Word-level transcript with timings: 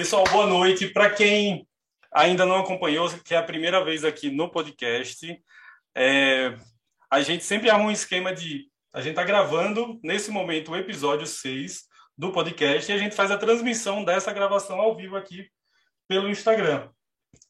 Pessoal, 0.00 0.24
boa 0.32 0.46
noite. 0.46 0.88
Para 0.88 1.10
quem 1.10 1.68
ainda 2.10 2.46
não 2.46 2.56
acompanhou, 2.56 3.06
que 3.22 3.34
é 3.34 3.36
a 3.36 3.42
primeira 3.42 3.84
vez 3.84 4.02
aqui 4.02 4.30
no 4.30 4.50
podcast, 4.50 5.38
é, 5.94 6.56
a 7.10 7.20
gente 7.20 7.44
sempre 7.44 7.68
arma 7.68 7.84
um 7.84 7.90
esquema 7.90 8.32
de. 8.32 8.70
A 8.94 9.02
gente 9.02 9.10
está 9.10 9.24
gravando, 9.24 10.00
nesse 10.02 10.30
momento, 10.30 10.72
o 10.72 10.76
episódio 10.76 11.26
6 11.26 11.82
do 12.16 12.32
podcast 12.32 12.90
e 12.90 12.94
a 12.94 12.96
gente 12.96 13.14
faz 13.14 13.30
a 13.30 13.36
transmissão 13.36 14.02
dessa 14.02 14.32
gravação 14.32 14.80
ao 14.80 14.96
vivo 14.96 15.18
aqui 15.18 15.50
pelo 16.08 16.30
Instagram. 16.30 16.88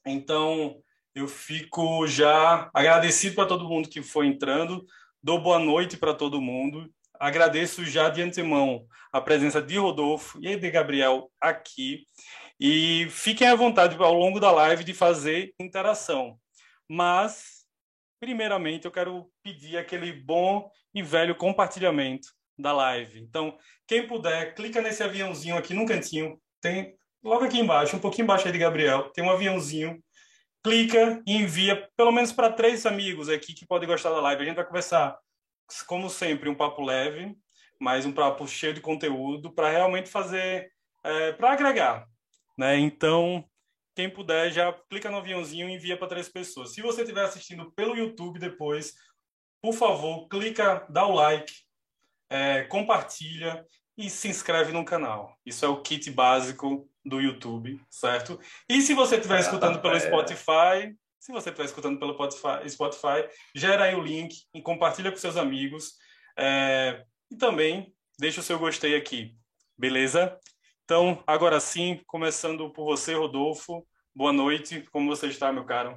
Então, 0.04 0.82
eu 1.14 1.29
fico 1.29 2.04
já 2.08 2.68
agradecido 2.75 3.36
para 3.36 3.46
todo 3.46 3.68
mundo 3.68 3.89
que 3.89 4.03
foi 4.03 4.26
entrando, 4.26 4.85
dou 5.22 5.40
boa 5.40 5.61
noite 5.61 5.96
para 5.96 6.14
todo 6.14 6.40
mundo. 6.40 6.93
Agradeço 7.21 7.85
já 7.85 8.08
de 8.08 8.22
antemão 8.22 8.89
a 9.12 9.21
presença 9.21 9.61
de 9.61 9.76
Rodolfo 9.76 10.39
e 10.43 10.57
de 10.57 10.71
Gabriel 10.71 11.30
aqui. 11.40 12.07
E 12.61 13.09
fiquem 13.09 13.49
à 13.49 13.55
vontade 13.55 13.96
ao 13.96 14.13
longo 14.13 14.39
da 14.39 14.53
live 14.53 14.85
de 14.85 14.93
fazer 14.93 15.55
interação. 15.59 16.39
Mas, 16.86 17.64
primeiramente, 18.21 18.85
eu 18.85 18.91
quero 18.91 19.31
pedir 19.43 19.79
aquele 19.79 20.13
bom 20.13 20.71
e 20.95 21.03
velho 21.03 21.35
compartilhamento 21.35 22.29
da 22.59 22.71
live. 22.75 23.19
Então, 23.19 23.57
quem 23.86 24.07
puder, 24.07 24.55
clica 24.55 24.83
nesse 24.83 25.03
aviãozinho 25.03 25.57
aqui 25.57 25.73
no 25.73 25.86
cantinho. 25.86 26.39
Tem 26.61 26.95
logo 27.25 27.46
aqui 27.46 27.59
embaixo, 27.59 27.96
um 27.96 28.00
pouquinho 28.00 28.25
embaixo 28.25 28.46
aí 28.46 28.53
de 28.53 28.59
Gabriel, 28.59 29.08
tem 29.11 29.25
um 29.25 29.31
aviãozinho. 29.31 29.99
Clica 30.63 31.22
e 31.27 31.36
envia 31.36 31.89
pelo 31.97 32.12
menos 32.12 32.31
para 32.31 32.53
três 32.53 32.84
amigos 32.84 33.31
aqui 33.31 33.55
que 33.55 33.67
podem 33.67 33.89
gostar 33.89 34.11
da 34.11 34.20
live. 34.20 34.42
A 34.42 34.45
gente 34.45 34.56
vai 34.56 34.67
conversar, 34.67 35.17
como 35.86 36.11
sempre, 36.11 36.50
um 36.50 36.55
papo 36.55 36.84
leve, 36.84 37.34
mas 37.78 38.05
um 38.05 38.12
papo 38.12 38.47
cheio 38.47 38.75
de 38.75 38.83
conteúdo 38.83 39.50
para 39.50 39.70
realmente 39.70 40.11
fazer, 40.11 40.70
é, 41.02 41.33
para 41.33 41.52
agregar, 41.52 42.06
né? 42.61 42.78
Então, 42.78 43.42
quem 43.97 44.11
puder, 44.11 44.53
já 44.53 44.70
clica 44.91 45.11
no 45.11 45.16
aviãozinho 45.16 45.66
e 45.66 45.72
envia 45.72 45.97
para 45.97 46.08
três 46.08 46.28
pessoas. 46.28 46.75
Se 46.75 46.83
você 46.83 47.00
estiver 47.00 47.25
assistindo 47.25 47.72
pelo 47.72 47.97
YouTube 47.97 48.39
depois, 48.39 48.92
por 49.62 49.72
favor, 49.72 50.28
clica, 50.28 50.86
dá 50.91 51.06
o 51.06 51.14
like, 51.14 51.50
é, 52.28 52.64
compartilha 52.64 53.64
e 53.97 54.11
se 54.11 54.28
inscreve 54.28 54.72
no 54.72 54.84
canal. 54.84 55.34
Isso 55.44 55.64
é 55.64 55.69
o 55.69 55.80
kit 55.80 56.11
básico 56.11 56.86
do 57.02 57.19
YouTube, 57.19 57.80
certo? 57.89 58.39
E 58.69 58.83
se 58.83 58.92
você 58.92 59.17
estiver 59.17 59.41
escutando 59.41 59.80
pelo 59.80 59.98
Spotify, 59.98 60.95
se 61.19 61.33
você 61.33 61.48
estiver 61.48 61.64
escutando 61.64 61.98
pelo 61.98 62.12
Spotify, 62.12 62.69
Spotify, 62.69 63.27
gera 63.55 63.84
aí 63.84 63.95
o 63.95 64.02
link 64.02 64.34
e 64.52 64.61
compartilha 64.61 65.11
com 65.11 65.17
seus 65.17 65.39
amigos. 65.39 65.95
É, 66.39 67.06
e 67.30 67.36
também 67.36 67.95
deixa 68.19 68.41
o 68.41 68.45
seu 68.45 68.58
gostei 68.58 68.95
aqui, 68.95 69.34
beleza? 69.78 70.39
Então, 70.91 71.22
agora 71.24 71.60
sim, 71.60 72.00
começando 72.05 72.69
por 72.69 72.84
você, 72.84 73.14
Rodolfo. 73.14 73.86
Boa 74.12 74.33
noite, 74.33 74.83
como 74.91 75.06
você 75.06 75.28
está, 75.28 75.52
meu 75.52 75.64
caro? 75.64 75.96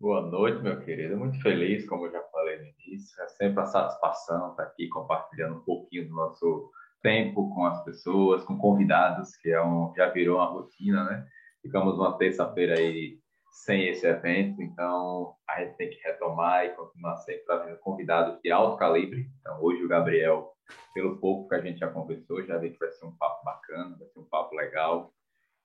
Boa 0.00 0.22
noite, 0.22 0.62
meu 0.62 0.80
querido. 0.80 1.14
Muito 1.14 1.38
feliz, 1.42 1.86
como 1.86 2.06
eu 2.06 2.12
já 2.12 2.22
falei 2.32 2.56
no 2.56 2.64
início. 2.68 3.22
É 3.22 3.28
sempre 3.28 3.60
a 3.60 3.66
satisfação 3.66 4.52
estar 4.52 4.62
aqui 4.62 4.88
compartilhando 4.88 5.56
um 5.56 5.60
pouquinho 5.60 6.08
do 6.08 6.14
nosso 6.14 6.70
tempo 7.02 7.54
com 7.54 7.66
as 7.66 7.84
pessoas, 7.84 8.42
com 8.44 8.56
convidados, 8.56 9.36
que 9.36 9.50
é 9.50 9.62
um, 9.62 9.92
já 9.94 10.08
virou 10.08 10.38
uma 10.38 10.46
rotina, 10.46 11.04
né? 11.04 11.26
Ficamos 11.60 11.98
uma 11.98 12.16
terça-feira 12.16 12.78
aí 12.78 13.18
sem 13.64 13.88
esse 13.88 14.06
evento, 14.06 14.62
então 14.62 15.34
a 15.48 15.60
gente 15.60 15.76
tem 15.76 15.90
que 15.90 16.00
retomar 16.02 16.64
e 16.64 16.70
continuar 16.70 17.16
sempre 17.16 17.44
trazendo 17.44 17.78
convidados 17.78 18.40
de 18.40 18.50
alto 18.50 18.78
calibre. 18.78 19.28
Então, 19.40 19.62
hoje 19.62 19.82
o 19.82 19.88
Gabriel 19.88 20.52
pelo 20.94 21.18
pouco 21.18 21.48
que 21.48 21.54
a 21.54 21.60
gente 21.60 21.78
já 21.78 21.88
conversou, 21.88 22.44
já 22.44 22.58
vi 22.58 22.70
que 22.70 22.78
vai 22.78 22.90
ser 22.90 23.06
um 23.06 23.16
papo 23.16 23.44
bacana, 23.44 23.96
vai 23.98 24.06
ser 24.08 24.18
um 24.18 24.24
papo 24.24 24.54
legal. 24.54 25.12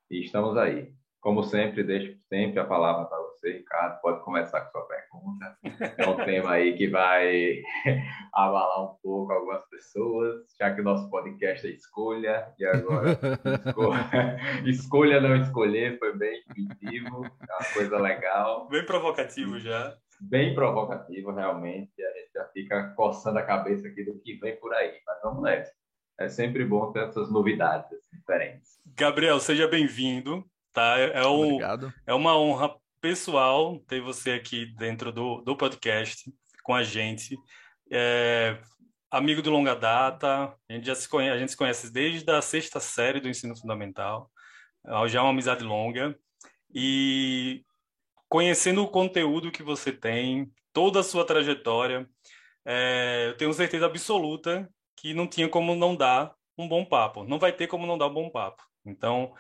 E 0.10 0.24
estamos 0.24 0.58
aí. 0.58 0.94
Como 1.24 1.42
sempre, 1.42 1.86
deixo 1.86 2.18
sempre 2.28 2.60
a 2.60 2.66
palavra 2.66 3.06
para 3.06 3.18
você, 3.18 3.54
Ricardo. 3.54 4.02
Pode 4.02 4.22
começar 4.26 4.60
com 4.60 4.72
sua 4.72 4.86
pergunta. 4.86 5.58
É 5.98 6.10
um 6.10 6.18
tema 6.18 6.52
aí 6.52 6.76
que 6.76 6.90
vai 6.90 7.62
abalar 8.36 8.84
um 8.84 8.98
pouco 9.02 9.32
algumas 9.32 9.66
pessoas, 9.70 10.44
já 10.60 10.76
que 10.76 10.82
o 10.82 10.84
nosso 10.84 11.10
podcast 11.10 11.66
é 11.66 11.70
escolha, 11.72 12.54
e 12.60 12.66
agora 12.66 13.18
escolha, 13.66 14.38
escolha 14.68 15.22
não 15.22 15.38
escolher 15.38 15.98
foi 15.98 16.14
bem 16.18 16.44
intuitivo, 16.50 17.26
é 17.26 17.54
uma 17.54 17.74
coisa 17.74 17.98
legal. 18.00 18.68
Bem 18.68 18.86
provocativo 18.86 19.58
já 19.62 19.96
bem 20.20 20.54
provocativo, 20.54 21.32
realmente. 21.32 21.92
A 22.02 22.12
gente 22.18 22.32
já 22.34 22.46
fica 22.46 22.94
coçando 22.96 23.40
a 23.40 23.44
cabeça 23.44 23.88
aqui 23.88 24.06
do 24.06 24.18
que 24.20 24.36
vem 24.36 24.56
por 24.58 24.74
aí, 24.74 25.00
mas 25.06 25.22
vamos 25.22 25.42
nessa. 25.44 25.74
É 26.20 26.30
sempre 26.30 26.64
bom 26.64 26.92
ter 26.92 27.08
essas 27.08 27.32
novidades 27.32 28.00
diferentes. 28.12 28.80
Gabriel, 28.86 29.40
seja 29.40 29.68
bem-vindo. 29.68 30.46
Tá? 30.74 31.00
É, 31.00 31.20
é 31.20 31.28
um, 31.28 31.60
é 32.08 32.14
uma 32.14 32.38
honra 32.38 32.76
pessoal 33.00 33.80
ter 33.88 34.02
você 34.02 34.32
aqui 34.32 34.66
dentro 34.76 35.12
do, 35.12 35.42
do 35.42 35.56
podcast 35.56 36.34
com 36.64 36.74
a 36.74 36.84
gente. 36.84 37.38
É, 37.92 38.60
amigo 39.12 39.42
de 39.42 39.50
longa 39.50 39.76
data, 39.76 40.56
a 40.68 40.74
gente 40.74 40.88
já 40.88 40.96
se 40.96 41.08
conhece, 41.08 41.36
a 41.36 41.40
gente 41.40 41.52
se 41.52 41.58
conhece 41.58 41.94
desde 41.94 42.30
a 42.32 42.42
sexta 42.42 42.80
série 42.80 43.20
do 43.20 43.30
ensino 43.30 43.56
fundamental. 43.56 44.32
Já 45.08 45.20
é 45.20 45.22
uma 45.22 45.30
amizade 45.30 45.64
longa. 45.64 46.18
E 46.74 47.64
conhecendo 48.28 48.82
o 48.84 48.88
conteúdo 48.88 49.52
que 49.52 49.62
você 49.62 49.92
tem, 49.92 50.52
toda 50.74 51.02
a 51.02 51.04
sua 51.04 51.24
trajetória, 51.24 52.10
é, 52.66 53.28
eu 53.28 53.38
tenho 53.38 53.54
certeza 53.54 53.86
absoluta 53.86 54.68
que 54.98 55.14
não 55.14 55.28
tinha 55.28 55.48
como 55.48 55.76
não 55.76 55.96
dar 55.96 56.34
um 56.58 56.68
bom 56.68 56.84
papo. 56.84 57.24
Não 57.24 57.38
vai 57.38 57.52
ter 57.52 57.68
como 57.68 57.86
não 57.86 57.98
dar 57.98 58.08
um 58.08 58.14
bom 58.14 58.30
papo. 58.30 58.64
Então, 58.84 59.34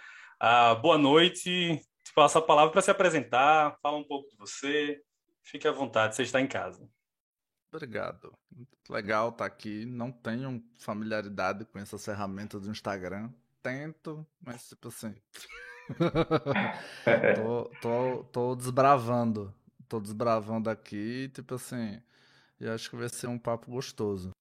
ah, 0.45 0.75
boa 0.75 0.97
noite. 0.97 1.81
Te 2.03 2.13
passo 2.13 2.37
a 2.37 2.41
palavra 2.41 2.69
para 2.69 2.81
se 2.81 2.91
apresentar, 2.91 3.77
fala 3.81 3.95
um 3.95 4.03
pouco 4.03 4.29
de 4.29 4.35
você. 4.35 5.01
Fique 5.41 5.65
à 5.65 5.71
vontade, 5.71 6.17
você 6.17 6.23
está 6.23 6.41
em 6.41 6.47
casa. 6.47 6.85
Obrigado. 7.71 8.33
Legal 8.89 9.29
estar 9.29 9.37
tá 9.37 9.45
aqui. 9.45 9.85
Não 9.85 10.11
tenho 10.11 10.61
familiaridade 10.77 11.63
com 11.63 11.79
essas 11.79 12.03
ferramentas 12.03 12.63
do 12.63 12.71
Instagram. 12.71 13.31
Tento, 13.61 14.27
mas 14.41 14.67
tipo 14.67 14.89
assim. 14.89 15.15
tô, 17.37 17.71
tô, 17.81 18.23
tô 18.25 18.55
desbravando. 18.55 19.55
Tô 19.87 20.01
desbravando 20.01 20.69
aqui, 20.69 21.29
tipo 21.33 21.55
assim. 21.55 22.03
E 22.59 22.67
acho 22.67 22.89
que 22.89 22.97
vai 22.97 23.07
ser 23.07 23.27
um 23.27 23.39
papo 23.39 23.71
gostoso. 23.71 24.31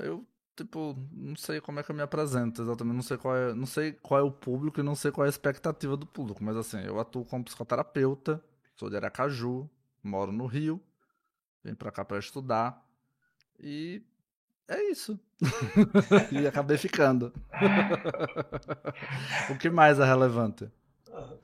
Eu, 0.00 0.26
tipo, 0.58 0.96
não 1.12 1.36
sei 1.36 1.60
como 1.60 1.78
é 1.78 1.82
que 1.82 1.90
eu 1.90 1.94
me 1.94 2.02
apresento 2.02 2.62
exatamente. 2.62 2.96
Não 2.96 3.02
sei 3.02 3.16
qual 3.16 3.36
é, 3.36 3.54
não 3.54 3.66
sei 3.66 3.92
qual 3.92 4.20
é 4.20 4.22
o 4.22 4.30
público 4.30 4.80
e 4.80 4.82
não 4.82 4.94
sei 4.94 5.12
qual 5.12 5.24
é 5.24 5.28
a 5.28 5.30
expectativa 5.30 5.96
do 5.96 6.06
público. 6.06 6.42
Mas 6.42 6.56
assim, 6.56 6.80
eu 6.80 6.98
atuo 6.98 7.24
como 7.24 7.44
psicoterapeuta, 7.44 8.42
sou 8.74 8.90
de 8.90 8.96
Aracaju, 8.96 9.68
moro 10.02 10.32
no 10.32 10.46
Rio, 10.46 10.82
vim 11.62 11.74
pra 11.74 11.92
cá 11.92 12.04
pra 12.04 12.18
estudar. 12.18 12.84
E 13.60 14.02
é 14.66 14.90
isso. 14.90 15.18
e 16.32 16.46
acabei 16.46 16.76
ficando. 16.76 17.32
o 19.50 19.56
que 19.56 19.70
mais 19.70 20.00
é 20.00 20.04
relevante? 20.04 20.68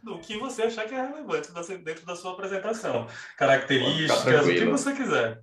O 0.06 0.18
que 0.18 0.38
você 0.38 0.62
achar 0.62 0.86
que 0.86 0.94
é 0.94 1.06
relevante 1.06 1.50
dentro 1.78 2.04
da 2.04 2.14
sua 2.14 2.32
apresentação. 2.32 3.08
Características, 3.36 4.46
o 4.46 4.50
que 4.50 4.64
você 4.66 4.92
quiser. 4.92 5.42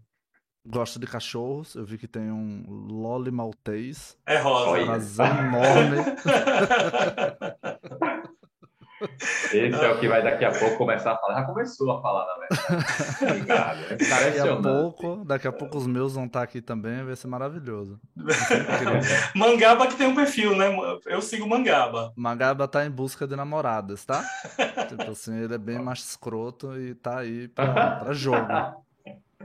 Gosto 0.66 1.00
de 1.00 1.08
cachorros. 1.08 1.76
Eu 1.76 1.86
vi 1.86 1.98
que 1.98 2.08
tem 2.08 2.32
um 2.32 2.64
Loli 2.68 3.32
Maltês. 3.32 4.18
É 4.26 4.38
rosa. 4.38 4.86
Razão 4.86 5.28
enorme. 5.28 5.98
Esse 9.52 9.84
é 9.84 9.92
o 9.92 10.00
que 10.00 10.08
vai 10.08 10.22
daqui 10.22 10.46
a 10.46 10.52
pouco 10.52 10.78
começar 10.78 11.14
a 11.14 11.18
falar. 11.18 11.40
Já 11.40 11.46
começou 11.46 11.92
a 11.92 12.02
falar, 12.02 12.26
na 12.28 12.36
verdade. 12.38 13.24
Obrigado. 13.24 13.80
É 13.90 13.96
daqui 13.96 14.40
a 14.40 14.56
pouco, 14.56 15.26
daqui 15.26 15.48
a 15.48 15.52
pouco 15.52 15.78
os 15.78 15.88
meus 15.88 16.14
vão 16.14 16.26
estar 16.26 16.44
aqui 16.44 16.62
também, 16.62 17.04
vai 17.04 17.16
ser 17.16 17.28
maravilhoso. 17.28 18.00
Mangaba 19.36 19.88
que 19.88 19.96
tem 19.96 20.08
um 20.08 20.16
perfil, 20.16 20.56
né? 20.56 20.68
Eu 21.06 21.22
sigo 21.22 21.48
Mangaba. 21.48 22.14
Mangaba 22.16 22.68
tá 22.68 22.86
em 22.86 22.92
busca 22.92 23.28
de 23.28 23.36
namoradas, 23.36 24.06
tá? 24.06 24.24
tipo 24.88 25.12
assim, 25.12 25.36
ele 25.40 25.56
é 25.56 25.58
bem 25.58 25.80
mais 25.80 26.00
escroto 26.00 26.80
e 26.80 26.94
tá 26.94 27.20
aí 27.20 27.48
pra, 27.48 27.96
pra 27.96 28.14
jogo. 28.14 28.48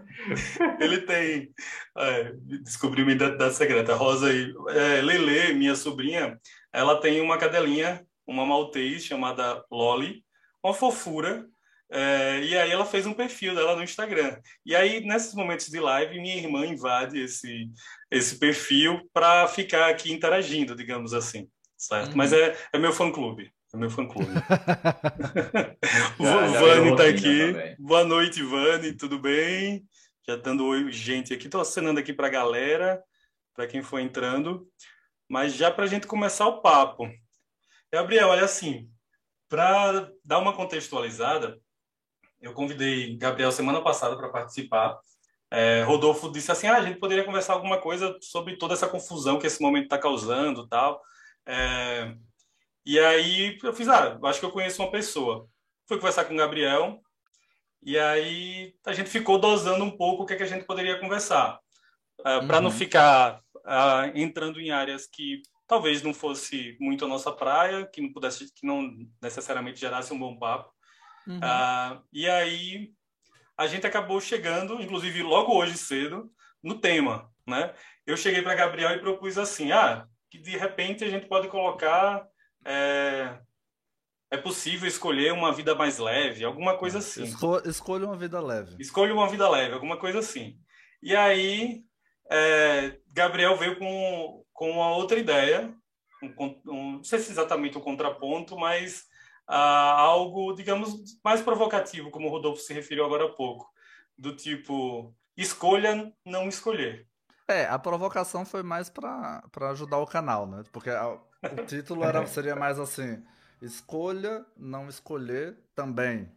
Ele 0.81 1.01
tem. 1.03 1.51
É, 1.97 2.33
descobri 2.63 3.03
uma 3.03 3.13
identidade 3.13 3.55
secreta. 3.55 3.95
Rosa 3.95 4.29
aí. 4.29 4.53
É, 4.71 5.03
Lele, 5.03 5.55
minha 5.55 5.75
sobrinha, 5.75 6.39
ela 6.73 7.01
tem 7.01 7.21
uma 7.21 7.39
cadelinha 7.39 8.05
uma 8.27 8.45
maltês 8.45 9.05
chamada 9.05 9.65
Loli, 9.71 10.25
uma 10.63 10.75
fofura. 10.75 11.47
É, 11.89 12.41
e 12.43 12.59
aí 12.59 12.73
ela 12.73 12.85
fez 12.85 13.07
um 13.07 13.15
perfil 13.15 13.55
dela 13.55 13.77
no 13.77 13.85
Instagram. 13.85 14.37
E 14.65 14.75
aí, 14.75 15.01
nesses 15.01 15.33
momentos 15.35 15.69
de 15.69 15.79
live, 15.79 16.21
minha 16.21 16.37
irmã 16.37 16.67
invade 16.67 17.21
esse, 17.21 17.71
esse 18.11 18.41
perfil 18.41 19.09
para 19.13 19.47
ficar 19.47 19.89
aqui 19.89 20.13
interagindo, 20.13 20.75
digamos 20.75 21.15
assim. 21.15 21.49
Certo? 21.77 22.11
Uhum. 22.11 22.17
Mas 22.17 22.33
é, 22.33 22.57
é 22.73 22.79
meu 22.79 22.93
fã-clube. 22.93 23.53
É 23.77 23.79
meu 23.79 23.91
fã-clube. 23.91 24.31
o 26.19 26.25
Vani 26.25 26.91
está 26.93 27.05
aqui. 27.05 27.53
Também. 27.53 27.77
Boa 27.79 28.05
noite, 28.05 28.43
Vani. 28.43 28.95
Tudo 28.95 29.19
bem? 29.19 29.87
Já 30.27 30.35
dando 30.35 30.65
oi, 30.65 30.91
gente 30.91 31.35
aqui. 31.35 31.45
Estou 31.45 31.61
acenando 31.61 32.01
aqui 32.01 32.15
para 32.15 32.27
a 32.27 32.31
galera, 32.31 33.05
para 33.55 33.67
quem 33.67 33.83
for 33.83 34.01
entrando. 34.01 34.67
Mas 35.29 35.53
já 35.53 35.71
para 35.71 35.85
a 35.85 35.87
gente 35.87 36.07
começar 36.07 36.47
o 36.47 36.63
papo. 36.63 37.07
Gabriel, 37.93 38.29
olha 38.29 38.47
assim, 38.47 38.89
para 39.47 40.11
dar 40.25 40.39
uma 40.39 40.55
contextualizada, 40.55 41.61
eu 42.41 42.55
convidei 42.55 43.15
Gabriel 43.19 43.53
semana 43.53 43.83
passada 43.83 44.17
para 44.17 44.31
participar. 44.31 44.99
É, 45.51 45.83
Rodolfo 45.83 46.33
disse 46.33 46.51
assim: 46.51 46.67
ah, 46.67 46.79
a 46.79 46.83
gente 46.83 46.99
poderia 46.99 47.25
conversar 47.25 47.53
alguma 47.53 47.79
coisa 47.79 48.17
sobre 48.23 48.57
toda 48.57 48.73
essa 48.73 48.89
confusão 48.89 49.39
que 49.39 49.47
esse 49.47 49.61
momento 49.61 49.85
está 49.85 49.99
causando 49.99 50.67
tal. 50.67 51.03
É, 51.45 52.17
e 52.87 53.01
aí 53.01 53.59
eu 53.63 53.73
fiz: 53.73 53.89
ah, 53.89 54.17
acho 54.23 54.39
que 54.39 54.47
eu 54.47 54.53
conheço 54.53 54.81
uma 54.81 54.91
pessoa. 54.91 55.49
Fui 55.89 55.99
conversar 55.99 56.25
com 56.25 56.35
o 56.35 56.37
Gabriel, 56.37 57.01
e 57.83 57.99
aí 57.99 58.75
a 58.85 58.93
gente 58.93 59.11
ficou 59.11 59.39
dosando 59.39 59.85
um 59.85 59.97
pouco 59.97 60.23
o 60.23 60.27
que, 60.27 60.35
é 60.35 60.37
que 60.37 60.43
a 60.45 60.47
gente 60.47 60.65
poderia 60.65 60.99
conversar. 60.99 61.59
É, 62.25 62.47
para 62.47 62.61
não 62.61 62.71
uhum. 62.71 62.77
ficar 62.77 63.41
uh, 63.57 64.11
entrando 64.15 64.61
em 64.61 64.71
áreas 64.71 65.07
que 65.07 65.43
talvez 65.67 66.03
não 66.03 66.15
fosse 66.15 66.77
muito 66.81 67.05
a 67.05 67.09
nossa 67.09 67.31
praia, 67.31 67.87
que 67.87 68.01
não 68.01 68.13
pudesse, 68.13 68.53
que 68.55 68.67
não 68.67 68.91
necessariamente 69.21 69.81
gerasse 69.81 70.13
um 70.13 70.19
bom 70.19 70.37
papo. 70.37 70.73
Uhum. 71.27 71.39
Uh, 71.39 72.03
e 72.13 72.29
aí 72.29 72.93
a 73.57 73.67
gente 73.67 73.87
acabou 73.87 74.21
chegando, 74.21 74.81
inclusive 74.81 75.23
logo 75.23 75.55
hoje 75.55 75.77
cedo, 75.77 76.31
no 76.63 76.79
tema, 76.79 77.31
né? 77.47 77.75
Eu 78.07 78.17
cheguei 78.17 78.43
para 78.43 78.55
Gabriel 78.55 78.93
e 78.93 79.01
propus 79.01 79.39
assim, 79.39 79.73
ah, 79.73 80.07
que 80.31 80.39
de 80.39 80.57
repente 80.57 81.05
a 81.05 81.11
gente 81.11 81.27
pode 81.27 81.49
colocar 81.49 82.27
é, 82.67 83.39
é 84.31 84.37
possível 84.37 84.89
escolher 84.89 85.33
uma 85.33 85.53
vida 85.53 85.75
mais 85.75 85.99
leve, 85.99 86.45
alguma 86.45 86.77
coisa 86.77 86.99
assim. 86.99 87.25
Esco 87.25 87.57
escolha 87.69 88.07
uma 88.07 88.17
vida 88.17 88.41
leve. 88.41 88.77
Escolha 88.79 89.15
uma 89.15 89.29
vida 89.29 89.49
leve, 89.49 89.75
alguma 89.75 89.97
coisa 89.97 90.19
assim. 90.19 90.59
E 91.03 91.15
aí 91.15 91.85
é, 92.31 92.99
Gabriel 93.13 93.57
veio 93.57 93.79
com, 93.79 94.45
com 94.53 94.71
uma 94.71 94.95
outra 94.97 95.19
ideia, 95.19 95.73
um, 96.23 96.61
um, 96.67 96.93
não 96.97 97.05
sei 97.05 97.19
se 97.19 97.31
exatamente 97.31 97.79
um 97.79 97.81
contraponto, 97.83 98.59
mas 98.59 99.05
ah, 99.47 99.93
algo, 99.93 100.53
digamos, 100.55 100.95
mais 101.25 101.41
provocativo, 101.41 102.11
como 102.11 102.27
o 102.27 102.31
Rodolfo 102.31 102.61
se 102.61 102.75
referiu 102.75 103.05
agora 103.05 103.27
há 103.27 103.29
pouco, 103.29 103.71
do 104.19 104.35
tipo, 104.35 105.15
escolha 105.37 106.13
não 106.25 106.49
escolher. 106.49 107.07
É, 107.49 107.65
a 107.67 107.79
provocação 107.79 108.45
foi 108.45 108.65
mais 108.65 108.91
para 108.91 109.41
ajudar 109.71 109.99
o 109.99 110.07
canal, 110.07 110.49
né? 110.49 110.65
Porque 110.73 110.91
a, 110.91 111.17
o 111.53 111.65
título 111.67 112.05
era, 112.05 112.27
seria 112.27 112.57
mais 112.57 112.79
assim: 112.79 113.23
escolha 113.61 114.45
não 114.57 114.89
escolher 114.89 115.57
também. 115.75 116.31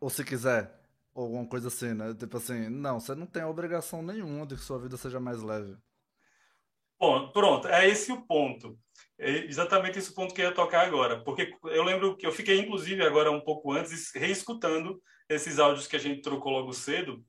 Ou 0.00 0.10
se 0.10 0.24
quiser, 0.24 0.70
ou 1.14 1.24
alguma 1.24 1.46
coisa 1.46 1.68
assim, 1.68 1.94
né? 1.94 2.14
Tipo 2.14 2.36
assim, 2.36 2.68
não, 2.68 3.00
você 3.00 3.14
não 3.14 3.26
tem 3.26 3.44
obrigação 3.44 4.02
nenhuma 4.02 4.46
de 4.46 4.56
que 4.56 4.62
sua 4.62 4.78
vida 4.78 4.96
seja 4.96 5.18
mais 5.18 5.42
leve. 5.42 5.76
Bom, 6.98 7.30
pronto, 7.30 7.68
é 7.68 7.88
esse 7.88 8.10
o 8.12 8.22
ponto. 8.22 8.78
É 9.18 9.30
exatamente 9.44 9.98
esse 9.98 10.14
ponto 10.14 10.34
que 10.34 10.40
eu 10.40 10.46
ia 10.46 10.54
tocar 10.54 10.86
agora. 10.86 11.22
Porque 11.22 11.54
eu 11.64 11.82
lembro 11.82 12.16
que 12.16 12.26
eu 12.26 12.32
fiquei, 12.32 12.58
inclusive, 12.58 13.02
agora 13.04 13.30
um 13.30 13.40
pouco 13.40 13.72
antes, 13.72 14.12
reescutando 14.14 15.00
esses 15.28 15.58
áudios 15.58 15.86
que 15.86 15.96
a 15.96 15.98
gente 15.98 16.22
trocou 16.22 16.52
logo 16.52 16.72
cedo. 16.72 17.22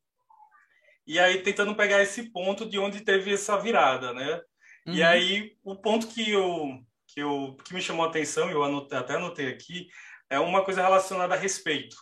E 1.06 1.20
aí 1.20 1.42
tentando 1.42 1.76
pegar 1.76 2.02
esse 2.02 2.32
ponto 2.32 2.70
de 2.70 2.78
onde 2.78 3.02
teve 3.02 3.34
essa 3.34 3.58
virada, 3.58 4.14
né? 4.14 4.42
Uhum. 4.86 4.94
E 4.94 5.04
aí 5.04 5.58
o 5.64 5.76
ponto 5.76 6.08
que 6.08 6.30
eu, 6.30 6.82
eu 7.20 7.58
que 7.64 7.74
me 7.74 7.82
chamou 7.82 8.06
a 8.06 8.10
atenção, 8.10 8.50
eu 8.50 8.64
anotei, 8.64 8.98
até 8.98 9.16
anotei 9.16 9.48
aqui, 9.48 9.88
é 10.30 10.40
uma 10.40 10.64
coisa 10.64 10.82
relacionada 10.82 11.34
a 11.34 11.38
respeito. 11.38 11.96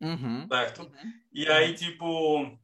Uhum. 0.00 0.46
Certo? 0.48 0.82
Uhum. 0.82 1.12
E 1.32 1.48
aí, 1.48 1.74
tipo, 1.74 2.58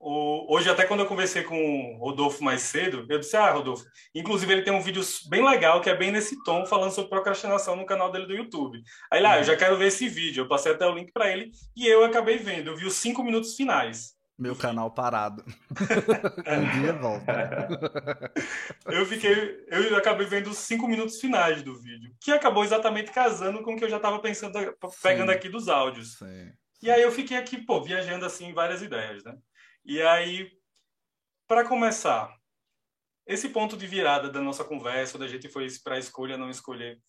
o, 0.00 0.54
hoje, 0.54 0.70
até 0.70 0.84
quando 0.84 1.00
eu 1.00 1.06
conversei 1.06 1.42
com 1.42 1.56
o 1.56 1.98
Rodolfo 1.98 2.42
mais 2.44 2.62
cedo, 2.62 3.04
eu 3.08 3.18
disse: 3.18 3.36
Ah, 3.36 3.50
Rodolfo, 3.50 3.84
inclusive 4.14 4.52
ele 4.52 4.62
tem 4.62 4.72
um 4.72 4.80
vídeo 4.80 5.02
bem 5.28 5.44
legal 5.44 5.80
que 5.80 5.90
é 5.90 5.96
bem 5.96 6.12
nesse 6.12 6.42
tom, 6.44 6.64
falando 6.66 6.92
sobre 6.92 7.10
procrastinação 7.10 7.74
no 7.74 7.86
canal 7.86 8.12
dele 8.12 8.26
do 8.26 8.34
YouTube. 8.34 8.82
Aí 9.10 9.20
lá, 9.20 9.32
ah, 9.32 9.38
eu 9.38 9.44
já 9.44 9.56
quero 9.56 9.76
ver 9.76 9.88
esse 9.88 10.08
vídeo. 10.08 10.42
Eu 10.42 10.48
passei 10.48 10.72
até 10.72 10.86
o 10.86 10.94
link 10.94 11.12
para 11.12 11.30
ele 11.30 11.50
e 11.76 11.86
eu 11.86 12.04
acabei 12.04 12.38
vendo. 12.38 12.68
Eu 12.70 12.76
vi 12.76 12.86
os 12.86 12.94
cinco 12.94 13.24
minutos 13.24 13.56
finais. 13.56 14.17
Meu 14.38 14.54
canal 14.54 14.88
parado. 14.88 15.44
um 16.46 16.80
dia 16.80 16.92
volta. 16.92 18.32
eu 18.86 19.04
fiquei, 19.04 19.64
eu 19.66 19.96
acabei 19.96 20.26
vendo 20.26 20.50
os 20.50 20.58
cinco 20.58 20.86
minutos 20.86 21.20
finais 21.20 21.60
do 21.62 21.74
vídeo, 21.74 22.14
que 22.20 22.30
acabou 22.30 22.62
exatamente 22.62 23.10
casando 23.10 23.62
com 23.62 23.74
o 23.74 23.76
que 23.76 23.84
eu 23.84 23.90
já 23.90 23.96
estava 23.96 24.20
pensando, 24.20 24.52
pegando 25.02 25.32
Sim. 25.32 25.36
aqui 25.36 25.48
dos 25.48 25.68
áudios. 25.68 26.14
Sim. 26.18 26.52
E 26.80 26.88
aí 26.88 27.02
eu 27.02 27.10
fiquei 27.10 27.36
aqui, 27.36 27.58
pô, 27.58 27.82
viajando 27.82 28.24
assim 28.24 28.52
várias 28.52 28.80
ideias, 28.80 29.24
né? 29.24 29.36
E 29.84 30.00
aí, 30.00 30.52
para 31.48 31.64
começar, 31.64 32.32
esse 33.26 33.48
ponto 33.48 33.76
de 33.76 33.88
virada 33.88 34.30
da 34.30 34.40
nossa 34.40 34.62
conversa, 34.62 35.18
da 35.18 35.26
gente 35.26 35.48
foi 35.48 35.66
para 35.82 35.98
escolha 35.98 36.38
não 36.38 36.48
escolher, 36.48 37.00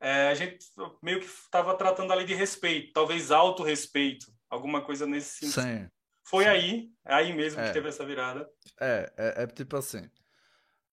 é, 0.00 0.28
a 0.28 0.34
gente 0.34 0.64
meio 1.02 1.20
que 1.20 1.26
estava 1.26 1.74
tratando 1.74 2.12
ali 2.12 2.24
de 2.24 2.32
respeito, 2.32 2.92
talvez 2.94 3.30
auto-respeito, 3.30 4.26
alguma 4.48 4.80
coisa 4.80 5.06
nesse 5.06 5.46
sentido. 5.46 5.62
Sim. 5.62 5.97
Foi 6.28 6.44
Sim. 6.44 6.50
aí, 6.50 6.92
é 7.06 7.14
aí 7.14 7.32
mesmo 7.32 7.60
é. 7.60 7.66
que 7.66 7.72
teve 7.72 7.88
essa 7.88 8.04
virada. 8.04 8.48
É, 8.78 9.10
é, 9.16 9.42
é 9.42 9.46
tipo 9.46 9.76
assim. 9.76 10.08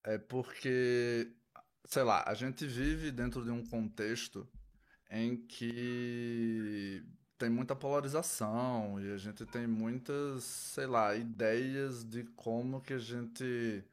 É 0.04 0.18
porque, 0.18 1.30
sei 1.86 2.04
lá, 2.04 2.24
a 2.26 2.34
gente 2.34 2.66
vive 2.66 3.12
dentro 3.12 3.44
de 3.44 3.50
um 3.52 3.66
contexto 3.66 4.48
em 5.10 5.36
que 5.36 7.04
tem 7.38 7.50
muita 7.50 7.76
polarização 7.76 9.00
e 9.02 9.12
a 9.12 9.18
gente 9.18 9.46
tem 9.46 9.68
muitas, 9.68 10.44
sei 10.44 10.86
lá, 10.86 11.14
ideias 11.16 12.06
de 12.06 12.24
como 12.36 12.82
que 12.82 12.94
a 12.94 13.00
gente 13.00 13.84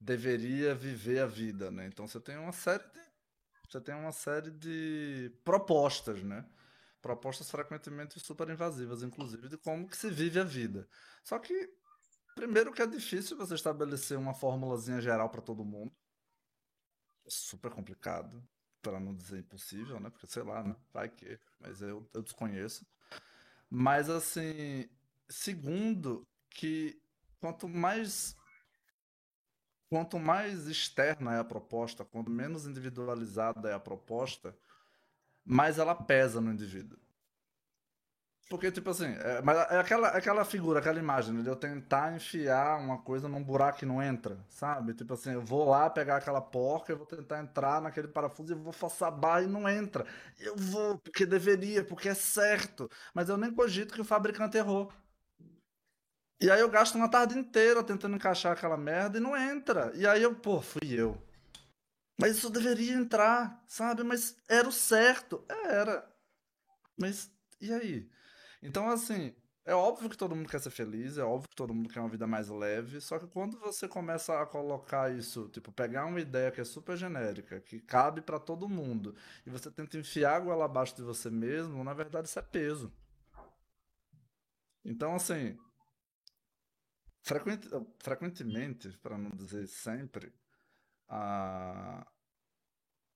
deveria 0.00 0.74
viver 0.74 1.18
a 1.18 1.26
vida, 1.26 1.72
né? 1.72 1.86
Então 1.86 2.06
você 2.06 2.20
tem 2.20 2.36
uma 2.36 2.52
série 2.52 2.84
de 2.84 3.04
você 3.68 3.80
tem 3.80 3.94
uma 3.96 4.12
série 4.12 4.52
de 4.52 5.32
propostas, 5.42 6.22
né? 6.22 6.44
Propostas 7.04 7.50
frequentemente 7.50 8.18
super 8.18 8.48
invasivas, 8.48 9.02
inclusive, 9.02 9.46
de 9.46 9.58
como 9.58 9.86
que 9.86 9.94
se 9.94 10.08
vive 10.08 10.40
a 10.40 10.44
vida. 10.44 10.88
Só 11.22 11.38
que, 11.38 11.70
primeiro 12.34 12.72
que 12.72 12.80
é 12.80 12.86
difícil 12.86 13.36
você 13.36 13.54
estabelecer 13.54 14.16
uma 14.16 14.32
formulazinha 14.32 15.02
geral 15.02 15.28
para 15.28 15.42
todo 15.42 15.66
mundo. 15.66 15.94
É 17.26 17.28
super 17.28 17.70
complicado, 17.70 18.42
para 18.80 18.98
não 18.98 19.14
dizer 19.14 19.40
impossível, 19.40 20.00
né? 20.00 20.08
Porque, 20.08 20.26
sei 20.26 20.42
lá, 20.44 20.62
né? 20.62 20.74
vai 20.94 21.10
que, 21.10 21.38
mas 21.60 21.82
eu, 21.82 22.08
eu 22.14 22.22
desconheço. 22.22 22.86
Mas, 23.68 24.08
assim, 24.08 24.88
segundo, 25.28 26.26
que 26.48 26.98
quanto 27.38 27.68
mais 27.68 28.34
quanto 29.90 30.18
mais 30.18 30.68
externa 30.68 31.34
é 31.34 31.38
a 31.38 31.44
proposta, 31.44 32.02
quanto 32.02 32.30
menos 32.30 32.66
individualizada 32.66 33.68
é 33.68 33.74
a 33.74 33.78
proposta, 33.78 34.56
mais 35.44 35.78
ela 35.78 35.94
pesa 35.94 36.40
no 36.40 36.52
indivíduo. 36.52 36.98
Porque, 38.48 38.70
tipo 38.70 38.90
assim, 38.90 39.06
é, 39.06 39.40
mas 39.42 39.56
é 39.70 39.78
aquela, 39.78 40.08
aquela 40.08 40.44
figura, 40.44 40.78
aquela 40.78 40.98
imagem 40.98 41.42
de 41.42 41.48
eu 41.48 41.56
tentar 41.56 42.14
enfiar 42.14 42.78
uma 42.78 42.98
coisa 42.98 43.26
num 43.26 43.42
buraco 43.42 43.78
que 43.78 43.86
não 43.86 44.02
entra, 44.02 44.38
sabe? 44.50 44.92
Tipo 44.94 45.14
assim, 45.14 45.32
eu 45.32 45.40
vou 45.42 45.68
lá 45.68 45.88
pegar 45.88 46.16
aquela 46.18 46.40
porca, 46.42 46.92
eu 46.92 46.98
vou 46.98 47.06
tentar 47.06 47.40
entrar 47.40 47.80
naquele 47.80 48.06
parafuso 48.06 48.52
e 48.52 48.56
vou 48.56 48.72
forçar 48.72 49.08
a 49.08 49.10
barra 49.10 49.42
e 49.42 49.46
não 49.46 49.68
entra. 49.68 50.06
Eu 50.38 50.54
vou, 50.56 50.98
porque 50.98 51.24
deveria, 51.24 51.82
porque 51.84 52.08
é 52.08 52.14
certo. 52.14 52.88
Mas 53.14 53.28
eu 53.30 53.36
nem 53.38 53.50
cogito 53.52 53.94
que 53.94 54.00
o 54.02 54.04
fabricante 54.04 54.58
errou. 54.58 54.92
E 56.40 56.50
aí 56.50 56.60
eu 56.60 56.68
gasto 56.68 56.94
uma 56.96 57.08
tarde 57.10 57.36
inteira 57.38 57.82
tentando 57.82 58.16
encaixar 58.16 58.52
aquela 58.52 58.76
merda 58.76 59.18
e 59.18 59.20
não 59.20 59.36
entra. 59.36 59.90
E 59.94 60.06
aí 60.06 60.22
eu, 60.22 60.34
pô, 60.34 60.60
fui 60.60 60.92
eu. 60.92 61.20
Mas 62.18 62.36
isso 62.36 62.50
deveria 62.50 62.94
entrar, 62.94 63.62
sabe? 63.66 64.02
Mas 64.04 64.36
era 64.48 64.68
o 64.68 64.72
certo. 64.72 65.44
Era. 65.48 66.08
Mas 66.96 67.30
e 67.60 67.72
aí? 67.72 68.10
Então, 68.62 68.88
assim, 68.88 69.34
é 69.64 69.74
óbvio 69.74 70.10
que 70.10 70.16
todo 70.16 70.36
mundo 70.36 70.48
quer 70.48 70.60
ser 70.60 70.70
feliz, 70.70 71.16
é 71.18 71.24
óbvio 71.24 71.48
que 71.48 71.56
todo 71.56 71.74
mundo 71.74 71.88
quer 71.88 72.00
uma 72.00 72.08
vida 72.08 72.26
mais 72.26 72.48
leve, 72.48 73.00
só 73.00 73.18
que 73.18 73.26
quando 73.26 73.58
você 73.58 73.88
começa 73.88 74.40
a 74.40 74.46
colocar 74.46 75.10
isso, 75.14 75.48
tipo, 75.48 75.72
pegar 75.72 76.04
uma 76.06 76.20
ideia 76.20 76.50
que 76.50 76.60
é 76.60 76.64
super 76.64 76.96
genérica, 76.96 77.60
que 77.60 77.80
cabe 77.80 78.20
para 78.20 78.38
todo 78.38 78.68
mundo, 78.68 79.16
e 79.46 79.50
você 79.50 79.70
tenta 79.70 79.96
enfiar 79.98 80.36
água 80.36 80.64
abaixo 80.64 80.94
de 80.96 81.02
você 81.02 81.30
mesmo, 81.30 81.82
na 81.82 81.94
verdade 81.94 82.28
isso 82.28 82.38
é 82.38 82.42
peso. 82.42 82.92
Então, 84.84 85.14
assim, 85.14 85.56
frequente, 87.22 87.68
frequentemente, 88.00 88.90
para 88.98 89.16
não 89.16 89.30
dizer 89.30 89.66
sempre, 89.66 90.30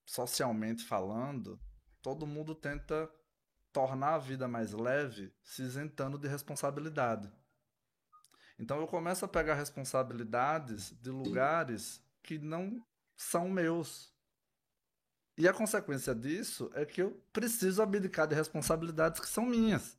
socialmente 0.07 0.85
falando, 0.85 1.61
todo 2.02 2.26
mundo 2.26 2.54
tenta 2.54 3.11
tornar 3.73 4.14
a 4.14 4.18
vida 4.18 4.49
mais 4.49 4.73
leve 4.73 5.33
se 5.42 5.62
isentando 5.62 6.18
de 6.18 6.26
responsabilidade. 6.26 7.30
Então 8.59 8.80
eu 8.80 8.87
começo 8.87 9.25
a 9.25 9.28
pegar 9.28 9.54
responsabilidades 9.54 10.90
de 11.00 11.11
lugares 11.11 12.02
que 12.23 12.38
não 12.38 12.85
são 13.16 13.49
meus. 13.49 14.12
E 15.37 15.47
a 15.47 15.52
consequência 15.52 16.14
disso 16.14 16.71
é 16.75 16.85
que 16.85 17.00
eu 17.00 17.23
preciso 17.33 17.80
abdicar 17.80 18.26
de 18.26 18.35
responsabilidades 18.35 19.21
que 19.21 19.28
são 19.28 19.47
minhas. 19.47 19.97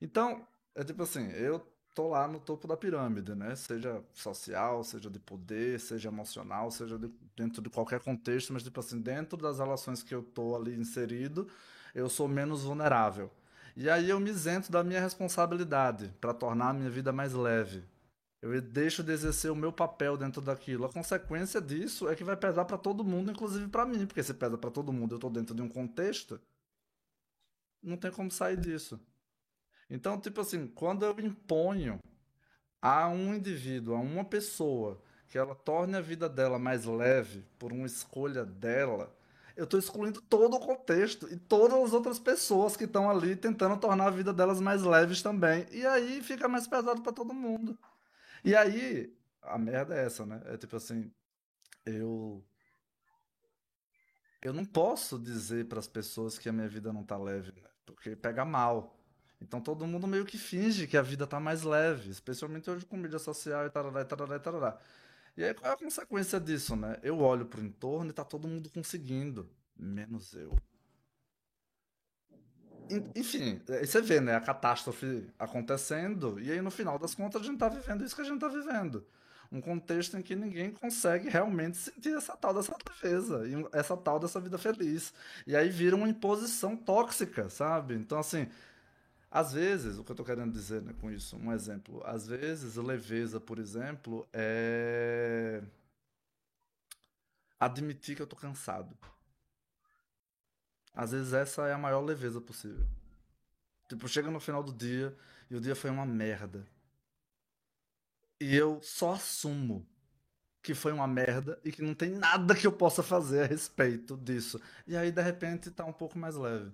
Então, 0.00 0.48
é 0.74 0.82
tipo 0.82 1.02
assim, 1.02 1.28
eu 1.32 1.60
tô 1.94 2.08
lá 2.08 2.26
no 2.28 2.40
topo 2.40 2.66
da 2.68 2.76
pirâmide, 2.76 3.34
né? 3.34 3.54
Seja 3.56 4.02
social, 4.14 4.84
seja 4.84 5.10
de 5.10 5.18
poder, 5.18 5.80
seja 5.80 6.08
emocional, 6.08 6.70
seja 6.70 6.98
de, 6.98 7.10
dentro 7.36 7.62
de 7.62 7.70
qualquer 7.70 8.00
contexto, 8.00 8.52
mas 8.52 8.62
tipo 8.62 8.80
assim, 8.80 9.00
dentro 9.00 9.36
das 9.38 9.58
relações 9.58 10.02
que 10.02 10.14
eu 10.14 10.22
tô 10.22 10.56
ali 10.56 10.74
inserido, 10.74 11.48
eu 11.94 12.08
sou 12.08 12.28
menos 12.28 12.62
vulnerável. 12.62 13.30
E 13.76 13.88
aí 13.88 14.10
eu 14.10 14.20
me 14.20 14.30
isento 14.30 14.70
da 14.70 14.82
minha 14.84 15.00
responsabilidade 15.00 16.14
para 16.20 16.34
tornar 16.34 16.70
a 16.70 16.72
minha 16.74 16.90
vida 16.90 17.12
mais 17.12 17.32
leve. 17.32 17.84
Eu 18.42 18.60
deixo 18.60 19.02
de 19.02 19.12
exercer 19.12 19.50
o 19.50 19.56
meu 19.56 19.72
papel 19.72 20.16
dentro 20.16 20.40
daquilo. 20.40 20.86
A 20.86 20.92
consequência 20.92 21.60
disso 21.60 22.08
é 22.08 22.16
que 22.16 22.24
vai 22.24 22.36
pesar 22.36 22.64
para 22.64 22.78
todo 22.78 23.04
mundo, 23.04 23.30
inclusive 23.30 23.68
para 23.68 23.84
mim, 23.84 24.06
porque 24.06 24.22
se 24.22 24.32
pesa 24.34 24.56
para 24.56 24.70
todo 24.70 24.92
mundo, 24.92 25.12
eu 25.12 25.16
estou 25.16 25.30
dentro 25.30 25.54
de 25.54 25.62
um 25.62 25.68
contexto, 25.68 26.40
não 27.82 27.96
tem 27.96 28.10
como 28.10 28.30
sair 28.30 28.56
disso. 28.56 28.98
Então, 29.90 30.20
tipo 30.20 30.40
assim, 30.40 30.66
quando 30.68 31.04
eu 31.04 31.18
imponho 31.20 32.00
a 32.80 33.08
um 33.08 33.34
indivíduo, 33.34 33.94
a 33.94 34.00
uma 34.00 34.24
pessoa, 34.24 35.02
que 35.28 35.36
ela 35.36 35.54
torne 35.54 35.96
a 35.96 36.00
vida 36.00 36.28
dela 36.28 36.58
mais 36.58 36.84
leve 36.84 37.44
por 37.58 37.72
uma 37.72 37.86
escolha 37.86 38.44
dela, 38.44 39.14
eu 39.56 39.64
estou 39.64 39.78
excluindo 39.78 40.20
todo 40.22 40.56
o 40.56 40.60
contexto 40.60 41.28
e 41.30 41.36
todas 41.36 41.78
as 41.78 41.92
outras 41.92 42.18
pessoas 42.18 42.76
que 42.76 42.84
estão 42.84 43.10
ali 43.10 43.36
tentando 43.36 43.76
tornar 43.78 44.06
a 44.06 44.10
vida 44.10 44.32
delas 44.32 44.60
mais 44.60 44.82
leves 44.82 45.22
também. 45.22 45.66
E 45.70 45.84
aí 45.86 46.22
fica 46.22 46.48
mais 46.48 46.66
pesado 46.66 47.02
para 47.02 47.12
todo 47.12 47.34
mundo. 47.34 47.78
E 48.44 48.54
aí, 48.56 49.14
a 49.42 49.58
merda 49.58 49.94
é 49.94 50.06
essa, 50.06 50.24
né? 50.24 50.40
É 50.46 50.56
tipo 50.56 50.76
assim, 50.76 51.12
eu 51.84 52.44
eu 54.42 54.52
não 54.54 54.64
posso 54.64 55.18
dizer 55.18 55.66
para 55.68 55.78
as 55.78 55.86
pessoas 55.86 56.38
que 56.38 56.48
a 56.48 56.52
minha 56.52 56.68
vida 56.68 56.92
não 56.92 57.04
tá 57.04 57.16
leve, 57.18 57.52
né? 57.52 57.68
porque 57.84 58.16
pega 58.16 58.44
mal. 58.44 58.99
Então 59.40 59.60
todo 59.60 59.86
mundo 59.86 60.06
meio 60.06 60.24
que 60.24 60.36
finge 60.36 60.86
que 60.86 60.96
a 60.96 61.02
vida 61.02 61.26
tá 61.26 61.40
mais 61.40 61.62
leve, 61.62 62.10
especialmente 62.10 62.70
hoje 62.70 62.84
com 62.84 62.96
mídia 62.96 63.18
social 63.18 63.66
e 63.66 63.70
tarará, 63.70 64.02
e 64.02 64.04
tarará, 64.04 64.36
e 64.36 64.40
tarará. 64.40 64.78
E 65.36 65.44
aí 65.44 65.54
qual 65.54 65.70
é 65.70 65.74
a 65.74 65.78
consequência 65.78 66.38
disso, 66.38 66.76
né? 66.76 66.98
Eu 67.02 67.18
olho 67.20 67.46
pro 67.46 67.62
entorno 67.62 68.10
e 68.10 68.12
tá 68.12 68.24
todo 68.24 68.46
mundo 68.46 68.68
conseguindo, 68.70 69.48
menos 69.76 70.34
eu. 70.34 70.56
Enfim, 73.14 73.60
aí 73.68 73.86
você 73.86 74.02
vê, 74.02 74.20
né, 74.20 74.34
a 74.34 74.40
catástrofe 74.40 75.30
acontecendo, 75.38 76.40
e 76.40 76.50
aí 76.50 76.60
no 76.60 76.72
final 76.72 76.98
das 76.98 77.14
contas 77.14 77.40
a 77.40 77.44
gente 77.44 77.58
tá 77.58 77.68
vivendo 77.68 78.04
isso 78.04 78.16
que 78.16 78.22
a 78.22 78.24
gente 78.24 78.40
tá 78.40 78.48
vivendo. 78.48 79.06
Um 79.52 79.60
contexto 79.60 80.16
em 80.16 80.22
que 80.22 80.36
ninguém 80.36 80.72
consegue 80.72 81.28
realmente 81.28 81.76
sentir 81.76 82.14
essa 82.16 82.36
tal 82.36 82.52
dessa 82.54 82.74
leveza, 82.88 83.42
essa 83.72 83.96
tal 83.96 84.18
dessa 84.18 84.40
vida 84.40 84.58
feliz. 84.58 85.12
E 85.46 85.56
aí 85.56 85.68
vira 85.68 85.96
uma 85.96 86.08
imposição 86.08 86.76
tóxica, 86.76 87.48
sabe? 87.48 87.94
Então, 87.94 88.18
assim, 88.18 88.48
às 89.30 89.52
vezes, 89.52 89.98
o 89.98 90.04
que 90.04 90.10
eu 90.10 90.14
estou 90.14 90.26
querendo 90.26 90.52
dizer 90.52 90.82
né, 90.82 90.92
com 91.00 91.10
isso, 91.10 91.36
um 91.36 91.52
exemplo, 91.52 92.02
às 92.04 92.26
vezes 92.26 92.76
leveza, 92.76 93.40
por 93.40 93.58
exemplo, 93.58 94.28
é 94.32 95.62
admitir 97.58 98.16
que 98.16 98.22
eu 98.22 98.24
estou 98.24 98.38
cansado. 98.38 98.96
Às 100.92 101.12
vezes 101.12 101.32
essa 101.32 101.68
é 101.68 101.72
a 101.72 101.78
maior 101.78 102.00
leveza 102.00 102.40
possível. 102.40 102.86
Tipo, 103.88 104.08
chega 104.08 104.30
no 104.30 104.40
final 104.40 104.62
do 104.62 104.72
dia 104.72 105.16
e 105.50 105.54
o 105.54 105.60
dia 105.60 105.76
foi 105.76 105.90
uma 105.90 106.06
merda. 106.06 106.66
E 108.40 108.56
eu 108.56 108.80
só 108.82 109.12
assumo 109.12 109.86
que 110.62 110.74
foi 110.74 110.92
uma 110.92 111.06
merda 111.06 111.60
e 111.64 111.70
que 111.72 111.82
não 111.82 111.94
tem 111.94 112.10
nada 112.10 112.54
que 112.54 112.66
eu 112.66 112.72
possa 112.72 113.02
fazer 113.02 113.42
a 113.42 113.46
respeito 113.46 114.16
disso. 114.16 114.60
E 114.86 114.96
aí, 114.96 115.10
de 115.12 115.22
repente, 115.22 115.70
tá 115.70 115.84
um 115.84 115.92
pouco 115.92 116.18
mais 116.18 116.36
leve. 116.36 116.72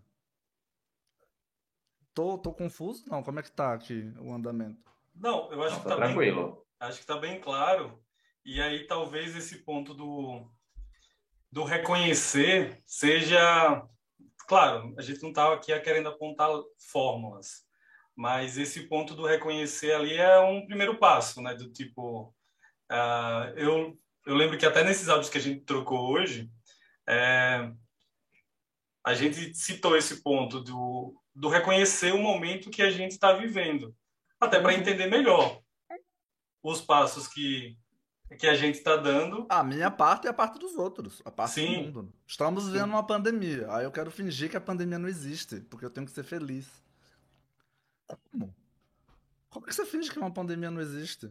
Tô, 2.16 2.38
tô 2.38 2.50
confuso? 2.50 3.04
Não, 3.10 3.22
como 3.22 3.38
é 3.38 3.42
que 3.42 3.50
tá 3.52 3.74
aqui 3.74 4.10
o 4.18 4.32
andamento? 4.32 4.90
Não, 5.14 5.52
eu 5.52 5.62
acho 5.62 5.74
Não, 5.74 5.82
que 5.82 5.88
tá, 5.88 5.96
tá 5.96 6.06
tranquilo. 6.06 6.52
Bem, 6.54 6.88
acho 6.88 7.00
que 7.00 7.06
tá 7.06 7.18
bem 7.18 7.38
claro. 7.38 8.02
E 8.42 8.58
aí 8.58 8.86
talvez 8.86 9.36
esse 9.36 9.58
ponto 9.58 9.92
do, 9.92 10.50
do 11.52 11.62
reconhecer 11.62 12.82
seja. 12.86 13.86
Claro, 14.48 14.94
a 14.96 15.02
gente 15.02 15.22
não 15.22 15.30
tá 15.30 15.52
aqui 15.52 15.78
querendo 15.80 16.08
apontar 16.08 16.48
fórmulas, 16.90 17.66
mas 18.14 18.56
esse 18.56 18.88
ponto 18.88 19.14
do 19.14 19.26
reconhecer 19.26 19.92
ali 19.92 20.16
é 20.16 20.38
um 20.38 20.64
primeiro 20.64 20.98
passo, 20.98 21.42
né? 21.42 21.54
Do 21.54 21.70
tipo. 21.70 22.34
Uh, 22.90 23.52
eu, 23.56 23.98
eu 24.24 24.34
lembro 24.34 24.56
que 24.56 24.64
até 24.64 24.82
nesses 24.82 25.10
áudios 25.10 25.28
que 25.28 25.36
a 25.36 25.42
gente 25.42 25.66
trocou 25.66 26.12
hoje, 26.12 26.50
é, 27.06 27.70
a 29.04 29.12
gente 29.12 29.54
citou 29.54 29.94
esse 29.98 30.22
ponto 30.22 30.62
do 30.62 31.14
do 31.36 31.48
reconhecer 31.48 32.14
o 32.14 32.18
momento 32.18 32.70
que 32.70 32.80
a 32.82 32.90
gente 32.90 33.12
está 33.12 33.34
vivendo, 33.34 33.94
até 34.40 34.58
para 34.58 34.72
uhum. 34.72 34.80
entender 34.80 35.06
melhor 35.06 35.60
os 36.62 36.80
passos 36.80 37.28
que 37.28 37.76
que 38.40 38.48
a 38.48 38.54
gente 38.54 38.74
está 38.74 38.96
dando. 38.96 39.46
A 39.48 39.62
minha 39.62 39.88
parte 39.88 40.26
é 40.26 40.30
a 40.30 40.34
parte 40.34 40.58
dos 40.58 40.74
outros, 40.74 41.22
a 41.24 41.30
parte 41.30 41.52
Sim. 41.54 41.90
do 41.92 42.02
mundo. 42.02 42.12
Estamos 42.26 42.66
vivendo 42.66 42.86
Sim. 42.86 42.90
uma 42.90 43.06
pandemia. 43.06 43.66
Aí 43.70 43.84
eu 43.84 43.92
quero 43.92 44.10
fingir 44.10 44.50
que 44.50 44.56
a 44.56 44.60
pandemia 44.60 44.98
não 44.98 45.08
existe, 45.08 45.60
porque 45.60 45.84
eu 45.84 45.90
tenho 45.90 46.04
que 46.04 46.12
ser 46.12 46.24
feliz. 46.24 46.66
Como? 48.08 48.52
Como 49.48 49.66
é 49.66 49.68
que 49.68 49.74
você 49.76 49.86
finge 49.86 50.10
que 50.10 50.18
uma 50.18 50.32
pandemia 50.32 50.72
não 50.72 50.80
existe? 50.80 51.30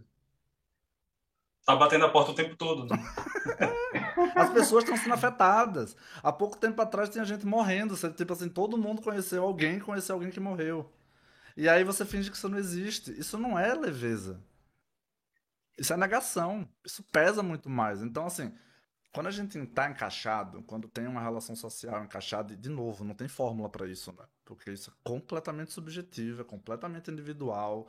Tá 1.65 1.75
batendo 1.75 2.05
a 2.05 2.09
porta 2.09 2.31
o 2.31 2.35
tempo 2.35 2.55
todo. 2.55 2.85
Né? 2.85 2.95
As 4.33 4.49
pessoas 4.49 4.83
estão 4.83 4.97
sendo 4.97 5.13
afetadas. 5.13 5.95
Há 6.23 6.31
pouco 6.31 6.57
tempo 6.57 6.81
atrás 6.81 7.09
tinha 7.09 7.25
gente 7.25 7.45
morrendo. 7.45 7.95
Você, 7.95 8.09
tipo 8.11 8.33
assim, 8.33 8.49
todo 8.49 8.77
mundo 8.77 9.01
conheceu 9.01 9.43
alguém, 9.43 9.79
conheceu 9.79 10.15
alguém 10.15 10.31
que 10.31 10.39
morreu. 10.39 10.91
E 11.57 11.69
aí 11.69 11.83
você 11.83 12.05
finge 12.05 12.29
que 12.31 12.37
isso 12.37 12.49
não 12.49 12.57
existe. 12.57 13.11
Isso 13.19 13.37
não 13.37 13.57
é 13.57 13.73
leveza. 13.73 14.41
Isso 15.77 15.93
é 15.93 15.97
negação. 15.97 16.67
Isso 16.83 17.03
pesa 17.11 17.43
muito 17.43 17.69
mais. 17.69 18.01
Então, 18.01 18.25
assim, 18.25 18.53
quando 19.13 19.27
a 19.27 19.31
gente 19.31 19.57
está 19.57 19.89
encaixado, 19.89 20.61
quando 20.63 20.89
tem 20.89 21.07
uma 21.07 21.21
relação 21.21 21.55
social 21.55 22.03
encaixada, 22.03 22.53
e 22.53 22.57
de 22.57 22.69
novo, 22.69 23.05
não 23.05 23.15
tem 23.15 23.27
fórmula 23.27 23.69
para 23.69 23.87
isso, 23.87 24.11
né? 24.11 24.25
Porque 24.43 24.71
isso 24.71 24.89
é 24.89 24.93
completamente 25.03 25.71
subjetivo, 25.71 26.41
é 26.41 26.43
completamente 26.43 27.09
individual, 27.09 27.87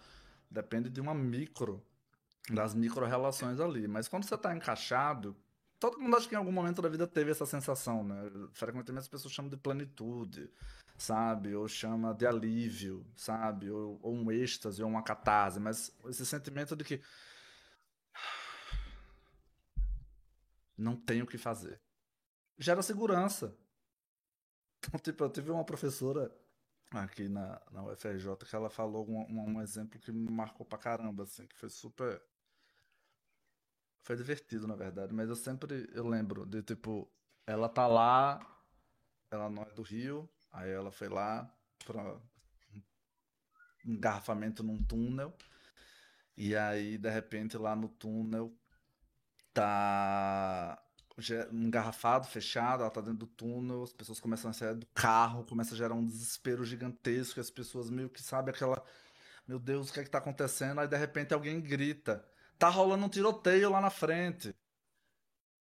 depende 0.48 0.88
de 0.88 1.00
uma 1.00 1.12
micro 1.14 1.82
das 2.48 2.74
micro-relações 2.74 3.58
ali. 3.58 3.88
Mas 3.88 4.06
quando 4.06 4.24
você 4.24 4.36
está 4.36 4.54
encaixado, 4.54 5.36
todo 5.78 5.98
mundo 5.98 6.16
acha 6.16 6.28
que 6.28 6.34
em 6.34 6.38
algum 6.38 6.52
momento 6.52 6.82
da 6.82 6.88
vida 6.88 7.06
teve 7.06 7.30
essa 7.30 7.46
sensação, 7.46 8.04
né? 8.04 8.16
Frequentemente 8.52 9.04
as 9.04 9.08
pessoas 9.08 9.32
chamam 9.32 9.50
de 9.50 9.56
plenitude, 9.56 10.50
sabe? 10.96 11.54
Ou 11.54 11.68
chama 11.68 12.14
de 12.14 12.26
alívio, 12.26 13.06
sabe? 13.16 13.70
Ou, 13.70 13.98
ou 14.02 14.14
um 14.14 14.30
êxtase, 14.30 14.82
ou 14.82 14.88
uma 14.88 15.02
catarse. 15.02 15.60
Mas 15.60 15.94
esse 16.06 16.24
sentimento 16.24 16.74
de 16.74 16.84
que 16.84 17.00
não 20.76 20.96
tenho 20.96 21.24
o 21.24 21.28
que 21.28 21.38
fazer. 21.38 21.80
Gera 22.58 22.82
segurança. 22.82 23.56
Então, 24.88 25.00
tipo, 25.00 25.24
eu 25.24 25.30
tive 25.30 25.50
uma 25.50 25.64
professora 25.64 26.30
aqui 26.92 27.28
na, 27.28 27.60
na 27.72 27.82
UFRJ 27.82 28.36
que 28.48 28.54
ela 28.54 28.70
falou 28.70 29.08
um, 29.08 29.22
um, 29.22 29.56
um 29.56 29.60
exemplo 29.60 29.98
que 29.98 30.12
me 30.12 30.30
marcou 30.30 30.64
pra 30.64 30.78
caramba, 30.78 31.24
assim, 31.24 31.44
que 31.46 31.56
foi 31.56 31.68
super 31.68 32.22
foi 34.06 34.14
divertido, 34.14 34.68
na 34.68 34.76
verdade, 34.76 35.12
mas 35.12 35.28
eu 35.28 35.34
sempre 35.34 35.90
eu 35.92 36.06
lembro 36.06 36.46
de 36.46 36.62
tipo, 36.62 37.10
ela 37.44 37.68
tá 37.68 37.88
lá, 37.88 38.38
ela 39.32 39.50
não 39.50 39.64
é 39.64 39.70
do 39.72 39.82
Rio, 39.82 40.30
aí 40.52 40.70
ela 40.70 40.92
foi 40.92 41.08
lá 41.08 41.52
para 41.84 42.14
um 43.84 43.92
engarrafamento 43.94 44.62
num 44.62 44.80
túnel. 44.80 45.36
E 46.36 46.54
aí, 46.54 46.96
de 46.96 47.10
repente, 47.10 47.58
lá 47.58 47.74
no 47.74 47.88
túnel 47.88 48.56
tá 49.52 50.80
engarrafado, 51.50 52.28
fechado, 52.28 52.82
ela 52.82 52.90
tá 52.90 53.00
dentro 53.00 53.18
do 53.18 53.26
túnel, 53.26 53.82
as 53.82 53.92
pessoas 53.92 54.20
começam 54.20 54.50
a 54.50 54.54
sair 54.54 54.76
do 54.76 54.86
carro, 54.94 55.44
começa 55.44 55.74
a 55.74 55.76
gerar 55.76 55.94
um 55.94 56.06
desespero 56.06 56.64
gigantesco, 56.64 57.40
as 57.40 57.50
pessoas 57.50 57.90
meio 57.90 58.08
que 58.08 58.22
sabem 58.22 58.54
aquela, 58.54 58.80
meu 59.48 59.58
Deus, 59.58 59.90
o 59.90 59.92
que 59.92 59.98
é 59.98 60.04
que 60.04 60.10
tá 60.10 60.18
acontecendo? 60.18 60.80
Aí 60.80 60.86
de 60.86 60.96
repente 60.96 61.34
alguém 61.34 61.60
grita: 61.60 62.24
tá 62.58 62.68
rolando 62.68 63.06
um 63.06 63.08
tiroteio 63.08 63.70
lá 63.70 63.80
na 63.80 63.90
frente. 63.90 64.54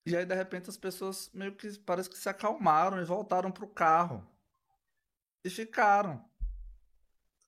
E 0.06 0.16
aí, 0.16 0.26
de 0.26 0.36
repente, 0.36 0.70
as 0.70 0.78
pessoas 0.78 1.32
meio 1.34 1.56
que 1.56 1.80
parece 1.80 2.10
que 2.10 2.18
se 2.18 2.30
acalmaram 2.30 3.02
e 3.02 3.06
voltaram 3.06 3.52
pro 3.52 3.68
carro. 3.68 4.26
E 5.44 5.50
ficaram. 5.50 6.24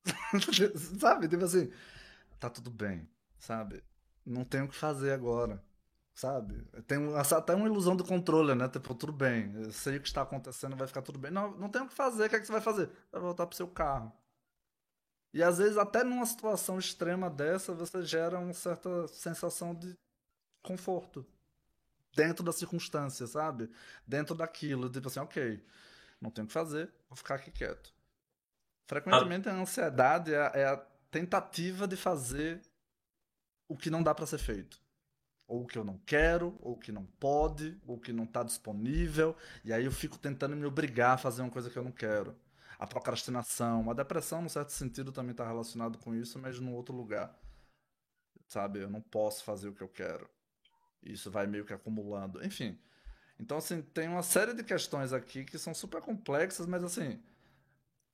sabe? 1.00 1.28
Tipo 1.28 1.46
assim, 1.46 1.72
tá 2.40 2.50
tudo 2.50 2.70
bem, 2.70 3.08
sabe? 3.40 3.84
Não 4.26 4.44
tem 4.44 4.62
o 4.62 4.68
que 4.68 4.76
fazer 4.76 5.12
agora, 5.12 5.64
sabe? 6.14 6.64
Tem 6.88 6.98
até 7.16 7.56
uma 7.56 7.68
ilusão 7.68 7.96
do 7.96 8.04
controle, 8.04 8.56
né? 8.56 8.68
Tipo, 8.70 8.94
tudo 8.96 9.14
bem, 9.14 9.54
eu 9.56 9.72
sei 9.72 9.98
o 9.98 10.02
que 10.02 10.08
está 10.08 10.22
acontecendo, 10.22 10.76
vai 10.76 10.88
ficar 10.88 11.02
tudo 11.02 11.20
bem. 11.20 11.32
Não, 11.32 11.52
não 11.58 11.70
tem 11.70 11.82
o 11.82 11.88
que 11.88 11.94
fazer, 11.94 12.26
o 12.26 12.30
que, 12.30 12.36
é 12.36 12.40
que 12.40 12.46
você 12.46 12.52
vai 12.52 12.62
fazer? 12.62 12.90
Vai 13.12 13.22
voltar 13.22 13.46
pro 13.48 13.56
seu 13.56 13.68
carro. 13.68 14.12
E 15.34 15.44
às 15.44 15.58
vezes, 15.58 15.78
até 15.78 16.04
numa 16.04 16.26
situação 16.26 16.80
extrema 16.80 17.30
dessa, 17.30 17.74
você 17.74 18.02
gera 18.04 18.40
uma 18.40 18.54
certa 18.54 19.08
sensação 19.08 19.76
de 19.76 19.96
conforto. 20.62 21.26
Dentro 22.16 22.44
da 22.44 22.52
circunstância, 22.52 23.28
sabe? 23.28 23.70
Dentro 24.06 24.34
daquilo. 24.34 24.90
Tipo 24.90 25.08
assim, 25.08 25.20
ok, 25.20 25.64
não 26.20 26.32
tenho 26.32 26.46
o 26.46 26.48
que 26.48 26.54
fazer, 26.54 26.92
vou 27.08 27.16
ficar 27.16 27.36
aqui 27.36 27.52
quieto. 27.52 27.94
Frequentemente 28.88 29.50
a 29.50 29.54
ansiedade 29.54 30.34
é 30.34 30.42
a, 30.42 30.52
é 30.56 30.66
a 30.66 30.78
tentativa 31.12 31.88
de 31.88 31.96
fazer 31.96 32.62
o 33.68 33.76
que 33.76 33.90
não 33.90 34.02
dá 34.02 34.16
para 34.16 34.26
ser 34.26 34.38
feito. 34.38 34.82
Ou 35.48 35.64
o 35.64 35.68
que 35.68 35.78
eu 35.78 35.84
não 35.84 35.98
quero, 36.00 36.58
ou 36.62 36.76
que 36.78 36.92
não 36.92 37.06
pode, 37.06 37.80
ou 37.86 38.00
que 38.00 38.12
não 38.12 38.24
está 38.24 38.44
disponível. 38.44 39.36
E 39.64 39.72
aí 39.72 39.86
eu 39.86 39.92
fico 39.92 40.18
tentando 40.18 40.56
me 40.56 40.66
obrigar 40.66 41.14
a 41.14 41.18
fazer 41.18 41.42
uma 41.42 41.52
coisa 41.52 41.70
que 41.70 41.78
eu 41.78 41.84
não 41.84 41.92
quero. 41.92 42.36
A 42.80 42.86
procrastinação, 42.86 43.90
a 43.90 43.94
depressão, 43.94 44.42
no 44.42 44.50
certo 44.50 44.72
sentido, 44.72 45.12
também 45.12 45.32
está 45.32 45.46
relacionado 45.46 45.98
com 45.98 46.14
isso, 46.14 46.38
mas 46.38 46.60
num 46.60 46.76
outro 46.76 46.96
lugar. 46.96 47.36
Sabe? 48.48 48.80
Eu 48.80 48.90
não 48.90 49.02
posso 49.02 49.44
fazer 49.44 49.68
o 49.68 49.74
que 49.74 49.82
eu 49.82 49.90
quero. 49.90 50.30
Isso 51.02 51.32
vai 51.32 51.48
meio 51.48 51.66
que 51.66 51.74
acumulando. 51.74 52.46
Enfim. 52.46 52.80
Então, 53.40 53.58
assim, 53.58 53.82
tem 53.82 54.08
uma 54.08 54.24
série 54.24 54.54
de 54.54 54.64
questões 54.64 55.14
aqui 55.14 55.44
que 55.44 55.58
são 55.58 55.74
super 55.74 56.02
complexas, 56.02 56.66
mas 56.66 56.84
assim. 56.84 57.22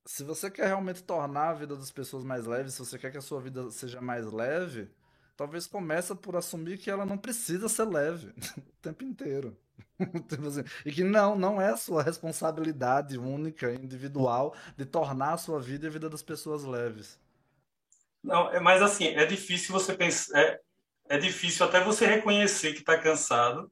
Se 0.05 0.24
você 0.24 0.51
quer 0.51 0.67
realmente 0.67 1.03
tornar 1.03 1.50
a 1.50 1.53
vida 1.53 1.77
das 1.77 1.91
pessoas 1.91 2.24
mais 2.24 2.46
leve, 2.46 2.72
se 2.72 2.79
você 2.79 3.00
quer 3.00 3.12
que 3.12 3.17
a 3.17 3.22
sua 3.22 3.39
vida 3.39 3.72
seja 3.72 4.01
mais 4.01 4.25
leve, 4.32 4.89
talvez 5.38 5.65
comece 5.65 6.13
por 6.15 6.36
assumir 6.36 6.77
que 6.77 6.89
ela 6.89 7.05
não 7.05 7.17
precisa 7.17 7.70
ser 7.70 7.86
leve 7.86 8.34
o 8.58 8.82
tempo 8.82 9.03
inteiro. 9.03 9.58
E 10.86 10.92
que 10.92 11.03
não, 11.03 11.36
não 11.36 11.62
é 11.62 11.70
a 11.70 11.77
sua 11.77 12.03
responsabilidade 12.03 13.18
única, 13.18 13.72
individual, 13.74 14.56
de 14.75 14.86
tornar 14.86 15.34
a 15.34 15.38
sua 15.38 15.60
vida 15.60 15.86
e 15.86 15.89
a 15.89 15.92
vida 15.92 16.10
das 16.10 16.22
pessoas 16.22 16.63
leves. 16.63 17.20
Não, 18.24 18.50
é, 18.51 18.60
mas 18.60 18.82
assim, 18.82 19.08
é 19.08 19.25
difícil 19.25 19.74
você 19.74 19.94
pensar, 19.94 20.38
é, 20.39 20.60
é 21.10 21.18
difícil 21.18 21.65
até 21.65 21.84
você 21.84 22.06
reconhecer 22.06 22.74
que 22.74 22.80
está 22.80 22.98
cansado, 22.98 23.72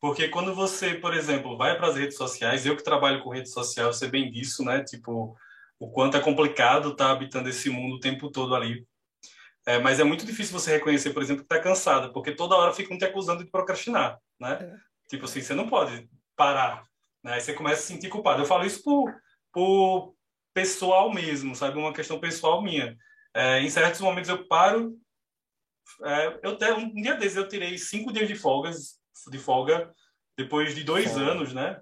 porque 0.00 0.28
quando 0.28 0.54
você, 0.54 0.94
por 0.94 1.14
exemplo, 1.14 1.56
vai 1.56 1.76
para 1.76 1.88
as 1.88 1.96
redes 1.96 2.16
sociais, 2.16 2.66
eu 2.66 2.76
que 2.76 2.84
trabalho 2.84 3.22
com 3.22 3.30
rede 3.30 3.48
social, 3.48 3.86
eu 3.86 3.92
sei 3.92 4.08
bem 4.08 4.30
disso, 4.30 4.62
né? 4.62 4.84
Tipo, 4.84 5.36
o 5.78 5.90
quanto 5.90 6.16
é 6.16 6.20
complicado 6.20 6.90
estar 6.90 7.06
tá 7.06 7.10
habitando 7.12 7.48
esse 7.48 7.70
mundo 7.70 7.96
o 7.96 8.00
tempo 8.00 8.30
todo 8.30 8.54
ali. 8.54 8.86
É, 9.64 9.78
mas 9.80 9.98
é 9.98 10.04
muito 10.04 10.24
difícil 10.24 10.58
você 10.58 10.72
reconhecer, 10.72 11.12
por 11.12 11.22
exemplo, 11.22 11.44
que 11.44 11.52
está 11.52 11.62
cansado, 11.62 12.12
porque 12.12 12.30
toda 12.32 12.54
hora 12.54 12.72
ficam 12.72 12.96
te 12.96 13.04
acusando 13.04 13.44
de 13.44 13.50
procrastinar, 13.50 14.18
né? 14.38 14.78
Tipo 15.08 15.24
assim, 15.24 15.40
você 15.40 15.54
não 15.54 15.68
pode 15.68 16.08
parar, 16.36 16.84
né? 17.22 17.34
Aí 17.34 17.40
você 17.40 17.52
começa 17.54 17.80
a 17.80 17.82
se 17.82 17.92
sentir 17.92 18.08
culpado. 18.08 18.42
Eu 18.42 18.46
falo 18.46 18.64
isso 18.64 18.82
por, 18.82 19.14
por 19.52 20.14
pessoal 20.54 21.12
mesmo, 21.12 21.54
sabe? 21.54 21.78
Uma 21.78 21.92
questão 21.92 22.18
pessoal 22.18 22.62
minha. 22.62 22.96
É, 23.34 23.60
em 23.60 23.68
certos 23.68 24.00
momentos 24.00 24.30
eu 24.30 24.46
paro. 24.46 24.96
É, 26.02 26.40
eu 26.42 26.56
te, 26.56 26.70
um 26.72 26.92
dia 26.94 27.14
desses 27.14 27.36
eu 27.36 27.48
tirei 27.48 27.76
cinco 27.78 28.12
dias 28.12 28.26
de 28.26 28.34
folgas, 28.34 28.98
de 29.30 29.38
folga, 29.38 29.92
depois 30.36 30.74
de 30.74 30.82
dois 30.82 31.10
folga. 31.10 31.30
anos, 31.32 31.52
né? 31.52 31.80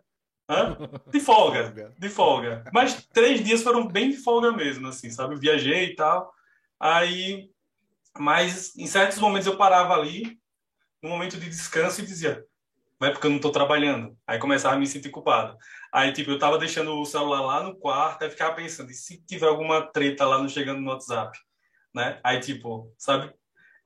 Hã? 0.49 0.77
De 1.11 1.21
folga, 1.21 1.95
de 1.99 2.09
folga. 2.11 2.65
Mas 2.71 3.07
três 3.07 3.43
dias 3.43 3.63
foram 3.63 3.89
bem 3.89 4.11
de 4.11 4.19
folga 4.19 4.53
mesmo, 4.53 4.89
assim, 4.89 5.11
sabe? 5.11 5.35
Eu 5.35 5.39
viajei 5.39 5.87
e 5.87 5.95
tal. 5.95 6.31
Aí, 6.79 7.49
mas 8.19 8.77
em 8.77 8.87
certos 8.87 9.19
momentos 9.19 9.47
eu 9.47 9.57
parava 9.57 9.95
ali, 9.95 10.39
no 11.03 11.09
momento 11.09 11.39
de 11.39 11.49
descanso, 11.49 12.03
e 12.03 12.07
dizia: 12.07 12.45
não 13.01 13.09
é 13.09 13.11
porque 13.11 13.27
eu 13.27 13.31
não 13.31 13.37
estou 13.37 13.53
trabalhando. 13.53 14.17
Aí 14.27 14.39
começava 14.39 14.75
a 14.75 14.79
me 14.79 14.87
sentir 14.87 15.11
culpado. 15.11 15.57
Aí, 15.93 16.13
tipo, 16.13 16.31
eu 16.31 16.39
tava 16.39 16.59
deixando 16.59 16.99
o 17.01 17.05
celular 17.05 17.41
lá 17.41 17.63
no 17.63 17.77
quarto, 17.77 18.23
aí 18.23 18.31
ficava 18.31 18.55
pensando, 18.55 18.91
e 18.91 18.95
se 18.95 19.23
tiver 19.25 19.47
alguma 19.47 19.83
treta 19.93 20.27
lá 20.27 20.39
no 20.39 20.49
chegando 20.49 20.81
no 20.81 20.91
WhatsApp? 20.91 21.39
Né? 21.95 22.19
Aí, 22.25 22.41
tipo, 22.41 22.93
sabe? 22.99 23.33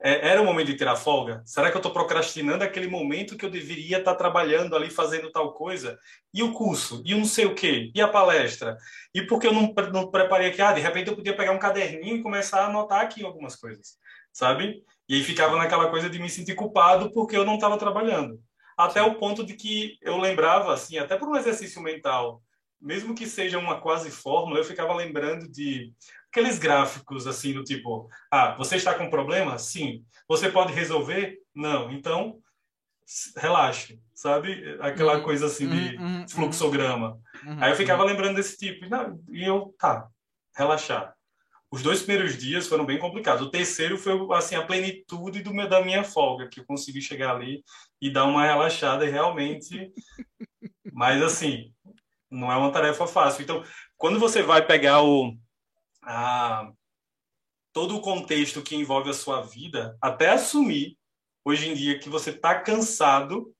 É, 0.01 0.29
era 0.29 0.41
o 0.41 0.45
momento 0.45 0.67
de 0.67 0.77
tirar 0.77 0.95
folga? 0.95 1.43
Será 1.45 1.69
que 1.69 1.75
eu 1.75 1.79
estou 1.79 1.91
procrastinando 1.91 2.63
aquele 2.63 2.87
momento 2.87 3.35
que 3.35 3.45
eu 3.45 3.49
deveria 3.49 3.97
estar 3.97 4.13
tá 4.13 4.17
trabalhando 4.17 4.75
ali, 4.75 4.89
fazendo 4.89 5.31
tal 5.31 5.53
coisa? 5.53 5.99
E 6.33 6.41
o 6.41 6.53
curso? 6.53 7.03
E 7.05 7.13
o 7.13 7.17
não 7.17 7.25
sei 7.25 7.45
o 7.45 7.53
quê? 7.53 7.91
E 7.93 8.01
a 8.01 8.07
palestra? 8.07 8.77
E 9.13 9.21
porque 9.23 9.47
eu 9.47 9.53
não, 9.53 9.73
não 9.91 10.09
preparei 10.09 10.49
aqui? 10.49 10.61
Ah, 10.61 10.71
de 10.71 10.79
repente 10.79 11.09
eu 11.09 11.15
podia 11.15 11.35
pegar 11.35 11.51
um 11.51 11.59
caderninho 11.59 12.15
e 12.17 12.23
começar 12.23 12.61
a 12.61 12.67
anotar 12.67 13.01
aqui 13.01 13.25
algumas 13.25 13.57
coisas, 13.57 13.97
sabe? 14.31 14.81
E 15.07 15.15
aí 15.15 15.23
ficava 15.23 15.57
naquela 15.57 15.89
coisa 15.89 16.09
de 16.09 16.17
me 16.17 16.29
sentir 16.29 16.55
culpado 16.55 17.11
porque 17.11 17.35
eu 17.35 17.45
não 17.45 17.55
estava 17.55 17.77
trabalhando 17.77 18.39
até 18.79 19.01
o 19.01 19.15
ponto 19.15 19.45
de 19.45 19.55
que 19.55 19.97
eu 20.01 20.17
lembrava, 20.17 20.73
assim, 20.73 20.97
até 20.97 21.17
por 21.17 21.27
um 21.27 21.35
exercício 21.35 21.81
mental, 21.81 22.41
mesmo 22.81 23.13
que 23.13 23.27
seja 23.27 23.59
uma 23.59 23.81
quase 23.81 24.09
fórmula, 24.09 24.57
eu 24.57 24.63
ficava 24.63 24.95
lembrando 24.95 25.49
de 25.49 25.93
aqueles 26.31 26.57
gráficos, 26.57 27.27
assim, 27.27 27.51
do 27.51 27.61
tipo, 27.61 28.09
ah, 28.31 28.55
você 28.55 28.77
está 28.77 28.93
com 28.93 29.09
problema? 29.09 29.57
Sim. 29.57 30.05
Você 30.29 30.49
pode 30.49 30.71
resolver? 30.71 31.39
Não. 31.53 31.91
Então, 31.91 32.39
relaxe, 33.35 33.99
sabe? 34.13 34.77
Aquela 34.79 35.17
uhum. 35.17 35.23
coisa 35.23 35.47
assim 35.47 35.67
de 35.67 35.97
uhum. 35.97 36.19
uhum. 36.19 36.29
fluxograma. 36.29 37.19
Uhum. 37.45 37.57
Aí 37.59 37.71
eu 37.71 37.75
ficava 37.75 38.05
lembrando 38.05 38.37
desse 38.37 38.55
tipo, 38.57 38.85
e 39.29 39.43
eu, 39.43 39.75
tá, 39.77 40.07
relaxar. 40.55 41.13
Os 41.71 41.83
dois 41.83 42.01
primeiros 42.01 42.37
dias 42.37 42.67
foram 42.67 42.85
bem 42.85 42.97
complicados. 42.97 43.45
O 43.45 43.51
terceiro 43.51 43.97
foi 43.97 44.13
assim 44.35 44.55
a 44.55 44.65
plenitude 44.65 45.43
do 45.43 45.53
meu, 45.53 45.67
da 45.67 45.83
minha 45.83 46.03
folga, 46.03 46.47
que 46.47 46.59
eu 46.59 46.65
consegui 46.65 47.01
chegar 47.01 47.35
ali 47.35 47.63
e 48.01 48.11
dar 48.11 48.25
uma 48.25 48.45
relaxada 48.45 49.05
e 49.05 49.09
realmente. 49.09 49.91
Mas 50.91 51.21
assim, 51.21 51.71
não 52.29 52.51
é 52.51 52.55
uma 52.57 52.71
tarefa 52.71 53.05
fácil. 53.05 53.43
Então, 53.43 53.63
quando 53.97 54.19
você 54.19 54.41
vai 54.41 54.65
pegar 54.65 55.03
o 55.03 55.37
a, 56.03 56.71
todo 57.71 57.95
o 57.95 58.01
contexto 58.01 58.63
que 58.63 58.75
envolve 58.75 59.09
a 59.09 59.13
sua 59.13 59.41
vida, 59.41 59.95
até 60.01 60.29
assumir 60.29 60.97
hoje 61.45 61.69
em 61.69 61.73
dia 61.73 61.99
que 61.99 62.09
você 62.09 62.31
está 62.31 62.59
cansado 62.59 63.53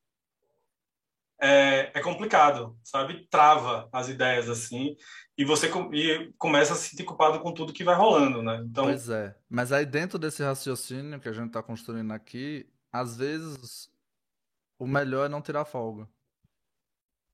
é, 1.42 1.92
é, 1.94 2.02
complicado, 2.02 2.78
sabe? 2.84 3.28
Trava 3.30 3.88
as 3.94 4.10
ideias 4.10 4.50
assim 4.50 4.96
e 5.40 5.46
você 5.46 5.72
e 5.94 6.34
começa 6.38 6.74
a 6.74 6.76
se 6.76 6.90
sentir 6.90 7.06
culpado 7.06 7.40
com 7.40 7.54
tudo 7.54 7.72
que 7.72 7.82
vai 7.82 7.96
rolando, 7.96 8.44
né? 8.44 8.62
Então... 8.70 8.84
Pois 8.84 9.08
é. 9.08 9.34
Mas 9.50 9.72
aí 9.72 9.86
dentro 9.86 10.20
desse 10.20 10.44
raciocínio 10.44 11.18
que 11.18 11.30
a 11.30 11.32
gente 11.32 11.48
está 11.48 11.64
construindo 11.64 12.12
aqui, 12.12 12.70
às 12.92 13.16
vezes 13.16 13.90
o 14.78 14.86
melhor 14.86 15.28
é 15.28 15.30
não 15.30 15.42
tirar 15.42 15.64
folga. 15.64 16.10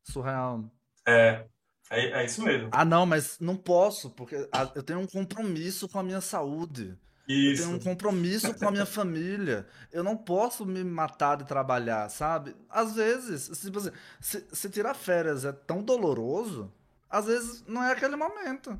Surreal. 0.03 0.59
Né? 0.59 0.69
É, 1.07 1.45
é, 1.89 2.21
é 2.21 2.25
isso 2.25 2.43
mesmo. 2.43 2.69
Ah, 2.71 2.85
não, 2.85 3.07
mas 3.07 3.39
não 3.39 3.57
posso, 3.57 4.11
porque 4.11 4.35
eu 4.75 4.83
tenho 4.83 4.99
um 4.99 5.07
compromisso 5.07 5.89
com 5.89 5.97
a 5.97 6.03
minha 6.03 6.21
saúde. 6.21 6.95
Isso. 7.27 7.63
Eu 7.63 7.65
tenho 7.65 7.77
um 7.77 7.83
compromisso 7.83 8.53
com 8.53 8.67
a 8.67 8.71
minha 8.71 8.85
família. 8.85 9.65
Eu 9.91 10.03
não 10.03 10.15
posso 10.15 10.63
me 10.63 10.83
matar 10.83 11.37
de 11.37 11.45
trabalhar, 11.45 12.07
sabe? 12.09 12.55
Às 12.69 12.93
vezes, 12.93 13.47
tipo 13.59 13.79
assim, 13.79 13.89
se, 14.21 14.45
se 14.51 14.69
tirar 14.69 14.93
férias 14.93 15.43
é 15.43 15.51
tão 15.51 15.81
doloroso, 15.81 16.71
às 17.09 17.25
vezes 17.25 17.63
não 17.67 17.83
é 17.83 17.91
aquele 17.91 18.15
momento. 18.15 18.77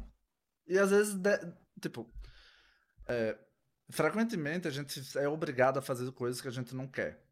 E 0.67 0.77
às 0.77 0.89
vezes, 0.89 1.13
de, 1.13 1.37
tipo, 1.79 2.09
é, 3.07 3.37
frequentemente 3.89 4.67
a 4.67 4.71
gente 4.71 5.17
é 5.17 5.27
obrigado 5.27 5.77
a 5.77 5.81
fazer 5.81 6.11
coisas 6.11 6.41
que 6.41 6.47
a 6.47 6.51
gente 6.51 6.75
não 6.75 6.87
quer. 6.87 7.23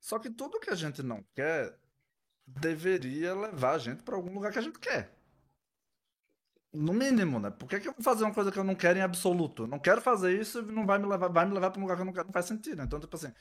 Só 0.00 0.18
que 0.18 0.30
tudo 0.30 0.60
que 0.60 0.70
a 0.70 0.74
gente 0.74 1.02
não 1.02 1.22
quer 1.34 1.78
deveria 2.46 3.34
levar 3.34 3.72
a 3.72 3.78
gente 3.78 4.02
para 4.02 4.14
algum 4.14 4.32
lugar 4.32 4.52
que 4.52 4.58
a 4.58 4.62
gente 4.62 4.78
quer. 4.78 5.12
No 6.72 6.92
mínimo, 6.92 7.40
né? 7.40 7.50
Por 7.50 7.68
que, 7.68 7.80
que 7.80 7.88
eu 7.88 7.92
vou 7.92 8.02
fazer 8.02 8.22
uma 8.24 8.34
coisa 8.34 8.52
que 8.52 8.58
eu 8.58 8.64
não 8.64 8.74
quero 8.74 8.98
em 8.98 9.02
absoluto? 9.02 9.62
Eu 9.62 9.66
não 9.66 9.78
quero 9.78 10.00
fazer 10.00 10.38
isso 10.38 10.60
e 10.60 10.62
não 10.62 10.86
vai 10.86 10.98
me 10.98 11.06
levar, 11.06 11.28
vai 11.28 11.46
me 11.46 11.54
levar 11.54 11.70
para 11.70 11.80
um 11.80 11.82
lugar 11.82 11.96
que 11.96 12.02
eu 12.02 12.06
não 12.06 12.12
quero, 12.12 12.26
não 12.26 12.32
faz 12.32 12.46
sentido. 12.46 12.82
Então, 12.82 13.00
tipo 13.00 13.16
assim, 13.16 13.32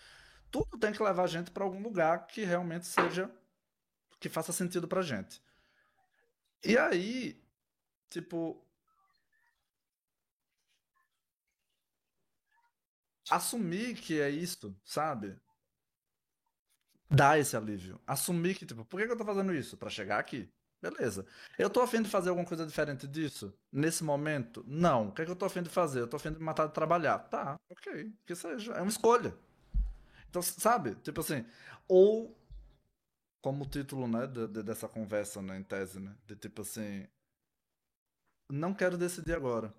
tudo 0.50 0.78
tem 0.80 0.94
que 0.94 1.04
levar 1.04 1.24
a 1.24 1.28
gente 1.28 1.52
para 1.52 1.64
algum 1.64 1.82
lugar 1.82 2.28
que 2.28 2.46
realmente 2.46 2.86
seja 2.86 3.30
que 4.20 4.30
faça 4.30 4.54
sentido 4.54 4.88
pra 4.88 5.02
gente. 5.02 5.42
E 6.66 6.78
aí, 6.78 7.40
tipo. 8.10 8.62
Assumir 13.30 13.96
que 13.96 14.20
é 14.20 14.30
isso, 14.30 14.76
sabe? 14.84 15.36
Dá 17.10 17.38
esse 17.38 17.56
alívio. 17.56 18.00
Assumir 18.06 18.56
que, 18.56 18.66
tipo, 18.66 18.84
por 18.86 19.00
que, 19.00 19.12
eu 19.12 19.18
tô 19.18 19.26
fazendo 19.26 19.54
isso? 19.54 19.78
para 19.78 19.90
chegar 19.90 20.20
aqui. 20.20 20.50
Beleza. 20.82 21.26
Eu 21.58 21.70
tô 21.70 21.82
afim 21.82 22.02
de 22.02 22.10
fazer 22.10 22.30
alguma 22.30 22.48
coisa 22.48 22.66
diferente 22.66 23.08
disso? 23.08 23.54
Nesse 23.72 24.04
momento? 24.04 24.64
Não. 24.68 25.10
O 25.10 25.12
que, 25.12 25.22
é 25.22 25.26
que 25.26 25.32
eu 25.32 25.36
tô 25.36 25.46
afim 25.46 25.64
de 25.64 25.70
fazer? 25.70 26.02
Eu 26.02 26.08
tô 26.08 26.18
afim 26.18 26.32
de 26.32 26.40
matar 26.40 26.68
de 26.68 26.74
trabalhar. 26.74 27.20
Tá, 27.20 27.60
ok. 27.70 28.12
Que 28.26 28.36
seja. 28.36 28.74
É 28.74 28.82
uma 28.82 28.90
escolha. 28.90 29.36
Então, 30.30 30.42
sabe? 30.42 30.96
Tipo 30.96 31.22
assim. 31.22 31.46
Ou 31.88 32.36
como 33.46 33.64
o 33.64 33.68
título, 33.68 34.08
né, 34.08 34.26
de, 34.26 34.48
de, 34.48 34.64
dessa 34.64 34.88
conversa, 34.88 35.40
né, 35.40 35.56
em 35.60 35.62
tese, 35.64 36.00
né, 36.00 36.16
de 36.26 36.36
tipo 36.36 36.64
assim, 36.64 37.06
não 38.50 38.74
quero 38.74 38.98
decidir 38.98 39.36
agora. 39.36 39.72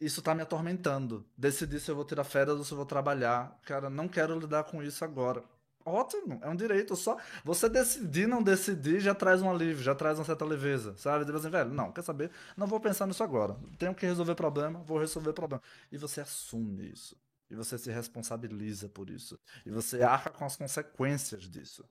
Isso 0.00 0.22
tá 0.22 0.34
me 0.36 0.42
atormentando. 0.42 1.26
Decidir 1.36 1.80
se 1.80 1.90
eu 1.90 1.96
vou 1.96 2.04
tirar 2.04 2.22
férias 2.22 2.56
ou 2.58 2.64
se 2.64 2.72
eu 2.72 2.76
vou 2.76 2.86
trabalhar. 2.86 3.58
Cara, 3.64 3.90
não 3.90 4.08
quero 4.08 4.38
lidar 4.38 4.64
com 4.64 4.82
isso 4.82 5.04
agora. 5.04 5.42
Ótimo, 5.84 6.38
é 6.42 6.48
um 6.48 6.54
direito. 6.56 6.94
Só 6.94 7.16
você 7.44 7.68
decidir 7.68 8.28
não 8.28 8.42
decidir 8.42 9.00
já 9.00 9.14
traz 9.14 9.42
um 9.42 9.50
alívio, 9.50 9.82
já 9.82 9.94
traz 9.94 10.18
uma 10.18 10.24
certa 10.24 10.44
leveza, 10.44 10.96
sabe? 10.96 11.24
Tipo 11.24 11.38
assim, 11.38 11.50
velho, 11.50 11.70
não, 11.70 11.90
quer 11.92 12.02
saber? 12.02 12.30
Não 12.56 12.66
vou 12.68 12.80
pensar 12.80 13.06
nisso 13.06 13.22
agora. 13.24 13.56
Tenho 13.78 13.94
que 13.94 14.06
resolver 14.06 14.34
problema, 14.36 14.80
vou 14.84 14.98
resolver 14.98 15.32
problema. 15.32 15.62
E 15.90 15.98
você 15.98 16.20
assume 16.20 16.90
isso. 16.92 17.16
E 17.54 17.56
você 17.56 17.78
se 17.78 17.90
responsabiliza 17.90 18.88
por 18.88 19.08
isso. 19.10 19.38
E 19.64 19.70
você 19.70 20.02
arca 20.02 20.30
com 20.30 20.44
as 20.44 20.56
consequências 20.56 21.44
disso. 21.48 21.88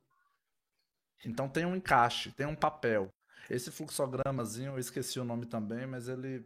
Então 1.25 1.47
tem 1.49 1.65
um 1.65 1.75
encaixe, 1.75 2.31
tem 2.31 2.45
um 2.45 2.55
papel. 2.55 3.09
Esse 3.49 3.71
fluxogramazinho, 3.71 4.73
eu 4.73 4.79
esqueci 4.79 5.19
o 5.19 5.23
nome 5.23 5.45
também, 5.45 5.87
mas 5.87 6.07
ele 6.07 6.45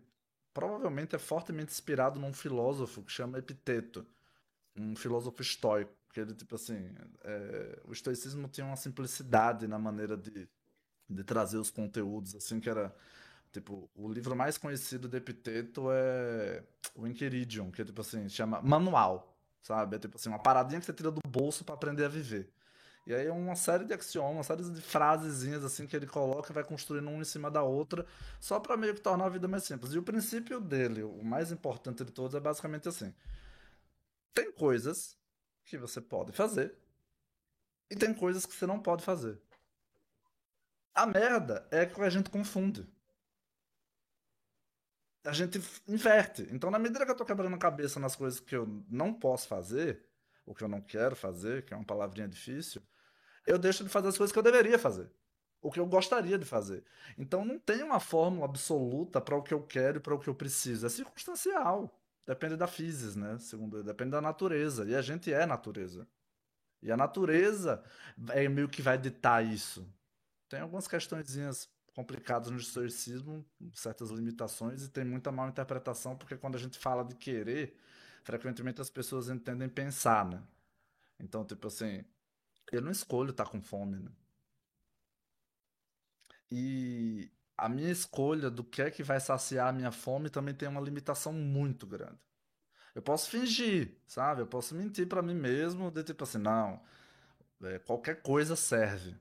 provavelmente 0.53 1.15
é 1.15 1.19
fortemente 1.19 1.71
inspirado 1.71 2.19
num 2.19 2.33
filósofo 2.33 3.03
que 3.03 3.11
chama 3.11 3.37
Epiteto, 3.37 4.05
um 4.75 4.95
filósofo 4.95 5.41
estoico. 5.41 5.95
Que 6.13 6.21
ele, 6.21 6.33
tipo 6.33 6.55
assim, 6.55 6.95
é, 7.23 7.81
o 7.85 7.91
estoicismo 7.91 8.47
tinha 8.47 8.65
uma 8.65 8.75
simplicidade 8.75 9.67
na 9.67 9.77
maneira 9.77 10.17
de 10.17 10.49
de 11.09 11.23
trazer 11.23 11.57
os 11.57 11.69
conteúdos, 11.69 12.35
assim, 12.35 12.59
que 12.59 12.69
era. 12.69 12.93
Tipo, 13.51 13.89
o 13.95 14.11
livro 14.11 14.35
mais 14.35 14.57
conhecido 14.57 15.07
de 15.07 15.17
Epiteto 15.17 15.87
é 15.91 16.63
o 16.95 17.07
Enchiridion, 17.07 17.71
que 17.71 17.81
é 17.81 17.85
tipo 17.85 18.01
assim, 18.01 18.27
chama 18.29 18.61
Manual, 18.61 19.37
sabe? 19.61 19.95
É 19.95 19.99
tipo 19.99 20.17
assim, 20.17 20.29
uma 20.29 20.39
paradinha 20.39 20.79
que 20.79 20.85
você 20.85 20.93
tira 20.93 21.11
do 21.11 21.21
bolso 21.27 21.63
para 21.63 21.75
aprender 21.75 22.05
a 22.05 22.09
viver. 22.09 22.51
E 23.07 23.15
aí 23.15 23.25
é 23.25 23.31
uma 23.31 23.55
série 23.55 23.85
de 23.85 23.93
axiomas, 23.93 24.35
uma 24.35 24.43
série 24.43 24.63
de 24.63 24.81
frasezinhas 24.81 25.63
assim 25.63 25.87
que 25.87 25.95
ele 25.95 26.05
coloca 26.05 26.51
e 26.51 26.53
vai 26.53 26.63
construindo 26.63 27.07
uma 27.07 27.21
em 27.21 27.23
cima 27.23 27.49
da 27.49 27.63
outra, 27.63 28.05
só 28.37 28.59
para 28.59 28.75
meio 28.75 28.93
que 28.93 28.99
tornar 28.99 29.27
a 29.27 29.29
vida 29.29 29.47
mais 29.47 29.63
simples. 29.63 29.93
E 29.93 29.97
o 29.97 30.03
princípio 30.03 30.59
dele, 30.59 31.03
o 31.03 31.23
mais 31.23 31.49
importante 31.49 32.03
de 32.03 32.11
todos, 32.11 32.35
é 32.35 32.39
basicamente 32.41 32.89
assim: 32.89 33.13
tem 34.33 34.51
coisas 34.51 35.17
que 35.63 35.77
você 35.77 36.01
pode 36.01 36.33
fazer 36.33 36.77
e 37.89 37.95
tem 37.95 38.13
coisas 38.13 38.45
que 38.45 38.53
você 38.53 38.65
não 38.65 38.79
pode 38.79 39.05
fazer. 39.05 39.39
A 40.93 41.05
merda 41.05 41.65
é 41.71 41.85
que 41.85 42.01
a 42.01 42.09
gente 42.09 42.29
confunde. 42.29 42.85
A 45.27 45.33
gente 45.33 45.61
inverte. 45.87 46.47
Então, 46.51 46.71
na 46.71 46.79
medida 46.79 47.05
que 47.05 47.11
eu 47.11 47.15
tô 47.15 47.25
quebrando 47.25 47.53
a 47.53 47.59
cabeça 47.59 47.99
nas 47.99 48.15
coisas 48.15 48.39
que 48.39 48.55
eu 48.55 48.65
não 48.89 49.13
posso 49.13 49.47
fazer, 49.47 50.01
ou 50.45 50.55
que 50.55 50.63
eu 50.63 50.67
não 50.69 50.81
quero 50.81 51.15
fazer, 51.15 51.65
que 51.65 51.73
é 51.73 51.77
uma 51.77 51.85
palavrinha 51.85 52.27
difícil, 52.27 52.81
eu 53.45 53.59
deixo 53.59 53.83
de 53.83 53.89
fazer 53.89 54.07
as 54.07 54.17
coisas 54.17 54.31
que 54.31 54.39
eu 54.39 54.43
deveria 54.43 54.79
fazer. 54.79 55.11
O 55.61 55.71
que 55.71 55.79
eu 55.79 55.85
gostaria 55.85 56.37
de 56.37 56.45
fazer. 56.45 56.83
Então 57.17 57.43
não 57.43 57.59
tem 57.59 57.83
uma 57.83 57.99
fórmula 57.99 58.45
absoluta 58.45 59.19
para 59.19 59.35
o 59.35 59.43
que 59.43 59.53
eu 59.53 59.61
quero 59.61 59.97
e 59.97 59.99
para 59.99 60.15
o 60.15 60.19
que 60.19 60.29
eu 60.29 60.35
preciso. 60.35 60.85
É 60.85 60.89
circunstancial. 60.89 61.99
Depende 62.25 62.55
da 62.55 62.67
física, 62.67 63.19
né? 63.19 63.39
Segundo, 63.39 63.83
depende 63.83 64.11
da 64.11 64.21
natureza. 64.21 64.85
E 64.85 64.95
a 64.95 65.01
gente 65.01 65.33
é 65.33 65.45
natureza. 65.45 66.07
E 66.81 66.91
a 66.91 66.97
natureza 66.97 67.83
é 68.29 68.47
meio 68.47 68.69
que 68.69 68.81
vai 68.81 68.97
ditar 68.97 69.43
isso. 69.43 69.87
Tem 70.47 70.59
algumas 70.59 70.87
questõezinhas 70.87 71.69
complicadas 71.97 72.51
no 72.51 72.59
estoicismo, 72.59 73.43
certas 73.73 74.11
limitações, 74.11 74.83
e 74.83 74.89
tem 74.89 75.03
muita 75.03 75.31
mal 75.31 75.49
interpretação, 75.49 76.15
porque 76.15 76.37
quando 76.37 76.53
a 76.53 76.59
gente 76.59 76.77
fala 76.77 77.03
de 77.03 77.15
querer, 77.15 77.75
frequentemente 78.23 78.79
as 78.79 78.87
pessoas 78.87 79.29
entendem 79.29 79.67
pensar, 79.67 80.23
né? 80.23 80.43
Então, 81.19 81.43
tipo 81.43 81.65
assim, 81.65 82.05
eu 82.71 82.83
não 82.83 82.91
escolho 82.91 83.31
estar 83.31 83.47
com 83.49 83.59
fome, 83.59 83.97
né? 83.97 84.11
E 86.51 87.31
a 87.57 87.67
minha 87.67 87.89
escolha 87.91 88.51
do 88.51 88.63
que 88.63 88.83
é 88.83 88.91
que 88.91 89.01
vai 89.01 89.19
saciar 89.19 89.69
a 89.69 89.73
minha 89.73 89.91
fome 89.91 90.29
também 90.29 90.53
tem 90.53 90.69
uma 90.69 90.79
limitação 90.79 91.33
muito 91.33 91.87
grande. 91.87 92.19
Eu 92.93 93.01
posso 93.01 93.31
fingir, 93.31 93.97
sabe? 94.05 94.43
Eu 94.43 94.47
posso 94.47 94.75
mentir 94.75 95.07
para 95.07 95.23
mim 95.23 95.33
mesmo, 95.33 95.89
de 95.89 96.03
tipo 96.03 96.23
assim, 96.23 96.37
não, 96.37 96.79
é, 97.63 97.79
qualquer 97.79 98.21
coisa 98.21 98.55
serve. 98.55 99.17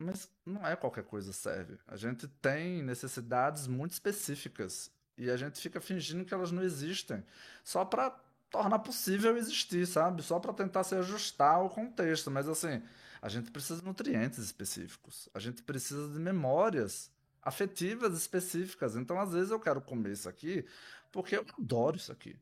Mas 0.00 0.30
não 0.46 0.66
é 0.66 0.74
qualquer 0.74 1.04
coisa 1.04 1.30
serve. 1.32 1.78
A 1.86 1.94
gente 1.94 2.26
tem 2.26 2.82
necessidades 2.82 3.66
muito 3.66 3.92
específicas 3.92 4.90
e 5.16 5.30
a 5.30 5.36
gente 5.36 5.60
fica 5.60 5.78
fingindo 5.78 6.24
que 6.24 6.32
elas 6.32 6.50
não 6.50 6.62
existem, 6.62 7.22
só 7.62 7.84
para 7.84 8.10
tornar 8.50 8.78
possível 8.78 9.36
existir, 9.36 9.86
sabe? 9.86 10.22
Só 10.22 10.40
para 10.40 10.54
tentar 10.54 10.84
se 10.84 10.94
ajustar 10.94 11.56
ao 11.56 11.68
contexto. 11.68 12.30
Mas 12.30 12.48
assim, 12.48 12.82
a 13.20 13.28
gente 13.28 13.50
precisa 13.50 13.80
de 13.80 13.86
nutrientes 13.86 14.38
específicos. 14.38 15.28
A 15.34 15.38
gente 15.38 15.62
precisa 15.62 16.08
de 16.08 16.18
memórias 16.18 17.10
afetivas 17.42 18.16
específicas. 18.16 18.96
Então, 18.96 19.20
às 19.20 19.32
vezes, 19.32 19.50
eu 19.50 19.60
quero 19.60 19.82
comer 19.82 20.12
isso 20.12 20.28
aqui 20.28 20.64
porque 21.12 21.36
eu 21.36 21.44
adoro 21.58 21.96
isso 21.96 22.10
aqui. 22.10 22.36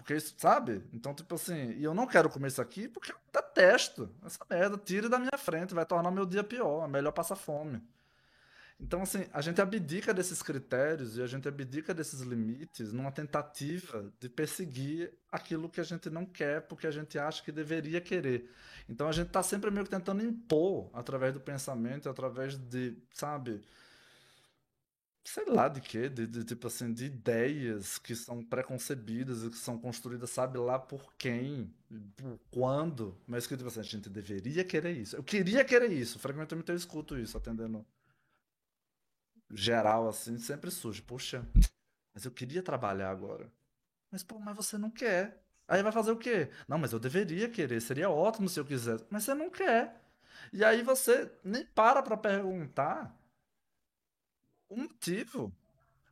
Porque 0.00 0.14
isso, 0.14 0.34
sabe? 0.38 0.82
Então, 0.94 1.12
tipo 1.12 1.34
assim, 1.34 1.72
e 1.72 1.84
eu 1.84 1.92
não 1.92 2.06
quero 2.06 2.30
comer 2.30 2.48
isso 2.48 2.62
aqui 2.62 2.88
porque 2.88 3.12
eu 3.12 3.16
detesto 3.30 4.08
essa 4.24 4.38
merda. 4.48 4.78
Tire 4.78 5.10
da 5.10 5.18
minha 5.18 5.36
frente, 5.36 5.74
vai 5.74 5.84
tornar 5.84 6.10
meu 6.10 6.24
dia 6.24 6.42
pior. 6.42 6.86
É 6.86 6.88
melhor 6.88 7.12
passar 7.12 7.36
fome. 7.36 7.82
Então, 8.80 9.02
assim, 9.02 9.26
a 9.30 9.42
gente 9.42 9.60
abdica 9.60 10.14
desses 10.14 10.42
critérios 10.42 11.18
e 11.18 11.22
a 11.22 11.26
gente 11.26 11.46
abdica 11.46 11.92
desses 11.92 12.22
limites 12.22 12.94
numa 12.94 13.12
tentativa 13.12 14.10
de 14.18 14.26
perseguir 14.30 15.12
aquilo 15.30 15.68
que 15.68 15.82
a 15.82 15.84
gente 15.84 16.08
não 16.08 16.24
quer 16.24 16.62
porque 16.62 16.86
a 16.86 16.90
gente 16.90 17.18
acha 17.18 17.42
que 17.42 17.52
deveria 17.52 18.00
querer. 18.00 18.50
Então, 18.88 19.06
a 19.06 19.12
gente 19.12 19.26
está 19.26 19.42
sempre 19.42 19.70
meio 19.70 19.84
que 19.84 19.90
tentando 19.90 20.24
impor 20.24 20.88
através 20.94 21.34
do 21.34 21.40
pensamento, 21.40 22.08
através 22.08 22.56
de, 22.56 22.96
sabe, 23.12 23.60
sei 25.24 25.44
lá 25.46 25.68
de 25.68 25.80
quê, 25.80 26.08
de, 26.08 26.26
de, 26.26 26.44
tipo 26.44 26.66
assim, 26.66 26.92
de 26.92 27.06
ideias 27.06 27.98
que 27.98 28.14
são 28.14 28.42
preconcebidas 28.42 29.44
e 29.44 29.50
que 29.50 29.56
são 29.56 29.78
construídas, 29.78 30.30
sabe 30.30 30.58
lá 30.58 30.78
por 30.78 31.14
quem, 31.14 31.72
por 32.16 32.38
quando, 32.50 33.16
mas 33.26 33.46
que 33.46 33.56
tipo 33.56 33.68
assim, 33.68 33.80
a 33.80 33.84
gente 33.84 34.08
deveria 34.08 34.64
querer 34.64 34.92
isso. 34.96 35.16
Eu 35.16 35.22
queria 35.22 35.64
querer 35.64 35.92
isso, 35.92 36.18
frequentemente 36.18 36.70
eu 36.70 36.76
escuto 36.76 37.18
isso 37.18 37.36
atendendo 37.36 37.84
geral, 39.50 40.08
assim, 40.08 40.38
sempre 40.38 40.70
surge. 40.70 41.02
Puxa, 41.02 41.44
mas 42.14 42.24
eu 42.24 42.30
queria 42.30 42.62
trabalhar 42.62 43.10
agora. 43.10 43.50
Mas, 44.10 44.22
pô, 44.22 44.38
mas 44.38 44.56
você 44.56 44.78
não 44.78 44.90
quer. 44.90 45.42
Aí 45.68 45.82
vai 45.82 45.92
fazer 45.92 46.10
o 46.10 46.16
quê? 46.16 46.50
Não, 46.66 46.78
mas 46.78 46.92
eu 46.92 46.98
deveria 46.98 47.48
querer, 47.48 47.80
seria 47.80 48.10
ótimo 48.10 48.48
se 48.48 48.58
eu 48.58 48.64
quisesse. 48.64 49.04
Mas 49.10 49.24
você 49.24 49.34
não 49.34 49.50
quer. 49.50 50.00
E 50.52 50.64
aí 50.64 50.82
você 50.82 51.30
nem 51.44 51.64
para 51.64 52.02
pra 52.02 52.16
perguntar 52.16 53.16
o 54.70 54.76
motivo. 54.76 55.52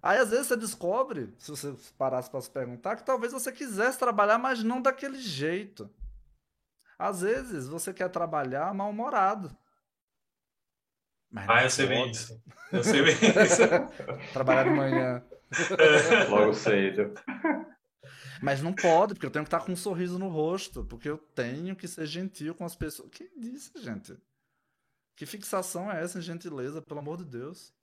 Aí 0.02 0.18
às 0.18 0.30
vezes 0.30 0.48
você 0.48 0.56
descobre, 0.56 1.34
se 1.38 1.50
você 1.50 1.74
parasse 1.96 2.30
para 2.30 2.40
se 2.40 2.50
perguntar, 2.50 2.96
que 2.96 3.04
talvez 3.04 3.32
você 3.32 3.50
quisesse 3.50 3.98
trabalhar, 3.98 4.38
mas 4.38 4.62
não 4.62 4.82
daquele 4.82 5.18
jeito. 5.20 5.90
Às 6.98 7.22
vezes 7.22 7.68
você 7.68 7.94
quer 7.94 8.08
trabalhar 8.10 8.74
mal-humorado. 8.74 9.56
Ah, 11.34 11.62
eu 11.62 11.70
sei 11.70 11.86
bem 11.86 12.10
isso. 12.10 12.42
Eu 12.72 12.82
sei 12.82 13.02
bem 13.02 13.14
isso. 13.44 14.32
Trabalhar 14.32 14.64
de 14.64 14.70
manhã. 14.70 15.24
Logo 16.28 16.54
cedo. 16.54 17.14
Mas 18.42 18.62
não 18.62 18.72
pode, 18.72 19.14
porque 19.14 19.26
eu 19.26 19.30
tenho 19.30 19.44
que 19.44 19.48
estar 19.48 19.64
com 19.64 19.72
um 19.72 19.76
sorriso 19.76 20.18
no 20.18 20.28
rosto, 20.28 20.84
porque 20.84 21.08
eu 21.08 21.18
tenho 21.18 21.74
que 21.76 21.88
ser 21.88 22.06
gentil 22.06 22.54
com 22.54 22.64
as 22.64 22.74
pessoas. 22.74 23.10
Quem 23.10 23.28
disse, 23.36 23.72
gente? 23.82 24.16
Que 25.16 25.26
fixação 25.26 25.90
é 25.90 26.02
essa 26.02 26.18
em 26.18 26.22
gentileza, 26.22 26.80
pelo 26.80 27.00
amor 27.00 27.18
de 27.18 27.24
Deus? 27.24 27.74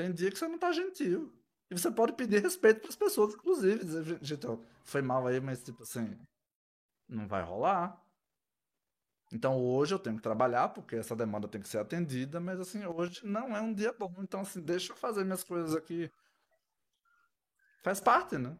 Tem 0.00 0.10
dia 0.10 0.30
que 0.30 0.38
você 0.38 0.48
não 0.48 0.58
tá 0.58 0.72
gentil. 0.72 1.30
E 1.70 1.78
você 1.78 1.90
pode 1.90 2.14
pedir 2.14 2.40
respeito 2.40 2.80
para 2.80 2.88
as 2.88 2.96
pessoas, 2.96 3.34
inclusive. 3.34 3.84
Dizer, 3.84 4.18
gente, 4.22 4.46
foi 4.82 5.02
mal 5.02 5.26
aí, 5.26 5.38
mas 5.40 5.62
tipo 5.62 5.82
assim, 5.82 6.18
não 7.06 7.28
vai 7.28 7.42
rolar. 7.42 8.02
Então 9.30 9.62
hoje 9.62 9.94
eu 9.94 9.98
tenho 9.98 10.16
que 10.16 10.22
trabalhar 10.22 10.70
porque 10.70 10.96
essa 10.96 11.14
demanda 11.14 11.46
tem 11.46 11.60
que 11.60 11.68
ser 11.68 11.76
atendida, 11.76 12.40
mas 12.40 12.58
assim, 12.58 12.82
hoje 12.86 13.20
não 13.26 13.54
é 13.54 13.60
um 13.60 13.74
dia 13.74 13.92
bom. 13.92 14.10
Então 14.20 14.40
assim, 14.40 14.62
deixa 14.62 14.94
eu 14.94 14.96
fazer 14.96 15.22
minhas 15.22 15.44
coisas 15.44 15.76
aqui. 15.76 16.10
Faz 17.84 18.00
parte, 18.00 18.38
né? 18.38 18.56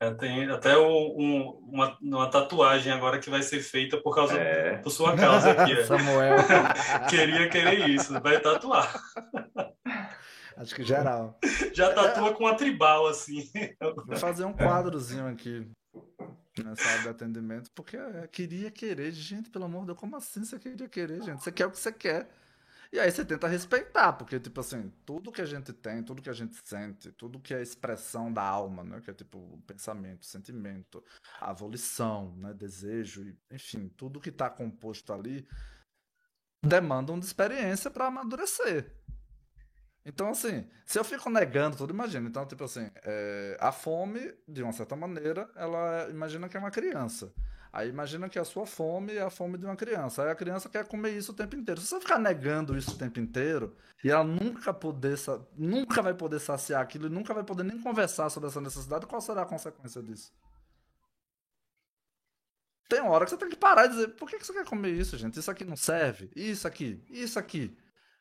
É, 0.00 0.12
tem 0.12 0.48
até 0.50 0.76
um, 0.76 1.58
uma, 1.72 1.98
uma, 2.00 2.30
tatuagem 2.30 2.92
agora 2.92 3.18
que 3.18 3.30
vai 3.30 3.42
ser 3.42 3.60
feita 3.60 3.96
por 4.00 4.14
causa 4.14 4.34
é. 4.34 4.76
por 4.76 4.90
sua 4.90 5.16
causa 5.16 5.50
aqui. 5.52 5.74
Samuel. 5.86 6.36
Queria 7.08 7.48
querer 7.48 7.88
isso, 7.88 8.20
vai 8.20 8.38
tatuar. 8.40 8.92
Acho 10.58 10.74
que 10.74 10.82
geral. 10.82 11.38
Já 11.72 11.94
tatua 11.94 12.34
com 12.34 12.44
uma 12.44 12.56
tribal, 12.56 13.06
assim. 13.06 13.48
Vou 14.06 14.16
fazer 14.16 14.44
um 14.44 14.52
quadrozinho 14.52 15.28
aqui 15.28 15.70
nessa 16.62 16.84
área 16.88 17.02
de 17.02 17.08
atendimento, 17.10 17.70
porque 17.72 17.96
é, 17.96 18.26
queria 18.26 18.68
querer. 18.68 19.12
Gente, 19.12 19.50
pelo 19.50 19.66
amor 19.66 19.80
de 19.80 19.86
Deus, 19.86 19.98
como 19.98 20.16
assim 20.16 20.44
você 20.44 20.58
queria 20.58 20.88
querer, 20.88 21.22
gente? 21.22 21.42
Você 21.42 21.52
quer 21.52 21.66
o 21.66 21.70
que 21.70 21.78
você 21.78 21.92
quer. 21.92 22.28
E 22.90 22.98
aí 22.98 23.10
você 23.10 23.24
tenta 23.24 23.46
respeitar, 23.46 24.14
porque, 24.14 24.40
tipo 24.40 24.60
assim, 24.60 24.90
tudo 25.04 25.30
que 25.30 25.42
a 25.42 25.44
gente 25.44 25.72
tem, 25.74 26.02
tudo 26.02 26.22
que 26.22 26.30
a 26.30 26.34
gente 26.34 26.56
sente, 26.64 27.12
tudo 27.12 27.38
que 27.38 27.54
é 27.54 27.62
expressão 27.62 28.32
da 28.32 28.42
alma, 28.42 28.82
né? 28.82 29.00
Que 29.00 29.10
é 29.10 29.14
tipo 29.14 29.38
o 29.38 29.62
pensamento, 29.66 30.22
o 30.22 30.26
sentimento, 30.26 31.04
a 31.38 31.52
volição, 31.52 32.34
né? 32.36 32.52
Desejo, 32.52 33.32
enfim, 33.50 33.88
tudo 33.96 34.20
que 34.20 34.30
está 34.30 34.50
composto 34.50 35.12
ali 35.12 35.46
demandam 36.64 37.18
de 37.18 37.26
experiência 37.26 37.90
para 37.90 38.06
amadurecer. 38.06 38.92
Então, 40.04 40.30
assim, 40.30 40.66
se 40.86 40.98
eu 40.98 41.04
fico 41.04 41.28
negando 41.28 41.76
tudo, 41.76 41.92
imagina. 41.92 42.28
Então, 42.28 42.46
tipo 42.46 42.64
assim, 42.64 42.90
é, 43.04 43.56
a 43.60 43.70
fome, 43.70 44.32
de 44.46 44.62
uma 44.62 44.72
certa 44.72 44.96
maneira, 44.96 45.50
ela 45.54 46.08
imagina 46.10 46.48
que 46.48 46.56
é 46.56 46.60
uma 46.60 46.70
criança. 46.70 47.32
Aí 47.72 47.88
imagina 47.88 48.28
que 48.28 48.38
a 48.38 48.44
sua 48.44 48.66
fome 48.66 49.14
é 49.14 49.22
a 49.22 49.30
fome 49.30 49.58
de 49.58 49.64
uma 49.66 49.76
criança. 49.76 50.22
Aí 50.22 50.30
a 50.30 50.34
criança 50.34 50.68
quer 50.68 50.86
comer 50.86 51.10
isso 51.10 51.32
o 51.32 51.34
tempo 51.34 51.54
inteiro. 51.54 51.80
Se 51.80 51.88
você 51.88 52.00
ficar 52.00 52.18
negando 52.18 52.76
isso 52.76 52.92
o 52.92 52.98
tempo 52.98 53.20
inteiro, 53.20 53.76
e 54.02 54.10
ela 54.10 54.24
nunca 54.24 54.72
poder, 54.72 55.16
nunca 55.56 56.00
vai 56.00 56.14
poder 56.14 56.40
saciar 56.40 56.80
aquilo 56.80 57.06
e 57.06 57.10
nunca 57.10 57.34
vai 57.34 57.44
poder 57.44 57.64
nem 57.64 57.78
conversar 57.80 58.30
sobre 58.30 58.48
essa 58.48 58.60
necessidade, 58.60 59.06
qual 59.06 59.20
será 59.20 59.42
a 59.42 59.46
consequência 59.46 60.02
disso? 60.02 60.32
Tem 62.88 63.02
hora 63.02 63.26
que 63.26 63.30
você 63.30 63.36
tem 63.36 63.50
que 63.50 63.56
parar 63.56 63.84
e 63.84 63.88
dizer, 63.90 64.08
por 64.16 64.30
que 64.30 64.38
você 64.38 64.52
quer 64.52 64.64
comer 64.64 64.90
isso, 64.90 65.18
gente? 65.18 65.38
Isso 65.38 65.50
aqui 65.50 65.64
não 65.64 65.76
serve. 65.76 66.30
Isso 66.34 66.66
aqui, 66.66 67.04
isso 67.10 67.38
aqui. 67.38 67.76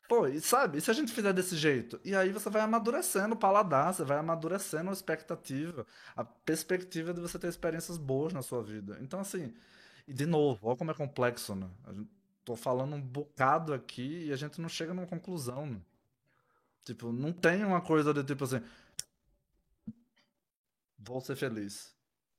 Pô, 0.07 0.25
e 0.27 0.39
sabe, 0.39 0.79
se 0.79 0.89
a 0.89 0.93
gente 0.93 1.11
fizer 1.11 1.33
desse 1.33 1.57
jeito? 1.57 1.99
E 2.03 2.15
aí 2.15 2.31
você 2.31 2.49
vai 2.49 2.61
amadurecendo 2.61 3.35
o 3.35 3.37
paladar, 3.37 3.93
você 3.93 4.05
vai 4.05 4.17
amadurecendo 4.17 4.89
a 4.89 4.93
expectativa, 4.93 5.85
a 6.15 6.23
perspectiva 6.23 7.13
de 7.13 7.19
você 7.19 7.37
ter 7.37 7.47
experiências 7.47 7.97
boas 7.97 8.31
na 8.31 8.41
sua 8.41 8.63
vida. 8.63 8.97
Então, 9.01 9.19
assim, 9.19 9.53
e 10.07 10.13
de 10.13 10.25
novo, 10.25 10.67
olha 10.67 10.77
como 10.77 10.91
é 10.91 10.93
complexo, 10.93 11.53
né? 11.55 11.69
Gente, 11.91 12.09
tô 12.45 12.55
falando 12.55 12.95
um 12.95 13.01
bocado 13.01 13.73
aqui 13.73 14.27
e 14.27 14.31
a 14.31 14.37
gente 14.37 14.61
não 14.61 14.69
chega 14.69 14.93
numa 14.93 15.05
conclusão, 15.05 15.65
né? 15.65 15.81
Tipo, 16.85 17.11
não 17.11 17.33
tem 17.33 17.65
uma 17.65 17.81
coisa 17.81 18.13
de 18.13 18.23
tipo 18.23 18.45
assim. 18.45 18.61
Vou 20.97 21.19
ser 21.19 21.35
feliz. 21.35 21.93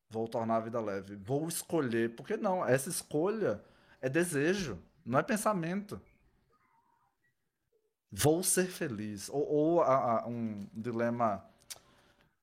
Vou 0.09 0.27
tornar 0.27 0.57
a 0.57 0.61
vida 0.61 0.81
leve. 0.81 1.17
Vou 1.17 1.47
escolher. 1.47 2.15
Porque 2.17 2.39
não, 2.39 2.65
essa 2.65 2.89
escolha 2.89 3.63
é 4.01 4.09
desejo, 4.09 4.79
não 5.05 5.19
é 5.19 5.23
pensamento. 5.23 6.01
Vou 8.11 8.43
ser 8.43 8.67
feliz. 8.67 9.29
Ou, 9.29 9.47
ou 9.47 9.83
a, 9.83 10.23
a, 10.23 10.29
um 10.29 10.67
dilema 10.73 11.45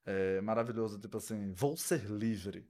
é, 0.05 0.39
maravilhoso, 0.41 0.99
tipo 0.99 1.17
assim, 1.17 1.51
vou 1.53 1.75
ser 1.75 2.05
livre. 2.05 2.67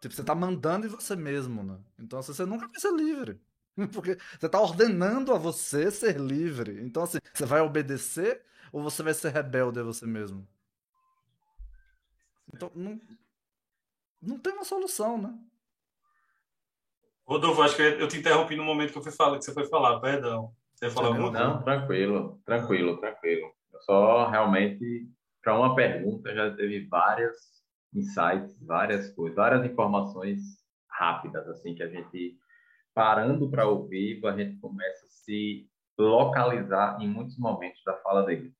Tipo, 0.00 0.14
você 0.14 0.22
tá 0.22 0.34
mandando 0.34 0.86
em 0.86 0.90
você 0.90 1.16
mesmo, 1.16 1.62
né? 1.62 1.78
Então, 1.98 2.18
assim, 2.18 2.34
você 2.34 2.44
nunca 2.44 2.68
vai 2.68 2.78
ser 2.78 2.92
livre. 2.92 3.40
Porque 3.92 4.18
você 4.38 4.48
tá 4.48 4.60
ordenando 4.60 5.32
a 5.32 5.38
você 5.38 5.90
ser 5.90 6.18
livre. 6.18 6.82
Então, 6.82 7.02
assim, 7.02 7.18
você 7.32 7.46
vai 7.46 7.60
obedecer 7.62 8.44
ou 8.70 8.82
você 8.82 9.02
vai 9.02 9.14
ser 9.14 9.30
rebelde 9.30 9.80
a 9.80 9.82
você 9.82 10.06
mesmo? 10.06 10.46
Então, 12.52 12.70
não, 12.74 13.00
não 14.20 14.38
tem 14.38 14.52
uma 14.52 14.64
solução, 14.64 15.16
né? 15.16 15.36
Rodolfo, 17.26 17.62
acho 17.62 17.74
que 17.74 17.82
eu 17.82 18.06
te 18.06 18.18
interrompi 18.18 18.54
no 18.54 18.64
momento 18.64 18.92
que 18.92 18.98
eu 18.98 19.02
fui 19.02 19.10
falar, 19.10 19.38
que 19.38 19.44
você 19.44 19.54
foi 19.54 19.66
falar, 19.66 19.98
perdão. 20.00 20.54
Você 20.84 20.90
falou 20.90 21.12
alguma 21.12 21.30
coisa? 21.30 21.44
Não, 21.44 21.62
tranquilo, 21.62 22.40
tranquilo, 22.44 22.96
tranquilo. 22.98 23.52
Eu 23.72 23.80
só 23.80 24.28
realmente, 24.28 25.08
para 25.42 25.56
uma 25.56 25.74
pergunta, 25.74 26.34
já 26.34 26.54
teve 26.54 26.86
várias 26.88 27.36
insights, 27.94 28.54
várias 28.62 29.10
coisas, 29.14 29.34
várias 29.34 29.64
informações 29.64 30.40
rápidas, 30.90 31.48
assim, 31.48 31.74
que 31.74 31.82
a 31.82 31.88
gente, 31.88 32.36
parando 32.94 33.50
para 33.50 33.66
ouvir, 33.66 34.24
a 34.26 34.36
gente 34.36 34.58
começa 34.58 35.06
a 35.06 35.08
se 35.08 35.66
localizar 35.98 37.00
em 37.00 37.08
muitos 37.08 37.38
momentos 37.38 37.82
da 37.84 37.94
fala 37.94 38.22
dele. 38.26 38.52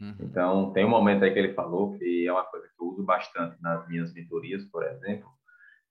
Uhum. 0.00 0.16
Então, 0.20 0.72
tem 0.72 0.84
um 0.84 0.90
momento 0.90 1.24
aí 1.24 1.32
que 1.32 1.38
ele 1.38 1.54
falou, 1.54 1.98
que 1.98 2.26
é 2.26 2.32
uma 2.32 2.44
coisa 2.44 2.68
que 2.68 2.80
eu 2.80 2.88
uso 2.88 3.02
bastante 3.02 3.60
nas 3.60 3.88
minhas 3.88 4.12
mentorias, 4.12 4.64
por 4.66 4.84
exemplo, 4.84 5.28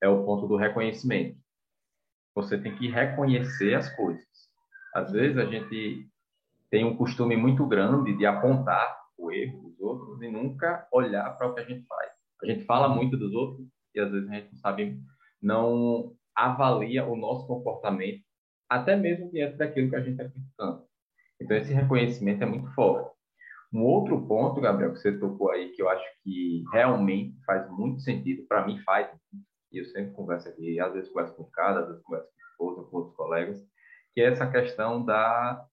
é 0.02 0.08
o 0.08 0.24
ponto 0.24 0.48
do 0.48 0.56
reconhecimento. 0.56 1.38
Você 2.34 2.58
tem 2.58 2.76
que 2.76 2.88
reconhecer 2.88 3.74
as 3.74 3.94
coisas. 3.94 4.31
Às 4.94 5.12
vezes 5.12 5.38
a 5.38 5.46
gente 5.46 6.08
tem 6.70 6.86
um 6.86 6.96
costume 6.96 7.36
muito 7.36 7.66
grande 7.66 8.16
de 8.18 8.26
apontar 8.26 8.98
o 9.18 9.32
erro 9.32 9.62
dos 9.62 9.80
outros 9.80 10.22
e 10.22 10.30
nunca 10.30 10.88
olhar 10.92 11.30
para 11.38 11.48
o 11.48 11.54
que 11.54 11.62
a 11.62 11.66
gente 11.66 11.86
faz. 11.86 12.12
A 12.42 12.46
gente 12.46 12.66
fala 12.66 12.90
muito 12.90 13.18
dos 13.18 13.34
outros 13.34 13.68
e 13.94 14.00
às 14.00 14.12
vezes 14.12 14.30
a 14.30 14.34
gente 14.34 14.52
não 14.52 14.60
sabe, 14.60 15.00
não 15.42 16.16
avalia 16.36 17.06
o 17.06 17.16
nosso 17.16 17.46
comportamento, 17.46 18.22
até 18.70 18.96
mesmo 18.96 19.30
diante 19.32 19.58
daquilo 19.58 19.90
que 19.90 19.96
a 19.96 20.02
gente 20.02 20.22
está 20.22 20.30
criticando. 20.30 20.86
Então 21.40 21.58
esse 21.58 21.74
reconhecimento 21.74 22.44
é 22.44 22.46
muito 22.46 22.74
forte. 22.74 23.12
Um 23.74 23.84
outro 23.84 24.28
ponto, 24.28 24.60
Gabriel, 24.60 24.92
que 24.92 25.00
você 25.00 25.18
tocou 25.18 25.52
aí, 25.52 25.70
que 25.72 25.82
eu 25.82 25.90
acho 25.90 26.06
que 26.24 26.64
realmente 26.74 27.40
faz 27.46 27.70
muito 27.72 28.02
sentido, 28.02 28.46
para 28.48 28.66
mim 28.66 28.80
faz, 28.80 29.10
e 29.72 29.78
eu 29.78 29.86
sempre 29.86 30.14
converso 30.14 30.50
aqui, 30.50 30.80
às 30.80 30.94
vezes 30.94 31.10
converso 31.10 31.36
com 31.36 31.46
cada, 31.46 31.80
às 31.82 31.88
vezes 31.88 32.04
converso 32.04 32.28
com 32.58 32.76
com 32.92 32.98
outros 32.98 33.16
colegas, 33.16 33.66
que 34.14 34.22
é 34.22 34.26
essa 34.26 34.50
questão 34.50 35.04
da 35.04 35.66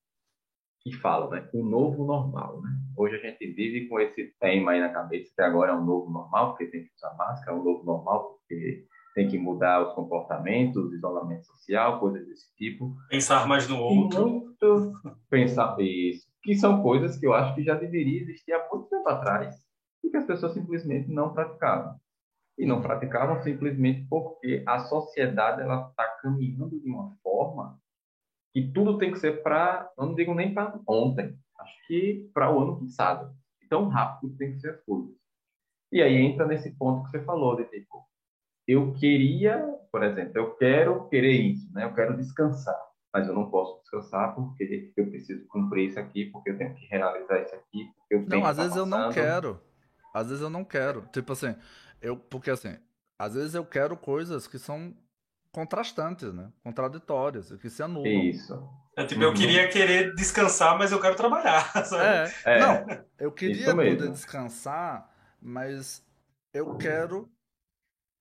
que 0.81 0.93
fala, 0.97 1.29
né? 1.31 1.49
O 1.53 1.65
novo 1.65 2.05
normal, 2.05 2.61
né? 2.63 2.71
Hoje 2.97 3.17
a 3.17 3.19
gente 3.19 3.47
vive 3.53 3.89
com 3.89 3.99
esse 4.01 4.35
tema 4.41 4.73
aí 4.73 4.81
na 4.81 4.91
cabeça 4.91 5.33
que 5.35 5.43
agora 5.43 5.73
é 5.73 5.75
um 5.75 5.85
novo 5.85 6.11
normal, 6.11 6.51
porque 6.51 6.67
tem 6.67 6.85
que 6.85 6.95
usar 6.97 7.15
máscara, 7.17 7.57
é 7.57 7.61
um 7.61 7.65
novo 7.65 7.85
normal, 7.85 8.39
porque 8.39 8.87
tem 9.15 9.29
que 9.29 9.39
mudar 9.39 9.83
os 9.83 9.95
comportamentos, 9.95 10.93
isolamento 10.93 11.47
social, 11.47 11.99
coisas 11.99 12.27
desse 12.27 12.55
tipo. 12.55 12.97
Pensar 13.11 13.49
mais 13.49 13.69
no 13.69 13.79
outro. 13.81 14.29
muito 14.29 14.93
pensar 15.29 15.77
isso. 15.81 16.27
Que 16.43 16.55
são 16.55 16.83
coisas 16.83 17.17
que 17.19 17.27
eu 17.27 17.35
acho 17.35 17.55
que 17.55 17.65
já 17.65 17.75
deveria 17.75 18.23
existir 18.23 18.53
há 18.53 18.69
muito 18.73 18.89
tempo 18.89 19.09
atrás 19.09 19.57
e 20.05 20.11
que 20.11 20.17
as 20.17 20.25
pessoas 20.25 20.55
simplesmente 20.55 21.11
não 21.11 21.33
praticavam. 21.33 21.97
E 22.57 22.65
não 22.65 22.81
praticavam 22.81 23.43
simplesmente 23.43 24.07
porque 24.09 24.63
a 24.67 24.81
sociedade 24.81 25.63
ela 25.63 25.89
está 25.91 26.05
caminhando 26.23 26.81
de 26.81 26.89
uma 26.89 27.17
forma 27.23 27.79
que 28.53 28.71
tudo 28.73 28.99
tem 28.99 29.13
que 29.13 29.19
ser 29.19 29.43
para, 29.43 29.91
não 29.97 30.15
digo 30.15 30.35
nem 30.35 30.53
para 30.53 30.79
ontem, 30.87 31.37
acho 31.61 31.87
que 31.87 32.31
para 32.33 32.51
o 32.51 32.61
ano 32.61 32.81
passado. 32.81 33.35
Tão 33.69 33.87
rápido 33.89 34.35
tem 34.39 34.53
que 34.53 34.61
ser 34.61 34.71
as 34.71 34.81
coisas. 34.81 35.15
E 35.93 36.03
aí 36.03 36.17
entra 36.17 36.47
nesse 36.47 36.71
ponto 36.77 37.05
que 37.05 37.11
você 37.11 37.23
falou, 37.23 37.55
de 37.55 37.65
tipo, 37.65 38.03
eu 38.67 38.95
queria, 38.95 39.59
por 39.93 40.03
exemplo, 40.03 40.33
eu 40.37 40.55
quero 40.55 41.07
querer 41.09 41.33
isso, 41.33 41.71
né? 41.73 41.85
Eu 41.85 41.95
quero 41.95 42.17
descansar, 42.17 42.79
mas 43.13 43.29
eu 43.29 43.35
não 43.35 43.51
posso 43.51 43.81
descansar 43.81 44.35
porque 44.35 44.93
eu 44.97 45.11
preciso 45.11 45.47
cumprir 45.49 45.89
isso 45.89 46.01
aqui, 46.01 46.27
porque 46.27 46.51
eu 46.51 46.59
tenho 46.59 46.75
que 46.75 46.87
realizar 46.87 47.43
isso 47.43 47.55
aqui, 47.55 47.91
eu 48.11 48.27
tenho 48.27 48.41
Não, 48.41 48.49
às 48.49 48.57
vezes 48.57 48.77
eu 48.77 48.87
não 48.87 49.13
quero. 49.13 49.61
Às 50.15 50.29
vezes 50.29 50.43
eu 50.43 50.51
não 50.51 50.65
quero. 50.65 51.03
Tipo 51.13 51.33
assim, 51.33 51.55
eu 52.01 52.17
porque 52.17 52.51
assim, 52.51 52.77
às 53.19 53.35
vezes 53.35 53.55
eu 53.55 53.65
quero 53.65 53.97
coisas 53.97 54.47
que 54.47 54.59
são 54.59 54.95
contrastantes, 55.53 56.33
né? 56.33 56.51
Contraditórias, 56.63 57.53
que 57.61 57.71
se 57.71 57.83
anulam. 57.83 58.07
Isso. 58.07 58.55
É, 58.97 59.05
tipo, 59.05 59.23
eu 59.23 59.29
uhum. 59.29 59.35
queria 59.35 59.69
querer 59.69 60.15
descansar, 60.15 60.77
mas 60.77 60.91
eu 60.91 61.01
quero 61.01 61.15
trabalhar. 61.15 61.71
Sabe? 61.85 62.33
É, 62.45 62.57
é. 62.57 62.59
Não, 62.59 63.05
eu 63.19 63.33
queria 63.33 63.75
poder 63.75 64.11
descansar, 64.11 65.09
mas 65.41 66.05
eu 66.53 66.77
quero, 66.77 67.31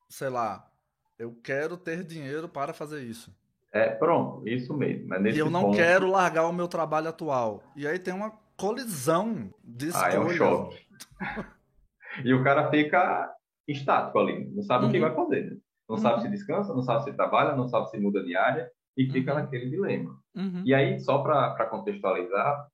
sei 0.10 0.30
lá, 0.30 0.70
eu 1.18 1.34
quero 1.44 1.78
ter 1.78 2.04
dinheiro 2.04 2.48
para 2.48 2.74
fazer 2.74 3.02
isso. 3.02 3.36
É, 3.74 3.90
pronto, 3.90 4.48
isso 4.48 4.74
mesmo. 4.74 5.13
e 5.28 5.38
eu 5.38 5.50
não 5.50 5.66
ponto... 5.66 5.78
quero 5.78 6.10
largar 6.10 6.48
o 6.48 6.54
meu 6.54 6.68
trabalho 6.68 7.10
atual. 7.10 7.63
E 7.76 7.88
aí 7.88 8.00
tem 8.00 8.13
uma 8.13 8.32
colisão 8.56 9.54
de 9.63 9.88
escolhas. 9.88 10.13
Ah, 10.13 10.16
é 10.16 10.20
um 10.20 10.30
choque. 10.30 10.88
e 12.24 12.34
o 12.34 12.44
cara 12.44 12.70
fica 12.70 13.34
estático 13.68 14.18
ali, 14.20 14.46
não 14.50 14.63
sabe 14.63 14.84
uhum. 14.84 14.90
o 14.90 14.92
que 14.92 15.00
uhum. 15.00 15.08
vai 15.08 15.16
fazer. 15.16 15.60
Não 15.88 15.95
uhum. 15.95 16.02
sabe 16.02 16.21
se 16.21 16.30
descansa, 16.30 16.73
não 16.73 16.82
sabe 16.82 17.06
se 17.06 17.13
trabalha, 17.13 17.56
não 17.56 17.67
sabe 17.67 17.89
se 17.89 17.97
muda 17.97 18.23
de 18.23 18.36
área 18.36 18.69
e 18.97 19.10
fica 19.10 19.34
uhum. 19.34 19.39
naquele 19.39 19.69
dilema. 19.69 20.19
Uhum. 20.36 20.63
E 20.65 20.73
aí, 20.73 21.00
só 21.00 21.19
para 21.19 21.65
contextualizar, 21.67 22.67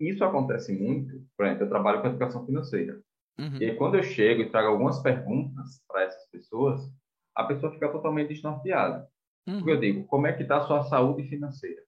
isso 0.00 0.24
acontece 0.24 0.72
muito. 0.72 1.24
Por 1.36 1.46
exemplo, 1.46 1.64
eu 1.64 1.68
trabalho 1.68 2.00
com 2.00 2.08
educação 2.08 2.46
financeira. 2.46 3.00
Uhum. 3.38 3.56
E 3.60 3.64
aí, 3.64 3.76
quando 3.76 3.96
eu 3.96 4.02
chego 4.02 4.42
e 4.42 4.50
trago 4.50 4.68
algumas 4.68 5.00
perguntas 5.02 5.82
para 5.88 6.04
essas 6.04 6.28
pessoas, 6.30 6.80
a 7.34 7.44
pessoa 7.44 7.72
fica 7.72 7.90
totalmente 7.90 8.28
desnorteada. 8.28 9.08
Uhum. 9.48 9.56
Porque 9.56 9.70
eu 9.72 9.80
digo, 9.80 10.04
como 10.06 10.26
é 10.26 10.32
que 10.32 10.42
está 10.42 10.58
a 10.58 10.62
sua 10.62 10.82
saúde 10.84 11.24
financeira? 11.28 11.82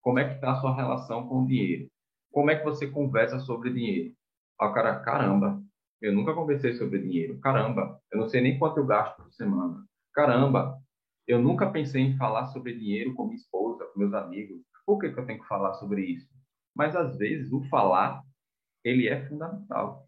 Como 0.00 0.18
é 0.18 0.28
que 0.28 0.34
está 0.36 0.52
a 0.52 0.60
sua 0.60 0.74
relação 0.74 1.26
com 1.26 1.42
o 1.42 1.46
dinheiro? 1.46 1.88
Como 2.32 2.50
é 2.50 2.56
que 2.56 2.64
você 2.64 2.86
conversa 2.86 3.38
sobre 3.40 3.72
dinheiro? 3.72 4.14
Aí 4.60 4.68
o 4.68 4.72
cara, 4.72 5.00
caramba, 5.00 5.62
eu 6.00 6.12
nunca 6.12 6.32
conversei 6.34 6.74
sobre 6.74 7.00
dinheiro. 7.00 7.38
Caramba, 7.40 7.98
eu 8.12 8.18
não 8.18 8.28
sei 8.28 8.40
nem 8.40 8.58
quanto 8.58 8.78
eu 8.78 8.86
gasto 8.86 9.16
por 9.16 9.32
semana 9.32 9.84
caramba, 10.14 10.78
eu 11.26 11.40
nunca 11.40 11.70
pensei 11.70 12.02
em 12.02 12.16
falar 12.16 12.46
sobre 12.46 12.78
dinheiro 12.78 13.14
com 13.14 13.24
minha 13.24 13.36
esposa, 13.36 13.84
com 13.86 13.98
meus 13.98 14.14
amigos. 14.14 14.62
Por 14.86 14.98
que, 14.98 15.10
que 15.10 15.18
eu 15.18 15.26
tenho 15.26 15.40
que 15.40 15.48
falar 15.48 15.74
sobre 15.74 16.02
isso? 16.04 16.28
Mas 16.74 16.94
às 16.94 17.16
vezes 17.16 17.52
o 17.52 17.62
falar 17.68 18.22
ele 18.84 19.08
é 19.08 19.26
fundamental, 19.26 20.06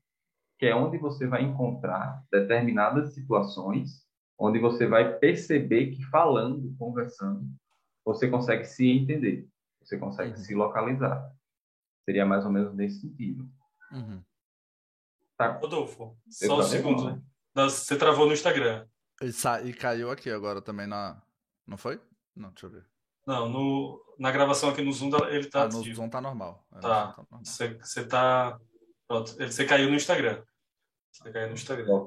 que 0.59 0.67
é 0.67 0.75
onde 0.75 0.99
você 0.99 1.27
vai 1.27 1.43
encontrar 1.43 2.23
determinadas 2.31 3.15
situações, 3.15 4.07
onde 4.39 4.59
você 4.59 4.87
vai 4.87 5.19
perceber 5.19 5.93
que 5.93 6.05
falando, 6.05 6.75
conversando, 6.79 7.49
você 8.05 8.29
consegue 8.29 8.65
se 8.65 8.87
entender, 8.87 9.49
você 9.81 9.99
consegue 9.99 10.33
uhum. 10.33 10.37
se 10.37 10.55
localizar. 10.55 11.33
Seria 12.05 12.27
mais 12.27 12.45
ou 12.45 12.53
menos 12.53 12.75
nesse 12.75 13.01
sentido. 13.01 13.49
Uhum. 13.91 14.23
Tá. 15.37 15.59
Rodolfo, 15.59 16.17
só 16.29 16.61
um 16.61 16.63
segundo. 16.63 17.23
Você 17.55 17.97
travou 17.97 18.27
no 18.27 18.33
Instagram. 18.33 18.87
E, 19.23 19.33
sa... 19.33 19.63
e 19.63 19.73
caiu 19.73 20.11
aqui 20.11 20.31
agora 20.31 20.61
também 20.61 20.87
na. 20.87 21.21
Não 21.67 21.77
foi? 21.77 22.01
Não, 22.35 22.51
deixa 22.51 22.67
eu 22.67 22.71
ver. 22.71 22.87
Não, 23.27 23.49
no... 23.49 24.15
na 24.19 24.31
gravação 24.31 24.71
aqui 24.71 24.83
no 24.83 24.93
Zoom 24.93 25.11
ele 25.29 25.49
tá. 25.49 25.65
Ah, 25.65 25.69
no 25.69 25.83
Zoom 25.83 26.09
tá 26.09 26.21
normal. 26.21 26.65
É, 26.75 26.81
tá. 26.81 27.17
Você 27.43 28.07
tá, 28.07 28.53
tá. 28.53 28.61
Pronto. 29.09 29.35
Você 29.35 29.65
caiu 29.65 29.89
no 29.89 29.97
Instagram. 29.97 30.43
Você 31.11 31.33
caiu 31.33 31.49
no 31.49 31.55
Instagram. 31.55 32.07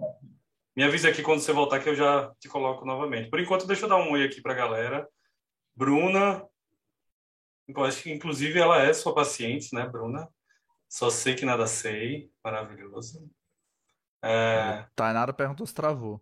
Me 0.75 0.83
avisa 0.83 1.09
aqui 1.09 1.21
quando 1.21 1.41
você 1.41 1.51
voltar 1.51 1.81
que 1.81 1.89
eu 1.89 1.95
já 1.95 2.33
te 2.39 2.47
coloco 2.47 2.85
novamente. 2.85 3.29
Por 3.29 3.39
enquanto, 3.39 3.67
deixa 3.67 3.85
eu 3.85 3.89
dar 3.89 3.97
um 3.97 4.11
oi 4.11 4.23
aqui 4.23 4.41
pra 4.41 4.53
galera. 4.53 5.07
Bruna. 5.75 6.45
Eu 7.67 7.83
acho 7.83 8.01
que, 8.01 8.11
inclusive, 8.11 8.57
ela 8.57 8.81
é 8.81 8.93
sua 8.93 9.13
paciente, 9.13 9.75
né, 9.75 9.87
Bruna? 9.87 10.27
Só 10.87 11.09
sei 11.09 11.35
que 11.35 11.45
nada 11.45 11.67
sei. 11.67 12.31
Maravilhoso. 12.43 13.29
É... 14.23 14.85
Tainara 14.95 15.33
perguntou 15.33 15.65
se 15.67 15.73
travou. 15.73 16.21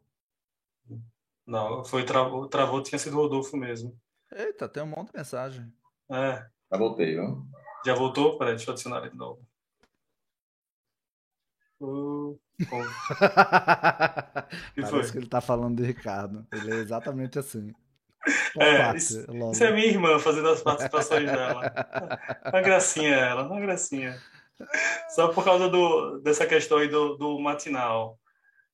Não, 1.45 1.84
foi 1.86 2.04
travou, 2.04 2.47
travou 2.47 2.84
tinha 2.84 3.00
sido 3.00 3.17
o 3.17 3.21
Rodolfo 3.21 3.56
mesmo. 3.56 3.97
Eita, 4.32 4.67
tem 4.67 4.84
um 4.84 4.88
monte 4.88 5.12
de 5.12 5.17
mensagem. 5.17 5.71
É. 6.12 6.45
Já 6.71 6.78
voltei, 6.78 7.15
viu? 7.15 7.45
Já 7.86 7.93
voltou? 7.93 8.38
Peraí, 8.38 8.56
deixa 8.56 8.69
eu 8.69 8.73
adicionar 8.73 9.00
ele 9.00 9.12
de 9.12 9.17
novo. 9.17 9.47
Uh, 11.80 12.39
Parece 14.76 14.89
foi? 14.89 15.12
que 15.12 15.17
ele 15.19 15.28
tá 15.28 15.39
falando 15.39 15.78
de 15.78 15.84
Ricardo. 15.88 16.45
Ele 16.52 16.71
é 16.71 16.76
exatamente 16.78 17.39
assim. 17.39 17.71
É, 18.60 18.93
isso, 18.97 19.26
isso, 19.54 19.63
é 19.63 19.71
minha 19.71 19.86
irmã 19.86 20.19
fazendo 20.19 20.50
as 20.50 20.62
participações 20.62 21.28
dela. 21.28 21.62
Uma 22.52 22.62
gracinha 22.62 23.15
ela, 23.15 23.43
uma 23.43 23.62
gracinha. 23.62 24.19
Só 25.15 25.30
por 25.30 25.45
causa 25.45 25.69
do, 25.69 26.19
dessa 26.19 26.45
questão 26.45 26.80
aí 26.80 26.89
do, 26.89 27.15
do 27.15 27.39
matinal. 27.39 28.19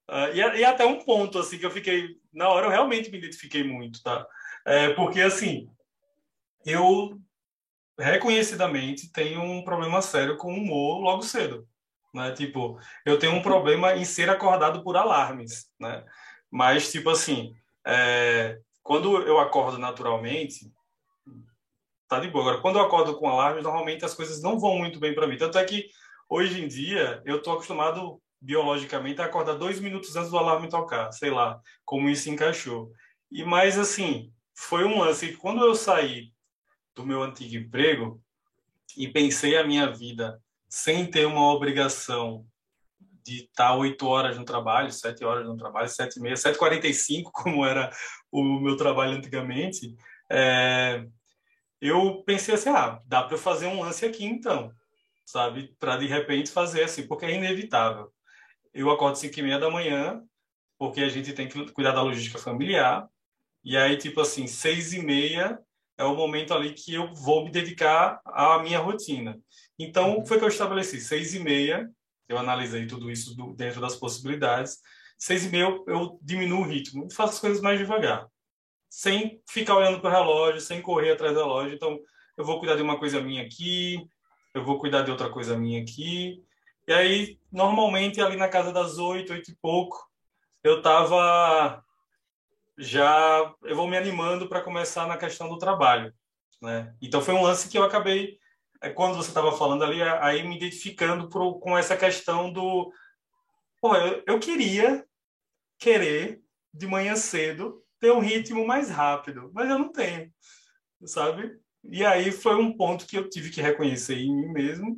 Uh, 0.10 0.34
e, 0.34 0.60
e, 0.60 0.66
até 0.66 0.86
um 0.86 1.04
ponto, 1.04 1.39
assim, 1.39 1.58
que 1.58 1.66
eu 1.66 1.72
fiquei... 1.72 2.18
Na 2.34 2.50
hora 2.50 2.66
eu 2.66 2.72
realmente 2.72 3.10
me 3.10 3.18
identifiquei 3.18 3.63
muito, 3.63 4.02
tá? 4.04 4.26
É, 4.66 4.89
porque, 4.94 5.22
assim, 5.22 5.70
eu 6.66 7.20
reconhecidamente 7.98 9.12
tenho 9.12 9.42
um 9.42 9.63
problema 9.63 10.02
sério 10.02 10.38
com 10.38 10.52
o 10.52 10.58
humor 10.58 11.02
logo 11.02 11.22
cedo. 11.22 11.68
Né? 12.13 12.32
Tipo, 12.32 12.80
eu 13.06 13.18
tenho 13.18 13.34
um 13.34 13.42
problema 13.42 13.96
em 13.96 14.06
ser 14.06 14.30
acordado 14.30 14.84
por 14.84 14.96
alarmes, 14.96 15.72
né? 15.80 16.04
Mas, 16.52 16.92
tipo 16.92 17.10
assim, 17.10 17.56
é, 17.86 18.60
quando 18.84 19.18
eu 19.24 19.39
acordo 19.39 19.78
naturalmente, 19.78 20.72
tá 22.08 22.20
de 22.20 22.30
boa. 22.30 22.44
Agora, 22.44 22.62
quando 22.62 22.78
eu 22.78 22.84
acordo 22.84 23.18
com 23.18 23.28
alarmes, 23.28 23.63
normalmente 23.63 24.06
as 24.06 24.13
coisas 24.13 24.42
não 24.42 24.60
vão 24.60 24.78
muito 24.78 25.00
bem 25.00 25.16
para 25.16 25.26
mim. 25.26 25.38
Tanto 25.38 25.58
é 25.58 25.63
que, 25.63 25.88
hoje 26.30 26.63
em 26.63 26.68
dia, 26.68 27.22
eu 27.26 27.42
tô 27.42 27.52
acostumado 27.52 28.22
biologicamente 28.44 29.22
acordar 29.22 29.54
dois 29.54 29.80
minutos 29.80 30.16
antes 30.16 30.30
do 30.30 30.38
alarme 30.38 30.70
tocar. 30.70 31.12
Sei 31.14 31.32
lá 31.32 31.60
como 31.86 32.10
isso 32.10 32.30
encaixou. 32.30 32.92
E 33.32 33.44
mais, 33.44 33.80
assim, 33.80 34.32
foi 34.54 34.84
um 34.84 35.00
lance 35.00 35.30
que 35.30 35.38
quando 35.38 35.64
eu 35.64 35.74
saí 35.74 36.32
do 36.94 37.06
meu 37.06 37.24
antigo 37.24 37.56
emprego 37.56 38.22
e 38.98 39.08
pensei 39.08 39.58
a 39.58 39.66
minha 39.66 39.92
vida 39.92 40.40
sem 40.70 41.10
ter 41.10 41.26
uma 41.26 41.52
obrigação 41.54 42.46
de 43.26 43.46
estar 43.46 43.76
oito 43.78 44.06
horas 44.06 44.38
no 44.38 44.44
trabalho, 44.44 44.92
sete 44.92 45.24
horas 45.24 45.48
no 45.48 45.56
trabalho, 45.56 45.88
sete 45.88 46.18
e 46.18 46.22
meia, 46.22 46.36
sete 46.36 46.58
quarenta 46.58 46.88
e 46.88 46.94
cinco, 46.94 47.32
como 47.34 47.66
era 47.66 47.90
o 48.30 48.60
meu 48.60 48.76
trabalho 48.76 49.14
antigamente, 49.14 49.96
é, 50.30 51.06
eu 51.80 52.22
pensei 52.26 52.56
assim, 52.56 52.70
ah, 52.70 53.00
dá 53.06 53.24
para 53.24 53.36
eu 53.36 53.40
fazer 53.40 53.68
um 53.68 53.82
lance 53.82 54.06
aqui 54.06 54.26
então, 54.26 54.72
sabe, 55.26 55.74
para 55.80 55.96
de 55.96 56.08
repente 56.08 56.52
fazer 56.52 56.84
assim, 56.84 57.08
porque 57.08 57.26
é 57.26 57.36
inevitável. 57.36 58.12
Eu 58.74 58.90
acordo 58.90 59.18
cinco 59.18 59.40
e 59.40 59.44
meia 59.44 59.60
da 59.60 59.70
manhã, 59.70 60.22
porque 60.78 61.02
a 61.02 61.10
gente 61.10 61.34
tem 61.34 61.48
que 61.48 61.72
cuidar 61.72 61.92
da 61.92 62.02
logística 62.02 62.40
familiar, 62.40 63.08
e 63.64 63.78
aí 63.78 63.98
tipo 63.98 64.20
assim, 64.20 64.48
seis 64.48 64.94
e 64.94 65.00
meia 65.02 65.60
é 65.98 66.04
o 66.04 66.16
momento 66.16 66.54
ali 66.54 66.74
que 66.74 66.94
eu 66.94 67.14
vou 67.14 67.46
me 67.46 67.52
dedicar 67.52 68.20
à 68.26 68.60
minha 68.60 68.80
rotina. 68.80 69.40
Então, 69.78 70.18
uhum. 70.18 70.26
foi 70.26 70.38
que 70.40 70.44
eu 70.44 70.50
estabeleci, 70.50 71.00
seis 71.00 71.36
e 71.36 71.40
meia, 71.40 71.90
eu 72.28 72.38
analisei 72.38 72.88
tudo 72.88 73.12
isso 73.12 73.36
do, 73.36 73.54
dentro 73.54 73.80
das 73.80 73.96
possibilidades, 73.96 74.80
seis 75.18 75.46
e 75.46 75.50
meia 75.50 75.64
eu, 75.64 75.86
eu 75.88 76.20
diminuo 76.22 76.62
o 76.62 76.68
ritmo, 76.68 77.12
faço 77.12 77.34
as 77.34 77.40
coisas 77.40 77.62
mais 77.62 77.78
devagar, 77.78 78.28
sem 78.90 79.42
ficar 79.48 79.76
olhando 79.76 80.00
para 80.00 80.10
o 80.10 80.14
relógio, 80.14 80.62
sem 80.62 80.82
correr 80.82 81.12
atrás 81.12 81.34
do 81.34 81.40
relógio. 81.40 81.76
Então, 81.76 82.00
eu 82.36 82.44
vou 82.44 82.60
cuidar 82.60 82.76
de 82.76 82.82
uma 82.82 82.98
coisa 82.98 83.22
minha 83.22 83.44
aqui, 83.44 84.04
eu 84.54 84.64
vou 84.64 84.80
cuidar 84.80 85.04
de 85.04 85.12
outra 85.12 85.30
coisa 85.30 85.58
minha 85.58 85.82
aqui. 85.82 86.44
E 86.88 86.93
aí, 86.93 87.39
normalmente, 87.52 88.22
ali 88.22 88.36
na 88.36 88.50
casa 88.50 88.72
das 88.74 88.98
oito, 88.98 89.34
oito 89.34 89.52
e 89.52 89.56
pouco, 89.62 89.98
eu 90.63 90.78
estava 90.78 91.84
já 92.78 93.54
eu 93.63 93.76
vou 93.76 93.88
me 93.88 93.96
animando 93.96 94.50
para 94.50 94.62
começar 94.62 95.08
na 95.08 95.17
questão 95.17 95.48
do 95.48 95.58
trabalho, 95.58 96.13
né? 96.62 96.96
Então 97.02 97.22
foi 97.22 97.34
um 97.34 97.43
lance 97.43 97.69
que 97.69 97.78
eu 97.78 97.84
acabei 97.84 98.38
é, 98.82 98.89
quando 98.89 99.15
você 99.15 99.30
estava 99.30 99.56
falando 99.58 99.84
ali, 99.84 100.02
aí 100.02 100.43
me 100.43 100.58
identificando 100.58 101.30
com 101.30 101.78
essa 101.78 101.96
questão 101.96 102.52
do. 102.52 102.91
Pô, 103.80 103.96
eu, 103.96 104.24
eu 104.28 104.39
queria 104.39 105.06
querer, 105.80 106.41
de 106.74 106.88
manhã 106.88 107.15
cedo, 107.15 107.84
ter 108.00 108.12
um 108.12 108.19
ritmo 108.19 108.65
mais 108.65 108.89
rápido, 108.89 109.52
mas 109.54 109.69
eu 109.69 109.80
não 109.80 109.91
tenho, 109.91 110.32
sabe? 111.06 111.58
E 111.84 112.06
aí 112.06 112.32
foi 112.32 112.56
um 112.56 112.76
ponto 112.76 113.06
que 113.06 113.17
eu 113.17 113.30
tive 113.30 113.52
que 113.52 113.62
reconhecer 113.62 114.17
em 114.17 114.36
mim 114.36 114.48
mesmo 114.52 114.98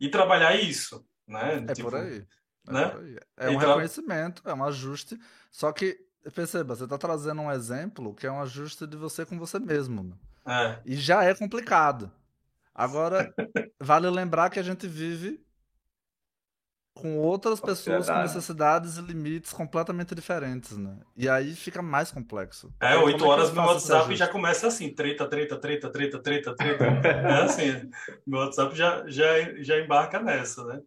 e 0.00 0.08
trabalhar 0.08 0.54
isso, 0.56 1.04
né? 1.26 1.64
É 1.68 1.74
tipo, 1.74 1.90
por 1.90 1.98
aí. 1.98 2.26
É, 2.68 2.72
né? 2.72 2.88
Por 2.88 3.02
aí. 3.02 3.18
é 3.36 3.48
um 3.48 3.52
então... 3.54 3.68
reconhecimento, 3.68 4.42
é 4.44 4.54
um 4.54 4.64
ajuste, 4.64 5.18
só 5.50 5.72
que 5.72 5.98
perceba, 6.34 6.74
você 6.74 6.84
está 6.84 6.98
trazendo 6.98 7.40
um 7.42 7.50
exemplo 7.50 8.14
que 8.14 8.26
é 8.26 8.32
um 8.32 8.40
ajuste 8.40 8.86
de 8.86 8.96
você 8.96 9.24
com 9.24 9.38
você 9.38 9.58
mesmo. 9.58 10.18
É. 10.46 10.78
E 10.84 10.94
já 10.96 11.24
é 11.24 11.34
complicado. 11.34 12.10
Agora, 12.74 13.32
vale 13.80 14.08
lembrar 14.08 14.50
que 14.50 14.58
a 14.58 14.62
gente 14.62 14.86
vive 14.86 15.44
com 17.00 17.16
outras 17.18 17.60
pessoas 17.60 18.08
com 18.08 18.18
necessidades 18.18 18.96
e 18.96 19.02
limites 19.02 19.52
completamente 19.52 20.14
diferentes, 20.14 20.76
né? 20.76 20.96
E 21.16 21.28
aí 21.28 21.54
fica 21.54 21.80
mais 21.80 22.10
complexo. 22.10 22.72
É, 22.80 22.96
oito 22.96 23.24
é 23.24 23.28
horas 23.28 23.52
meu 23.52 23.62
WhatsApp 23.62 24.14
já 24.16 24.26
começa 24.26 24.66
assim, 24.66 24.92
treta, 24.92 25.26
treta, 25.26 25.56
treta, 25.56 25.90
treta, 25.90 26.18
treta, 26.18 26.54
treta. 26.54 26.84
é 27.08 27.42
assim, 27.42 27.90
meu 28.26 28.40
WhatsApp 28.40 28.76
já, 28.76 29.04
já, 29.06 29.24
já 29.62 29.78
embarca 29.78 30.20
nessa, 30.20 30.64
né? 30.64 30.80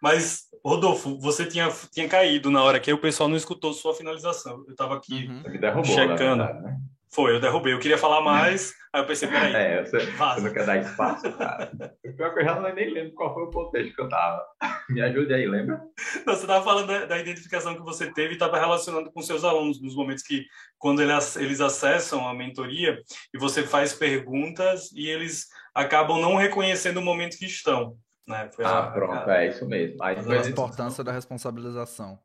Mas, 0.00 0.44
Rodolfo, 0.64 1.18
você 1.18 1.46
tinha, 1.46 1.70
tinha 1.92 2.08
caído 2.08 2.50
na 2.50 2.62
hora 2.62 2.80
que 2.80 2.92
o 2.92 2.98
pessoal 2.98 3.28
não 3.28 3.36
escutou 3.36 3.72
sua 3.72 3.94
finalização. 3.94 4.64
Eu 4.66 4.72
estava 4.72 4.96
aqui 4.96 5.28
uhum. 5.28 5.84
checando. 5.84 6.44
Verdade, 6.44 6.62
né? 6.62 6.80
Foi, 7.12 7.34
eu 7.34 7.40
derrubei. 7.40 7.72
Eu 7.72 7.80
queria 7.80 7.98
falar 7.98 8.20
mais, 8.20 8.72
aí 8.92 9.02
eu 9.02 9.06
pensei, 9.06 9.28
peraí. 9.28 9.52
É, 9.52 9.84
você, 9.84 9.98
você 9.98 10.40
não 10.40 10.52
quer 10.52 10.64
dar 10.64 10.76
espaço, 10.76 11.32
cara. 11.32 11.72
O 12.04 12.12
pior 12.12 12.32
que 12.32 12.40
eu 12.40 12.44
já 12.44 12.72
nem 12.72 12.94
lembro 12.94 13.14
qual 13.14 13.34
foi 13.34 13.42
o 13.44 13.50
contexto 13.50 13.94
que 13.94 14.00
eu 14.00 14.08
tava. 14.08 14.44
Me 14.88 15.02
ajude 15.02 15.34
aí, 15.34 15.46
lembra? 15.46 15.82
Não, 16.24 16.34
você 16.34 16.42
estava 16.42 16.64
falando 16.64 16.86
da, 16.86 17.06
da, 17.06 17.18
identificação 17.18 17.74
que 17.74 17.82
você 17.82 18.12
teve 18.12 18.30
e 18.30 18.32
estava 18.34 18.60
relacionando 18.60 19.10
com 19.10 19.20
seus 19.22 19.42
alunos, 19.42 19.82
nos 19.82 19.96
momentos 19.96 20.22
que, 20.22 20.44
quando 20.78 21.02
eles, 21.02 21.34
eles 21.36 21.60
acessam 21.60 22.28
a 22.28 22.32
mentoria 22.32 23.00
e 23.34 23.38
você 23.38 23.64
faz 23.64 23.92
perguntas 23.92 24.92
e 24.92 25.08
eles 25.08 25.48
acabam 25.74 26.20
não 26.20 26.36
reconhecendo 26.36 26.98
o 26.98 27.02
momento 27.02 27.36
que 27.36 27.46
estão. 27.46 27.96
Né? 28.26 28.48
Foi 28.54 28.64
ah, 28.64 28.78
a, 28.78 28.90
pronto, 28.92 29.30
é 29.30 29.48
isso 29.48 29.66
mesmo. 29.66 30.00
Aí 30.00 30.16
a 30.16 30.48
importância 30.48 31.02
da 31.02 31.10
responsabilização. 31.10 32.20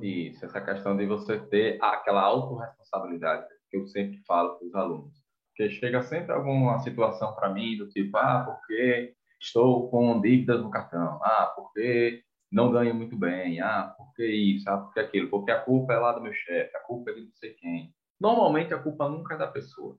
Isso, 0.00 0.44
essa 0.44 0.60
questão 0.60 0.96
de 0.96 1.06
você 1.06 1.38
ter 1.38 1.78
aquela 1.82 2.22
autorresponsabilidade 2.22 3.46
que 3.72 3.78
eu 3.78 3.86
sempre 3.86 4.18
falo 4.26 4.58
para 4.58 4.66
os 4.66 4.74
alunos. 4.74 5.14
Porque 5.48 5.70
chega 5.70 6.02
sempre 6.02 6.32
alguma 6.32 6.78
situação 6.80 7.34
para 7.34 7.48
mim 7.48 7.78
do 7.78 7.88
tipo, 7.88 8.16
ah, 8.18 8.44
porque 8.44 9.14
estou 9.40 9.90
com 9.90 10.20
dívidas 10.20 10.60
no 10.62 10.70
cartão, 10.70 11.18
ah, 11.22 11.52
porque 11.56 12.22
não 12.50 12.70
ganho 12.70 12.94
muito 12.94 13.16
bem, 13.16 13.60
ah, 13.60 13.94
porque 13.96 14.26
isso, 14.26 14.68
ah, 14.68 14.76
porque 14.76 15.00
aquilo, 15.00 15.30
porque 15.30 15.50
a 15.50 15.60
culpa 15.60 15.94
é 15.94 15.98
lá 15.98 16.12
do 16.12 16.20
meu 16.20 16.34
chefe, 16.34 16.76
a 16.76 16.80
culpa 16.80 17.10
é 17.10 17.14
de 17.14 17.22
não 17.22 17.32
sei 17.32 17.54
quem. 17.54 17.94
Normalmente 18.20 18.74
a 18.74 18.78
culpa 18.78 19.08
nunca 19.08 19.34
é 19.34 19.38
da 19.38 19.46
pessoa. 19.46 19.96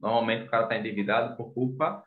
Normalmente 0.00 0.46
o 0.46 0.50
cara 0.50 0.64
está 0.64 0.76
endividado 0.76 1.36
por 1.36 1.52
culpa 1.52 2.04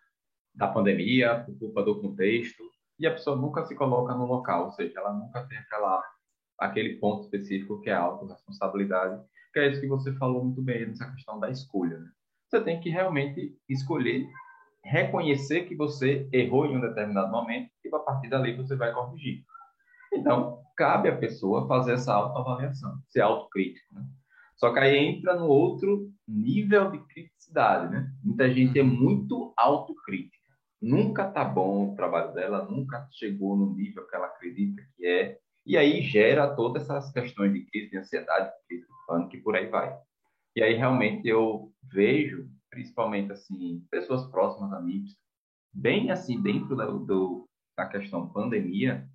da 0.56 0.68
pandemia, 0.68 1.44
por 1.46 1.58
culpa 1.60 1.84
do 1.84 2.02
contexto, 2.02 2.64
e 2.98 3.06
a 3.06 3.12
pessoa 3.12 3.36
nunca 3.36 3.66
se 3.66 3.76
coloca 3.76 4.14
no 4.14 4.26
local, 4.26 4.66
ou 4.66 4.72
seja, 4.72 5.00
ela 5.00 5.14
nunca 5.14 5.46
tem 5.48 5.58
aquela, 5.58 6.04
aquele 6.58 6.98
ponto 6.98 7.24
específico 7.24 7.82
que 7.82 7.90
é 7.90 7.94
a 7.94 8.00
autorresponsabilidade 8.00 9.22
que 9.52 9.60
é 9.60 9.70
isso 9.70 9.82
que 9.82 9.88
você 9.88 10.14
falou 10.14 10.44
muito 10.44 10.62
bem 10.62 10.88
nessa 10.88 11.10
questão 11.12 11.40
da 11.40 11.50
escolha. 11.50 11.98
Né? 11.98 12.10
Você 12.50 12.62
tem 12.62 12.80
que 12.80 12.90
realmente 12.90 13.56
escolher, 13.68 14.28
reconhecer 14.84 15.66
que 15.66 15.76
você 15.76 16.28
errou 16.32 16.66
em 16.66 16.78
um 16.78 16.82
determinado 16.82 17.32
momento 17.32 17.70
e 17.84 17.96
a 17.96 18.00
partir 18.00 18.30
dali 18.30 18.56
você 18.56 18.76
vai 18.76 18.94
corrigir. 18.94 19.44
Então, 20.14 20.60
cabe 20.76 21.10
à 21.10 21.18
pessoa 21.18 21.68
fazer 21.68 21.94
essa 21.94 22.14
autoavaliação, 22.14 23.00
ser 23.10 23.22
autocrítico. 23.22 23.94
Né? 23.94 24.04
Só 24.60 24.74
que 24.74 24.80
aí 24.80 24.98
entra 24.98 25.36
no 25.36 25.48
outro 25.48 26.12
nível 26.28 26.92
de 26.92 27.00
criticidade, 27.06 27.92
né? 27.92 28.12
Muita 28.22 28.50
gente 28.54 28.78
é 28.78 28.84
muito 28.84 29.54
autocrítica. 29.56 30.38
Nunca 30.82 31.30
tá 31.30 31.46
bom 31.46 31.92
o 31.92 31.96
trabalho 31.96 32.34
dela, 32.34 32.66
nunca 32.70 33.08
chegou 33.12 33.56
no 33.56 33.74
nível 33.74 34.06
que 34.06 34.16
ela 34.16 34.28
acredita 34.28 34.82
que 34.96 35.06
é. 35.06 35.38
E 35.70 35.78
aí 35.78 36.02
gera 36.02 36.56
todas 36.56 36.90
essas 36.90 37.12
questões 37.12 37.54
de 37.54 37.64
crise 37.66 37.92
de 37.92 37.98
ansiedade, 38.00 38.52
crise 38.68 38.88
pânico 39.06 39.36
e 39.36 39.42
por 39.44 39.56
aí 39.56 39.68
vai. 39.68 39.96
E 40.56 40.64
aí 40.64 40.74
realmente 40.74 41.28
eu 41.28 41.72
vejo, 41.84 42.50
principalmente 42.72 43.32
assim, 43.32 43.86
pessoas 43.92 44.26
próximas 44.32 44.74
a 44.74 44.82
mim, 44.82 45.06
bem 45.72 46.10
assim, 46.10 46.42
dentro 46.42 46.76
da, 46.76 46.88
do, 46.88 47.48
da 47.78 47.86
questão 47.86 48.28
pandemia, 48.30 49.08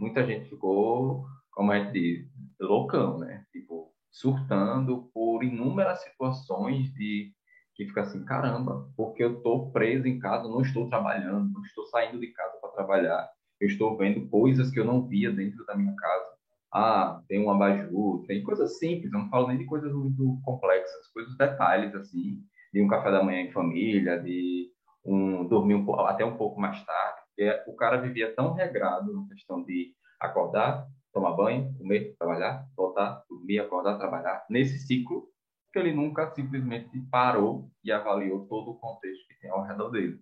muita 0.00 0.26
gente 0.26 0.50
ficou, 0.50 1.28
como 1.52 1.72
gente 1.72 1.92
diz, 1.92 2.28
loucão, 2.58 3.20
né? 3.20 3.46
Tipo, 3.52 3.94
surtando 4.10 5.08
por 5.14 5.44
inúmeras 5.44 6.02
situações 6.02 6.92
de 6.92 7.32
que 7.76 7.86
fica 7.86 8.00
assim, 8.00 8.24
caramba, 8.24 8.92
porque 8.96 9.22
eu 9.22 9.36
estou 9.36 9.70
preso 9.70 10.08
em 10.08 10.18
casa, 10.18 10.48
não 10.48 10.60
estou 10.60 10.88
trabalhando, 10.88 11.52
não 11.52 11.62
estou 11.62 11.86
saindo 11.86 12.18
de 12.18 12.32
casa 12.32 12.58
para 12.60 12.70
trabalhar, 12.70 13.30
eu 13.60 13.68
estou 13.68 13.96
vendo 13.96 14.28
coisas 14.28 14.70
que 14.70 14.80
eu 14.80 14.84
não 14.84 15.06
via 15.06 15.30
dentro 15.30 15.64
da 15.66 15.76
minha 15.76 15.94
casa 15.94 16.40
ah, 16.72 17.20
tem 17.26 17.44
um 17.44 17.50
abajur, 17.50 18.24
tem 18.26 18.42
coisas 18.44 18.78
simples, 18.78 19.12
eu 19.12 19.18
não 19.18 19.28
falo 19.28 19.48
nem 19.48 19.58
de 19.58 19.64
coisas 19.64 19.92
muito 19.92 20.40
complexas, 20.44 21.08
coisas 21.12 21.36
detalhes, 21.36 21.94
assim, 21.94 22.40
de 22.72 22.80
um 22.80 22.86
café 22.86 23.10
da 23.10 23.22
manhã 23.22 23.40
em 23.40 23.52
família, 23.52 24.20
de 24.20 24.70
um 25.04 25.48
dormir 25.48 25.74
um, 25.74 26.00
até 26.06 26.24
um 26.24 26.36
pouco 26.36 26.60
mais 26.60 26.84
tarde, 26.84 27.20
porque 27.26 27.70
o 27.70 27.74
cara 27.74 28.00
vivia 28.00 28.34
tão 28.36 28.52
regrado 28.52 29.12
na 29.12 29.26
questão 29.28 29.64
de 29.64 29.92
acordar, 30.20 30.86
tomar 31.12 31.32
banho, 31.32 31.74
comer, 31.76 32.14
trabalhar, 32.16 32.64
voltar, 32.76 33.24
dormir, 33.28 33.58
acordar, 33.58 33.98
trabalhar, 33.98 34.44
nesse 34.48 34.78
ciclo, 34.78 35.26
porque 35.66 35.88
ele 35.88 35.96
nunca 35.96 36.30
simplesmente 36.30 37.00
parou 37.10 37.68
e 37.82 37.90
avaliou 37.90 38.46
todo 38.46 38.72
o 38.72 38.78
contexto 38.78 39.26
que 39.26 39.40
tem 39.40 39.50
ao 39.50 39.64
redor 39.64 39.90
dele. 39.90 40.20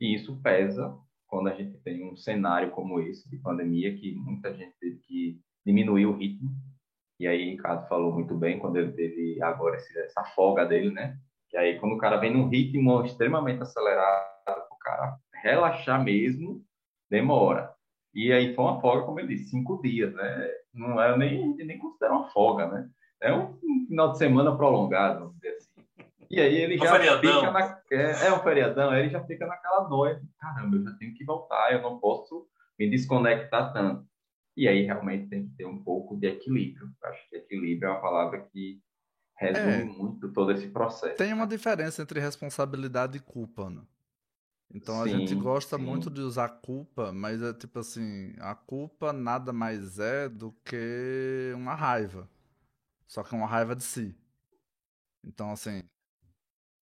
E 0.00 0.14
isso 0.14 0.40
pesa 0.40 0.96
quando 1.30 1.48
a 1.48 1.54
gente 1.54 1.78
tem 1.78 2.04
um 2.04 2.16
cenário 2.16 2.70
como 2.72 3.00
esse 3.00 3.30
de 3.30 3.38
pandemia, 3.38 3.96
que 3.96 4.14
muita 4.16 4.52
gente 4.52 4.74
teve 4.80 4.96
que 4.98 5.40
diminuir 5.64 6.06
o 6.06 6.16
ritmo. 6.16 6.50
E 7.20 7.26
aí, 7.26 7.50
Ricardo 7.50 7.86
falou 7.88 8.12
muito 8.12 8.34
bem 8.34 8.58
quando 8.58 8.76
ele 8.76 8.92
teve 8.92 9.40
agora 9.42 9.76
essa 9.76 10.24
folga 10.34 10.66
dele, 10.66 10.90
né? 10.90 11.16
Que 11.48 11.56
aí, 11.56 11.78
quando 11.78 11.94
o 11.94 11.98
cara 11.98 12.16
vem 12.16 12.32
num 12.32 12.48
ritmo 12.48 13.04
extremamente 13.04 13.62
acelerado, 13.62 14.26
o 14.70 14.78
cara 14.78 15.16
relaxar 15.42 16.02
mesmo, 16.02 16.64
demora. 17.08 17.72
E 18.12 18.32
aí 18.32 18.54
foi 18.54 18.64
uma 18.64 18.80
folga, 18.80 19.06
como 19.06 19.20
ele 19.20 19.28
disse, 19.28 19.50
cinco 19.50 19.80
dias, 19.80 20.12
né? 20.12 20.48
Não 20.74 21.00
é 21.00 21.16
nem, 21.16 21.54
nem 21.56 21.78
considero 21.78 22.14
uma 22.14 22.30
folga, 22.30 22.66
né? 22.66 22.88
É 23.22 23.32
um 23.32 23.56
final 23.86 24.12
de 24.12 24.18
semana 24.18 24.56
prolongado. 24.56 25.34
E 26.30 26.40
aí 26.40 26.56
ele 26.56 26.76
um 26.76 26.78
já 26.78 26.92
feriadão. 26.92 27.40
fica 27.40 27.50
na, 27.50 27.82
é, 27.90 28.26
é, 28.26 28.32
um 28.32 28.40
feriadão, 28.40 28.90
aí 28.90 29.00
ele 29.00 29.10
já 29.10 29.24
fica 29.24 29.46
naquela 29.46 29.88
noite, 29.88 30.24
caramba, 30.38 30.76
eu 30.76 30.84
já 30.84 30.92
tenho 30.92 31.12
que 31.14 31.24
voltar, 31.24 31.72
eu 31.72 31.82
não 31.82 31.98
posso 31.98 32.46
me 32.78 32.88
desconectar 32.88 33.72
tanto. 33.72 34.08
E 34.56 34.68
aí 34.68 34.84
realmente 34.84 35.28
tem 35.28 35.48
que 35.48 35.56
ter 35.56 35.64
um 35.64 35.82
pouco 35.82 36.16
de 36.16 36.28
equilíbrio. 36.28 36.88
Acho 37.02 37.28
que 37.28 37.36
equilíbrio 37.36 37.88
é 37.88 37.92
uma 37.92 38.00
palavra 38.00 38.46
que 38.52 38.80
resume 39.36 39.72
é, 39.72 39.84
muito 39.84 40.32
todo 40.32 40.52
esse 40.52 40.68
processo. 40.68 41.16
Tem 41.16 41.32
uma 41.32 41.46
diferença 41.46 42.02
entre 42.02 42.20
responsabilidade 42.20 43.16
e 43.16 43.20
culpa, 43.20 43.68
né? 43.68 43.82
Então 44.72 45.02
sim, 45.02 45.14
a 45.14 45.18
gente 45.18 45.34
gosta 45.34 45.76
sim. 45.76 45.82
muito 45.82 46.08
de 46.08 46.20
usar 46.20 46.48
culpa, 46.48 47.12
mas 47.12 47.42
é 47.42 47.52
tipo 47.52 47.80
assim, 47.80 48.34
a 48.38 48.54
culpa 48.54 49.12
nada 49.12 49.52
mais 49.52 49.98
é 49.98 50.28
do 50.28 50.52
que 50.64 51.52
uma 51.56 51.74
raiva. 51.74 52.28
Só 53.08 53.24
que 53.24 53.34
uma 53.34 53.46
raiva 53.46 53.74
de 53.74 53.82
si. 53.82 54.14
Então, 55.24 55.50
assim, 55.50 55.82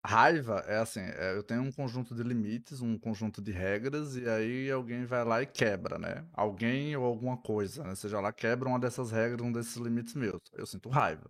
raiva 0.05 0.63
é 0.67 0.77
assim, 0.77 0.99
é, 0.99 1.35
eu 1.35 1.43
tenho 1.43 1.61
um 1.61 1.71
conjunto 1.71 2.13
de 2.13 2.23
limites, 2.23 2.81
um 2.81 2.97
conjunto 2.97 3.41
de 3.41 3.51
regras, 3.51 4.15
e 4.17 4.27
aí 4.27 4.69
alguém 4.69 5.05
vai 5.05 5.23
lá 5.23 5.41
e 5.41 5.45
quebra, 5.45 5.97
né? 5.97 6.25
Alguém 6.33 6.95
ou 6.95 7.05
alguma 7.05 7.37
coisa, 7.37 7.83
né? 7.83 7.95
Seja 7.95 8.19
lá, 8.19 8.33
quebra 8.33 8.67
uma 8.67 8.79
dessas 8.79 9.11
regras, 9.11 9.41
um 9.41 9.51
desses 9.51 9.75
limites 9.77 10.13
meus. 10.13 10.41
Eu 10.53 10.65
sinto 10.65 10.89
raiva. 10.89 11.29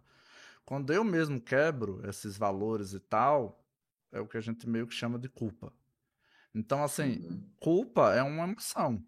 Quando 0.65 0.91
eu 0.93 1.03
mesmo 1.03 1.39
quebro 1.41 2.01
esses 2.07 2.37
valores 2.37 2.93
e 2.93 2.99
tal, 2.99 3.63
é 4.11 4.19
o 4.19 4.27
que 4.27 4.37
a 4.37 4.41
gente 4.41 4.67
meio 4.67 4.87
que 4.87 4.93
chama 4.93 5.19
de 5.19 5.29
culpa. 5.29 5.71
Então, 6.55 6.83
assim, 6.83 7.19
uhum. 7.19 7.49
culpa 7.59 8.13
é 8.13 8.23
uma 8.23 8.43
emoção. 8.43 9.03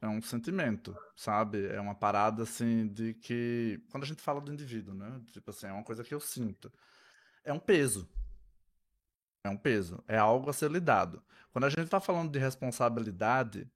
É 0.00 0.08
um 0.08 0.20
sentimento, 0.20 0.96
sabe? 1.16 1.66
É 1.68 1.80
uma 1.80 1.94
parada 1.94 2.42
assim 2.42 2.88
de 2.88 3.14
que. 3.14 3.80
Quando 3.90 4.02
a 4.02 4.06
gente 4.06 4.20
fala 4.20 4.40
do 4.40 4.52
indivíduo, 4.52 4.94
né? 4.94 5.20
Tipo 5.32 5.50
assim, 5.50 5.66
é 5.68 5.72
uma 5.72 5.84
coisa 5.84 6.02
que 6.02 6.12
eu 6.12 6.20
sinto. 6.20 6.72
É 7.44 7.52
um 7.52 7.60
peso. 7.60 8.08
É 9.44 9.50
um 9.50 9.56
peso. 9.56 10.02
É 10.06 10.16
algo 10.16 10.50
a 10.50 10.52
ser 10.52 10.70
lidado. 10.70 11.22
Quando 11.52 11.64
a 11.64 11.68
gente 11.68 11.84
está 11.84 12.00
falando 12.00 12.30
de 12.30 12.38
responsabilidade, 12.38 13.68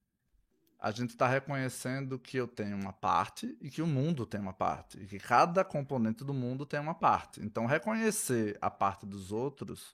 a 0.78 0.90
gente 0.90 1.10
está 1.10 1.26
reconhecendo 1.26 2.18
que 2.18 2.36
eu 2.36 2.46
tenho 2.46 2.76
uma 2.76 2.92
parte 2.92 3.56
e 3.60 3.68
que 3.68 3.82
o 3.82 3.86
mundo 3.86 4.24
tem 4.24 4.40
uma 4.40 4.52
parte. 4.52 4.98
E 5.00 5.06
que 5.06 5.18
cada 5.18 5.64
componente 5.64 6.24
do 6.24 6.32
mundo 6.32 6.64
tem 6.64 6.78
uma 6.78 6.94
parte. 6.94 7.40
Então, 7.42 7.66
reconhecer 7.66 8.56
a 8.60 8.70
parte 8.70 9.04
dos 9.04 9.32
outros 9.32 9.92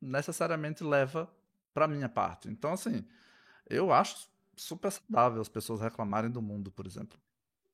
necessariamente 0.00 0.84
leva 0.84 1.30
para 1.72 1.88
minha 1.88 2.08
parte. 2.08 2.48
Então, 2.48 2.72
assim, 2.72 3.06
eu 3.68 3.92
acho 3.92 4.28
super 4.56 4.90
saudável 4.90 5.40
as 5.40 5.48
pessoas 5.48 5.80
reclamarem 5.80 6.30
do 6.30 6.42
mundo, 6.42 6.70
por 6.70 6.86
exemplo. 6.86 7.18